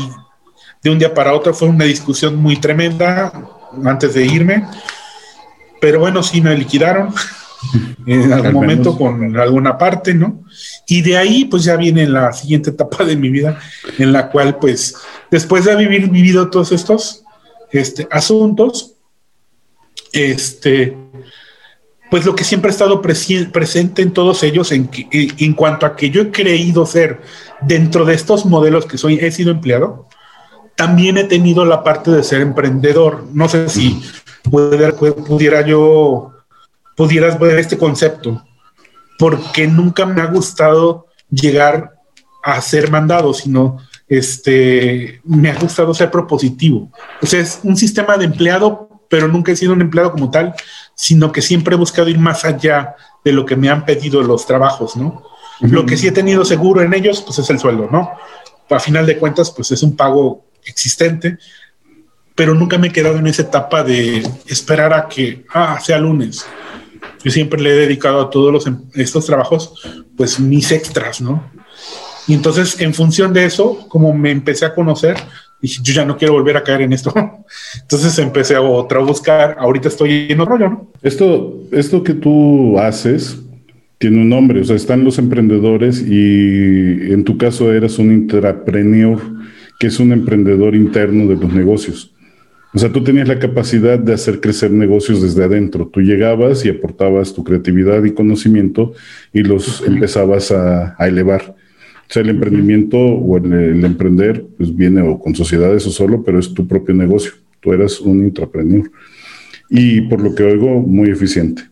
de 0.83 0.89
un 0.89 0.99
día 0.99 1.13
para 1.13 1.33
otro 1.33 1.53
fue 1.53 1.67
una 1.67 1.85
discusión 1.85 2.35
muy 2.35 2.57
tremenda 2.57 3.31
antes 3.85 4.13
de 4.13 4.25
irme, 4.25 4.65
pero 5.79 5.99
bueno, 5.99 6.23
sí 6.23 6.41
me 6.41 6.57
liquidaron 6.57 7.13
en 8.05 8.33
algún 8.33 8.53
momento 8.53 8.97
con 8.97 9.37
alguna 9.37 9.77
parte, 9.77 10.13
¿no? 10.13 10.43
Y 10.87 11.01
de 11.01 11.17
ahí 11.17 11.45
pues 11.45 11.63
ya 11.63 11.75
viene 11.75 12.07
la 12.07 12.31
siguiente 12.33 12.69
etapa 12.69 13.03
de 13.03 13.15
mi 13.15 13.29
vida 13.29 13.59
en 13.97 14.13
la 14.13 14.29
cual 14.29 14.57
pues 14.57 14.95
después 15.29 15.65
de 15.65 15.73
haber 15.73 16.07
vivido 16.09 16.49
todos 16.49 16.71
estos 16.71 17.23
este, 17.71 18.07
asuntos, 18.11 18.93
este, 20.13 20.97
pues 22.09 22.25
lo 22.25 22.35
que 22.35 22.43
siempre 22.43 22.69
ha 22.69 22.71
estado 22.71 23.01
presente 23.01 24.01
en 24.01 24.13
todos 24.13 24.43
ellos 24.43 24.71
en, 24.71 24.89
en, 25.11 25.53
cuanto 25.53 25.85
a 25.85 25.95
que 25.95 26.09
yo 26.09 26.21
he 26.21 26.31
creído 26.31 26.85
ser 26.85 27.21
dentro 27.61 28.05
de 28.05 28.13
estos 28.13 28.45
modelos 28.45 28.85
que 28.85 28.97
soy, 28.97 29.15
he 29.15 29.31
sido 29.31 29.51
empleado, 29.51 30.07
también 30.77 31.17
he 31.17 31.23
tenido 31.23 31.65
la 31.65 31.83
parte 31.83 32.11
de 32.11 32.23
ser 32.23 32.39
emprendedor. 32.39 33.25
No 33.33 33.49
sé 33.49 33.67
si 33.67 34.01
pudiera 34.43 35.65
yo, 35.65 36.33
pudieras 36.95 37.37
ver 37.39 37.57
este 37.57 37.77
concepto, 37.77 38.45
porque 39.17 39.67
nunca 39.67 40.05
me 40.05 40.21
ha 40.21 40.27
gustado 40.27 41.07
llegar 41.31 41.95
a 42.43 42.61
ser 42.61 42.91
mandado, 42.91 43.33
sino 43.33 43.77
este, 44.07 45.19
me 45.25 45.49
ha 45.49 45.59
gustado 45.59 45.95
ser 45.95 46.11
propositivo. 46.11 46.91
O 47.23 47.25
sea, 47.25 47.41
es 47.41 47.59
un 47.63 47.75
sistema 47.75 48.15
de 48.15 48.25
empleado, 48.25 49.01
pero 49.09 49.27
nunca 49.27 49.51
he 49.51 49.55
sido 49.55 49.73
un 49.73 49.81
empleado 49.81 50.11
como 50.11 50.29
tal, 50.29 50.53
sino 50.93 51.31
que 51.31 51.41
siempre 51.41 51.73
he 51.73 51.77
buscado 51.77 52.07
ir 52.07 52.19
más 52.19 52.45
allá 52.45 52.95
de 53.25 53.33
lo 53.33 53.47
que 53.47 53.55
me 53.55 53.69
han 53.69 53.83
pedido 53.83 54.21
los 54.21 54.45
trabajos, 54.45 54.95
¿no? 54.95 55.23
Lo 55.59 55.87
que 55.87 55.97
sí 55.97 56.07
he 56.07 56.11
tenido 56.11 56.45
seguro 56.45 56.83
en 56.83 56.93
ellos, 56.93 57.23
pues 57.23 57.39
es 57.39 57.49
el 57.49 57.57
sueldo, 57.57 57.89
¿no? 57.91 58.11
A 58.69 58.79
final 58.79 59.07
de 59.07 59.17
cuentas, 59.17 59.49
pues 59.49 59.71
es 59.71 59.81
un 59.81 59.95
pago 59.95 60.46
existente, 60.67 61.37
pero 62.35 62.53
nunca 62.53 62.77
me 62.77 62.87
he 62.87 62.91
quedado 62.91 63.17
en 63.17 63.27
esa 63.27 63.43
etapa 63.43 63.83
de 63.83 64.23
esperar 64.47 64.93
a 64.93 65.07
que, 65.07 65.45
ah, 65.53 65.79
sea 65.83 65.97
lunes. 65.97 66.45
Yo 67.23 67.31
siempre 67.31 67.61
le 67.61 67.71
he 67.71 67.75
dedicado 67.75 68.21
a 68.21 68.29
todos 68.29 68.53
los, 68.53 68.67
em, 68.67 68.79
estos 68.93 69.25
trabajos, 69.25 69.73
pues 70.15 70.39
mis 70.39 70.71
extras, 70.71 71.19
¿no? 71.19 71.43
Y 72.27 72.33
entonces, 72.33 72.79
en 72.81 72.93
función 72.93 73.33
de 73.33 73.45
eso, 73.45 73.87
como 73.87 74.13
me 74.13 74.31
empecé 74.31 74.65
a 74.65 74.75
conocer, 74.75 75.15
dije, 75.61 75.79
yo 75.81 75.93
ya 75.93 76.05
no 76.05 76.17
quiero 76.17 76.33
volver 76.33 76.57
a 76.57 76.63
caer 76.63 76.81
en 76.81 76.93
esto. 76.93 77.13
Entonces 77.81 78.19
empecé 78.19 78.55
a 78.55 78.61
otra 78.61 78.99
buscar, 78.99 79.55
ahorita 79.59 79.87
estoy 79.87 80.27
en 80.29 80.39
otro 80.39 80.53
rollo, 80.53 80.69
¿no? 80.69 80.91
Esto, 81.01 81.63
esto 81.71 82.03
que 82.03 82.13
tú 82.13 82.77
haces 82.79 83.37
tiene 83.97 84.21
un 84.21 84.29
nombre, 84.29 84.61
o 84.61 84.63
sea, 84.63 84.75
están 84.75 85.03
los 85.03 85.17
emprendedores 85.17 86.05
y 86.07 87.11
en 87.11 87.23
tu 87.23 87.37
caso 87.37 87.73
eras 87.73 87.97
un 87.97 88.11
intrapreneur, 88.11 89.19
que 89.79 89.87
es 89.87 89.99
un 89.99 90.11
emprendedor 90.11 90.75
interno 90.75 91.27
de 91.27 91.35
los 91.35 91.53
negocios. 91.53 92.13
O 92.73 92.79
sea, 92.79 92.91
tú 92.91 93.03
tenías 93.03 93.27
la 93.27 93.39
capacidad 93.39 93.97
de 93.97 94.13
hacer 94.13 94.39
crecer 94.39 94.71
negocios 94.71 95.21
desde 95.21 95.43
adentro. 95.43 95.87
Tú 95.87 96.01
llegabas 96.01 96.65
y 96.65 96.69
aportabas 96.69 97.33
tu 97.33 97.43
creatividad 97.43 98.03
y 98.03 98.11
conocimiento 98.11 98.93
y 99.33 99.41
los 99.41 99.83
empezabas 99.87 100.51
a, 100.51 100.95
a 100.97 101.07
elevar. 101.07 101.55
O 102.09 102.13
sea, 102.13 102.21
el 102.21 102.29
emprendimiento 102.29 102.97
o 102.97 103.37
el, 103.37 103.83
emprender, 103.83 104.45
pues 104.57 104.73
viene 104.73 105.01
o 105.01 105.19
con 105.19 105.35
sociedades 105.35 105.85
o 105.87 105.91
solo, 105.91 106.23
pero 106.23 106.39
es 106.39 106.53
tu 106.53 106.65
propio 106.65 106.95
negocio. 106.95 107.33
Tú 107.59 107.73
eras 107.73 107.99
un 107.99 108.23
intrapreneur. 108.23 108.89
Y 109.69 110.01
por 110.01 110.21
lo 110.21 110.33
que 110.33 110.43
oigo, 110.43 110.79
muy 110.79 111.09
eficiente. 111.09 111.63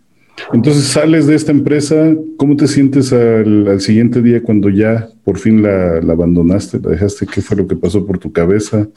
Entonces 0.54 0.86
sales 0.86 1.28
de 1.28 1.36
esta 1.36 1.52
empresa, 1.52 2.14
¿cómo 2.38 2.56
te 2.56 2.68
sientes 2.68 3.12
al, 3.14 3.80
siguiente 3.82 4.22
día 4.22 4.44
cuando 4.44 4.70
ya 4.70 5.10
por 5.24 5.40
fin 5.40 5.64
la, 5.64 5.98
abandonaste, 5.98 6.80
la 6.80 6.92
dejaste? 6.92 7.26
¿Qué 7.26 7.42
fue 7.42 7.58
lo 7.58 7.68
que 7.68 7.76
pasó 7.76 8.06
por 8.06 8.18
tu 8.18 8.32
cabeza? 8.32 8.88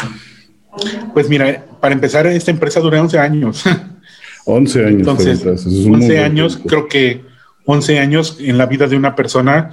Pues 1.15 1.29
mira, 1.29 1.65
para 1.81 1.95
empezar, 1.95 2.27
esta 2.27 2.51
empresa 2.51 2.81
duró 2.81 3.01
11 3.01 3.19
años. 3.19 3.65
11 4.45 4.85
años. 4.85 4.99
Entonces, 4.99 5.67
11 5.67 6.19
años, 6.19 6.61
creo 6.67 6.89
que 6.89 7.23
11 7.65 7.99
años 7.99 8.39
en 8.41 8.57
la 8.57 8.67
vida 8.67 8.87
de 8.87 8.97
una 8.97 9.15
persona 9.15 9.71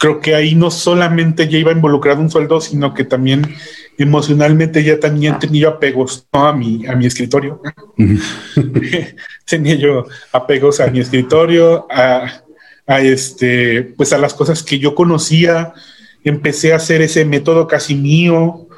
creo 0.00 0.18
que 0.18 0.34
ahí 0.34 0.54
no 0.54 0.70
solamente 0.70 1.46
ya 1.46 1.58
iba 1.58 1.72
involucrado 1.72 2.22
un 2.22 2.30
sueldo, 2.30 2.58
sino 2.62 2.94
que 2.94 3.04
también 3.04 3.54
emocionalmente 3.98 4.82
ya 4.82 4.98
también 4.98 5.38
tenía 5.38 5.68
apegos 5.68 6.26
a, 6.32 6.54
mi, 6.54 6.86
a 6.86 6.96
mi 6.96 7.04
escritorio. 7.04 7.60
tenía 9.44 9.74
yo 9.74 10.06
apegos 10.32 10.80
a 10.80 10.86
mi 10.86 11.00
escritorio, 11.00 11.86
a, 11.90 12.42
a, 12.86 13.00
este, 13.02 13.82
pues 13.82 14.14
a 14.14 14.18
las 14.18 14.32
cosas 14.32 14.62
que 14.62 14.78
yo 14.78 14.94
conocía. 14.94 15.74
Empecé 16.24 16.72
a 16.72 16.76
hacer 16.76 17.02
ese 17.02 17.26
método 17.26 17.66
casi 17.66 17.94
mío, 17.94 18.68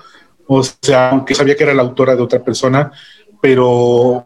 o 0.48 0.62
sea, 0.64 1.10
aunque 1.10 1.36
sabía 1.36 1.54
que 1.54 1.62
era 1.62 1.74
la 1.74 1.82
autora 1.82 2.16
de 2.16 2.22
otra 2.22 2.42
persona, 2.42 2.90
pero 3.40 4.24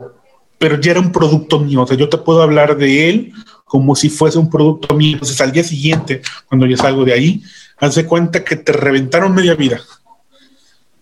pero 0.59 0.81
ya 0.81 0.93
era 0.93 1.01
un 1.01 1.13
producto 1.13 1.61
mío. 1.61 1.83
O 1.83 1.87
sea, 1.87 1.99
yo 1.99 2.09
te 2.09 2.17
puedo 2.17 2.41
hablar 2.41 2.79
de 2.79 3.11
él 3.11 3.33
como 3.67 3.97
si 3.97 4.09
fuese 4.09 4.39
un 4.39 4.49
producto 4.49 4.95
mío. 4.95 5.15
Entonces, 5.15 5.41
al 5.41 5.51
día 5.51 5.65
siguiente, 5.65 6.23
cuando 6.49 6.67
yo 6.67 6.77
salgo 6.77 7.05
de 7.05 7.13
ahí, 7.13 7.43
hace 7.79 8.07
cuenta 8.07 8.45
que 8.45 8.55
te 8.55 8.73
reventaron 8.73 9.35
media 9.35 9.55
vida. 9.55 9.81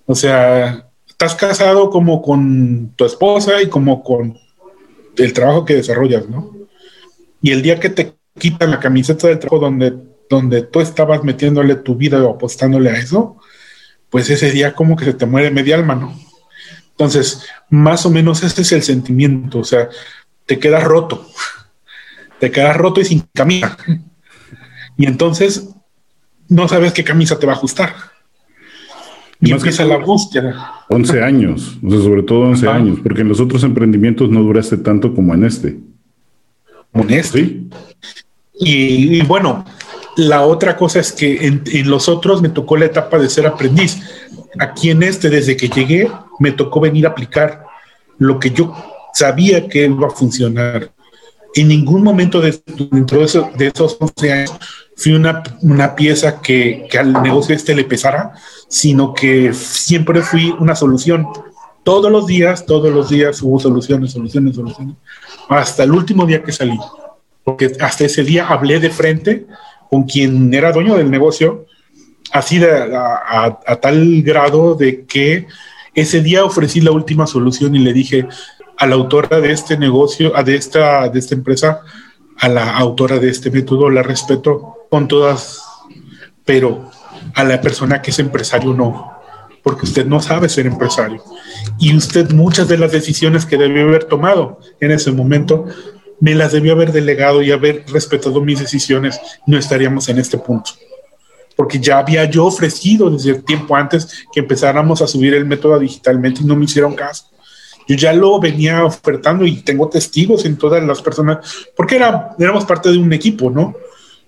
O 0.07 0.15
sea, 0.15 0.89
estás 1.07 1.35
casado 1.35 1.91
como 1.91 2.23
con 2.23 2.93
tu 2.97 3.05
esposa 3.05 3.61
y 3.62 3.69
como 3.69 4.03
con 4.03 4.39
el 5.16 5.32
trabajo 5.35 5.66
que 5.66 5.74
desarrollas, 5.74 6.27
¿no? 6.28 6.51
Y 7.43 7.53
el 7.53 7.61
día 7.61 7.78
que 7.78 7.91
te 7.91 8.15
quitan 8.39 8.70
la 8.70 8.81
camiseta 8.81 9.28
del 9.28 9.39
trabajo 9.39 9.66
donde, 9.66 9.95
donde 10.31 10.62
tú 10.62 10.81
estabas 10.81 11.23
metiéndole 11.23 11.77
tu 11.77 11.95
vida 11.95 12.24
o 12.24 12.31
apostándole 12.31 12.91
a 12.91 12.99
eso, 12.99 13.36
pues 14.09 14.31
ese 14.31 14.51
día 14.51 14.74
como 14.74 14.97
que 14.97 15.05
se 15.05 15.12
te 15.12 15.27
muere 15.27 15.51
media 15.51 15.77
alma, 15.77 15.95
¿no? 15.95 16.19
Entonces, 16.93 17.45
más 17.69 18.07
o 18.07 18.11
menos 18.11 18.43
ese 18.43 18.62
es 18.62 18.73
el 18.73 18.82
sentimiento, 18.82 19.59
o 19.59 19.65
sea, 19.65 19.91
te 20.47 20.59
quedas 20.59 20.85
roto, 20.85 21.27
te 22.40 22.51
quedas 22.51 22.77
roto 22.77 23.01
y 23.01 23.05
sin 23.05 23.24
camisa. 23.32 23.77
Y 24.97 25.06
entonces 25.06 25.74
no 26.48 26.69
sabes 26.69 26.93
qué 26.93 27.02
camisa 27.02 27.36
te 27.36 27.47
va 27.47 27.55
a 27.55 27.56
ajustar. 27.56 27.93
Y 29.40 29.52
empieza 29.52 29.85
la 29.85 29.98
búsqueda. 29.98 30.85
11 30.89 31.23
años, 31.23 31.78
o 31.85 31.90
sea, 31.90 32.01
sobre 32.01 32.23
todo 32.23 32.43
11 32.43 32.69
años, 32.69 32.98
porque 33.02 33.23
en 33.23 33.28
los 33.28 33.40
otros 33.40 33.62
emprendimientos 33.65 34.31
no 34.31 34.40
duraste 34.40 34.78
tanto 34.78 35.15
como 35.15 35.35
en 35.35 35.44
este. 35.44 35.77
Como 36.93 37.05
en 37.05 37.15
este. 37.15 37.44
Sí. 37.44 37.70
Y, 38.61 39.23
bueno, 39.23 39.65
la 40.16 40.43
otra 40.43 40.77
cosa 40.77 41.01
es 41.01 41.12
que 41.12 41.44
en, 41.44 41.62
en, 41.66 41.90
los 41.90 42.09
otros 42.09 42.40
me 42.40 42.48
tocó 42.48 42.77
la 42.77 42.86
etapa 42.86 43.19
de 43.19 43.28
ser 43.28 43.47
aprendiz. 43.47 44.01
Aquí 44.59 44.90
en 44.90 45.02
este, 45.02 45.28
desde 45.28 45.56
que 45.56 45.69
llegué, 45.69 46.09
me 46.39 46.52
tocó 46.52 46.81
venir 46.81 47.06
a 47.06 47.11
aplicar 47.11 47.65
lo 48.19 48.39
que 48.39 48.51
yo 48.51 48.73
sabía 49.12 49.69
que 49.69 49.85
iba 49.86 50.06
a 50.06 50.11
funcionar. 50.11 50.94
En 51.55 51.68
ningún 51.68 52.02
momento 52.02 52.40
de, 52.40 52.60
dentro 52.90 53.18
de, 53.18 53.24
eso, 53.24 53.51
de 53.56 53.68
esos 53.68 53.97
11 54.01 54.32
años 54.32 54.52
fui 54.97 55.12
una, 55.12 55.43
una 55.62 55.94
pieza 55.94 56.40
que, 56.40 56.86
que, 56.90 56.98
al 56.98 57.12
negocio 57.12 57.55
este 57.55 57.74
le 57.74 57.85
pesara, 57.85 58.32
sino 58.68 59.14
que 59.14 59.52
siempre 59.55 60.22
fui 60.22 60.55
una 60.59 60.74
solución. 60.74 61.26
Todos 61.82 62.10
los 62.10 62.26
días, 62.26 62.66
todos 62.66 62.93
los 62.93 63.09
días 63.09 63.40
hubo 63.43 63.60
soluciones, 63.60 64.12
soluciones, 64.12 64.56
soluciones, 64.56 64.97
hasta 65.48 65.85
el 65.85 65.93
último 65.93 66.26
día 66.26 66.43
que 66.43 66.52
salí. 66.52 66.78
Porque 67.44 67.72
hasta 67.81 68.05
ese 68.05 68.24
día 68.24 68.48
hablé 68.48 68.81
de 68.81 68.90
frente 68.90 69.47
con 69.90 70.05
quien 70.05 70.52
era 70.52 70.72
dueño 70.72 70.97
del 70.97 71.10
negocio, 71.10 71.66
así 72.32 72.59
de, 72.59 72.70
a, 72.97 73.59
a 73.64 73.76
tal 73.76 74.22
grado 74.22 74.74
de 74.74 75.05
que 75.05 75.47
ese 75.94 76.20
día 76.20 76.44
ofrecí 76.44 76.81
la 76.81 76.90
última 76.90 77.26
solución 77.26 77.74
y 77.76 77.78
le 77.78 77.93
dije 77.93 78.26
a 78.77 78.87
la 78.87 78.95
autora 78.95 79.41
de 79.41 79.53
este 79.53 79.77
negocio, 79.79 80.37
a 80.37 80.43
de 80.43 80.57
esta, 80.57 81.09
de 81.09 81.19
esta 81.19 81.35
empresa, 81.35 81.81
a 82.39 82.49
la 82.49 82.77
autora 82.77 83.19
de 83.19 83.29
este 83.29 83.51
método, 83.51 83.91
la 83.91 84.03
respeto 84.03 84.87
con 84.91 85.09
todas, 85.09 85.63
pero 86.45 86.91
a 87.35 87.45
la 87.45 87.61
persona 87.61 88.03
que 88.03 88.11
es 88.11 88.19
empresario 88.19 88.75
no, 88.75 89.13
porque 89.63 89.87
usted 89.87 90.07
no 90.07 90.21
sabe 90.21 90.49
ser 90.49 90.67
empresario. 90.67 91.23
Y 91.79 91.97
usted 91.97 92.31
muchas 92.33 92.69
de 92.69 92.79
las 92.79 92.93
decisiones 92.93 93.47
que 93.47 93.57
debió 93.57 93.85
haber 93.85 94.05
tomado 94.05 94.61
en 94.81 94.91
ese 94.91 95.11
momento, 95.13 95.67
me 96.21 96.35
las 96.35 96.53
debió 96.53 96.73
haber 96.73 96.93
delegado 96.93 97.43
y 97.43 97.51
haber 97.51 97.85
respetado 97.89 98.41
mis 98.41 98.61
decisiones, 98.61 99.21
no 99.47 99.59
estaríamos 99.59 100.09
en 100.09 100.19
este 100.19 100.39
punto. 100.39 100.73
Porque 101.57 101.79
ya 101.79 101.99
había 101.99 102.25
yo 102.25 102.47
ofrecido 102.47 103.11
desde 103.11 103.31
el 103.31 103.45
tiempo 103.45 103.77
antes 103.77 104.25
que 104.33 104.41
empezáramos 104.41 105.01
a 105.03 105.07
subir 105.07 105.35
el 105.35 105.45
método 105.45 105.79
digitalmente 105.79 106.41
y 106.43 106.45
no 106.45 106.57
me 106.57 106.65
hicieron 106.65 106.95
caso. 106.95 107.27
Yo 107.86 107.97
ya 107.97 108.12
lo 108.12 108.40
venía 108.40 108.85
ofertando 108.85 109.44
y 109.44 109.62
tengo 109.62 109.89
testigos 109.89 110.44
en 110.44 110.56
todas 110.56 110.82
las 110.82 111.02
personas, 111.02 111.66
porque 111.77 111.97
era, 111.97 112.31
éramos 112.39 112.65
parte 112.65 112.90
de 112.90 112.98
un 112.98 113.12
equipo, 113.12 113.51
¿no? 113.51 113.74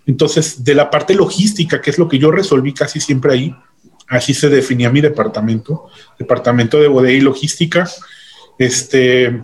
Entonces, 0.07 0.63
de 0.63 0.75
la 0.75 0.91
parte 0.91 1.15
logística, 1.15 1.81
que 1.81 1.91
es 1.91 1.99
lo 1.99 2.09
que 2.09 2.19
yo 2.19 2.31
resolví 2.31 2.73
casi 2.73 3.01
siempre 3.01 3.33
ahí, 3.33 3.57
así 4.09 4.35
se 4.35 4.49
definía 4.49 4.91
mi 4.91 5.01
departamento, 5.01 5.89
departamento 6.19 6.79
de 6.79 6.89
bodega 6.89 7.19
y 7.19 7.21
logística. 7.21 7.89
Este, 8.59 9.43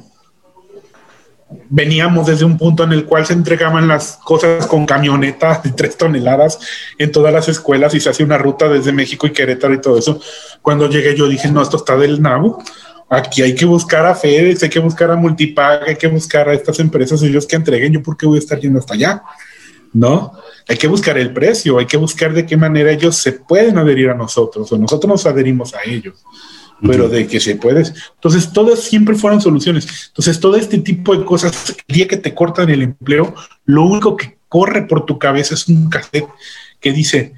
veníamos 1.69 2.27
desde 2.27 2.45
un 2.45 2.57
punto 2.57 2.85
en 2.85 2.93
el 2.93 3.05
cual 3.05 3.27
se 3.27 3.33
entregaban 3.33 3.89
las 3.89 4.19
cosas 4.25 4.67
con 4.67 4.87
camionetas 4.87 5.63
de 5.63 5.71
tres 5.73 5.97
toneladas 5.97 6.59
en 6.99 7.11
todas 7.13 7.33
las 7.33 7.49
escuelas 7.49 7.95
y 7.95 8.01
se 8.01 8.11
hace 8.11 8.25
una 8.25 8.39
ruta 8.39 8.69
desde 8.69 8.93
México 8.93 9.27
y 9.27 9.33
Querétaro 9.33 9.75
y 9.75 9.81
todo 9.81 9.99
eso. 9.99 10.21
Cuando 10.61 10.89
llegué 10.89 11.17
yo 11.17 11.29
dije, 11.29 11.51
no, 11.51 11.63
esto 11.63 11.77
está 11.77 11.97
del 11.97 12.23
nabo 12.23 12.63
aquí 13.13 13.43
hay 13.43 13.55
que 13.55 13.67
buscar 13.67 14.07
a 14.07 14.15
FedEx, 14.15 14.63
hay 14.63 14.71
que 14.71 14.79
buscar 14.79 15.11
a 15.11 15.17
Multipag, 15.17 15.85
hay 15.87 15.97
que 15.97 16.07
buscar 16.07 16.49
a 16.49 16.55
estas 16.55 16.79
empresas, 16.79 17.23
ellos 17.23 17.47
que 17.47 17.57
entreguen, 17.57 17.93
yo 17.93 18.03
por 18.03 18.17
qué 18.17 18.25
voy 18.25 18.37
a 18.37 18.39
estar 18.39 18.59
yendo 18.59 18.79
hasta 18.79 18.95
allá, 18.95 19.23
¿no? 19.93 20.33
Hay 20.67 20.79
que 20.79 20.87
buscar 20.87 21.19
el 21.19 21.31
precio, 21.31 21.79
hay 21.79 21.85
que 21.85 21.99
buscar 21.99 22.33
de 22.33 22.47
qué 22.47 22.57
manera 22.57 22.91
ellos 22.91 23.17
se 23.17 23.33
pueden 23.33 23.77
adherir 23.77 24.09
a 24.09 24.15
nosotros 24.15 24.73
o 24.73 24.79
nosotros 24.79 25.11
nos 25.11 25.27
adherimos 25.27 25.75
a 25.75 25.81
ellos, 25.85 26.25
pero 26.81 27.07
de 27.11 27.27
que 27.27 27.39
se 27.39 27.57
puede. 27.57 27.83
Entonces, 28.15 28.51
todas 28.51 28.81
siempre 28.81 29.15
fueron 29.15 29.43
soluciones. 29.43 30.07
Entonces, 30.09 30.41
todo 30.41 30.57
este 30.57 30.79
tipo 30.79 31.15
de 31.15 31.27
cosas, 31.27 31.77
el 31.87 31.95
día 31.95 32.09
que 32.09 32.17
te 32.17 32.35
cortan 32.35 32.71
el 32.71 32.81
empleo, 32.81 33.35
lo 33.67 33.83
único 33.83 34.17
que 34.17 34.39
corre 34.49 34.87
por 34.87 35.05
tu 35.05 35.19
cabeza 35.19 35.55
es 35.55 35.69
un 35.69 35.91
cassette 35.91 36.29
que 36.81 36.93
dice 36.93 37.35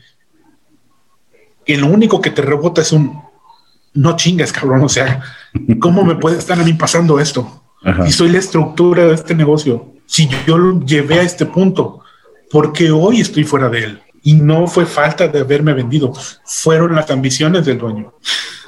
que 1.67 1.77
lo 1.77 1.89
único 1.89 2.21
que 2.21 2.31
te 2.31 2.43
rebota 2.43 2.81
es 2.83 2.93
un 2.93 3.34
no 3.95 4.17
chingas, 4.17 4.53
cabrón, 4.53 4.83
o 4.83 4.89
sea, 4.89 5.23
¿cómo 5.79 6.05
me 6.05 6.17
puede 6.17 6.39
estar 6.39 6.59
a 6.59 6.65
mí 6.65 6.73
pasando 6.75 7.19
esto? 7.21 7.63
Y 8.07 8.13
soy 8.13 8.31
la 8.31 8.39
estructura 8.39 9.07
de 9.07 9.15
este 9.15 9.35
negocio. 9.35 9.93
Si 10.07 10.29
yo 10.47 10.59
lo 10.59 10.81
llevé 10.85 11.21
a 11.21 11.23
este 11.23 11.47
punto, 11.47 12.01
porque 12.51 12.91
hoy 12.91 13.21
estoy 13.21 13.45
fuera 13.45 13.69
de 13.69 13.85
él. 13.85 13.99
Y 14.23 14.35
no 14.35 14.67
fue 14.67 14.87
falta 14.87 15.29
de 15.29 15.41
haberme 15.41 15.75
vendido, 15.75 16.13
fueron 16.45 16.95
las 16.95 17.11
ambiciones 17.11 17.67
del 17.67 17.79
dueño. 17.79 18.15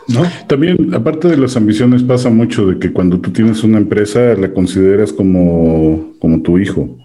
¿No? 0.09 0.23
También, 0.47 0.95
aparte 0.95 1.29
de 1.29 1.37
las 1.37 1.57
ambiciones, 1.57 2.03
pasa 2.03 2.31
mucho 2.31 2.67
de 2.67 2.79
que 2.79 2.93
cuando 2.93 3.19
tú 3.19 3.31
tienes 3.31 3.65
una 3.65 3.79
empresa 3.79 4.21
la 4.35 4.53
consideras 4.53 5.13
como, 5.13 6.13
como 6.21 6.43
tu 6.43 6.59
hijo 6.59 6.97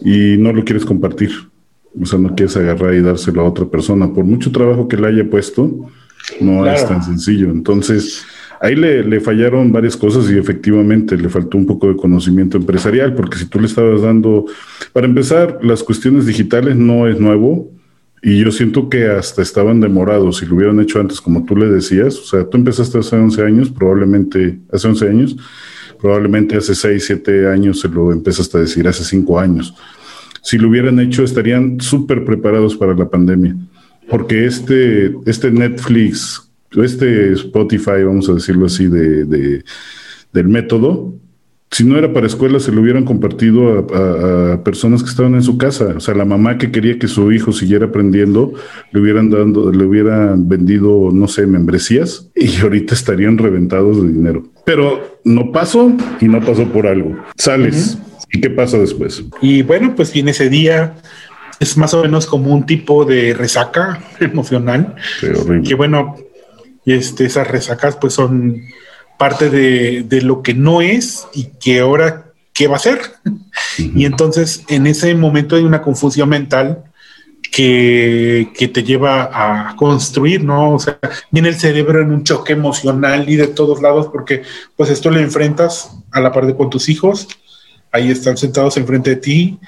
y 0.00 0.36
no 0.38 0.52
lo 0.52 0.64
quieres 0.64 0.84
compartir. 0.84 1.30
O 2.00 2.06
sea, 2.06 2.18
no 2.18 2.34
quieres 2.34 2.56
agarrar 2.56 2.94
y 2.94 3.00
dárselo 3.00 3.42
a 3.42 3.48
otra 3.48 3.66
persona. 3.66 4.12
Por 4.12 4.24
mucho 4.24 4.52
trabajo 4.52 4.86
que 4.86 4.96
le 4.96 5.08
haya 5.08 5.28
puesto, 5.28 5.90
no 6.40 6.70
es 6.70 6.86
tan 6.86 7.02
sencillo. 7.02 7.50
Entonces, 7.50 8.24
ahí 8.60 8.76
le, 8.76 9.20
fallaron 9.20 9.72
varias 9.72 9.96
cosas 9.96 10.30
y 10.30 10.38
efectivamente 10.38 11.16
le 11.16 11.28
faltó 11.28 11.56
un 11.56 11.66
poco 11.66 11.88
de 11.88 11.96
conocimiento 11.96 12.58
empresarial, 12.58 13.14
porque 13.14 13.38
si 13.38 13.46
tú 13.46 13.58
le 13.58 13.66
estabas 13.66 14.02
dando, 14.02 14.44
para 14.92 15.06
empezar, 15.06 15.58
las 15.62 15.82
cuestiones 15.82 16.26
digitales 16.26 16.76
no 16.76 17.08
es 17.08 17.18
nuevo. 17.18 17.70
Y 18.22 18.38
yo 18.38 18.52
siento 18.52 18.90
que 18.90 19.06
hasta 19.06 19.40
estaban 19.40 19.80
demorados, 19.80 20.36
si 20.36 20.46
lo 20.46 20.56
hubieran 20.56 20.78
hecho 20.78 21.00
antes, 21.00 21.22
como 21.22 21.46
tú 21.46 21.56
le 21.56 21.66
decías, 21.70 22.18
o 22.18 22.24
sea, 22.24 22.44
tú 22.44 22.58
empezaste 22.58 22.98
hace 22.98 23.16
11 23.16 23.42
años, 23.42 23.70
probablemente, 23.70 24.60
hace 24.70 24.88
11 24.88 25.08
años, 25.08 25.36
probablemente 25.98 26.54
hace 26.54 26.74
6, 26.74 27.02
7 27.02 27.48
años 27.48 27.80
se 27.80 27.88
lo 27.88 28.12
empezaste 28.12 28.58
a 28.58 28.60
decir, 28.60 28.86
hace 28.86 29.04
5 29.04 29.40
años. 29.40 29.74
Si 30.42 30.58
lo 30.58 30.68
hubieran 30.68 31.00
hecho, 31.00 31.24
estarían 31.24 31.80
súper 31.80 32.26
preparados 32.26 32.76
para 32.76 32.94
la 32.94 33.08
pandemia 33.08 33.56
porque 34.10 34.44
este, 34.44 35.14
este 35.26 35.50
Netflix, 35.50 36.50
este 36.72 37.32
Spotify, 37.32 38.02
vamos 38.04 38.28
a 38.28 38.34
decirlo 38.34 38.66
así, 38.66 38.86
de, 38.86 39.62
del 40.32 40.48
método, 40.48 41.14
si 41.72 41.84
no 41.84 41.96
era 41.96 42.12
para 42.12 42.26
escuelas, 42.26 42.64
se 42.64 42.72
lo 42.72 42.80
hubieran 42.80 43.04
compartido 43.04 43.86
a, 43.94 44.64
personas 44.64 45.04
que 45.04 45.08
estaban 45.08 45.34
en 45.34 45.42
su 45.42 45.56
casa. 45.56 45.94
O 45.96 46.00
sea, 46.00 46.14
la 46.14 46.24
mamá 46.24 46.58
que 46.58 46.72
quería 46.72 46.98
que 46.98 47.06
su 47.06 47.30
hijo 47.30 47.52
siguiera 47.52 47.86
aprendiendo, 47.86 48.54
le 48.90 49.00
hubieran 49.00 49.30
dando, 49.30 49.70
le 49.70 49.84
hubieran 49.84 50.48
vendido, 50.48 51.10
no 51.12 51.28
sé, 51.28 51.46
membresías 51.46 52.28
y 52.34 52.56
ahorita 52.60 52.94
estarían 52.94 53.38
reventados 53.38 54.02
de 54.02 54.08
dinero. 54.08 54.48
Pero 54.64 55.20
no 55.22 55.52
pasó 55.52 55.92
y 56.20 56.26
no 56.26 56.40
pasó 56.40 56.64
por 56.66 56.88
algo. 56.88 57.16
Sales. 57.36 57.98
¿Y 58.32 58.40
qué 58.40 58.50
pasa 58.50 58.78
después? 58.78 59.24
Y 59.40 59.62
bueno, 59.62 59.94
pues 59.96 60.12
viene 60.12 60.32
ese 60.32 60.48
día, 60.48 60.96
es 61.60 61.76
más 61.76 61.92
o 61.92 62.02
menos 62.02 62.26
como 62.26 62.52
un 62.52 62.64
tipo 62.64 63.04
de 63.04 63.34
resaca 63.34 64.02
emocional. 64.20 64.96
que 65.64 65.74
bueno, 65.74 66.16
este, 66.86 67.26
esas 67.26 67.46
resacas 67.46 67.96
pues 67.96 68.14
son 68.14 68.62
parte 69.18 69.50
de, 69.50 70.22
lo 70.22 70.42
que 70.42 70.54
no 70.54 70.80
es 70.80 71.28
y 71.34 71.50
que 71.60 71.80
ahora 71.80 72.32
qué 72.54 72.66
va 72.66 72.76
a 72.76 72.80
ser. 72.80 73.00
Y 73.76 74.06
entonces 74.06 74.64
en 74.68 74.86
ese 74.86 75.14
momento 75.14 75.56
hay 75.56 75.62
una 75.62 75.82
confusión 75.82 76.30
mental 76.30 76.84
que, 77.52 78.50
que, 78.56 78.68
te 78.68 78.82
lleva 78.82 79.28
a 79.32 79.76
construir, 79.76 80.42
¿no? 80.42 80.74
O 80.74 80.78
sea, 80.78 80.98
viene 81.30 81.48
el 81.48 81.56
cerebro 81.56 82.00
en 82.00 82.12
un 82.12 82.24
choque 82.24 82.54
emocional 82.54 83.28
y 83.28 83.36
de 83.36 83.48
todos 83.48 83.82
lados 83.82 84.08
porque 84.10 84.42
pues 84.76 84.88
esto 84.88 85.10
le 85.10 85.20
enfrentas 85.20 85.90
a 86.12 86.20
la 86.20 86.32
par 86.32 86.46
de 86.46 86.56
con 86.56 86.70
tus 86.70 86.88
hijos, 86.88 87.28
ahí 87.92 88.10
están 88.10 88.36
sentados 88.36 88.76
enfrente 88.76 89.10
de 89.10 89.16
ti, 89.16 89.58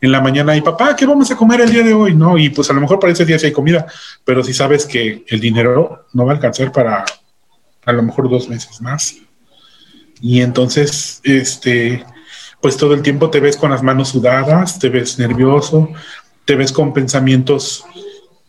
en 0.00 0.12
la 0.12 0.20
mañana 0.20 0.56
y 0.56 0.62
papá, 0.62 0.96
¿qué 0.96 1.04
vamos 1.04 1.30
a 1.30 1.36
comer 1.36 1.60
el 1.60 1.70
día 1.70 1.82
de 1.82 1.92
hoy? 1.92 2.14
No, 2.14 2.38
y 2.38 2.48
pues 2.48 2.70
a 2.70 2.72
lo 2.72 2.80
mejor 2.80 2.98
para 2.98 3.12
ese 3.12 3.24
día 3.24 3.38
sí 3.38 3.46
hay 3.46 3.52
comida, 3.52 3.86
pero 4.24 4.42
si 4.42 4.54
sabes 4.54 4.86
que 4.86 5.24
el 5.28 5.40
dinero 5.40 6.06
no 6.12 6.24
va 6.24 6.32
a 6.32 6.34
alcanzar 6.36 6.72
para 6.72 7.04
a 7.84 7.92
lo 7.92 8.02
mejor 8.02 8.30
dos 8.30 8.48
meses 8.48 8.80
más. 8.80 9.16
Y 10.20 10.40
entonces, 10.40 11.20
este, 11.24 12.04
pues 12.60 12.76
todo 12.76 12.94
el 12.94 13.02
tiempo 13.02 13.30
te 13.30 13.40
ves 13.40 13.56
con 13.56 13.70
las 13.70 13.82
manos 13.82 14.08
sudadas, 14.08 14.78
te 14.78 14.88
ves 14.88 15.18
nervioso, 15.18 15.90
te 16.44 16.56
ves 16.56 16.72
con 16.72 16.92
pensamientos, 16.92 17.84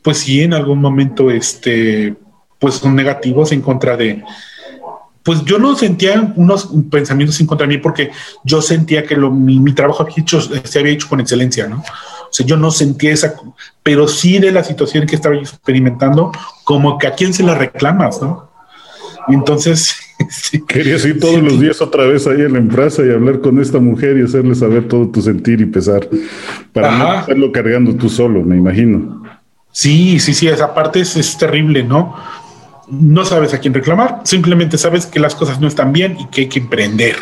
pues 0.02 0.20
sí, 0.20 0.42
en 0.42 0.54
algún 0.54 0.80
momento, 0.80 1.32
este, 1.32 2.16
pues 2.60 2.76
son 2.76 2.96
negativos 2.96 3.52
en 3.52 3.62
contra 3.62 3.98
de, 3.98 4.24
pues 5.24 5.44
yo 5.46 5.60
no 5.60 5.76
sentía 5.76 6.34
unos 6.36 6.70
pensamientos 6.90 7.40
en 7.40 7.48
contra 7.48 7.68
de 7.68 7.76
mí 7.76 7.82
porque 7.82 8.12
yo 8.44 8.62
sentía 8.62 9.04
que 9.04 9.16
lo, 9.16 9.32
mi, 9.32 9.74
trabajo 9.74 10.04
había 10.04 10.16
hecho, 10.18 10.42
se 10.42 10.80
había 10.80 10.94
hecho 10.94 11.08
con 11.08 11.20
excelencia, 11.20 11.68
¿no? 11.68 11.78
O 11.78 12.34
sea, 12.34 12.46
yo 12.46 12.58
no 12.58 12.72
sentía 12.72 13.12
esa, 13.12 13.36
pero 13.84 14.08
sí 14.08 14.40
de 14.40 14.52
la 14.52 14.64
situación 14.64 15.06
que 15.06 15.16
estaba 15.16 15.36
experimentando, 15.36 16.32
como 16.64 16.98
que 16.98 17.08
a 17.08 17.14
quién 17.14 17.34
se 17.34 17.44
la 17.44 17.56
reclamas, 17.56 18.22
¿no? 18.22 18.50
Entonces... 19.28 19.96
Sí, 20.30 20.64
Querías 20.68 21.04
ir 21.04 21.20
todos 21.20 21.42
los 21.42 21.60
días 21.60 21.82
otra 21.82 22.06
vez 22.06 22.28
ahí 22.28 22.42
en 22.42 22.54
la 22.54 22.60
empresa 22.60 23.04
y 23.04 23.10
hablar 23.10 23.42
con 23.42 23.60
esta 23.60 23.80
mujer 23.80 24.20
y 24.20 24.24
hacerle 24.24 24.54
saber 24.54 24.88
todo 24.88 25.10
tu 25.10 25.20
sentir 25.20 25.60
y 25.62 25.66
pesar, 25.66 26.08
para 26.72 26.96
no 26.96 27.20
estarlo 27.22 27.52
cargando 27.52 27.96
tú 27.96 28.08
solo, 28.08 28.44
me 28.44 28.56
imagino. 28.56 29.24
Sí, 29.72 30.20
sí, 30.20 30.36
sí, 30.36 30.48
esa 30.48 30.76
parte 30.76 31.00
es, 31.00 31.16
es 31.18 31.36
terrible, 31.40 31.84
¿no? 31.84 32.16
No 32.92 33.24
sabes 33.24 33.54
a 33.54 33.60
quién 33.60 33.74
reclamar, 33.74 34.20
simplemente 34.26 34.78
sabes 34.78 35.06
que 35.06 35.20
las 35.20 35.34
cosas 35.34 35.62
no 35.62 35.68
están 35.68 35.94
bien 35.94 36.18
y 36.20 36.28
que 36.28 36.42
hay 36.42 36.48
que 36.50 36.60
emprender 36.60 37.16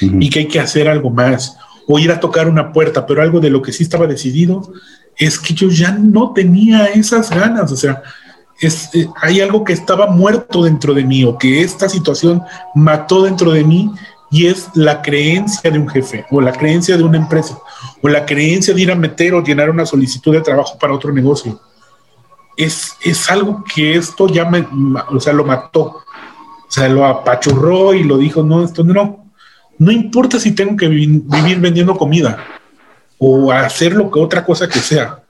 y 0.00 0.28
que 0.28 0.40
hay 0.40 0.48
que 0.48 0.58
hacer 0.58 0.88
algo 0.88 1.08
más 1.08 1.56
o 1.86 1.98
ir 2.00 2.10
a 2.10 2.18
tocar 2.18 2.48
una 2.48 2.72
puerta, 2.72 3.06
pero 3.06 3.22
algo 3.22 3.38
de 3.38 3.48
lo 3.48 3.62
que 3.62 3.72
sí 3.72 3.84
estaba 3.84 4.08
decidido 4.08 4.72
es 5.16 5.38
que 5.38 5.54
yo 5.54 5.68
ya 5.68 5.92
no 5.92 6.32
tenía 6.32 6.86
esas 6.86 7.30
ganas, 7.30 7.70
o 7.70 7.76
sea, 7.76 8.02
es, 8.58 8.90
eh, 8.94 9.06
hay 9.20 9.40
algo 9.40 9.62
que 9.62 9.72
estaba 9.72 10.08
muerto 10.08 10.64
dentro 10.64 10.94
de 10.94 11.04
mí 11.04 11.24
o 11.24 11.38
que 11.38 11.62
esta 11.62 11.88
situación 11.88 12.42
mató 12.74 13.22
dentro 13.22 13.52
de 13.52 13.62
mí 13.62 13.92
y 14.30 14.46
es 14.46 14.68
la 14.74 15.00
creencia 15.00 15.70
de 15.70 15.78
un 15.78 15.88
jefe 15.88 16.24
o 16.30 16.40
la 16.40 16.52
creencia 16.52 16.96
de 16.96 17.04
una 17.04 17.18
empresa 17.18 17.56
o 18.02 18.08
la 18.08 18.26
creencia 18.26 18.74
de 18.74 18.82
ir 18.82 18.90
a 18.90 18.96
meter 18.96 19.34
o 19.34 19.42
llenar 19.42 19.70
una 19.70 19.86
solicitud 19.86 20.32
de 20.32 20.40
trabajo 20.40 20.76
para 20.78 20.92
otro 20.92 21.12
negocio 21.12 21.60
es, 22.56 22.96
es 23.02 23.30
algo 23.30 23.64
que 23.64 23.96
esto 23.96 24.28
ya 24.28 24.44
me, 24.44 24.66
o 25.10 25.20
sea, 25.20 25.32
lo 25.32 25.44
mató, 25.44 25.82
o 25.82 26.04
sea, 26.68 26.88
lo 26.88 27.04
apachurró 27.06 27.94
y 27.94 28.04
lo 28.04 28.18
dijo, 28.18 28.42
no, 28.42 28.64
esto 28.64 28.84
no, 28.84 29.32
no 29.78 29.92
importa 29.92 30.38
si 30.38 30.52
tengo 30.52 30.76
que 30.76 30.88
vivir 30.88 31.58
vendiendo 31.58 31.96
comida 31.96 32.44
o 33.18 33.52
hacer 33.52 33.94
lo 33.94 34.10
que 34.10 34.20
otra 34.20 34.44
cosa 34.44 34.68
que 34.68 34.78
sea, 34.78 35.22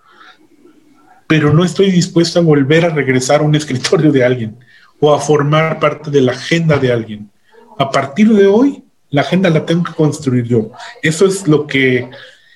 pero 1.27 1.53
no 1.53 1.65
estoy 1.65 1.91
dispuesto 1.91 2.39
a 2.39 2.43
volver 2.43 2.85
a 2.85 2.91
regresar 2.91 3.41
a 3.41 3.45
un 3.45 3.55
escritorio 3.57 4.13
de 4.13 4.25
alguien 4.25 4.57
o 5.01 5.13
a 5.13 5.21
formar 5.21 5.81
parte 5.81 6.11
de 6.11 6.21
la 6.21 6.33
agenda 6.33 6.79
de 6.79 6.93
alguien. 6.93 7.31
A 7.79 7.91
partir 7.91 8.33
de 8.33 8.47
hoy, 8.47 8.85
la 9.11 9.23
agenda 9.23 9.51
la 9.51 9.67
tengo 9.67 9.85
que 9.85 9.93
construir 9.93 10.45
yo. 10.45 10.71
Eso 11.03 11.27
es 11.27 11.47
lo 11.47 11.67
que 11.67 12.09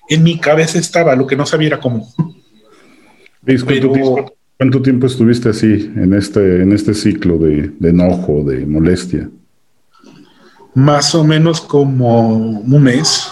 en 0.08 0.22
mi 0.22 0.38
cabeza 0.38 0.78
estaba, 0.78 1.14
lo 1.14 1.26
que 1.26 1.36
no 1.36 1.44
sabía 1.44 1.68
era 1.68 1.80
cómo. 1.80 2.08
Pero, 3.44 3.92
¿Cuánto 4.58 4.82
tiempo 4.82 5.06
estuviste 5.06 5.50
así 5.50 5.92
en 5.94 6.12
este, 6.14 6.62
en 6.62 6.72
este 6.72 6.92
ciclo 6.92 7.38
de, 7.38 7.70
enojo, 7.80 8.42
de 8.42 8.66
molestia? 8.66 9.30
Más 10.74 11.14
o 11.14 11.22
menos 11.22 11.60
como 11.60 12.36
un 12.36 12.82
mes. 12.82 13.28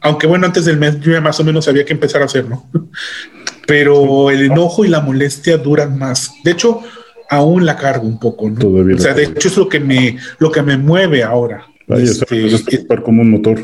Aunque 0.00 0.26
bueno, 0.26 0.46
antes 0.46 0.64
del 0.64 0.78
mes 0.78 0.98
yo 1.00 1.12
ya 1.12 1.20
más 1.20 1.38
o 1.38 1.44
menos 1.44 1.66
sabía 1.66 1.84
que 1.84 1.92
empezar 1.92 2.22
a 2.22 2.24
hacerlo. 2.24 2.64
Pero 3.66 4.30
el 4.30 4.46
enojo 4.46 4.86
y 4.86 4.88
la 4.88 5.02
molestia 5.02 5.58
duran 5.58 5.98
más. 5.98 6.32
De 6.42 6.52
hecho, 6.52 6.80
aún 7.28 7.66
la 7.66 7.76
cargo 7.76 8.08
un 8.08 8.18
poco, 8.18 8.48
¿no? 8.48 8.66
o 8.68 8.98
sea, 8.98 9.12
de 9.12 9.24
hecho 9.24 9.48
es 9.48 9.56
lo 9.58 9.68
que 9.68 9.80
me, 9.80 10.16
lo 10.38 10.50
que 10.50 10.62
me 10.62 10.78
mueve 10.78 11.22
ahora. 11.22 11.66
este, 11.88 12.46
es, 12.46 12.64
como 13.04 13.20
un 13.20 13.30
motor. 13.32 13.60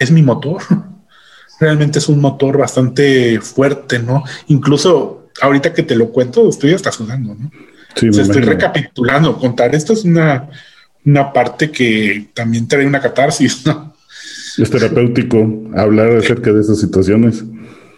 Es 0.00 0.10
mi 0.10 0.22
motor. 0.22 0.62
Realmente 1.60 2.00
es 2.00 2.08
un 2.08 2.20
motor 2.20 2.58
bastante 2.58 3.40
fuerte, 3.40 4.00
¿no? 4.00 4.24
Incluso 4.48 5.19
ahorita 5.40 5.72
que 5.72 5.82
te 5.82 5.94
lo 5.94 6.10
cuento, 6.10 6.48
estoy 6.48 6.72
hasta 6.72 6.92
sudando, 6.92 7.34
¿no? 7.34 7.50
Sí, 7.94 8.08
estoy 8.08 8.42
recapitulando. 8.42 9.36
Contar 9.36 9.74
esto 9.74 9.92
es 9.92 10.04
una, 10.04 10.48
una 11.04 11.32
parte 11.32 11.70
que 11.70 12.28
también 12.34 12.68
trae 12.68 12.86
una 12.86 13.00
catarsis, 13.00 13.66
¿no? 13.66 13.94
Es 14.58 14.70
terapéutico 14.70 15.70
hablar 15.76 16.16
acerca 16.16 16.52
de 16.52 16.60
esas 16.60 16.78
situaciones. 16.80 17.44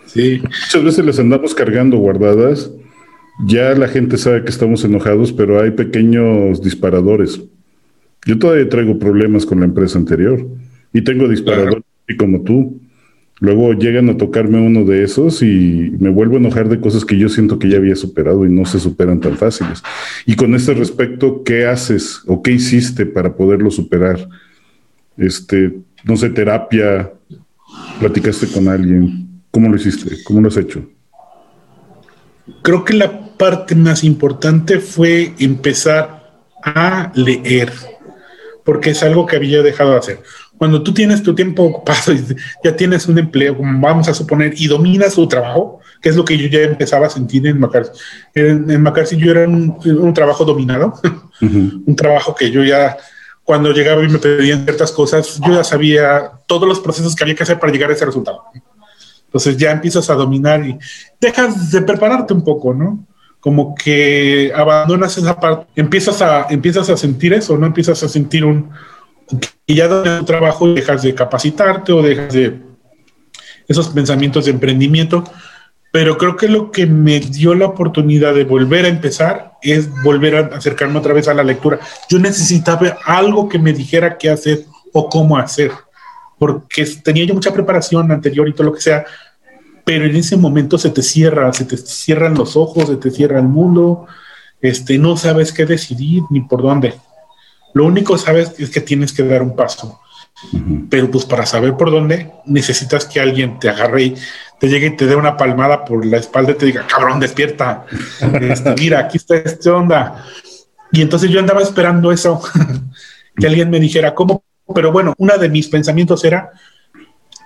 Sí. 0.07 0.41
Muchas 0.43 0.85
veces 0.85 1.05
les 1.05 1.19
andamos 1.19 1.55
cargando 1.55 1.97
guardadas. 1.99 2.71
Ya 3.47 3.71
la 3.75 3.89
gente 3.89 4.19
sabe 4.19 4.45
que 4.45 4.51
estamos 4.51 4.85
enojados, 4.85 5.33
pero 5.33 5.61
hay 5.63 5.71
pequeños 5.71 6.63
disparadores. 6.63 7.41
Yo 8.27 8.39
todavía 8.39 8.69
traigo 8.69 8.99
problemas 8.99 9.47
con 9.47 9.61
la 9.61 9.67
empresa 9.67 9.99
anterior 9.99 10.47
y 10.93 11.03
tengo 11.03 11.29
disparadores 11.29 11.83
y 12.07 12.17
como 12.17 12.43
tú. 12.43 12.81
Luego 13.41 13.73
llegan 13.73 14.09
a 14.09 14.17
tocarme 14.17 14.61
uno 14.61 14.85
de 14.85 15.03
esos 15.03 15.43
y 15.43 15.93
me 15.99 16.11
vuelvo 16.11 16.37
a 16.37 16.39
enojar 16.39 16.69
de 16.69 16.81
cosas 16.81 17.05
que 17.05 17.19
yo 17.19 17.29
siento 17.29 17.59
que 17.59 17.69
ya 17.69 17.79
había 17.79 17.97
superado 17.97 18.47
y 18.47 18.53
no 18.53 18.65
se 18.67 18.79
superan 18.79 19.21
tan 19.21 19.37
fáciles. 19.37 19.83
Y 20.27 20.37
con 20.37 20.55
este 20.55 20.75
respecto, 20.75 21.43
¿qué 21.43 21.67
haces 21.67 22.23
o 22.27 22.41
qué 22.41 22.53
hiciste 22.53 23.05
para 23.05 23.35
poderlo 23.35 23.71
superar? 23.71 24.29
Este, 25.17 25.73
no 26.05 26.17
sé, 26.17 26.31
terapia, 26.31 27.13
platicaste 27.99 28.47
con 28.47 28.69
alguien, 28.69 29.43
¿cómo 29.51 29.69
lo 29.69 29.77
hiciste? 29.77 30.23
¿Cómo 30.25 30.41
lo 30.41 30.49
has 30.49 30.57
hecho? 30.57 30.89
Creo 32.63 32.85
que 32.85 32.95
la 32.95 33.37
parte 33.37 33.75
más 33.75 34.05
importante 34.05 34.79
fue 34.79 35.35
empezar 35.39 36.45
a 36.63 37.11
leer, 37.17 37.73
porque 38.65 38.91
es 38.91 39.03
algo 39.03 39.27
que 39.27 39.35
había 39.35 39.63
dejado 39.63 39.93
de 39.93 39.99
hacer 39.99 40.19
cuando 40.63 40.81
tú 40.81 40.95
tienes 40.95 41.25
tu 41.25 41.35
tiempo 41.35 41.65
ocupado 41.65 42.13
y 42.13 42.25
ya 42.63 42.77
tienes 42.77 43.09
un 43.09 43.19
empleo, 43.19 43.57
vamos 43.59 44.07
a 44.07 44.15
suponer, 44.15 44.55
y 44.57 44.69
dominas 44.69 45.17
tu 45.17 45.27
trabajo, 45.27 45.81
que 46.01 46.11
es 46.11 46.15
lo 46.15 46.25
que 46.25 46.39
yo 46.39 46.47
ya 46.47 46.61
empezaba 46.61 47.09
a 47.09 47.11
sentir 47.11 47.45
en 47.49 47.59
McCarthy. 47.59 47.99
En, 48.33 48.71
en 48.71 48.95
yo 49.19 49.31
era 49.33 49.49
un, 49.49 50.15
trabajo 50.15 50.45
dominado, 50.45 50.95
un 51.41 51.97
trabajo 51.97 52.33
que 52.37 52.53
yo 52.53 52.63
ya, 52.63 52.97
cuando 53.43 53.73
llegaba 53.73 54.05
y 54.05 54.09
me 54.09 54.21
pedían 54.21 54.63
ciertas 54.63 54.93
cosas, 54.93 55.41
yo 55.45 55.53
ya 55.53 55.65
sabía 55.65 56.31
todos 56.47 56.69
los 56.69 56.79
procesos 56.79 57.17
que 57.17 57.25
había 57.25 57.35
que 57.35 57.43
hacer 57.43 57.59
para 57.59 57.73
llegar 57.73 57.91
a 57.91 57.95
ese 57.95 58.07
resultado. 58.07 58.45
Entonces 59.25 59.57
ya 59.57 59.73
empiezas 59.73 60.09
a 60.11 60.15
dominar 60.15 60.65
y 60.65 60.79
dejas 61.21 61.73
de 61.73 61.83
prepararte 61.83 62.35
un 62.35 62.45
poco, 62.45 62.73
¿no? 62.73 63.05
Como 63.41 63.75
que 63.75 64.53
abandonas 64.55 65.19
esa 65.19 65.41
parte, 65.41 65.67
empiezas 65.75 66.23
a, 66.23 66.47
empiezas 66.51 66.89
a 66.89 66.97
sentir 66.97 67.33
eso, 67.33 67.59
¿no? 67.59 67.67
Empiezas 67.67 68.01
a 68.05 68.09
sentir 68.09 68.45
un, 68.45 68.71
y 69.67 69.75
ya 69.75 69.89
de 69.89 70.19
tu 70.19 70.25
trabajo 70.25 70.73
dejas 70.73 71.03
de 71.03 71.15
capacitarte 71.15 71.93
o 71.93 72.03
dejas 72.03 72.33
de 72.33 72.61
esos 73.69 73.89
pensamientos 73.89 74.45
de 74.45 74.51
emprendimiento, 74.51 75.25
pero 75.93 76.17
creo 76.17 76.37
que 76.37 76.49
lo 76.49 76.71
que 76.71 76.87
me 76.87 77.21
dio 77.21 77.55
la 77.55 77.67
oportunidad 77.67 78.35
de 78.35 78.45
volver 78.45 78.87
a 78.87 78.89
empezar 78.89 79.53
es 79.63 79.91
volver 80.03 80.37
a 80.37 80.57
acercarme 80.57 80.99
otra 80.99 81.13
vez 81.13 81.29
a 81.29 81.35
la 81.35 81.45
lectura. 81.45 81.79
Yo 82.09 82.19
necesitaba 82.19 82.99
algo 83.05 83.49
que 83.49 83.59
me 83.59 83.73
dijera 83.73 84.17
qué 84.17 84.31
hacer 84.31 84.65
o 84.93 85.09
cómo 85.09 85.37
hacer, 85.37 85.71
porque 86.39 86.87
tenía 87.05 87.25
yo 87.25 87.35
mucha 87.35 87.53
preparación 87.53 88.11
anterior 88.11 88.49
y 88.49 88.53
todo 88.53 88.69
lo 88.69 88.75
que 88.75 88.81
sea, 88.81 89.05
pero 89.85 90.07
en 90.07 90.17
ese 90.17 90.37
momento 90.37 90.79
se 90.79 90.91
te 90.91 91.03
cierra, 91.03 91.53
se 91.53 91.65
te 91.65 91.77
cierran 91.77 92.35
los 92.35 92.57
ojos, 92.57 92.89
se 92.89 92.97
te 92.97 93.11
cierra 93.11 93.39
el 93.39 93.49
mundo, 93.49 94.07
este, 94.61 94.99
no 94.99 95.17
sabes 95.17 95.53
qué 95.53 95.67
decidir 95.67 96.23
ni 96.31 96.41
por 96.41 96.63
dónde. 96.63 96.95
Lo 97.75 97.85
único 97.85 98.19
sabes 98.19 98.53
es 98.59 98.71
que 98.71 98.81
tienes 98.81 99.13
que 99.13 99.23
dar 99.23 99.43
un 99.43 99.57
paso. 99.57 100.01
Pero 100.91 101.11
pues 101.11 101.25
para 101.25 101.47
saber 101.47 101.77
por 101.77 101.91
dónde 101.91 102.31
necesitas 102.47 103.05
que 103.05 103.21
alguien 103.21 103.59
te 103.59 103.69
agarre 103.69 104.03
y 104.03 104.15
te 104.59 104.69
llegue 104.69 104.89
y 104.89 104.97
te 104.97 105.07
dé 105.07 105.17
una 105.17 105.37
palmada 105.37 105.85
por 105.85 106.05
la 106.05 106.19
espalda 106.19 106.53
y 106.53 106.55
te 106.55 106.67
diga, 106.67 106.87
cabrón, 106.87 107.21
despierta. 107.21 107.87
Este, 108.41 108.75
mira, 108.75 109.01
aquí 109.01 109.19
está 109.19 109.37
esta 109.37 109.75
onda. 109.75 110.25
Y 110.91 111.01
entonces 111.01 111.31
yo 111.31 111.41
andaba 111.41 111.63
esperando 111.63 112.13
eso, 112.13 112.41
que 113.37 113.47
alguien 113.47 113.71
me 113.71 113.81
dijera 113.81 114.15
cómo. 114.15 114.45
Pero 114.75 114.93
bueno, 114.93 115.15
uno 115.19 115.39
de 115.39 115.49
mis 115.49 115.69
pensamientos 115.69 116.25
era, 116.25 116.51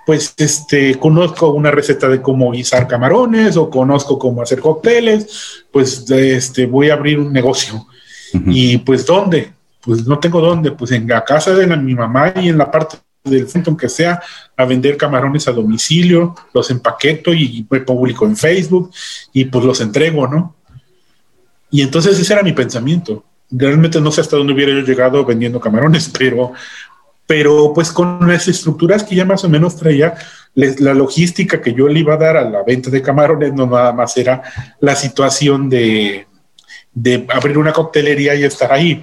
pues, 0.05 0.33
este, 0.37 0.95
conozco 0.99 1.49
una 1.49 1.71
receta 1.71 2.07
de 2.07 2.21
cómo 2.21 2.51
guisar 2.51 2.87
camarones 2.87 3.57
o 3.57 3.69
conozco 3.69 4.19
cómo 4.19 4.41
hacer 4.41 4.59
cócteles, 4.59 5.65
pues, 5.71 6.09
este, 6.09 6.65
voy 6.65 6.89
a 6.89 6.93
abrir 6.93 7.19
un 7.19 7.31
negocio. 7.31 7.85
Y 8.33 8.77
pues, 8.79 9.05
¿dónde? 9.05 9.53
Pues 9.87 10.05
no 10.05 10.19
tengo 10.19 10.41
dónde, 10.41 10.73
pues 10.73 10.91
en 10.91 11.07
la 11.07 11.23
casa 11.23 11.53
de 11.53 11.65
mi 11.77 11.95
mamá 11.95 12.33
y 12.35 12.49
en 12.49 12.57
la 12.57 12.69
parte 12.69 12.97
del 13.23 13.47
centro, 13.47 13.71
aunque 13.71 13.87
sea, 13.87 14.21
a 14.57 14.65
vender 14.65 14.97
camarones 14.97 15.47
a 15.47 15.53
domicilio, 15.53 16.35
los 16.53 16.69
empaqueto 16.69 17.33
y 17.33 17.63
publico 17.63 18.25
en 18.25 18.35
Facebook 18.35 18.91
y 19.31 19.45
pues 19.45 19.63
los 19.63 19.79
entrego, 19.79 20.27
¿no? 20.27 20.57
Y 21.71 21.83
entonces 21.83 22.19
ese 22.19 22.33
era 22.33 22.43
mi 22.43 22.51
pensamiento. 22.51 23.23
Realmente 23.49 24.01
no 24.01 24.11
sé 24.11 24.19
hasta 24.19 24.35
dónde 24.35 24.51
hubiera 24.51 24.73
yo 24.73 24.81
llegado 24.81 25.23
vendiendo 25.23 25.61
camarones, 25.61 26.11
pero, 26.17 26.51
pero 27.25 27.71
pues 27.73 27.89
con 27.89 28.27
las 28.27 28.49
estructuras 28.49 29.05
que 29.05 29.15
ya 29.15 29.23
más 29.23 29.45
o 29.45 29.49
menos 29.49 29.77
traía, 29.77 30.15
la 30.53 30.93
logística 30.93 31.61
que 31.61 31.73
yo 31.73 31.87
le 31.87 32.01
iba 32.01 32.15
a 32.15 32.17
dar 32.17 32.35
a 32.35 32.49
la 32.49 32.63
venta 32.63 32.89
de 32.89 33.01
camarones 33.01 33.53
no 33.53 33.67
nada 33.67 33.93
más 33.93 34.17
era 34.17 34.41
la 34.81 34.95
situación 34.95 35.69
de, 35.69 36.27
de 36.93 37.25
abrir 37.29 37.57
una 37.57 37.71
coctelería 37.71 38.35
y 38.35 38.43
estar 38.43 38.73
ahí, 38.73 39.01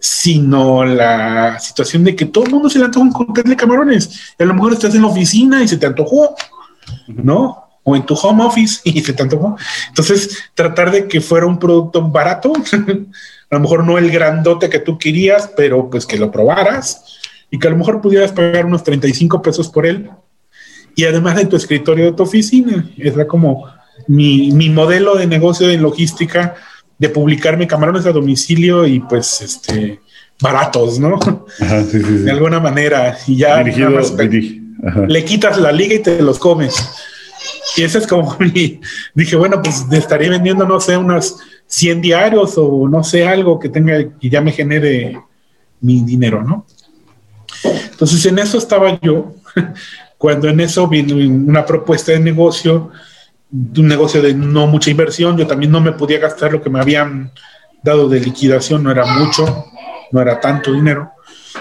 sino 0.00 0.84
la 0.84 1.58
situación 1.60 2.04
de 2.04 2.16
que 2.16 2.24
todo 2.24 2.44
el 2.44 2.50
mundo 2.50 2.70
se 2.70 2.78
le 2.78 2.86
antoja 2.86 3.04
un 3.04 3.12
cóctel 3.12 3.44
de 3.44 3.56
camarones. 3.56 4.34
Y 4.38 4.42
a 4.42 4.46
lo 4.46 4.54
mejor 4.54 4.72
estás 4.72 4.94
en 4.94 5.02
la 5.02 5.08
oficina 5.08 5.62
y 5.62 5.68
se 5.68 5.76
te 5.76 5.86
antojó, 5.86 6.34
¿no? 7.06 7.64
O 7.82 7.94
en 7.94 8.06
tu 8.06 8.14
home 8.14 8.44
office 8.44 8.80
y 8.84 9.00
se 9.02 9.12
te 9.12 9.22
antojó. 9.22 9.56
Entonces, 9.88 10.38
tratar 10.54 10.90
de 10.90 11.06
que 11.06 11.20
fuera 11.20 11.46
un 11.46 11.58
producto 11.58 12.02
barato, 12.02 12.52
a 13.50 13.54
lo 13.54 13.60
mejor 13.60 13.84
no 13.84 13.98
el 13.98 14.10
grandote 14.10 14.70
que 14.70 14.78
tú 14.78 14.98
querías, 14.98 15.50
pero 15.54 15.90
pues 15.90 16.06
que 16.06 16.18
lo 16.18 16.30
probaras 16.30 17.18
y 17.50 17.58
que 17.58 17.68
a 17.68 17.70
lo 17.70 17.76
mejor 17.76 18.00
pudieras 18.00 18.32
pagar 18.32 18.64
unos 18.64 18.82
35 18.82 19.42
pesos 19.42 19.68
por 19.68 19.84
él. 19.84 20.10
Y 20.96 21.04
además 21.04 21.38
en 21.38 21.48
tu 21.48 21.56
escritorio 21.56 22.06
de 22.06 22.12
tu 22.12 22.22
oficina, 22.22 22.88
era 22.96 23.26
como 23.26 23.66
mi, 24.08 24.50
mi 24.52 24.70
modelo 24.70 25.16
de 25.16 25.26
negocio 25.26 25.68
en 25.68 25.82
logística 25.82 26.56
de 27.00 27.08
publicarme 27.08 27.66
camarones 27.66 28.04
a 28.04 28.12
domicilio 28.12 28.86
y 28.86 29.00
pues 29.00 29.40
este 29.40 30.00
baratos, 30.38 31.00
¿no? 31.00 31.18
De 31.58 32.30
alguna 32.30 32.60
manera. 32.60 33.16
Y 33.26 33.36
ya 33.36 33.62
le 35.08 35.24
quitas 35.24 35.58
la 35.58 35.72
liga 35.72 35.94
y 35.94 36.00
te 36.00 36.20
los 36.20 36.38
comes. 36.38 36.76
Y 37.74 37.82
ese 37.82 37.98
es 37.98 38.06
como 38.06 38.36
mi, 38.38 38.80
dije, 39.14 39.34
bueno, 39.36 39.62
pues 39.62 39.86
estaría 39.90 40.28
vendiendo, 40.28 40.66
no 40.66 40.78
sé, 40.78 40.96
unos 40.98 41.36
100 41.66 42.02
diarios 42.02 42.54
o 42.56 42.86
no 42.86 43.02
sé, 43.02 43.26
algo 43.26 43.58
que 43.58 43.70
tenga, 43.70 43.96
que 44.18 44.28
ya 44.28 44.42
me 44.42 44.52
genere 44.52 45.18
mi 45.80 46.02
dinero, 46.02 46.42
¿no? 46.42 46.66
Entonces 47.64 48.24
en 48.26 48.38
eso 48.38 48.58
estaba 48.58 49.00
yo, 49.00 49.34
cuando 50.18 50.48
en 50.48 50.60
eso 50.60 50.86
vino 50.86 51.16
una 51.16 51.64
propuesta 51.64 52.12
de 52.12 52.20
negocio 52.20 52.90
un 53.52 53.88
negocio 53.88 54.22
de 54.22 54.34
no 54.34 54.66
mucha 54.66 54.90
inversión, 54.90 55.36
yo 55.36 55.46
también 55.46 55.72
no 55.72 55.80
me 55.80 55.92
podía 55.92 56.18
gastar 56.18 56.52
lo 56.52 56.62
que 56.62 56.70
me 56.70 56.80
habían 56.80 57.32
dado 57.82 58.08
de 58.08 58.20
liquidación, 58.20 58.82
no 58.82 58.90
era 58.90 59.04
mucho, 59.06 59.66
no 60.12 60.20
era 60.20 60.40
tanto 60.40 60.72
dinero, 60.72 61.12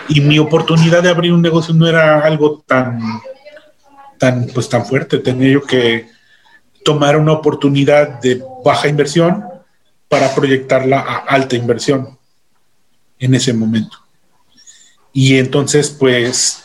y 0.07 0.21
mi 0.21 0.37
oportunidad 0.39 1.01
de 1.01 1.09
abrir 1.09 1.33
un 1.33 1.41
negocio 1.41 1.73
no 1.73 1.87
era 1.87 2.19
algo 2.19 2.63
tan, 2.67 2.99
tan, 4.17 4.47
pues 4.47 4.69
tan 4.69 4.85
fuerte, 4.85 5.19
tenía 5.19 5.53
yo 5.53 5.63
que 5.63 6.07
tomar 6.83 7.17
una 7.17 7.33
oportunidad 7.33 8.19
de 8.19 8.41
baja 8.63 8.87
inversión 8.87 9.43
para 10.07 10.33
proyectarla 10.33 10.99
a 10.99 11.17
alta 11.17 11.55
inversión 11.55 12.17
en 13.19 13.35
ese 13.35 13.53
momento. 13.53 13.97
Y 15.13 15.37
entonces, 15.37 15.89
pues, 15.89 16.63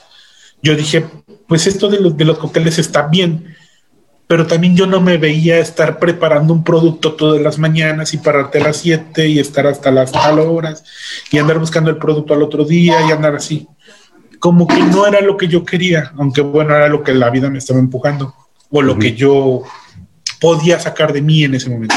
yo 0.63 0.75
dije, 0.75 1.05
pues 1.47 1.67
esto 1.67 1.89
de 1.89 2.01
los, 2.01 2.17
de 2.17 2.25
los 2.25 2.39
cócteles 2.39 2.79
está 2.79 3.07
bien, 3.07 3.54
pero 4.27 4.47
también 4.47 4.77
yo 4.77 4.87
no 4.87 5.01
me 5.01 5.19
veía 5.19 5.59
estar 5.59 5.99
preparando 5.99 6.53
un 6.55 6.65
producto 6.65 7.13
todas 7.13 7.41
las 7.43 7.59
mañanas 7.59 8.15
y 8.15 8.19
pararte 8.19 8.59
a 8.59 8.65
las 8.65 8.79
7 8.79 9.29
y 9.29 9.39
estar 9.39 9.67
hasta 9.67 9.91
las 9.91 10.13
tal 10.13 10.39
horas 10.39 10.85
y 11.31 11.39
andar 11.39 11.59
buscando 11.59 11.91
el 11.91 11.99
producto 11.99 12.33
al 12.33 12.43
otro 12.43 12.65
día 12.65 13.07
y 13.07 13.13
andar 13.13 13.35
así. 13.35 13.69
Como 14.39 14.67
que 14.67 14.79
no 14.79 15.07
era 15.07 15.21
lo 15.21 15.37
que 15.37 15.49
yo 15.49 15.65
quería, 15.65 16.13
aunque 16.17 16.41
bueno, 16.41 16.75
era 16.75 16.89
lo 16.89 17.03
que 17.03 17.15
la 17.15 17.31
vida 17.31 17.51
me 17.51 17.59
estaba 17.59 17.79
empujando 17.79 18.35
o 18.71 18.83
lo 18.83 18.99
que 18.99 19.15
yo 19.15 19.63
podía 20.41 20.81
sacar 20.81 21.13
de 21.13 21.23
mí 21.23 21.45
en 21.45 21.55
ese 21.55 21.71
momento. 21.71 21.95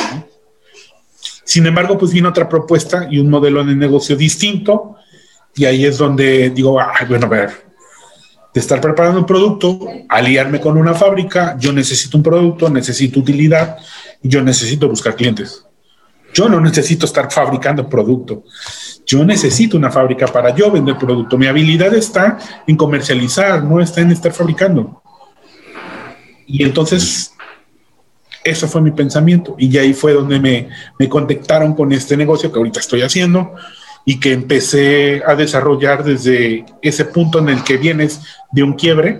Sin 1.44 1.66
embargo, 1.66 1.98
pues 1.98 2.12
vino 2.12 2.30
otra 2.30 2.50
propuesta 2.50 3.08
y 3.10 3.20
un 3.20 3.30
modelo 3.30 3.64
de 3.64 3.74
negocio 3.74 4.16
distinto 4.18 4.98
y 5.56 5.66
ahí 5.66 5.86
es 5.86 5.98
donde 5.98 6.50
digo, 6.50 6.80
bueno, 7.08 7.26
a 7.26 7.30
ver, 7.30 7.67
de 8.58 8.62
estar 8.62 8.82
preparando 8.82 9.20
un 9.20 9.26
producto, 9.28 9.80
aliarme 10.10 10.60
con 10.60 10.78
una 10.78 10.96
fábrica, 10.96 11.56
yo 11.60 11.72
necesito 11.72 12.18
un 12.18 12.24
producto, 12.24 12.70
necesito 12.72 13.20
utilidad 13.20 13.78
yo 14.24 14.42
necesito 14.42 14.90
buscar 14.90 15.16
clientes. 15.16 15.64
Yo 16.34 16.50
no 16.50 16.60
necesito 16.60 17.06
estar 17.06 17.32
fabricando 17.32 17.88
producto. 17.88 18.44
Yo 19.06 19.24
necesito 19.24 19.78
una 19.78 19.92
fábrica 19.92 20.28
para 20.28 20.56
yo 20.56 20.72
vender 20.72 20.98
producto. 20.98 21.38
Mi 21.38 21.48
habilidad 21.48 21.94
está 21.94 22.38
en 22.66 22.76
comercializar, 22.76 23.64
no 23.64 23.80
está 23.80 24.02
en 24.02 24.12
estar 24.12 24.34
fabricando. 24.34 25.02
Y 26.46 26.64
entonces, 26.64 27.34
eso 28.44 28.68
fue 28.68 28.82
mi 28.82 28.92
pensamiento. 28.92 29.56
Y 29.58 29.78
ahí 29.78 29.94
fue 29.94 30.14
donde 30.14 30.40
me, 30.40 30.70
me 31.00 31.08
contactaron 31.08 31.74
con 31.74 31.92
este 31.92 32.18
negocio 32.18 32.52
que 32.52 32.58
ahorita 32.58 32.80
estoy 32.80 33.02
haciendo 33.02 33.54
y 34.10 34.22
que 34.22 34.32
empecé 34.32 35.22
a 35.28 35.36
desarrollar 35.36 36.02
desde 36.02 36.66
ese 36.82 37.04
punto 37.04 37.40
en 37.40 37.50
el 37.50 37.62
que 37.62 37.76
vienes 37.76 38.22
de 38.50 38.64
un 38.64 38.72
quiebre 38.72 39.20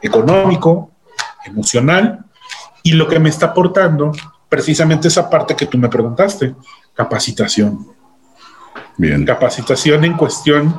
económico, 0.00 0.92
emocional, 1.44 2.24
y 2.84 2.92
lo 2.92 3.08
que 3.08 3.18
me 3.18 3.30
está 3.30 3.46
aportando 3.46 4.12
precisamente 4.48 5.08
esa 5.08 5.28
parte 5.28 5.56
que 5.56 5.66
tú 5.66 5.76
me 5.76 5.88
preguntaste, 5.88 6.54
capacitación. 6.94 7.84
Bien. 8.96 9.24
Capacitación 9.24 10.04
en 10.04 10.16
cuestión 10.16 10.72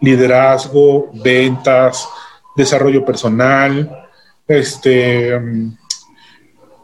liderazgo, 0.00 1.12
ventas, 1.22 2.08
desarrollo 2.56 3.04
personal, 3.04 4.08
este, 4.48 5.40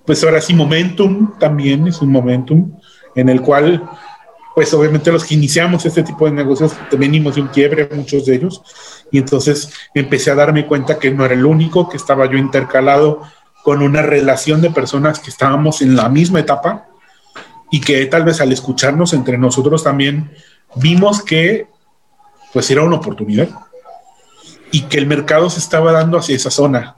pues 0.06 0.22
ahora 0.22 0.40
sí, 0.40 0.54
momentum 0.54 1.36
también 1.40 1.88
es 1.88 2.00
un 2.00 2.12
momentum 2.12 2.78
en 3.16 3.28
el 3.28 3.40
cual 3.40 3.82
pues 4.54 4.72
obviamente 4.72 5.10
los 5.10 5.24
que 5.24 5.34
iniciamos 5.34 5.84
este 5.84 6.02
tipo 6.02 6.26
de 6.26 6.32
negocios 6.32 6.72
venimos 6.96 7.34
de 7.34 7.42
un 7.42 7.48
quiebre, 7.48 7.88
muchos 7.92 8.24
de 8.24 8.36
ellos, 8.36 8.62
y 9.10 9.18
entonces 9.18 9.70
empecé 9.94 10.30
a 10.30 10.36
darme 10.36 10.66
cuenta 10.66 10.98
que 10.98 11.10
no 11.10 11.24
era 11.24 11.34
el 11.34 11.44
único, 11.44 11.88
que 11.88 11.96
estaba 11.96 12.30
yo 12.30 12.38
intercalado 12.38 13.22
con 13.64 13.82
una 13.82 14.02
relación 14.02 14.60
de 14.60 14.70
personas 14.70 15.18
que 15.18 15.30
estábamos 15.30 15.82
en 15.82 15.96
la 15.96 16.08
misma 16.08 16.40
etapa 16.40 16.86
y 17.70 17.80
que 17.80 18.06
tal 18.06 18.24
vez 18.24 18.40
al 18.40 18.52
escucharnos 18.52 19.12
entre 19.12 19.38
nosotros 19.38 19.82
también 19.82 20.30
vimos 20.76 21.22
que 21.22 21.66
pues 22.52 22.70
era 22.70 22.82
una 22.82 22.96
oportunidad 22.96 23.48
y 24.70 24.82
que 24.82 24.98
el 24.98 25.06
mercado 25.06 25.50
se 25.50 25.58
estaba 25.58 25.90
dando 25.92 26.18
hacia 26.18 26.36
esa 26.36 26.50
zona 26.50 26.96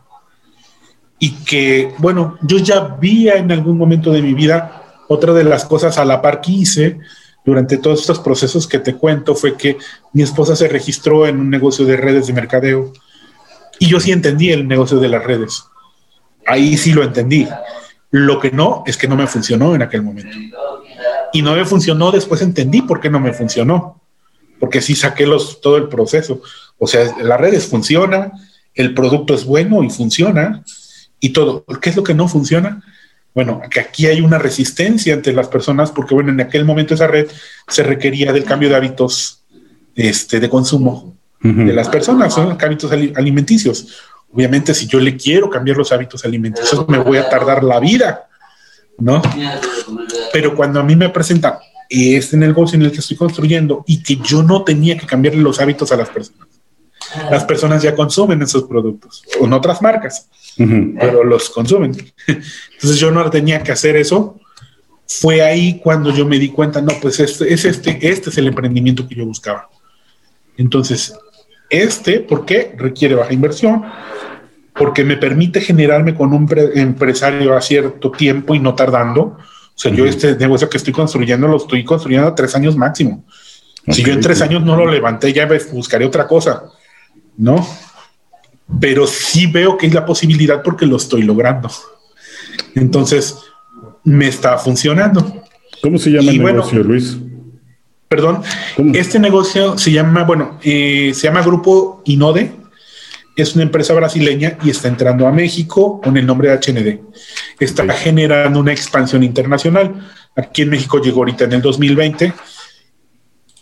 y 1.19 1.31
que 1.45 1.95
bueno, 1.99 2.37
yo 2.43 2.59
ya 2.59 2.81
vi 2.81 3.31
en 3.31 3.51
algún 3.53 3.78
momento 3.78 4.12
de 4.12 4.20
mi 4.20 4.35
vida 4.35 4.83
otra 5.09 5.33
de 5.33 5.45
las 5.45 5.65
cosas 5.65 5.97
a 5.99 6.05
la 6.05 6.20
par 6.20 6.41
que 6.41 6.53
hice 6.53 6.99
durante 7.47 7.78
todos 7.78 8.01
estos 8.01 8.18
procesos 8.18 8.66
que 8.66 8.81
te 8.81 8.97
cuento 8.97 9.36
fue 9.36 9.56
que 9.56 9.78
mi 10.12 10.23
esposa 10.23 10.56
se 10.56 10.66
registró 10.66 11.28
en 11.28 11.39
un 11.39 11.48
negocio 11.48 11.86
de 11.86 11.97
redes 11.97 12.27
de 12.27 12.32
mercadeo 12.32 12.93
y 13.78 13.86
yo 13.86 14.01
sí 14.01 14.10
entendí 14.10 14.51
el 14.51 14.66
negocio 14.66 14.98
de 14.98 15.09
las 15.09 15.24
redes. 15.24 15.64
Ahí 16.44 16.77
sí 16.77 16.93
lo 16.93 17.05
entendí. 17.05 17.47
Lo 18.10 18.40
que 18.40 18.51
no 18.51 18.82
es 18.86 18.97
que 18.97 19.06
no 19.06 19.16
me 19.16 19.27
funcionó 19.28 19.74
en 19.74 19.82
aquel 19.82 20.02
momento. 20.02 20.36
Y 21.32 21.43
no 21.43 21.55
me 21.55 21.64
funcionó, 21.64 22.10
después 22.10 22.43
entendí 22.43 22.82
por 22.82 23.01
qué 23.01 23.10
no 23.10 23.20
me 23.20 23.32
funcionó. 23.32 24.01
Porque 24.59 24.81
sí 24.81 24.97
saqué 24.97 25.27
los, 25.27 25.60
todo 25.60 25.77
el 25.77 25.89
proceso. 25.89 26.40
O 26.78 26.86
sea, 26.86 27.14
las 27.23 27.40
redes 27.40 27.66
funcionan, 27.66 28.32
el 28.74 28.93
producto 28.93 29.35
es 29.35 29.44
bueno 29.44 29.85
y 29.85 29.90
funciona 29.90 30.64
y 31.20 31.31
todo. 31.31 31.64
¿Qué 31.81 31.90
es 31.90 31.97
lo 31.97 32.02
que 32.02 32.14
no 32.14 32.27
funciona? 32.27 32.82
Bueno, 33.37 33.61
que 33.71 33.81
aquí 33.81 34.07
hay 34.07 34.23
una 34.23 34.39
resistencia 34.39 35.13
entre 35.13 35.35
las 35.35 35.49
personas 35.49 35.93
porque, 35.93 36.15
bueno, 36.15 36.31
en 36.31 36.41
aquel 36.41 36.65
momento 36.65 36.95
esa 36.95 37.07
red 37.07 37.27
se 37.69 37.83
requería 37.83 38.33
del 38.33 38.45
cambio 38.45 38.71
de 38.71 38.77
hábitos 38.77 39.43
este, 39.95 40.41
de 40.41 40.49
consumo 40.49 41.15
de 41.43 41.75
las 41.75 41.91
personas, 41.91 42.33
son 42.33 42.57
hábitos 42.59 42.91
alimenticios. 42.91 43.99
Obviamente, 44.33 44.73
si 44.73 44.87
yo 44.87 44.99
le 44.99 45.19
quiero 45.19 45.51
cambiar 45.51 45.77
los 45.77 45.93
hábitos 45.93 46.25
alimenticios, 46.25 46.89
me 46.89 46.97
voy 46.97 47.19
a 47.19 47.29
tardar 47.29 47.63
la 47.63 47.79
vida, 47.79 48.27
¿no? 48.99 49.21
Pero 50.33 50.57
cuando 50.57 50.81
a 50.81 50.83
mí 50.83 50.97
me 50.97 51.11
presentan 51.11 51.57
este 51.91 52.39
negocio 52.39 52.77
en 52.77 52.87
el 52.87 52.91
que 52.91 53.01
estoy 53.01 53.19
construyendo 53.19 53.85
y 53.87 54.03
que 54.03 54.17
yo 54.17 54.43
no 54.43 54.65
tenía 54.65 54.97
que 54.97 55.07
cambiarle 55.07 55.43
los 55.43 55.61
hábitos 55.61 55.93
a 55.93 55.97
las 55.97 56.09
personas, 56.09 56.45
las 57.31 57.45
personas 57.45 57.83
ya 57.83 57.95
consumen 57.95 58.43
esos 58.43 58.65
productos, 58.65 59.23
con 59.39 59.53
otras 59.53 59.81
marcas 59.83 60.28
pero 60.57 61.24
los 61.24 61.51
consumen. 61.51 61.93
Entonces 62.27 62.99
yo 62.99 63.11
no 63.11 63.28
tenía 63.31 63.62
que 63.62 63.73
hacer 63.73 63.97
eso. 63.97 64.39
Fue 65.07 65.43
ahí 65.43 65.81
cuando 65.83 66.12
yo 66.12 66.27
me 66.27 66.39
di 66.39 66.49
cuenta, 66.49 66.81
no, 66.81 66.93
pues 67.01 67.20
este 67.20 67.53
es 67.53 67.65
este, 67.65 67.99
este 68.09 68.31
es 68.31 68.39
el 68.39 68.49
emprendimiento 68.49 69.07
que 69.07 69.15
yo 69.15 69.24
buscaba. 69.24 69.69
Entonces, 70.57 71.15
este, 71.70 72.20
¿por 72.20 72.45
qué? 72.45 72.74
Requiere 72.77 73.15
baja 73.15 73.33
inversión, 73.33 73.85
porque 74.74 75.05
me 75.05 75.16
permite 75.16 75.61
generarme 75.61 76.15
con 76.15 76.33
un 76.33 76.49
empresario 76.74 77.57
a 77.57 77.61
cierto 77.61 78.11
tiempo 78.11 78.55
y 78.55 78.59
no 78.59 78.74
tardando. 78.74 79.23
O 79.23 79.78
sea, 79.78 79.93
yo 79.93 80.07
este 80.07 80.35
negocio 80.37 80.69
que 80.69 80.78
estoy 80.78 80.93
construyendo 80.93 81.47
lo 81.47 81.59
estoy 81.59 81.85
construyendo 81.85 82.28
a 82.28 82.35
tres 82.35 82.55
años 82.57 82.77
máximo. 82.77 83.24
si 83.89 84.03
yo 84.03 84.12
en 84.12 84.20
tres 84.20 84.41
años 84.41 84.65
no 84.65 84.74
lo 84.74 84.91
levanté, 84.91 85.33
ya 85.33 85.47
buscaré 85.70 86.05
otra 86.05 86.27
cosa, 86.27 86.65
¿no? 87.37 87.67
pero 88.81 89.07
sí 89.07 89.47
veo 89.47 89.77
que 89.77 89.87
es 89.87 89.95
la 89.95 90.05
posibilidad 90.05 90.63
porque 90.63 90.87
lo 90.87 90.97
estoy 90.97 91.23
logrando. 91.23 91.71
Entonces, 92.75 93.37
me 94.05 94.29
está 94.29 94.59
funcionando. 94.59 95.43
¿Cómo 95.83 95.99
se 95.99 96.11
llama 96.11 96.31
el 96.31 96.43
negocio, 96.43 96.83
Luis? 96.83 97.17
Perdón, 98.09 98.43
este 98.95 99.19
negocio 99.19 99.77
se 99.79 99.91
llama, 99.91 100.23
bueno, 100.23 100.59
eh, 100.63 101.13
se 101.15 101.27
llama 101.27 101.43
Grupo 101.43 102.03
Inode, 102.05 102.53
es 103.35 103.55
una 103.55 103.65
empresa 103.65 103.93
brasileña 103.95 104.57
y 104.63 104.71
está 104.71 104.89
entrando 104.89 105.27
a 105.27 105.33
México 105.33 106.01
con 106.01 106.17
el 106.17 106.25
nombre 106.25 106.49
de 106.49 106.57
HND. 106.57 107.01
Está 107.59 107.87
generando 107.95 108.61
una 108.61 108.73
expansión 108.73 109.23
internacional. 109.23 110.09
Aquí 110.37 110.63
en 110.63 110.71
México 110.71 111.01
llegó 111.01 111.19
ahorita 111.19 111.45
en 111.45 111.55
el 111.55 111.63
2020 111.63 112.33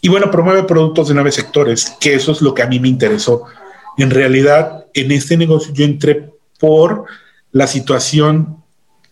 Y 0.02 0.08
bueno, 0.08 0.30
promueve 0.30 0.64
productos 0.64 1.08
de 1.08 1.14
nueve 1.14 1.32
sectores, 1.32 1.96
que 1.98 2.14
eso 2.14 2.32
es 2.32 2.42
lo 2.42 2.54
que 2.54 2.62
a 2.62 2.66
mí 2.66 2.78
me 2.78 2.88
interesó. 2.88 3.46
En 3.96 4.10
realidad, 4.10 4.86
en 4.94 5.12
este 5.12 5.36
negocio 5.36 5.72
yo 5.72 5.84
entré 5.84 6.30
por 6.58 7.04
la 7.52 7.66
situación 7.66 8.62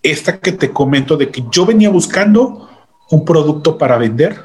esta 0.02 0.40
que 0.40 0.52
te 0.52 0.72
comento 0.72 1.16
de 1.16 1.30
que 1.30 1.44
yo 1.50 1.64
venía 1.64 1.88
buscando 1.88 2.68
un 3.10 3.24
producto 3.24 3.78
para 3.78 3.98
vender 3.98 4.40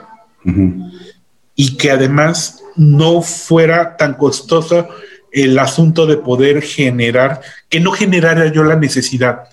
y 1.56 1.78
que 1.78 1.92
además 1.92 2.62
no 2.76 3.22
fuera 3.22 3.98
tan 3.98 4.14
costoso 4.14 4.88
el 5.32 5.58
asunto 5.60 6.06
de 6.06 6.18
poder 6.18 6.62
generar, 6.62 7.42
que 7.70 7.80
no 7.80 7.92
generara 7.92 8.52
yo 8.52 8.64
la 8.64 8.76
necesidad. 8.76 9.50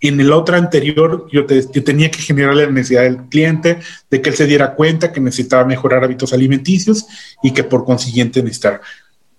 En 0.00 0.20
el 0.20 0.32
otro 0.32 0.56
anterior, 0.56 1.28
yo, 1.32 1.46
tenía 1.46 2.10
que 2.10 2.20
generar 2.20 2.54
la 2.54 2.66
necesidad 2.66 3.02
del 3.02 3.28
cliente 3.28 3.78
de 4.10 4.20
que 4.20 4.30
él 4.30 4.36
se 4.36 4.46
diera 4.46 4.74
cuenta 4.74 5.12
que 5.12 5.20
necesitaba 5.20 5.64
mejorar 5.64 6.04
hábitos 6.04 6.32
alimenticios 6.32 7.06
y 7.42 7.52
que 7.52 7.64
por 7.64 7.84
consiguiente 7.84 8.42
necesitara. 8.42 8.80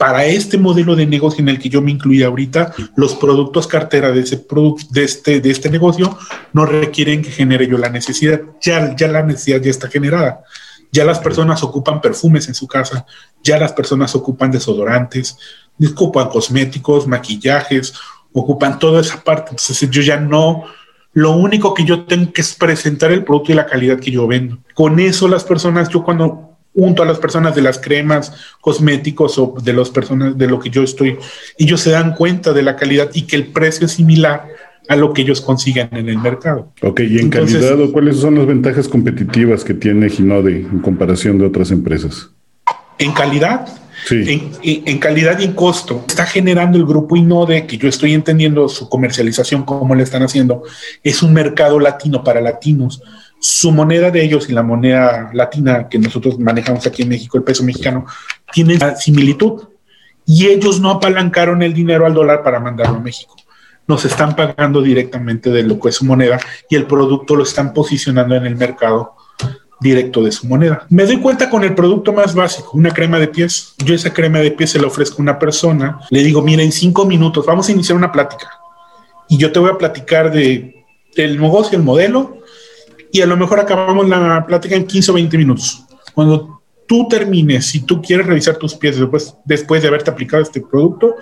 Para 0.03 0.25
este 0.25 0.57
modelo 0.57 0.97
de 0.97 1.05
negocio 1.05 1.41
en 1.41 1.47
el 1.47 1.57
que 1.59 1.69
yo 1.69 1.81
me 1.81 1.89
incluí 1.89 2.23
ahorita, 2.23 2.73
los 2.97 3.15
productos 3.15 3.67
cartera 3.67 4.11
de, 4.11 4.19
ese 4.19 4.45
de, 4.89 5.01
este, 5.01 5.39
de 5.39 5.49
este 5.49 5.69
negocio 5.69 6.17
no 6.51 6.65
requieren 6.65 7.21
que 7.21 7.31
genere 7.31 7.67
yo 7.67 7.77
la 7.77 7.87
necesidad. 7.87 8.41
Ya, 8.59 8.93
ya 8.97 9.07
la 9.07 9.23
necesidad 9.23 9.61
ya 9.61 9.71
está 9.71 9.87
generada. 9.87 10.43
Ya 10.91 11.05
las 11.05 11.19
personas 11.19 11.63
ocupan 11.63 12.01
perfumes 12.01 12.49
en 12.49 12.53
su 12.53 12.67
casa, 12.67 13.05
ya 13.45 13.57
las 13.57 13.71
personas 13.71 14.13
ocupan 14.13 14.51
desodorantes, 14.51 15.37
ocupan 15.95 16.27
cosméticos, 16.27 17.07
maquillajes, 17.07 17.93
ocupan 18.33 18.79
toda 18.79 18.99
esa 18.99 19.23
parte. 19.23 19.51
Entonces 19.51 19.89
yo 19.89 20.01
ya 20.01 20.19
no, 20.19 20.65
lo 21.13 21.31
único 21.31 21.73
que 21.73 21.85
yo 21.85 22.03
tengo 22.03 22.33
que 22.33 22.41
es 22.41 22.53
presentar 22.55 23.13
el 23.13 23.23
producto 23.23 23.53
y 23.53 23.55
la 23.55 23.67
calidad 23.67 24.01
que 24.01 24.11
yo 24.11 24.27
vendo. 24.27 24.57
Con 24.73 24.99
eso 24.99 25.29
las 25.29 25.45
personas, 25.45 25.87
yo 25.87 26.03
cuando 26.03 26.52
junto 26.73 27.03
a 27.03 27.05
las 27.05 27.19
personas 27.19 27.55
de 27.55 27.61
las 27.61 27.79
cremas, 27.79 28.33
cosméticos 28.61 29.37
o 29.37 29.55
de 29.61 29.73
las 29.73 29.89
personas 29.89 30.37
de 30.37 30.47
lo 30.47 30.59
que 30.59 30.69
yo 30.69 30.83
estoy, 30.83 31.17
ellos 31.57 31.81
se 31.81 31.91
dan 31.91 32.15
cuenta 32.15 32.53
de 32.53 32.63
la 32.63 32.75
calidad 32.75 33.09
y 33.13 33.23
que 33.23 33.35
el 33.35 33.47
precio 33.47 33.85
es 33.85 33.93
similar 33.93 34.47
a 34.89 34.95
lo 34.95 35.13
que 35.13 35.21
ellos 35.21 35.41
consiguen 35.41 35.89
en 35.91 36.09
el 36.09 36.17
mercado. 36.17 36.71
Ok, 36.81 37.01
y 37.01 37.19
en 37.19 37.29
calidad, 37.29 37.77
¿cuáles 37.91 38.17
son 38.17 38.35
las 38.35 38.45
ventajas 38.45 38.87
competitivas 38.87 39.63
que 39.63 39.73
tiene 39.73 40.09
Ginode 40.09 40.57
en 40.57 40.79
comparación 40.79 41.37
de 41.37 41.45
otras 41.45 41.71
empresas? 41.71 42.29
En 42.99 43.13
calidad, 43.13 43.67
en, 44.11 44.99
calidad 44.99 45.39
y 45.39 45.45
en 45.45 45.53
costo, 45.53 46.03
está 46.07 46.25
generando 46.25 46.77
el 46.77 46.85
grupo 46.85 47.15
Inode, 47.15 47.65
que 47.65 47.77
yo 47.77 47.87
estoy 47.87 48.13
entendiendo 48.13 48.67
su 48.67 48.89
comercialización, 48.89 49.63
cómo 49.63 49.95
le 49.95 50.03
están 50.03 50.23
haciendo, 50.23 50.63
es 51.03 51.23
un 51.23 51.33
mercado 51.33 51.79
latino 51.79 52.23
para 52.23 52.41
latinos. 52.41 53.01
Su 53.45 53.73
moneda 53.73 54.09
de 54.09 54.23
ellos 54.23 54.49
y 54.49 54.53
la 54.53 54.63
moneda 54.63 55.29
latina 55.33 55.89
que 55.89 55.99
nosotros 55.99 56.39
manejamos 56.39 56.87
aquí 56.87 57.01
en 57.01 57.09
México, 57.09 57.37
el 57.37 57.43
peso 57.43 57.61
mexicano, 57.61 58.05
tienen 58.53 58.79
similitud. 58.97 59.63
Y 60.25 60.45
ellos 60.45 60.79
no 60.79 60.91
apalancaron 60.91 61.61
el 61.61 61.73
dinero 61.73 62.05
al 62.05 62.13
dólar 62.13 62.41
para 62.41 62.61
mandarlo 62.61 62.95
a 62.95 63.01
México. 63.01 63.35
Nos 63.85 64.05
están 64.05 64.37
pagando 64.37 64.81
directamente 64.81 65.49
de 65.49 65.63
lo 65.63 65.77
que 65.77 65.89
es 65.89 65.95
su 65.95 66.05
moneda 66.05 66.39
y 66.69 66.77
el 66.77 66.87
producto 66.87 67.35
lo 67.35 67.43
están 67.43 67.73
posicionando 67.73 68.33
en 68.35 68.45
el 68.45 68.55
mercado 68.55 69.17
directo 69.81 70.23
de 70.23 70.31
su 70.31 70.47
moneda. 70.47 70.85
Me 70.89 71.05
doy 71.05 71.19
cuenta 71.19 71.49
con 71.49 71.65
el 71.65 71.75
producto 71.75 72.13
más 72.13 72.33
básico, 72.33 72.71
una 72.75 72.91
crema 72.91 73.19
de 73.19 73.27
pies. 73.27 73.75
Yo 73.79 73.93
esa 73.93 74.13
crema 74.13 74.39
de 74.39 74.51
pies 74.51 74.69
se 74.69 74.79
la 74.79 74.87
ofrezco 74.87 75.17
a 75.17 75.23
una 75.23 75.37
persona, 75.37 75.99
le 76.09 76.23
digo, 76.23 76.41
mira, 76.41 76.63
en 76.63 76.71
cinco 76.71 77.05
minutos 77.05 77.45
vamos 77.45 77.67
a 77.67 77.73
iniciar 77.73 77.97
una 77.97 78.13
plática 78.13 78.49
y 79.27 79.37
yo 79.37 79.51
te 79.51 79.59
voy 79.59 79.71
a 79.71 79.77
platicar 79.77 80.31
de 80.31 80.85
el 81.15 81.41
negocio, 81.41 81.77
el 81.77 81.83
modelo 81.83 82.37
y 83.13 83.21
a 83.21 83.27
lo 83.27 83.37
mejor 83.37 83.59
acabamos 83.59 84.09
la 84.09 84.43
plática 84.45 84.75
en 84.75 84.87
15 84.87 85.11
o 85.11 85.13
20 85.13 85.37
minutos. 85.37 85.85
Cuando 86.15 86.63
tú 86.87 87.07
termines, 87.07 87.67
si 87.67 87.81
tú 87.81 88.01
quieres 88.01 88.25
revisar 88.25 88.57
tus 88.57 88.73
pies 88.73 88.99
después, 88.99 89.35
después 89.45 89.83
de 89.83 89.87
haberte 89.87 90.09
aplicado 90.09 90.41
este 90.41 90.61
producto, 90.61 91.15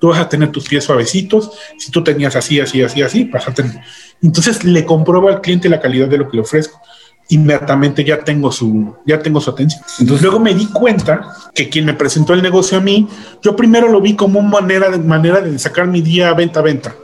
tú 0.00 0.08
vas 0.08 0.18
a 0.18 0.28
tener 0.28 0.50
tus 0.50 0.68
pies 0.68 0.82
suavecitos. 0.82 1.52
Si 1.78 1.92
tú 1.92 2.02
tenías 2.02 2.34
así, 2.34 2.58
así, 2.58 2.82
así, 2.82 3.00
así, 3.00 3.24
vas 3.24 3.46
a 3.46 3.54
tener. 3.54 3.80
Entonces 4.20 4.64
le 4.64 4.84
compruebo 4.84 5.28
al 5.28 5.40
cliente 5.40 5.68
la 5.68 5.80
calidad 5.80 6.08
de 6.08 6.18
lo 6.18 6.28
que 6.28 6.36
le 6.36 6.42
ofrezco 6.42 6.80
inmediatamente 7.28 8.04
ya 8.04 8.22
tengo 8.22 8.52
su, 8.52 8.94
ya 9.04 9.20
tengo 9.20 9.40
su 9.40 9.50
atención. 9.50 9.82
Entonces 9.98 10.22
luego 10.22 10.38
me 10.38 10.54
di 10.54 10.66
cuenta 10.66 11.28
que 11.54 11.68
quien 11.68 11.84
me 11.84 11.94
presentó 11.94 12.34
el 12.34 12.42
negocio 12.42 12.78
a 12.78 12.80
mí, 12.80 13.08
yo 13.42 13.56
primero 13.56 13.88
lo 13.88 14.00
vi 14.00 14.14
como 14.14 14.38
una 14.38 14.48
manera 14.48 14.90
de, 14.90 14.98
manera 14.98 15.40
de 15.40 15.58
sacar 15.58 15.86
mi 15.88 16.02
día 16.02 16.32
venta 16.34 16.60
a 16.60 16.62
venta. 16.62 16.94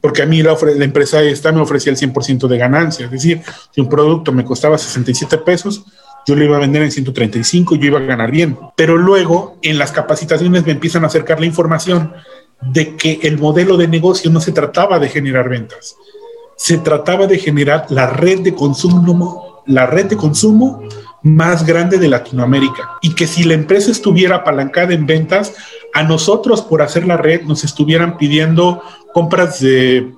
Porque 0.00 0.22
a 0.22 0.26
mí 0.26 0.42
la, 0.42 0.56
la, 0.76 0.84
empresa 0.84 1.22
esta 1.22 1.52
me 1.52 1.60
ofrecía 1.60 1.92
el 1.92 1.98
100% 1.98 2.46
de 2.46 2.58
ganancia. 2.58 3.06
Es 3.06 3.10
decir, 3.10 3.42
si 3.70 3.80
un 3.80 3.88
producto 3.88 4.32
me 4.32 4.44
costaba 4.44 4.78
67 4.78 5.38
pesos, 5.38 5.84
yo 6.26 6.34
lo 6.34 6.44
iba 6.44 6.56
a 6.56 6.60
vender 6.60 6.82
en 6.82 6.90
135 6.90 7.74
y 7.74 7.78
yo 7.78 7.86
iba 7.86 7.98
a 7.98 8.02
ganar 8.02 8.30
bien. 8.30 8.58
Pero 8.76 8.96
luego 8.96 9.58
en 9.62 9.78
las 9.78 9.92
capacitaciones 9.92 10.66
me 10.66 10.72
empiezan 10.72 11.04
a 11.04 11.06
acercar 11.06 11.40
la 11.40 11.46
información 11.46 12.12
de 12.60 12.96
que 12.96 13.20
el 13.22 13.38
modelo 13.38 13.76
de 13.76 13.86
negocio 13.86 14.30
no 14.30 14.40
se 14.40 14.52
trataba 14.52 14.98
de 14.98 15.08
generar 15.08 15.48
ventas, 15.48 15.96
se 16.56 16.78
trataba 16.78 17.26
de 17.26 17.38
generar 17.38 17.86
la 17.90 18.08
red 18.08 18.40
de 18.40 18.54
consumo, 18.54 19.62
la 19.66 19.86
red 19.86 20.06
de 20.06 20.16
consumo 20.16 20.82
más 21.26 21.66
grande 21.66 21.98
de 21.98 22.08
Latinoamérica 22.08 22.98
y 23.02 23.14
que 23.14 23.26
si 23.26 23.42
la 23.42 23.54
empresa 23.54 23.90
estuviera 23.90 24.36
apalancada 24.36 24.94
en 24.94 25.06
ventas, 25.06 25.54
a 25.92 26.04
nosotros 26.04 26.62
por 26.62 26.82
hacer 26.82 27.06
la 27.06 27.16
red 27.16 27.42
nos 27.42 27.64
estuvieran 27.64 28.16
pidiendo 28.16 28.80
compras 29.12 29.60
de 29.60 30.12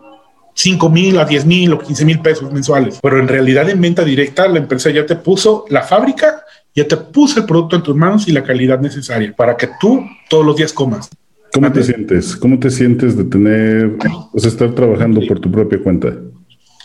5 0.55 0.91
mil 0.91 1.19
a 1.19 1.25
10 1.25 1.47
mil 1.47 1.73
o 1.73 1.79
15 1.79 2.05
mil 2.05 2.21
pesos 2.21 2.53
mensuales. 2.53 2.99
Pero 3.01 3.21
en 3.21 3.29
realidad 3.29 3.71
en 3.71 3.81
venta 3.81 4.05
directa 4.05 4.47
la 4.49 4.59
empresa 4.59 4.91
ya 4.91 5.07
te 5.07 5.17
puso 5.17 5.65
la 5.71 5.83
fábrica, 5.83 6.43
ya 6.75 6.87
te 6.87 6.97
puso 6.97 7.41
el 7.41 7.47
producto 7.47 7.77
en 7.77 7.83
tus 7.83 7.97
manos 7.97 8.29
y 8.29 8.33
la 8.33 8.43
calidad 8.43 8.79
necesaria 8.79 9.33
para 9.35 9.57
que 9.57 9.71
tú 9.81 10.05
todos 10.29 10.45
los 10.45 10.57
días 10.57 10.73
comas. 10.73 11.09
¿Cómo 11.55 11.73
te 11.73 11.83
sientes? 11.83 12.37
¿Cómo 12.37 12.59
te 12.59 12.71
sientes 12.71 13.17
de 13.17 13.25
tener, 13.25 13.97
pues 14.31 14.45
estar 14.45 14.75
trabajando 14.75 15.23
por 15.27 15.41
tu 15.41 15.51
propia 15.51 15.83
cuenta? 15.83 16.13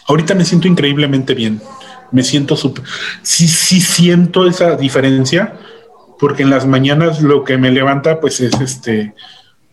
Ahorita 0.08 0.34
me 0.34 0.46
siento 0.46 0.70
increíblemente 0.70 1.34
bien. 1.34 1.60
Me 2.14 2.24
siento 2.24 2.56
súper. 2.56 2.86
Sí, 3.24 3.48
sí 3.48 3.82
siento 3.82 4.48
esa 4.48 4.78
diferencia, 4.78 5.58
porque 6.20 6.44
en 6.44 6.50
las 6.50 6.66
mañanas 6.66 7.22
lo 7.22 7.44
que 7.44 7.58
me 7.58 7.72
levanta, 7.72 8.22
pues 8.22 8.40
es 8.40 8.54
este. 8.62 9.14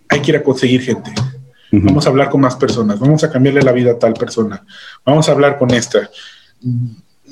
Hay 0.08 0.20
que 0.20 0.32
ir 0.32 0.36
a 0.38 0.42
conseguir 0.42 0.82
gente. 0.82 1.12
Vamos 1.70 2.06
a 2.06 2.10
hablar 2.10 2.30
con 2.30 2.40
más 2.40 2.56
personas. 2.56 2.98
Vamos 2.98 3.22
a 3.22 3.30
cambiarle 3.30 3.62
la 3.62 3.72
vida 3.72 3.92
a 3.92 3.98
tal 3.98 4.14
persona. 4.14 4.64
Vamos 5.04 5.28
a 5.28 5.32
hablar 5.32 5.58
con 5.58 5.70
esta. 5.70 6.10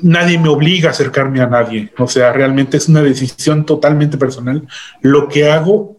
Nadie 0.03 0.39
me 0.39 0.49
obliga 0.49 0.91
a 0.91 0.93
acercarme 0.93 1.41
a 1.41 1.47
nadie. 1.47 1.93
O 1.99 2.07
sea, 2.07 2.33
realmente 2.33 2.77
es 2.77 2.89
una 2.89 3.03
decisión 3.03 3.67
totalmente 3.67 4.17
personal. 4.17 4.69
Lo 5.01 5.29
que 5.29 5.51
hago 5.51 5.97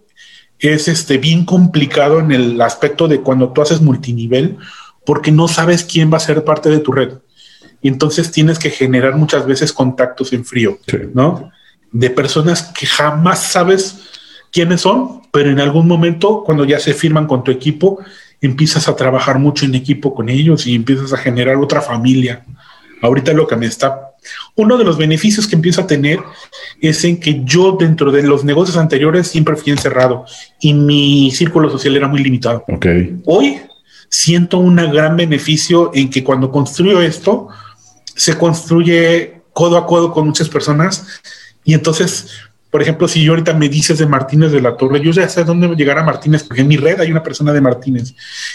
es 0.59 0.87
este, 0.87 1.17
bien 1.17 1.45
complicado 1.45 2.19
en 2.19 2.31
el 2.31 2.61
aspecto 2.61 3.07
de 3.07 3.21
cuando 3.21 3.51
tú 3.51 3.61
haces 3.61 3.81
multinivel, 3.81 4.57
porque 5.05 5.31
no 5.31 5.47
sabes 5.47 5.83
quién 5.83 6.11
va 6.11 6.17
a 6.17 6.21
ser 6.21 6.43
parte 6.43 6.69
de 6.69 6.79
tu 6.79 6.91
red. 6.91 7.13
Y 7.81 7.87
entonces 7.87 8.31
tienes 8.31 8.59
que 8.59 8.69
generar 8.69 9.15
muchas 9.15 9.45
veces 9.45 9.73
contactos 9.73 10.33
en 10.33 10.45
frío, 10.45 10.79
¿no? 11.13 11.51
De 11.91 12.09
personas 12.09 12.63
que 12.63 12.85
jamás 12.85 13.43
sabes 13.43 14.09
quiénes 14.51 14.81
son, 14.81 15.21
pero 15.31 15.49
en 15.49 15.59
algún 15.59 15.87
momento, 15.87 16.43
cuando 16.45 16.65
ya 16.65 16.79
se 16.79 16.93
firman 16.93 17.27
con 17.27 17.43
tu 17.43 17.51
equipo, 17.51 17.99
empiezas 18.41 18.87
a 18.87 18.95
trabajar 18.95 19.39
mucho 19.39 19.65
en 19.65 19.75
equipo 19.75 20.13
con 20.13 20.29
ellos 20.29 20.67
y 20.67 20.75
empiezas 20.75 21.13
a 21.13 21.17
generar 21.17 21.55
otra 21.57 21.81
familia. 21.81 22.45
Ahorita 23.01 23.33
lo 23.33 23.47
que 23.47 23.55
me 23.55 23.65
está 23.65 24.09
uno 24.55 24.77
de 24.77 24.83
los 24.83 24.97
beneficios 24.97 25.47
que 25.47 25.55
empiezo 25.55 25.81
a 25.81 25.87
tener 25.87 26.19
es 26.81 27.03
en 27.03 27.19
que 27.19 27.41
yo 27.43 27.77
dentro 27.79 28.11
de 28.11 28.23
los 28.23 28.43
negocios 28.43 28.77
anteriores 28.77 29.27
siempre 29.27 29.55
fui 29.55 29.71
encerrado 29.71 30.25
y 30.59 30.73
mi 30.73 31.31
círculo 31.31 31.69
social 31.69 31.95
era 31.95 32.07
muy 32.07 32.21
limitado. 32.21 32.63
Okay. 32.67 33.17
Hoy 33.25 33.61
siento 34.09 34.57
un 34.57 34.75
gran 34.75 35.15
beneficio 35.15 35.91
en 35.93 36.09
que 36.09 36.23
cuando 36.23 36.51
construyo 36.51 37.01
esto, 37.01 37.47
se 38.19 38.37
construye 38.37 39.41
codo 39.53 39.77
a 39.77 39.87
codo 39.87 40.11
con 40.11 40.27
muchas 40.27 40.49
personas 40.49 41.21
y 41.63 41.73
entonces 41.73 42.27
por 42.69 42.83
ejemplo, 42.83 43.07
si 43.07 43.23
yo 43.23 43.31
ahorita 43.31 43.53
me 43.55 43.67
dices 43.67 43.97
de 43.97 44.05
Martínez 44.05 44.51
de 44.51 44.61
la 44.61 44.77
Torre, 44.77 45.01
yo 45.01 45.11
ya 45.11 45.27
sé 45.27 45.43
dónde 45.43 45.67
llegar 45.75 45.97
a 45.97 46.03
Martínez, 46.03 46.43
porque 46.43 46.61
en 46.61 46.67
mi 46.67 46.77
red 46.77 46.99
hay 46.99 47.09
una 47.09 47.23
persona 47.23 47.51
de 47.51 47.61
Martínez 47.61 48.13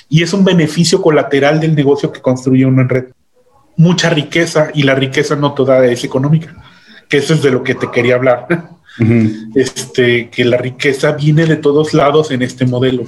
y 0.08 0.22
es 0.22 0.32
un 0.32 0.44
beneficio 0.44 1.02
colateral 1.02 1.58
del 1.58 1.74
negocio 1.74 2.12
que 2.12 2.20
construye 2.20 2.62
en 2.62 2.88
red 2.88 3.06
mucha 3.76 4.10
riqueza 4.10 4.70
y 4.72 4.84
la 4.84 4.94
riqueza 4.94 5.34
no 5.34 5.52
toda 5.52 5.84
es 5.86 6.04
económica, 6.04 6.54
que 7.08 7.16
eso 7.16 7.34
es 7.34 7.42
de 7.42 7.50
lo 7.50 7.64
que 7.64 7.74
te 7.74 7.90
quería 7.90 8.14
hablar. 8.14 8.46
Este, 9.56 10.30
que 10.30 10.44
la 10.44 10.56
riqueza 10.56 11.10
viene 11.10 11.46
de 11.46 11.56
todos 11.56 11.94
lados 11.94 12.30
en 12.30 12.42
este 12.42 12.64
modelo. 12.64 13.02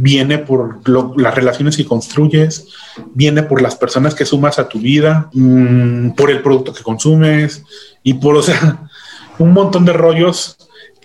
Viene 0.00 0.38
por 0.38 0.80
las 1.18 1.34
relaciones 1.34 1.76
que 1.76 1.84
construyes, 1.84 2.68
viene 3.14 3.42
por 3.42 3.60
las 3.60 3.74
personas 3.74 4.14
que 4.14 4.24
sumas 4.24 4.58
a 4.58 4.68
tu 4.68 4.78
vida, 4.78 5.28
mm, 5.34 6.10
por 6.10 6.30
el 6.30 6.40
producto 6.40 6.72
que 6.72 6.84
consumes 6.84 7.64
y 8.02 8.14
por, 8.14 8.36
o 8.36 8.42
sea, 8.42 8.88
un 9.38 9.52
montón 9.52 9.84
de 9.84 9.92
rollos 9.92 10.56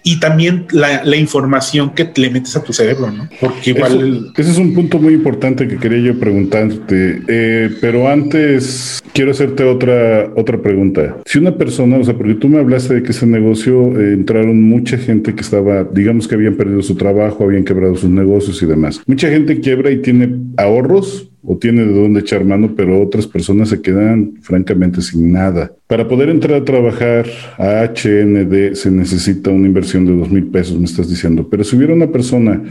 y 0.03 0.19
también 0.19 0.65
la, 0.71 1.15
información 1.15 1.91
que 1.91 2.11
le 2.15 2.29
metes 2.29 2.55
a 2.55 2.63
tu 2.63 2.73
cerebro, 2.73 3.09
¿no? 3.09 3.29
Porque 3.39 3.69
igual... 3.69 4.31
ese 4.35 4.51
es 4.51 4.57
un 4.57 4.73
punto 4.73 4.99
muy 4.99 5.13
importante 5.13 5.67
que 5.67 5.77
quería 5.77 5.99
yo 5.99 6.19
preguntarte, 6.19 7.21
eh, 7.27 7.69
pero 7.79 8.09
antes 8.09 9.01
quiero 9.13 9.31
hacerte 9.31 9.63
otra, 9.63 10.31
otra 10.35 10.61
pregunta. 10.61 11.17
Si 11.25 11.37
una 11.37 11.55
persona, 11.55 11.97
o 11.97 12.03
sea, 12.03 12.15
porque 12.15 12.35
tú 12.35 12.49
me 12.49 12.59
hablaste 12.59 12.95
de 12.95 13.03
que 13.03 13.11
ese 13.11 13.25
negocio 13.25 13.99
eh, 13.99 14.13
entraron 14.13 14.61
mucha 14.61 14.97
gente 14.97 15.33
que 15.33 15.41
estaba, 15.41 15.83
digamos 15.85 16.27
que 16.27 16.35
habían 16.35 16.55
perdido 16.55 16.81
su 16.81 16.95
trabajo, 16.95 17.45
habían 17.45 17.63
quebrado 17.63 17.95
sus 17.95 18.09
negocios 18.09 18.61
y 18.61 18.65
demás. 18.65 19.01
Mucha 19.05 19.29
gente 19.29 19.61
quiebra 19.61 19.91
y 19.91 20.01
tiene 20.01 20.29
ahorros 20.57 21.29
o 21.45 21.57
tiene 21.57 21.85
de 21.85 21.93
dónde 21.93 22.21
echar 22.21 22.45
mano, 22.45 22.73
pero 22.75 23.01
otras 23.01 23.27
personas 23.27 23.69
se 23.69 23.81
quedan 23.81 24.35
francamente 24.41 25.01
sin 25.01 25.31
nada. 25.31 25.73
Para 25.87 26.07
poder 26.07 26.29
entrar 26.29 26.61
a 26.61 26.65
trabajar 26.65 27.25
a 27.57 27.83
HND 27.83 28.75
se 28.75 28.89
necesita 28.89 29.49
una 29.51 29.67
inversión 29.67 30.05
de 30.05 30.15
dos 30.15 30.29
mil 30.29 30.45
pesos, 30.47 30.77
me 30.77 30.85
estás 30.85 31.09
diciendo. 31.09 31.47
Pero 31.49 31.63
si 31.63 31.75
hubiera 31.75 31.93
una 31.93 32.07
persona 32.07 32.61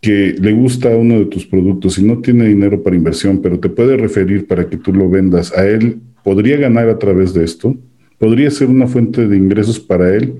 que 0.00 0.34
le 0.40 0.52
gusta 0.52 0.88
uno 0.88 1.18
de 1.18 1.26
tus 1.26 1.44
productos 1.44 1.98
y 1.98 2.04
no 2.04 2.20
tiene 2.20 2.46
dinero 2.46 2.82
para 2.82 2.96
inversión, 2.96 3.42
pero 3.42 3.60
te 3.60 3.68
puede 3.68 3.98
referir 3.98 4.46
para 4.46 4.66
que 4.66 4.78
tú 4.78 4.94
lo 4.94 5.10
vendas, 5.10 5.52
a 5.56 5.66
él 5.66 5.98
podría 6.24 6.56
ganar 6.56 6.88
a 6.88 6.98
través 6.98 7.34
de 7.34 7.44
esto, 7.44 7.76
podría 8.18 8.50
ser 8.50 8.68
una 8.68 8.86
fuente 8.86 9.28
de 9.28 9.36
ingresos 9.36 9.78
para 9.78 10.14
él 10.14 10.38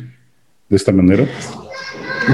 de 0.69 0.77
esta 0.77 0.93
manera. 0.93 1.27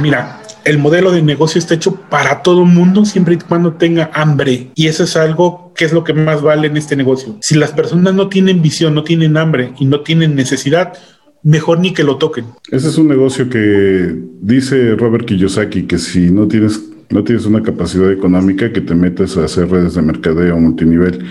Mira, 0.01 0.40
el 0.66 0.78
modelo 0.78 1.12
de 1.12 1.22
negocio 1.22 1.59
está 1.59 1.74
hecho 1.74 1.94
para 1.94 2.43
todo 2.43 2.64
mundo 2.64 3.05
siempre 3.05 3.34
y 3.34 3.38
cuando 3.38 3.74
tenga 3.74 4.10
hambre. 4.12 4.68
Y 4.74 4.88
eso 4.88 5.05
es 5.05 5.16
algo 5.16 5.72
que 5.76 5.84
es 5.84 5.93
lo 5.93 6.05
que 6.05 6.12
más 6.12 6.43
vale 6.43 6.66
en 6.66 6.76
este 6.76 6.97
negocio. 6.97 7.36
Si 7.40 7.55
las 7.55 7.70
personas 7.72 8.14
no 8.14 8.28
tienen 8.28 8.62
visión, 8.62 8.94
no 8.94 9.05
tienen 9.05 9.36
hambre 9.36 9.72
y 9.78 9.84
no 9.84 10.01
tienen 10.01 10.34
necesidad, 10.34 10.94
mejor 11.43 11.78
ni 11.78 11.94
que 11.94 12.02
lo 12.02 12.16
toquen. 12.16 12.47
Ese 12.70 12.88
es 12.88 12.98
un 12.98 13.09
negocio 13.09 13.48
que 13.48 14.14
dice 14.40 14.97
Robert 14.97 15.26
Kiyosaki 15.26 15.84
que 15.84 15.98
si 15.98 16.30
no 16.30 16.48
tienes, 16.48 16.82
no 17.10 17.22
tienes 17.22 17.47
una 17.47 17.62
capacidad 17.62 18.10
económica, 18.10 18.72
que 18.72 18.80
te 18.80 18.94
metes 18.94 19.36
a 19.36 19.44
hacer 19.44 19.70
redes 19.70 19.94
de 19.94 20.02
mercadeo 20.02 20.59
multinivel 20.59 21.24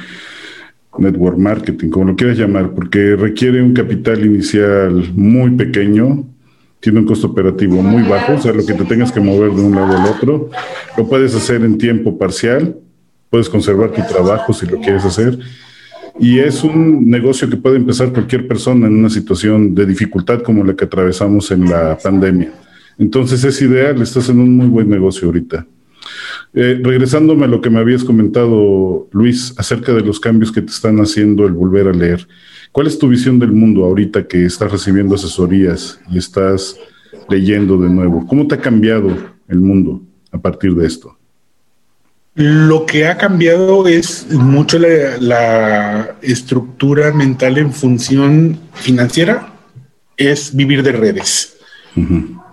network 0.98 1.38
marketing, 1.38 1.90
como 1.90 2.06
lo 2.06 2.16
quieras 2.16 2.38
llamar, 2.38 2.72
porque 2.74 3.18
requiere 3.18 3.62
un 3.62 3.74
capital 3.74 4.26
inicial 4.26 5.12
muy 5.14 5.52
pequeño, 5.52 6.26
tiene 6.86 7.00
un 7.00 7.08
costo 7.08 7.26
operativo 7.26 7.82
muy 7.82 8.04
bajo, 8.04 8.34
o 8.34 8.40
sea, 8.40 8.54
lo 8.54 8.64
que 8.64 8.76
te 8.76 8.86
tengas 8.86 9.12
que 9.12 9.20
mover 9.20 9.52
de 9.52 9.60
un 9.60 9.74
lado 9.74 9.98
al 9.98 10.06
otro, 10.06 10.52
lo 10.96 11.10
puedes 11.10 11.34
hacer 11.34 11.64
en 11.64 11.80
tiempo 11.80 12.16
parcial, 12.16 12.78
puedes 13.32 13.50
conservar 13.50 13.90
tu 13.90 14.04
trabajo 14.04 14.54
si 14.54 14.68
lo 14.68 14.80
quieres 14.80 15.04
hacer, 15.04 15.40
y 16.20 16.38
es 16.38 16.64
un 16.64 17.10
negocio 17.10 17.50
que 17.50 17.58
puede 17.58 17.78
empezar 17.78 18.14
cualquier 18.14 18.48
persona 18.48 18.86
en 18.86 18.98
una 18.98 19.10
situación 19.10 19.74
de 19.74 19.88
dificultad 19.88 20.44
como 20.44 20.64
la 20.64 20.76
que 20.76 20.86
atravesamos 20.86 21.50
en 21.50 21.68
la 21.68 21.98
pandemia. 21.98 22.52
Entonces 23.00 23.44
es 23.44 23.60
ideal, 23.64 24.00
estás 24.04 24.30
en 24.30 24.40
un 24.40 24.56
muy 24.56 24.68
buen 24.68 24.88
negocio 24.88 25.26
ahorita. 25.28 25.66
Eh, 26.58 26.80
regresándome 26.82 27.44
a 27.44 27.50
lo 27.50 27.60
que 27.60 27.70
me 27.70 27.80
habías 27.80 28.06
comentado, 28.06 29.10
Luis, 29.12 29.54
acerca 29.58 29.92
de 29.92 30.00
los 30.00 30.22
cambios 30.22 30.54
que 30.54 30.62
te 30.62 30.72
están 30.72 31.00
haciendo 31.00 31.46
el 31.46 31.52
volver 31.52 31.90
a 31.90 31.92
leer. 31.92 32.26
¿Cuál 32.72 32.88
es 32.88 32.98
tu 32.98 33.10
visión 33.10 33.40
del 33.40 33.52
mundo 33.52 33.84
ahorita 33.84 34.26
que 34.26 34.46
estás 34.46 34.72
recibiendo 34.72 35.16
asesorías 35.16 36.00
y 36.10 36.18
estás 36.18 36.78
leyendo 37.28 37.78
de 37.78 37.90
nuevo? 37.90 38.26
¿Cómo 38.26 38.48
te 38.48 38.56
ha 38.56 38.62
cambiado 38.62 39.10
el 39.50 39.60
mundo 39.60 40.02
a 40.32 40.38
partir 40.38 40.74
de 40.76 40.88
esto? 40.88 41.18
Lo 42.36 42.86
que 42.86 43.08
ha 43.08 43.18
cambiado 43.18 43.86
es 43.86 44.32
mucho 44.32 44.80
la, 44.80 46.16
estructura 46.22 47.14
mental 47.14 47.58
en 47.58 47.74
función 47.74 48.60
financiera, 48.74 49.54
es 50.16 50.56
vivir 50.56 50.84
de 50.84 50.94
redes. 50.94 51.58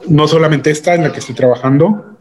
No 0.09 0.27
solamente 0.27 0.73
esta 0.73 0.95
en 0.95 1.03
la 1.03 1.13
que 1.13 1.21
estoy 1.21 1.37
trabajando. 1.37 2.19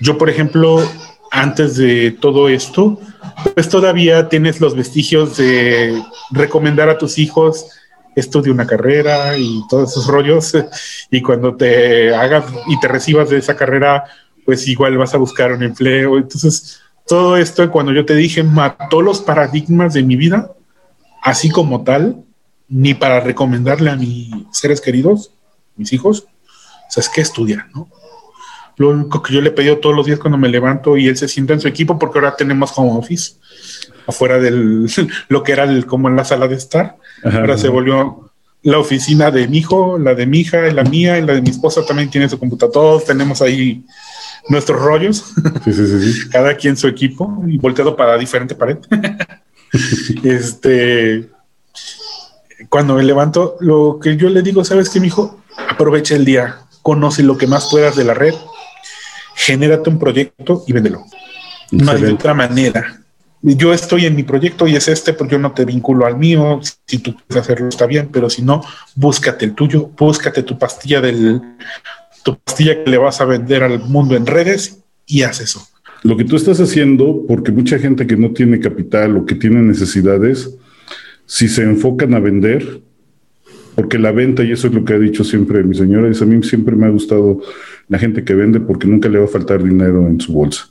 Yo, 0.00 0.18
por 0.18 0.28
ejemplo, 0.28 0.82
antes 1.30 1.76
de 1.76 2.10
todo 2.12 2.48
esto, 2.48 3.00
pues 3.54 3.68
todavía 3.68 4.28
tienes 4.28 4.60
los 4.60 4.74
vestigios 4.74 5.36
de 5.36 6.02
recomendar 6.30 6.88
a 6.88 6.98
tus 6.98 7.18
hijos 7.18 7.66
estudia 8.16 8.50
una 8.50 8.66
carrera 8.66 9.36
y 9.36 9.62
todos 9.68 9.90
esos 9.90 10.08
rollos. 10.08 10.56
Y 11.10 11.22
cuando 11.22 11.54
te 11.54 12.12
hagas 12.14 12.46
y 12.66 12.80
te 12.80 12.88
recibas 12.88 13.30
de 13.30 13.38
esa 13.38 13.54
carrera 13.54 14.04
pues 14.44 14.66
igual 14.66 14.96
vas 14.96 15.14
a 15.14 15.18
buscar 15.18 15.52
un 15.52 15.62
empleo. 15.62 16.16
Entonces 16.16 16.80
todo 17.06 17.36
esto 17.36 17.70
cuando 17.70 17.92
yo 17.92 18.04
te 18.04 18.16
dije 18.16 18.42
mató 18.42 19.02
los 19.02 19.20
paradigmas 19.20 19.94
de 19.94 20.02
mi 20.02 20.16
vida 20.16 20.50
así 21.22 21.50
como 21.50 21.84
tal 21.84 22.24
ni 22.68 22.94
para 22.94 23.20
recomendarle 23.20 23.90
a 23.90 23.96
mis 23.96 24.32
seres 24.50 24.80
queridos 24.80 25.30
mis 25.76 25.92
hijos. 25.92 26.26
O 26.96 27.00
es 27.00 27.08
que 27.08 27.20
estudiar 27.20 27.66
no 27.74 27.88
lo 28.76 28.90
único 28.90 29.22
que 29.22 29.32
yo 29.34 29.40
le 29.40 29.50
pedí 29.50 29.74
todos 29.80 29.96
los 29.96 30.06
días 30.06 30.18
cuando 30.18 30.38
me 30.38 30.48
levanto 30.48 30.96
y 30.96 31.08
él 31.08 31.16
se 31.16 31.28
sienta 31.28 31.54
en 31.54 31.60
su 31.60 31.68
equipo, 31.68 31.98
porque 31.98 32.18
ahora 32.18 32.36
tenemos 32.36 32.72
home 32.76 32.92
office 32.92 33.34
afuera 34.06 34.38
del 34.38 34.86
lo 35.28 35.42
que 35.42 35.52
era 35.52 35.64
el, 35.64 35.86
como 35.86 36.08
en 36.08 36.16
la 36.16 36.24
sala 36.24 36.46
de 36.48 36.56
estar. 36.56 36.96
ahora 37.24 37.56
se 37.56 37.68
volvió 37.68 38.30
la 38.62 38.78
oficina 38.78 39.30
de 39.30 39.48
mi 39.48 39.58
hijo, 39.58 39.98
la 39.98 40.14
de 40.14 40.26
mi 40.26 40.40
hija, 40.40 40.58
la 40.72 40.84
mía 40.84 41.18
y 41.18 41.22
la 41.22 41.34
de 41.34 41.42
mi 41.42 41.50
esposa 41.50 41.84
también 41.86 42.10
tiene 42.10 42.28
su 42.28 42.38
computadora. 42.38 42.72
Todos 42.72 43.04
tenemos 43.04 43.40
ahí 43.40 43.84
nuestros 44.48 44.80
rollos, 44.80 45.32
sí, 45.64 45.72
sí, 45.72 46.12
sí, 46.12 46.28
cada 46.32 46.54
quien 46.54 46.76
su 46.76 46.86
equipo 46.86 47.42
y 47.46 47.58
volteado 47.58 47.96
para 47.96 48.18
diferente 48.18 48.54
pared. 48.54 48.78
este, 50.22 51.28
cuando 52.68 52.94
me 52.94 53.02
levanto, 53.02 53.56
lo 53.60 53.98
que 54.02 54.16
yo 54.16 54.28
le 54.28 54.42
digo, 54.42 54.64
sabes 54.64 54.90
que 54.90 55.00
mi 55.00 55.08
hijo, 55.08 55.40
aprovecha 55.68 56.14
el 56.14 56.24
día, 56.24 56.58
conoce 56.82 57.22
lo 57.22 57.38
que 57.38 57.46
más 57.46 57.68
puedas 57.70 57.96
de 57.96 58.04
la 58.04 58.14
red 58.14 58.34
genérate 59.36 59.90
un 59.90 59.98
proyecto 59.98 60.64
y 60.66 60.72
véndelo. 60.72 61.04
No 61.70 61.92
hay 61.92 62.00
de 62.00 62.12
otra 62.12 62.34
manera. 62.34 63.02
Yo 63.42 63.72
estoy 63.72 64.06
en 64.06 64.16
mi 64.16 64.22
proyecto 64.22 64.66
y 64.66 64.74
es 64.74 64.88
este, 64.88 65.12
porque 65.12 65.32
yo 65.32 65.38
no 65.38 65.52
te 65.52 65.64
vinculo 65.64 66.06
al 66.06 66.16
mío. 66.16 66.60
Si 66.86 66.98
tú 66.98 67.14
quieres 67.14 67.44
hacerlo, 67.44 67.68
está 67.68 67.86
bien, 67.86 68.08
pero 68.10 68.30
si 68.30 68.42
no, 68.42 68.62
búscate 68.94 69.44
el 69.44 69.54
tuyo, 69.54 69.90
búscate 69.96 70.42
tu 70.42 70.58
pastilla 70.58 71.00
del, 71.00 71.40
tu 72.24 72.36
pastilla 72.38 72.82
que 72.82 72.90
le 72.90 72.98
vas 72.98 73.20
a 73.20 73.26
vender 73.26 73.62
al 73.62 73.78
mundo 73.80 74.16
en 74.16 74.26
redes 74.26 74.82
y 75.06 75.22
haz 75.22 75.40
eso. 75.40 75.68
Lo 76.02 76.16
que 76.16 76.24
tú 76.24 76.36
estás 76.36 76.58
haciendo, 76.60 77.24
porque 77.28 77.52
mucha 77.52 77.78
gente 77.78 78.06
que 78.06 78.16
no 78.16 78.30
tiene 78.30 78.58
capital 78.58 79.16
o 79.16 79.26
que 79.26 79.34
tiene 79.34 79.60
necesidades, 79.60 80.50
si 81.26 81.48
se 81.48 81.62
enfocan 81.62 82.14
a 82.14 82.20
vender, 82.20 82.80
porque 83.74 83.98
la 83.98 84.12
venta, 84.12 84.42
y 84.42 84.52
eso 84.52 84.68
es 84.68 84.74
lo 84.74 84.84
que 84.84 84.94
ha 84.94 84.98
dicho 84.98 85.22
siempre 85.22 85.62
mi 85.62 85.74
señora, 85.74 86.08
es 86.08 86.22
a 86.22 86.24
mí 86.24 86.42
siempre 86.42 86.74
me 86.74 86.86
ha 86.86 86.90
gustado 86.90 87.42
la 87.88 87.98
gente 87.98 88.24
que 88.24 88.34
vende 88.34 88.60
porque 88.60 88.86
nunca 88.86 89.08
le 89.08 89.18
va 89.18 89.24
a 89.24 89.28
faltar 89.28 89.62
dinero 89.62 90.06
en 90.06 90.20
su 90.20 90.32
bolsa. 90.32 90.68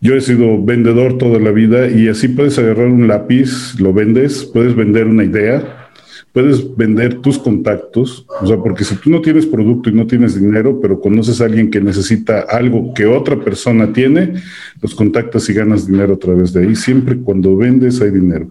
Yo 0.00 0.14
he 0.14 0.20
sido 0.20 0.62
vendedor 0.62 1.18
toda 1.18 1.38
la 1.38 1.50
vida 1.50 1.88
y 1.88 2.08
así 2.08 2.28
puedes 2.28 2.58
agarrar 2.58 2.86
un 2.86 3.06
lápiz, 3.06 3.78
lo 3.78 3.92
vendes, 3.92 4.44
puedes 4.44 4.74
vender 4.74 5.06
una 5.06 5.24
idea, 5.24 5.90
puedes 6.32 6.74
vender 6.74 7.16
tus 7.16 7.38
contactos, 7.38 8.24
o 8.40 8.46
sea, 8.46 8.56
porque 8.56 8.84
si 8.84 8.94
tú 8.94 9.10
no 9.10 9.20
tienes 9.20 9.44
producto 9.44 9.90
y 9.90 9.92
no 9.92 10.06
tienes 10.06 10.40
dinero, 10.40 10.80
pero 10.80 11.00
conoces 11.00 11.40
a 11.40 11.44
alguien 11.44 11.70
que 11.70 11.80
necesita 11.80 12.40
algo 12.40 12.94
que 12.94 13.04
otra 13.04 13.38
persona 13.38 13.92
tiene, 13.92 14.34
los 14.80 14.94
contactas 14.94 15.48
y 15.50 15.52
ganas 15.52 15.86
dinero 15.86 16.14
a 16.14 16.18
través 16.18 16.52
de 16.54 16.64
ahí. 16.64 16.76
Siempre 16.76 17.18
cuando 17.18 17.56
vendes 17.56 18.00
hay 18.00 18.10
dinero. 18.10 18.48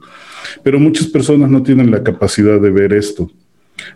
Pero 0.64 0.80
muchas 0.80 1.08
personas 1.08 1.50
no 1.50 1.64
tienen 1.64 1.90
la 1.90 2.04
capacidad 2.04 2.60
de 2.60 2.70
ver 2.70 2.94
esto. 2.94 3.32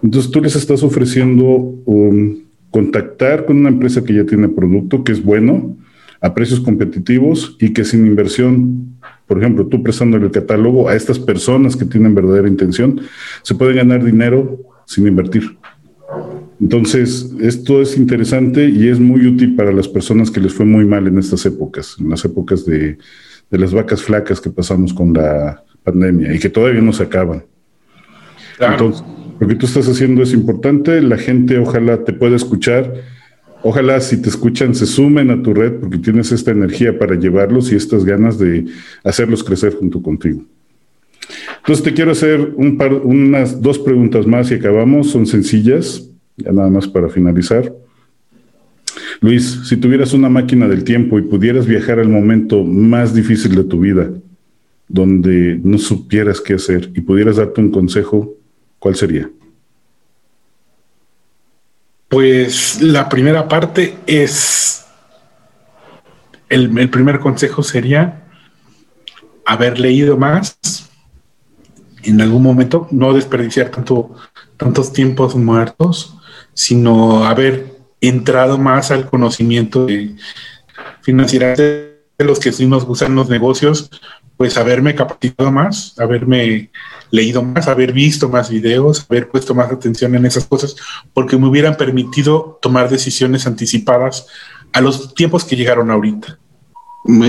Entonces 0.02 0.32
tú 0.32 0.42
les 0.42 0.56
estás 0.56 0.82
ofreciendo 0.82 1.46
un 1.86 2.46
contactar 2.74 3.46
con 3.46 3.58
una 3.58 3.70
empresa 3.70 4.04
que 4.04 4.16
ya 4.16 4.26
tiene 4.26 4.50
producto, 4.50 5.04
que 5.04 5.12
es 5.12 5.24
bueno, 5.24 5.78
a 6.20 6.34
precios 6.34 6.60
competitivos 6.60 7.56
y 7.60 7.72
que 7.72 7.86
sin 7.86 8.08
inversión, 8.08 8.98
por 9.28 9.38
ejemplo, 9.38 9.68
tú 9.68 9.84
prestándole 9.84 10.26
el 10.26 10.32
catálogo 10.32 10.90
a 10.90 10.96
estas 10.96 11.20
personas 11.20 11.76
que 11.76 11.86
tienen 11.86 12.16
verdadera 12.16 12.48
intención, 12.48 13.00
se 13.44 13.54
puede 13.54 13.76
ganar 13.76 14.04
dinero 14.04 14.60
sin 14.88 15.06
invertir. 15.06 15.56
Entonces, 16.60 17.32
esto 17.40 17.80
es 17.80 17.96
interesante 17.96 18.68
y 18.68 18.88
es 18.88 19.00
muy 19.00 19.28
útil 19.28 19.56
para 19.56 19.72
las 19.72 19.88
personas 19.88 20.32
que 20.32 20.40
les 20.40 20.52
fue 20.52 20.66
muy 20.66 20.84
mal 20.84 21.06
en 21.06 21.20
estas 21.20 21.46
épocas, 21.46 21.98
en 22.00 22.10
las 22.10 22.26
épocas 22.26 22.66
de, 22.66 22.98
de 23.52 23.58
las 23.60 23.72
vacas 23.72 24.02
flacas 24.02 24.42
que 24.42 24.50
pasamos 24.50 24.96
con 24.96 25.14
la 25.14 25.64
pandemia 25.84 26.34
y 26.34 26.40
que 26.40 26.50
todavía 26.50 26.82
no 26.82 26.92
se 26.92 27.04
acaban. 27.04 27.44
Entonces, 28.60 29.04
lo 29.40 29.48
que 29.48 29.56
tú 29.56 29.66
estás 29.66 29.88
haciendo 29.88 30.24
es 30.24 30.34
importante, 30.34 31.02
la 31.02 31.18
gente 31.18 31.58
ojalá 31.58 32.04
te 32.04 32.14
pueda 32.14 32.36
escuchar, 32.36 32.94
ojalá 33.62 34.00
si 34.00 34.22
te 34.22 34.30
escuchan 34.30 34.76
se 34.76 34.86
sumen 34.86 35.32
a 35.32 35.42
tu 35.42 35.54
red 35.54 35.74
porque 35.74 35.98
tienes 35.98 36.32
esta 36.32 36.52
energía 36.52 36.98
para 36.98 37.16
llevarlos 37.16 37.72
y 37.72 37.76
estas 37.76 38.06
ganas 38.06 38.38
de 38.38 38.66
hacerlos 39.04 39.44
crecer 39.44 39.76
junto 39.76 40.02
contigo. 40.02 40.44
Entonces 41.58 41.84
te 41.84 41.94
quiero 41.94 42.12
hacer 42.12 42.54
un 42.56 42.78
par, 42.78 42.94
unas 42.94 43.62
dos 43.62 43.80
preguntas 43.80 44.28
más 44.28 44.52
y 44.52 44.56
acabamos, 44.56 45.10
son 45.10 45.26
sencillas, 45.26 46.10
ya 46.36 46.52
nada 46.52 46.70
más 46.70 46.88
para 46.88 47.10
finalizar. 47.10 47.74
Luis, 49.22 49.62
si 49.64 49.78
tuvieras 49.78 50.14
una 50.14 50.28
máquina 50.28 50.68
del 50.68 50.84
tiempo 50.84 51.18
y 51.18 51.22
pudieras 51.22 51.66
viajar 51.66 52.00
al 52.00 52.10
momento 52.10 52.64
más 52.64 53.16
difícil 53.16 53.56
de 53.56 53.64
tu 53.64 53.80
vida, 53.80 54.12
donde 54.90 55.60
no 55.64 55.78
supieras 55.78 56.42
qué 56.42 56.56
hacer 56.56 56.92
y 56.94 57.02
pudieras 57.02 57.38
darte 57.38 57.62
un 57.62 57.72
consejo, 57.72 58.36
¿cuál 58.84 58.98
sería? 58.98 59.30
Pues 62.10 62.82
la 62.82 63.08
primera 63.08 63.48
parte 63.48 63.98
es, 64.06 64.86
el, 66.50 66.90
primer 66.90 67.22
consejo 67.22 67.64
sería 67.64 68.26
haber 69.46 69.80
leído 69.80 70.18
más 70.18 70.60
en 72.04 72.20
algún 72.20 72.44
momento, 72.44 72.90
no 72.92 73.14
desperdiciar 73.14 73.70
tanto, 73.70 74.16
tantos 74.58 74.92
tiempos 74.92 75.34
muertos, 75.34 76.18
sino 76.54 77.24
haber 77.24 77.78
entrado 78.02 78.58
más 78.58 78.92
al 78.92 79.10
conocimiento 79.10 79.86
de 79.86 80.14
financiera 81.02 81.56
de 81.56 81.96
los 82.18 82.38
que 82.38 82.52
sí 82.52 82.68
nos 82.68 82.84
gustan 82.84 83.16
los 83.16 83.30
negocios, 83.30 83.90
pues 84.36 84.58
haberme 84.58 84.94
capacitado 84.94 85.54
más, 85.54 85.98
haberme 86.00 86.70
leído 87.14 87.44
más, 87.44 87.68
haber 87.68 87.94
visto 87.94 88.28
más 88.28 88.50
videos, 88.50 89.06
haber 89.08 89.30
puesto 89.30 89.54
más 89.54 89.72
atención 89.72 90.16
en 90.16 90.26
esas 90.26 90.46
cosas, 90.48 90.76
porque 91.14 91.38
me 91.38 91.48
hubieran 91.48 91.78
permitido 91.78 92.58
tomar 92.60 92.90
decisiones 92.90 93.46
anticipadas 93.46 94.26
a 94.72 94.82
los 94.82 95.14
tiempos 95.14 95.46
que 95.46 95.56
llegaron 95.56 95.92
ahorita. 95.92 96.40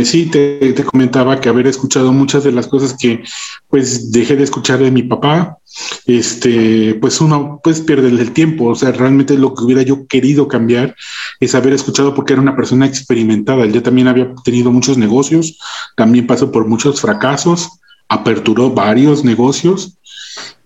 Sí, 0.05 0.27
te, 0.27 0.73
te, 0.73 0.85
comentaba 0.85 1.39
que 1.39 1.51
haber 1.51 1.67
escuchado 1.67 2.13
muchas 2.13 2.45
de 2.45 2.53
las 2.53 2.67
cosas 2.67 2.97
que 2.99 3.25
pues 3.69 4.11
dejé 4.11 4.37
de 4.37 4.45
escuchar 4.45 4.79
de 4.79 4.91
mi 4.91 5.03
papá, 5.03 5.59
este, 6.07 6.95
pues 6.95 7.21
uno 7.21 7.61
pues 7.63 7.81
pierde 7.81 8.09
el 8.09 8.33
tiempo, 8.33 8.67
o 8.69 8.75
sea, 8.77 8.91
realmente 8.93 9.37
lo 9.37 9.53
que 9.53 9.65
hubiera 9.65 9.83
yo 9.83 10.07
querido 10.07 10.49
cambiar 10.49 10.97
es 11.41 11.55
haber 11.55 11.75
escuchado 11.75 12.15
porque 12.15 12.33
era 12.33 12.41
una 12.41 12.57
persona 12.57 12.87
experimentada, 12.87 13.65
él 13.65 13.73
ya 13.73 13.83
también 13.83 14.09
había 14.09 14.33
tenido 14.45 14.71
muchos 14.71 14.97
negocios, 14.97 15.59
también 15.95 16.27
pasó 16.27 16.51
por 16.51 16.67
muchos 16.69 17.03
fracasos, 17.03 17.69
aperturó 18.09 18.71
varios 18.71 19.25
negocios 19.25 19.99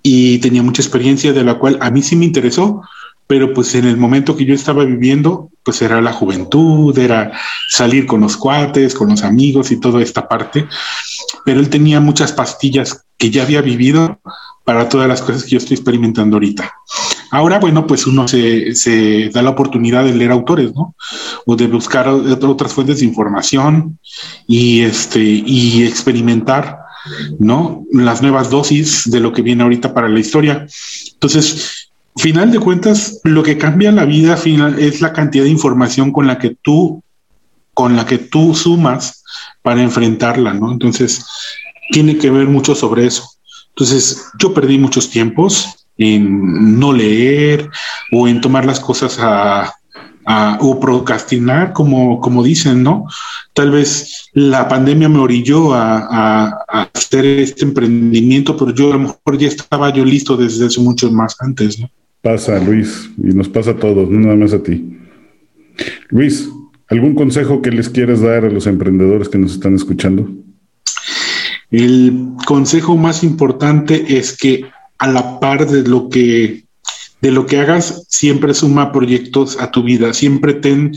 y 0.02 0.39
tenía 0.39 0.62
mucha 0.62 0.82
experiencia 0.82 1.32
de 1.32 1.44
la 1.44 1.59
cual 1.59 1.78
a 1.81 1.90
mí 1.90 2.02
sí 2.02 2.16
me 2.16 2.24
interesó, 2.24 2.82
pero 3.27 3.52
pues 3.52 3.74
en 3.74 3.85
el 3.85 3.97
momento 3.97 4.36
que 4.36 4.47
yo 4.47 4.55
estaba 4.55 4.85
viviendo, 4.85 5.51
pues 5.62 5.82
era 5.82 6.01
la 6.01 6.12
juventud, 6.12 6.97
era 6.98 7.32
salir 7.69 8.06
con 8.06 8.23
los 8.23 8.36
cuates, 8.36 8.94
con 8.94 9.10
los 9.10 9.23
amigos 9.23 9.70
y 9.70 9.81
toda 9.81 10.02
esta 10.02 10.27
parte, 10.27 10.66
pero 11.44 11.60
él 11.60 11.69
tenía 11.69 12.01
muchas 12.01 12.32
pastillas 12.32 13.05
que 13.19 13.31
ya 13.31 13.43
había 13.43 13.60
vivido 13.60 14.19
para 14.65 14.89
todas 14.89 15.09
las 15.09 15.23
cosas 15.23 15.44
que 15.44 15.51
yo 15.51 15.59
estoy 15.59 15.74
experimentando 15.74 16.36
ahorita. 16.36 16.73
Ahora, 17.31 17.59
bueno, 17.59 17.86
pues 17.86 18.06
uno 18.06 18.27
se, 18.28 19.31
da 19.32 19.43
la 19.43 19.51
oportunidad 19.51 20.05
de 20.05 20.15
leer 20.15 20.31
autores, 20.31 20.74
¿no? 20.74 20.94
O 21.44 21.56
de 21.56 21.66
buscar 21.66 22.09
otras 22.09 22.73
fuentes 22.73 23.01
de 23.01 23.06
información 23.06 23.98
y, 24.47 24.82
este, 24.82 25.20
y 25.20 25.85
experimentar, 25.85 26.81
¿no? 27.39 27.85
Las 27.93 28.22
nuevas 28.22 28.51
dosis 28.51 29.10
de 29.10 29.20
lo 29.20 29.32
que 29.32 29.43
viene 29.43 29.62
ahorita 29.62 29.94
para 29.94 30.09
la 30.09 30.20
historia. 30.20 30.66
Entonces, 31.12 31.90
final 32.16 32.51
de 32.51 32.59
cuentas, 32.59 33.20
lo 33.24 33.43
que 33.43 33.59
cambia 33.59 33.93
la 33.93 34.05
vida 34.05 34.36
final 34.36 34.78
es 34.78 35.01
la 35.01 35.12
cantidad 35.12 35.44
de 35.44 35.51
información 35.51 36.12
con 36.12 36.26
la 36.26 36.39
que 36.39 36.56
tú, 36.62 37.02
con 37.74 37.97
la 37.97 38.06
que 38.06 38.18
tú 38.18 38.55
sumas 38.55 39.22
para 39.62 39.82
enfrentarla, 39.82 40.55
¿no? 40.55 40.72
Entonces, 40.72 41.24
tiene 41.90 42.18
que 42.18 42.30
ver 42.30 42.47
mucho 42.47 42.74
sobre 42.74 43.06
eso. 43.06 43.28
Entonces, 43.70 44.24
yo 44.39 44.52
perdí 44.52 44.78
muchos 44.78 45.10
tiempos 45.10 45.86
en 45.97 46.78
no 46.78 46.93
leer 46.93 47.68
o 48.12 48.28
en 48.28 48.40
tomar 48.40 48.64
las 48.64 48.80
cosas 48.80 49.18
a, 49.20 49.74
o 50.60 50.78
procrastinar, 50.78 51.72
como, 51.72 52.20
como 52.20 52.42
dicen, 52.42 52.82
¿no? 52.82 53.06
Tal 53.55 53.70
vez 53.70 54.28
la 54.34 54.68
pandemia 54.68 55.09
me 55.09 55.18
orilló 55.18 55.72
a, 55.72 56.06
a, 56.68 56.90
hacer 56.92 57.24
este 57.24 57.64
emprendimiento, 57.64 58.56
pero 58.56 58.74
yo 58.74 58.90
a 58.90 58.96
lo 58.96 58.98
mejor 59.00 59.38
ya 59.38 59.48
estaba 59.48 59.92
yo 59.92 60.05
listo 60.05 60.36
desde 60.36 60.66
hace 60.66 60.80
mucho 60.80 61.10
más 61.10 61.36
antes, 61.40 61.78
¿no? 61.80 61.90
Pasa, 62.20 62.59
Luis, 62.59 63.10
y 63.16 63.28
nos 63.34 63.48
pasa 63.48 63.70
a 63.70 63.76
todos, 63.76 64.10
no 64.10 64.20
nada 64.20 64.36
más 64.36 64.52
a 64.52 64.62
ti. 64.62 64.98
Luis, 66.09 66.48
¿algún 66.88 67.14
consejo 67.14 67.62
que 67.62 67.70
les 67.70 67.88
quieras 67.88 68.20
dar 68.20 68.44
a 68.44 68.50
los 68.50 68.66
emprendedores 68.66 69.28
que 69.28 69.38
nos 69.38 69.52
están 69.52 69.74
escuchando? 69.76 70.28
El 71.70 72.32
consejo 72.46 72.96
más 72.96 73.22
importante 73.22 74.18
es 74.18 74.36
que 74.36 74.64
a 74.98 75.09
la 75.09 75.38
par 75.38 75.66
de 75.66 75.88
lo 75.88 76.09
que 76.09 76.64
de 77.20 77.31
lo 77.32 77.47
que 77.47 77.61
hagas, 77.61 78.05
siempre 78.09 78.55
suma 78.55 78.93
proyectos 78.93 79.61
a 79.61 79.70
tu 79.70 79.82
vida, 79.82 80.15
siempre 80.15 80.55
ten 80.55 80.93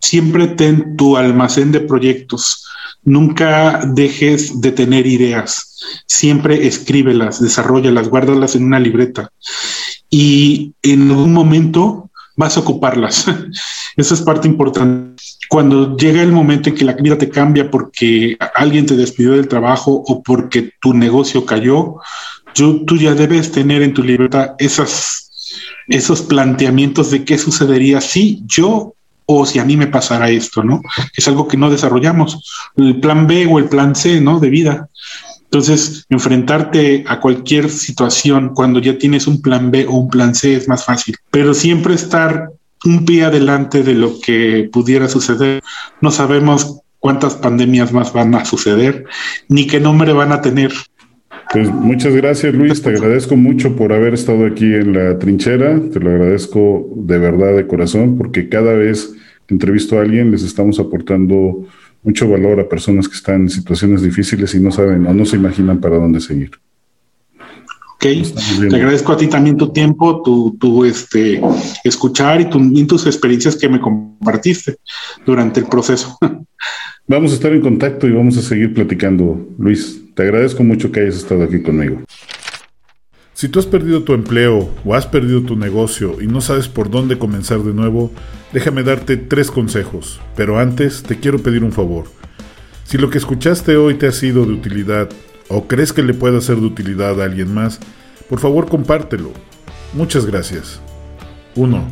siempre 0.00 0.46
ten 0.46 0.96
tu 0.96 1.16
almacén 1.16 1.72
de 1.72 1.80
proyectos. 1.80 2.64
Nunca 3.04 3.80
dejes 3.84 4.60
de 4.60 4.72
tener 4.72 5.06
ideas. 5.06 5.76
Siempre 6.06 6.66
escríbelas, 6.66 7.42
desarrollalas, 7.42 8.08
guárdalas 8.08 8.54
en 8.54 8.64
una 8.64 8.78
libreta 8.78 9.30
y 10.10 10.72
en 10.82 11.10
algún 11.10 11.32
momento 11.32 12.10
vas 12.36 12.56
a 12.56 12.60
ocuparlas. 12.60 13.26
Esa 13.96 14.14
es 14.14 14.22
parte 14.22 14.48
importante. 14.48 15.22
Cuando 15.48 15.96
llega 15.96 16.22
el 16.22 16.32
momento 16.32 16.68
en 16.68 16.74
que 16.74 16.84
la 16.84 16.92
vida 16.92 17.18
te 17.18 17.30
cambia 17.30 17.70
porque 17.70 18.36
alguien 18.54 18.86
te 18.86 18.96
despidió 18.96 19.32
del 19.32 19.48
trabajo 19.48 20.04
o 20.06 20.22
porque 20.22 20.72
tu 20.80 20.94
negocio 20.94 21.44
cayó, 21.46 21.96
tú 22.54 22.96
ya 22.96 23.14
debes 23.14 23.50
tener 23.50 23.82
en 23.82 23.94
tu 23.94 24.02
libertad 24.02 24.50
esas, 24.58 25.27
esos 25.88 26.22
planteamientos 26.22 27.10
de 27.10 27.24
qué 27.24 27.38
sucedería 27.38 28.00
si 28.00 28.42
yo 28.46 28.94
o 29.26 29.44
si 29.44 29.58
a 29.58 29.64
mí 29.64 29.76
me 29.76 29.86
pasara 29.86 30.30
esto, 30.30 30.62
¿no? 30.62 30.80
Es 31.16 31.28
algo 31.28 31.48
que 31.48 31.56
no 31.56 31.70
desarrollamos. 31.70 32.42
El 32.76 32.98
plan 33.00 33.26
B 33.26 33.46
o 33.46 33.58
el 33.58 33.68
plan 33.68 33.94
C, 33.94 34.20
¿no? 34.20 34.40
De 34.40 34.48
vida. 34.48 34.88
Entonces, 35.44 36.06
enfrentarte 36.08 37.04
a 37.06 37.20
cualquier 37.20 37.70
situación 37.70 38.52
cuando 38.54 38.80
ya 38.80 38.98
tienes 38.98 39.26
un 39.26 39.40
plan 39.40 39.70
B 39.70 39.86
o 39.86 39.92
un 39.92 40.10
plan 40.10 40.34
C 40.34 40.54
es 40.54 40.68
más 40.68 40.84
fácil, 40.84 41.16
pero 41.30 41.54
siempre 41.54 41.94
estar 41.94 42.50
un 42.84 43.04
pie 43.04 43.24
adelante 43.24 43.82
de 43.82 43.94
lo 43.94 44.20
que 44.20 44.68
pudiera 44.70 45.08
suceder. 45.08 45.62
No 46.00 46.10
sabemos 46.10 46.80
cuántas 46.98 47.34
pandemias 47.34 47.92
más 47.92 48.12
van 48.12 48.34
a 48.34 48.44
suceder, 48.44 49.04
ni 49.48 49.66
qué 49.66 49.80
nombre 49.80 50.12
van 50.12 50.32
a 50.32 50.42
tener. 50.42 50.72
Pues 51.52 51.72
muchas 51.72 52.14
gracias 52.14 52.54
Luis, 52.54 52.82
te 52.82 52.90
agradezco 52.90 53.34
mucho 53.36 53.74
por 53.74 53.92
haber 53.92 54.12
estado 54.12 54.44
aquí 54.44 54.66
en 54.66 54.92
la 54.92 55.18
trinchera, 55.18 55.80
te 55.92 55.98
lo 55.98 56.10
agradezco 56.10 56.90
de 56.94 57.18
verdad 57.18 57.56
de 57.56 57.66
corazón, 57.66 58.18
porque 58.18 58.48
cada 58.50 58.74
vez 58.74 59.14
que 59.46 59.54
entrevisto 59.54 59.98
a 59.98 60.02
alguien 60.02 60.30
les 60.30 60.42
estamos 60.42 60.78
aportando 60.78 61.66
mucho 62.02 62.28
valor 62.28 62.60
a 62.60 62.68
personas 62.68 63.08
que 63.08 63.14
están 63.14 63.42
en 63.42 63.48
situaciones 63.48 64.02
difíciles 64.02 64.54
y 64.54 64.60
no 64.60 64.70
saben 64.70 65.06
o 65.06 65.14
no 65.14 65.24
se 65.24 65.36
imaginan 65.36 65.80
para 65.80 65.96
dónde 65.96 66.20
seguir. 66.20 66.50
Ok, 67.94 68.06
te 68.68 68.76
agradezco 68.76 69.12
a 69.12 69.16
ti 69.16 69.26
también 69.26 69.56
tu 69.56 69.72
tiempo, 69.72 70.22
tu, 70.22 70.56
tu 70.60 70.84
este, 70.84 71.40
escuchar 71.82 72.40
y, 72.40 72.48
tu, 72.48 72.60
y 72.60 72.84
tus 72.84 73.06
experiencias 73.06 73.56
que 73.56 73.68
me 73.68 73.80
compartiste 73.80 74.76
durante 75.26 75.60
el 75.60 75.66
proceso. 75.66 76.16
Vamos 77.08 77.32
a 77.32 77.34
estar 77.34 77.52
en 77.54 77.62
contacto 77.62 78.06
y 78.06 78.12
vamos 78.12 78.36
a 78.36 78.42
seguir 78.42 78.74
platicando. 78.74 79.48
Luis, 79.58 80.02
te 80.18 80.24
agradezco 80.24 80.64
mucho 80.64 80.90
que 80.90 80.98
hayas 80.98 81.14
estado 81.14 81.44
aquí 81.44 81.62
conmigo. 81.62 82.02
Si 83.34 83.48
tú 83.48 83.60
has 83.60 83.66
perdido 83.66 84.02
tu 84.02 84.14
empleo 84.14 84.68
o 84.84 84.94
has 84.96 85.06
perdido 85.06 85.42
tu 85.42 85.54
negocio 85.54 86.20
y 86.20 86.26
no 86.26 86.40
sabes 86.40 86.66
por 86.66 86.90
dónde 86.90 87.20
comenzar 87.20 87.60
de 87.60 87.72
nuevo, 87.72 88.10
déjame 88.52 88.82
darte 88.82 89.16
tres 89.16 89.48
consejos, 89.52 90.20
pero 90.34 90.58
antes 90.58 91.04
te 91.04 91.20
quiero 91.20 91.38
pedir 91.38 91.62
un 91.62 91.70
favor. 91.70 92.06
Si 92.82 92.98
lo 92.98 93.10
que 93.10 93.18
escuchaste 93.18 93.76
hoy 93.76 93.94
te 93.94 94.08
ha 94.08 94.12
sido 94.12 94.44
de 94.44 94.54
utilidad 94.54 95.08
o 95.46 95.68
crees 95.68 95.92
que 95.92 96.02
le 96.02 96.14
pueda 96.14 96.40
ser 96.40 96.56
de 96.56 96.66
utilidad 96.66 97.20
a 97.22 97.24
alguien 97.24 97.54
más, 97.54 97.78
por 98.28 98.40
favor 98.40 98.68
compártelo. 98.68 99.30
Muchas 99.94 100.26
gracias. 100.26 100.80
1. 101.54 101.88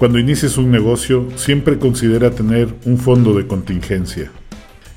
Cuando 0.00 0.18
inicies 0.18 0.58
un 0.58 0.72
negocio, 0.72 1.28
siempre 1.36 1.78
considera 1.78 2.32
tener 2.32 2.74
un 2.84 2.98
fondo 2.98 3.32
de 3.32 3.46
contingencia. 3.46 4.32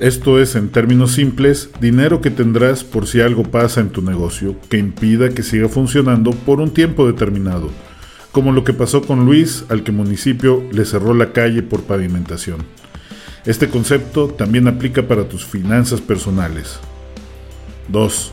Esto 0.01 0.39
es, 0.39 0.55
en 0.55 0.69
términos 0.69 1.11
simples, 1.11 1.69
dinero 1.79 2.21
que 2.21 2.31
tendrás 2.31 2.83
por 2.83 3.05
si 3.05 3.21
algo 3.21 3.43
pasa 3.43 3.81
en 3.81 3.91
tu 3.91 4.01
negocio 4.01 4.55
que 4.67 4.79
impida 4.79 5.29
que 5.29 5.43
siga 5.43 5.69
funcionando 5.69 6.31
por 6.31 6.59
un 6.59 6.71
tiempo 6.71 7.05
determinado, 7.05 7.69
como 8.31 8.51
lo 8.51 8.63
que 8.63 8.73
pasó 8.73 9.03
con 9.03 9.27
Luis 9.27 9.63
al 9.69 9.83
que 9.83 9.91
municipio 9.91 10.63
le 10.71 10.85
cerró 10.85 11.13
la 11.13 11.33
calle 11.33 11.61
por 11.61 11.83
pavimentación. 11.83 12.65
Este 13.45 13.69
concepto 13.69 14.29
también 14.29 14.67
aplica 14.67 15.07
para 15.07 15.29
tus 15.29 15.45
finanzas 15.45 16.01
personales. 16.01 16.79
2. 17.89 18.31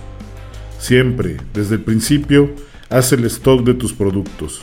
Siempre, 0.79 1.37
desde 1.53 1.75
el 1.75 1.83
principio, 1.83 2.51
haz 2.89 3.13
el 3.13 3.27
stock 3.27 3.63
de 3.63 3.75
tus 3.75 3.93
productos. 3.93 4.63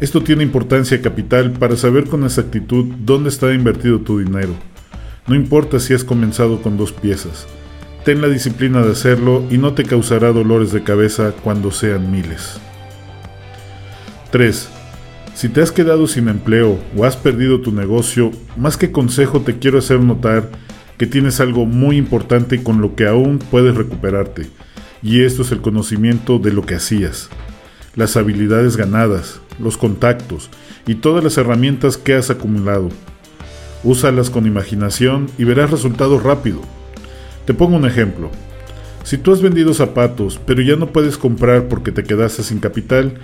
Esto 0.00 0.20
tiene 0.24 0.42
importancia 0.42 1.00
capital 1.02 1.52
para 1.52 1.76
saber 1.76 2.06
con 2.06 2.24
exactitud 2.24 2.86
dónde 2.98 3.28
está 3.28 3.54
invertido 3.54 4.00
tu 4.00 4.18
dinero 4.18 4.71
no 5.26 5.34
importa 5.34 5.78
si 5.80 5.94
has 5.94 6.04
comenzado 6.04 6.62
con 6.62 6.76
dos 6.76 6.92
piezas. 6.92 7.46
Ten 8.04 8.20
la 8.20 8.28
disciplina 8.28 8.82
de 8.82 8.92
hacerlo 8.92 9.44
y 9.50 9.58
no 9.58 9.74
te 9.74 9.84
causará 9.84 10.32
dolores 10.32 10.72
de 10.72 10.82
cabeza 10.82 11.32
cuando 11.42 11.70
sean 11.70 12.10
miles. 12.10 12.58
3. 14.32 14.68
Si 15.34 15.48
te 15.48 15.62
has 15.62 15.70
quedado 15.70 16.06
sin 16.06 16.28
empleo 16.28 16.78
o 16.96 17.04
has 17.04 17.16
perdido 17.16 17.60
tu 17.60 17.70
negocio, 17.72 18.32
más 18.56 18.76
que 18.76 18.90
consejo 18.90 19.40
te 19.40 19.58
quiero 19.58 19.78
hacer 19.78 20.00
notar 20.00 20.50
que 20.98 21.06
tienes 21.06 21.40
algo 21.40 21.64
muy 21.66 21.96
importante 21.96 22.62
con 22.62 22.80
lo 22.80 22.94
que 22.94 23.06
aún 23.06 23.38
puedes 23.38 23.74
recuperarte, 23.74 24.48
y 25.02 25.24
esto 25.24 25.42
es 25.42 25.52
el 25.52 25.60
conocimiento 25.60 26.38
de 26.38 26.52
lo 26.52 26.62
que 26.64 26.76
hacías, 26.76 27.28
las 27.96 28.16
habilidades 28.16 28.76
ganadas, 28.76 29.40
los 29.58 29.76
contactos 29.76 30.50
y 30.86 30.96
todas 30.96 31.24
las 31.24 31.38
herramientas 31.38 31.96
que 31.96 32.14
has 32.14 32.30
acumulado. 32.30 32.88
Úsalas 33.84 34.30
con 34.30 34.46
imaginación 34.46 35.26
y 35.38 35.44
verás 35.44 35.70
resultados 35.70 36.22
rápido. 36.22 36.60
Te 37.44 37.54
pongo 37.54 37.76
un 37.76 37.86
ejemplo. 37.86 38.30
Si 39.02 39.18
tú 39.18 39.32
has 39.32 39.42
vendido 39.42 39.74
zapatos, 39.74 40.40
pero 40.46 40.62
ya 40.62 40.76
no 40.76 40.92
puedes 40.92 41.18
comprar 41.18 41.66
porque 41.66 41.90
te 41.90 42.04
quedaste 42.04 42.44
sin 42.44 42.60
capital, 42.60 43.14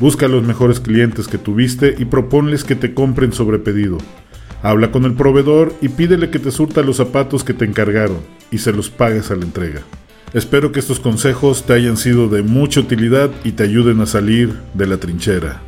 busca 0.00 0.26
a 0.26 0.28
los 0.30 0.42
mejores 0.42 0.80
clientes 0.80 1.28
que 1.28 1.36
tuviste 1.36 1.94
y 1.98 2.06
proponles 2.06 2.64
que 2.64 2.74
te 2.74 2.94
compren 2.94 3.32
sobre 3.32 3.58
pedido. 3.58 3.98
Habla 4.62 4.90
con 4.90 5.04
el 5.04 5.14
proveedor 5.14 5.74
y 5.82 5.90
pídele 5.90 6.30
que 6.30 6.38
te 6.38 6.50
surta 6.50 6.82
los 6.82 6.96
zapatos 6.96 7.44
que 7.44 7.54
te 7.54 7.64
encargaron 7.64 8.18
y 8.50 8.58
se 8.58 8.72
los 8.72 8.88
pagues 8.90 9.30
a 9.30 9.36
la 9.36 9.44
entrega. 9.44 9.82
Espero 10.32 10.70
que 10.70 10.80
estos 10.80 11.00
consejos 11.00 11.64
te 11.64 11.72
hayan 11.72 11.96
sido 11.96 12.28
de 12.28 12.42
mucha 12.42 12.80
utilidad 12.80 13.30
y 13.42 13.52
te 13.52 13.64
ayuden 13.64 14.00
a 14.00 14.06
salir 14.06 14.54
de 14.74 14.86
la 14.86 14.98
trinchera. 14.98 15.60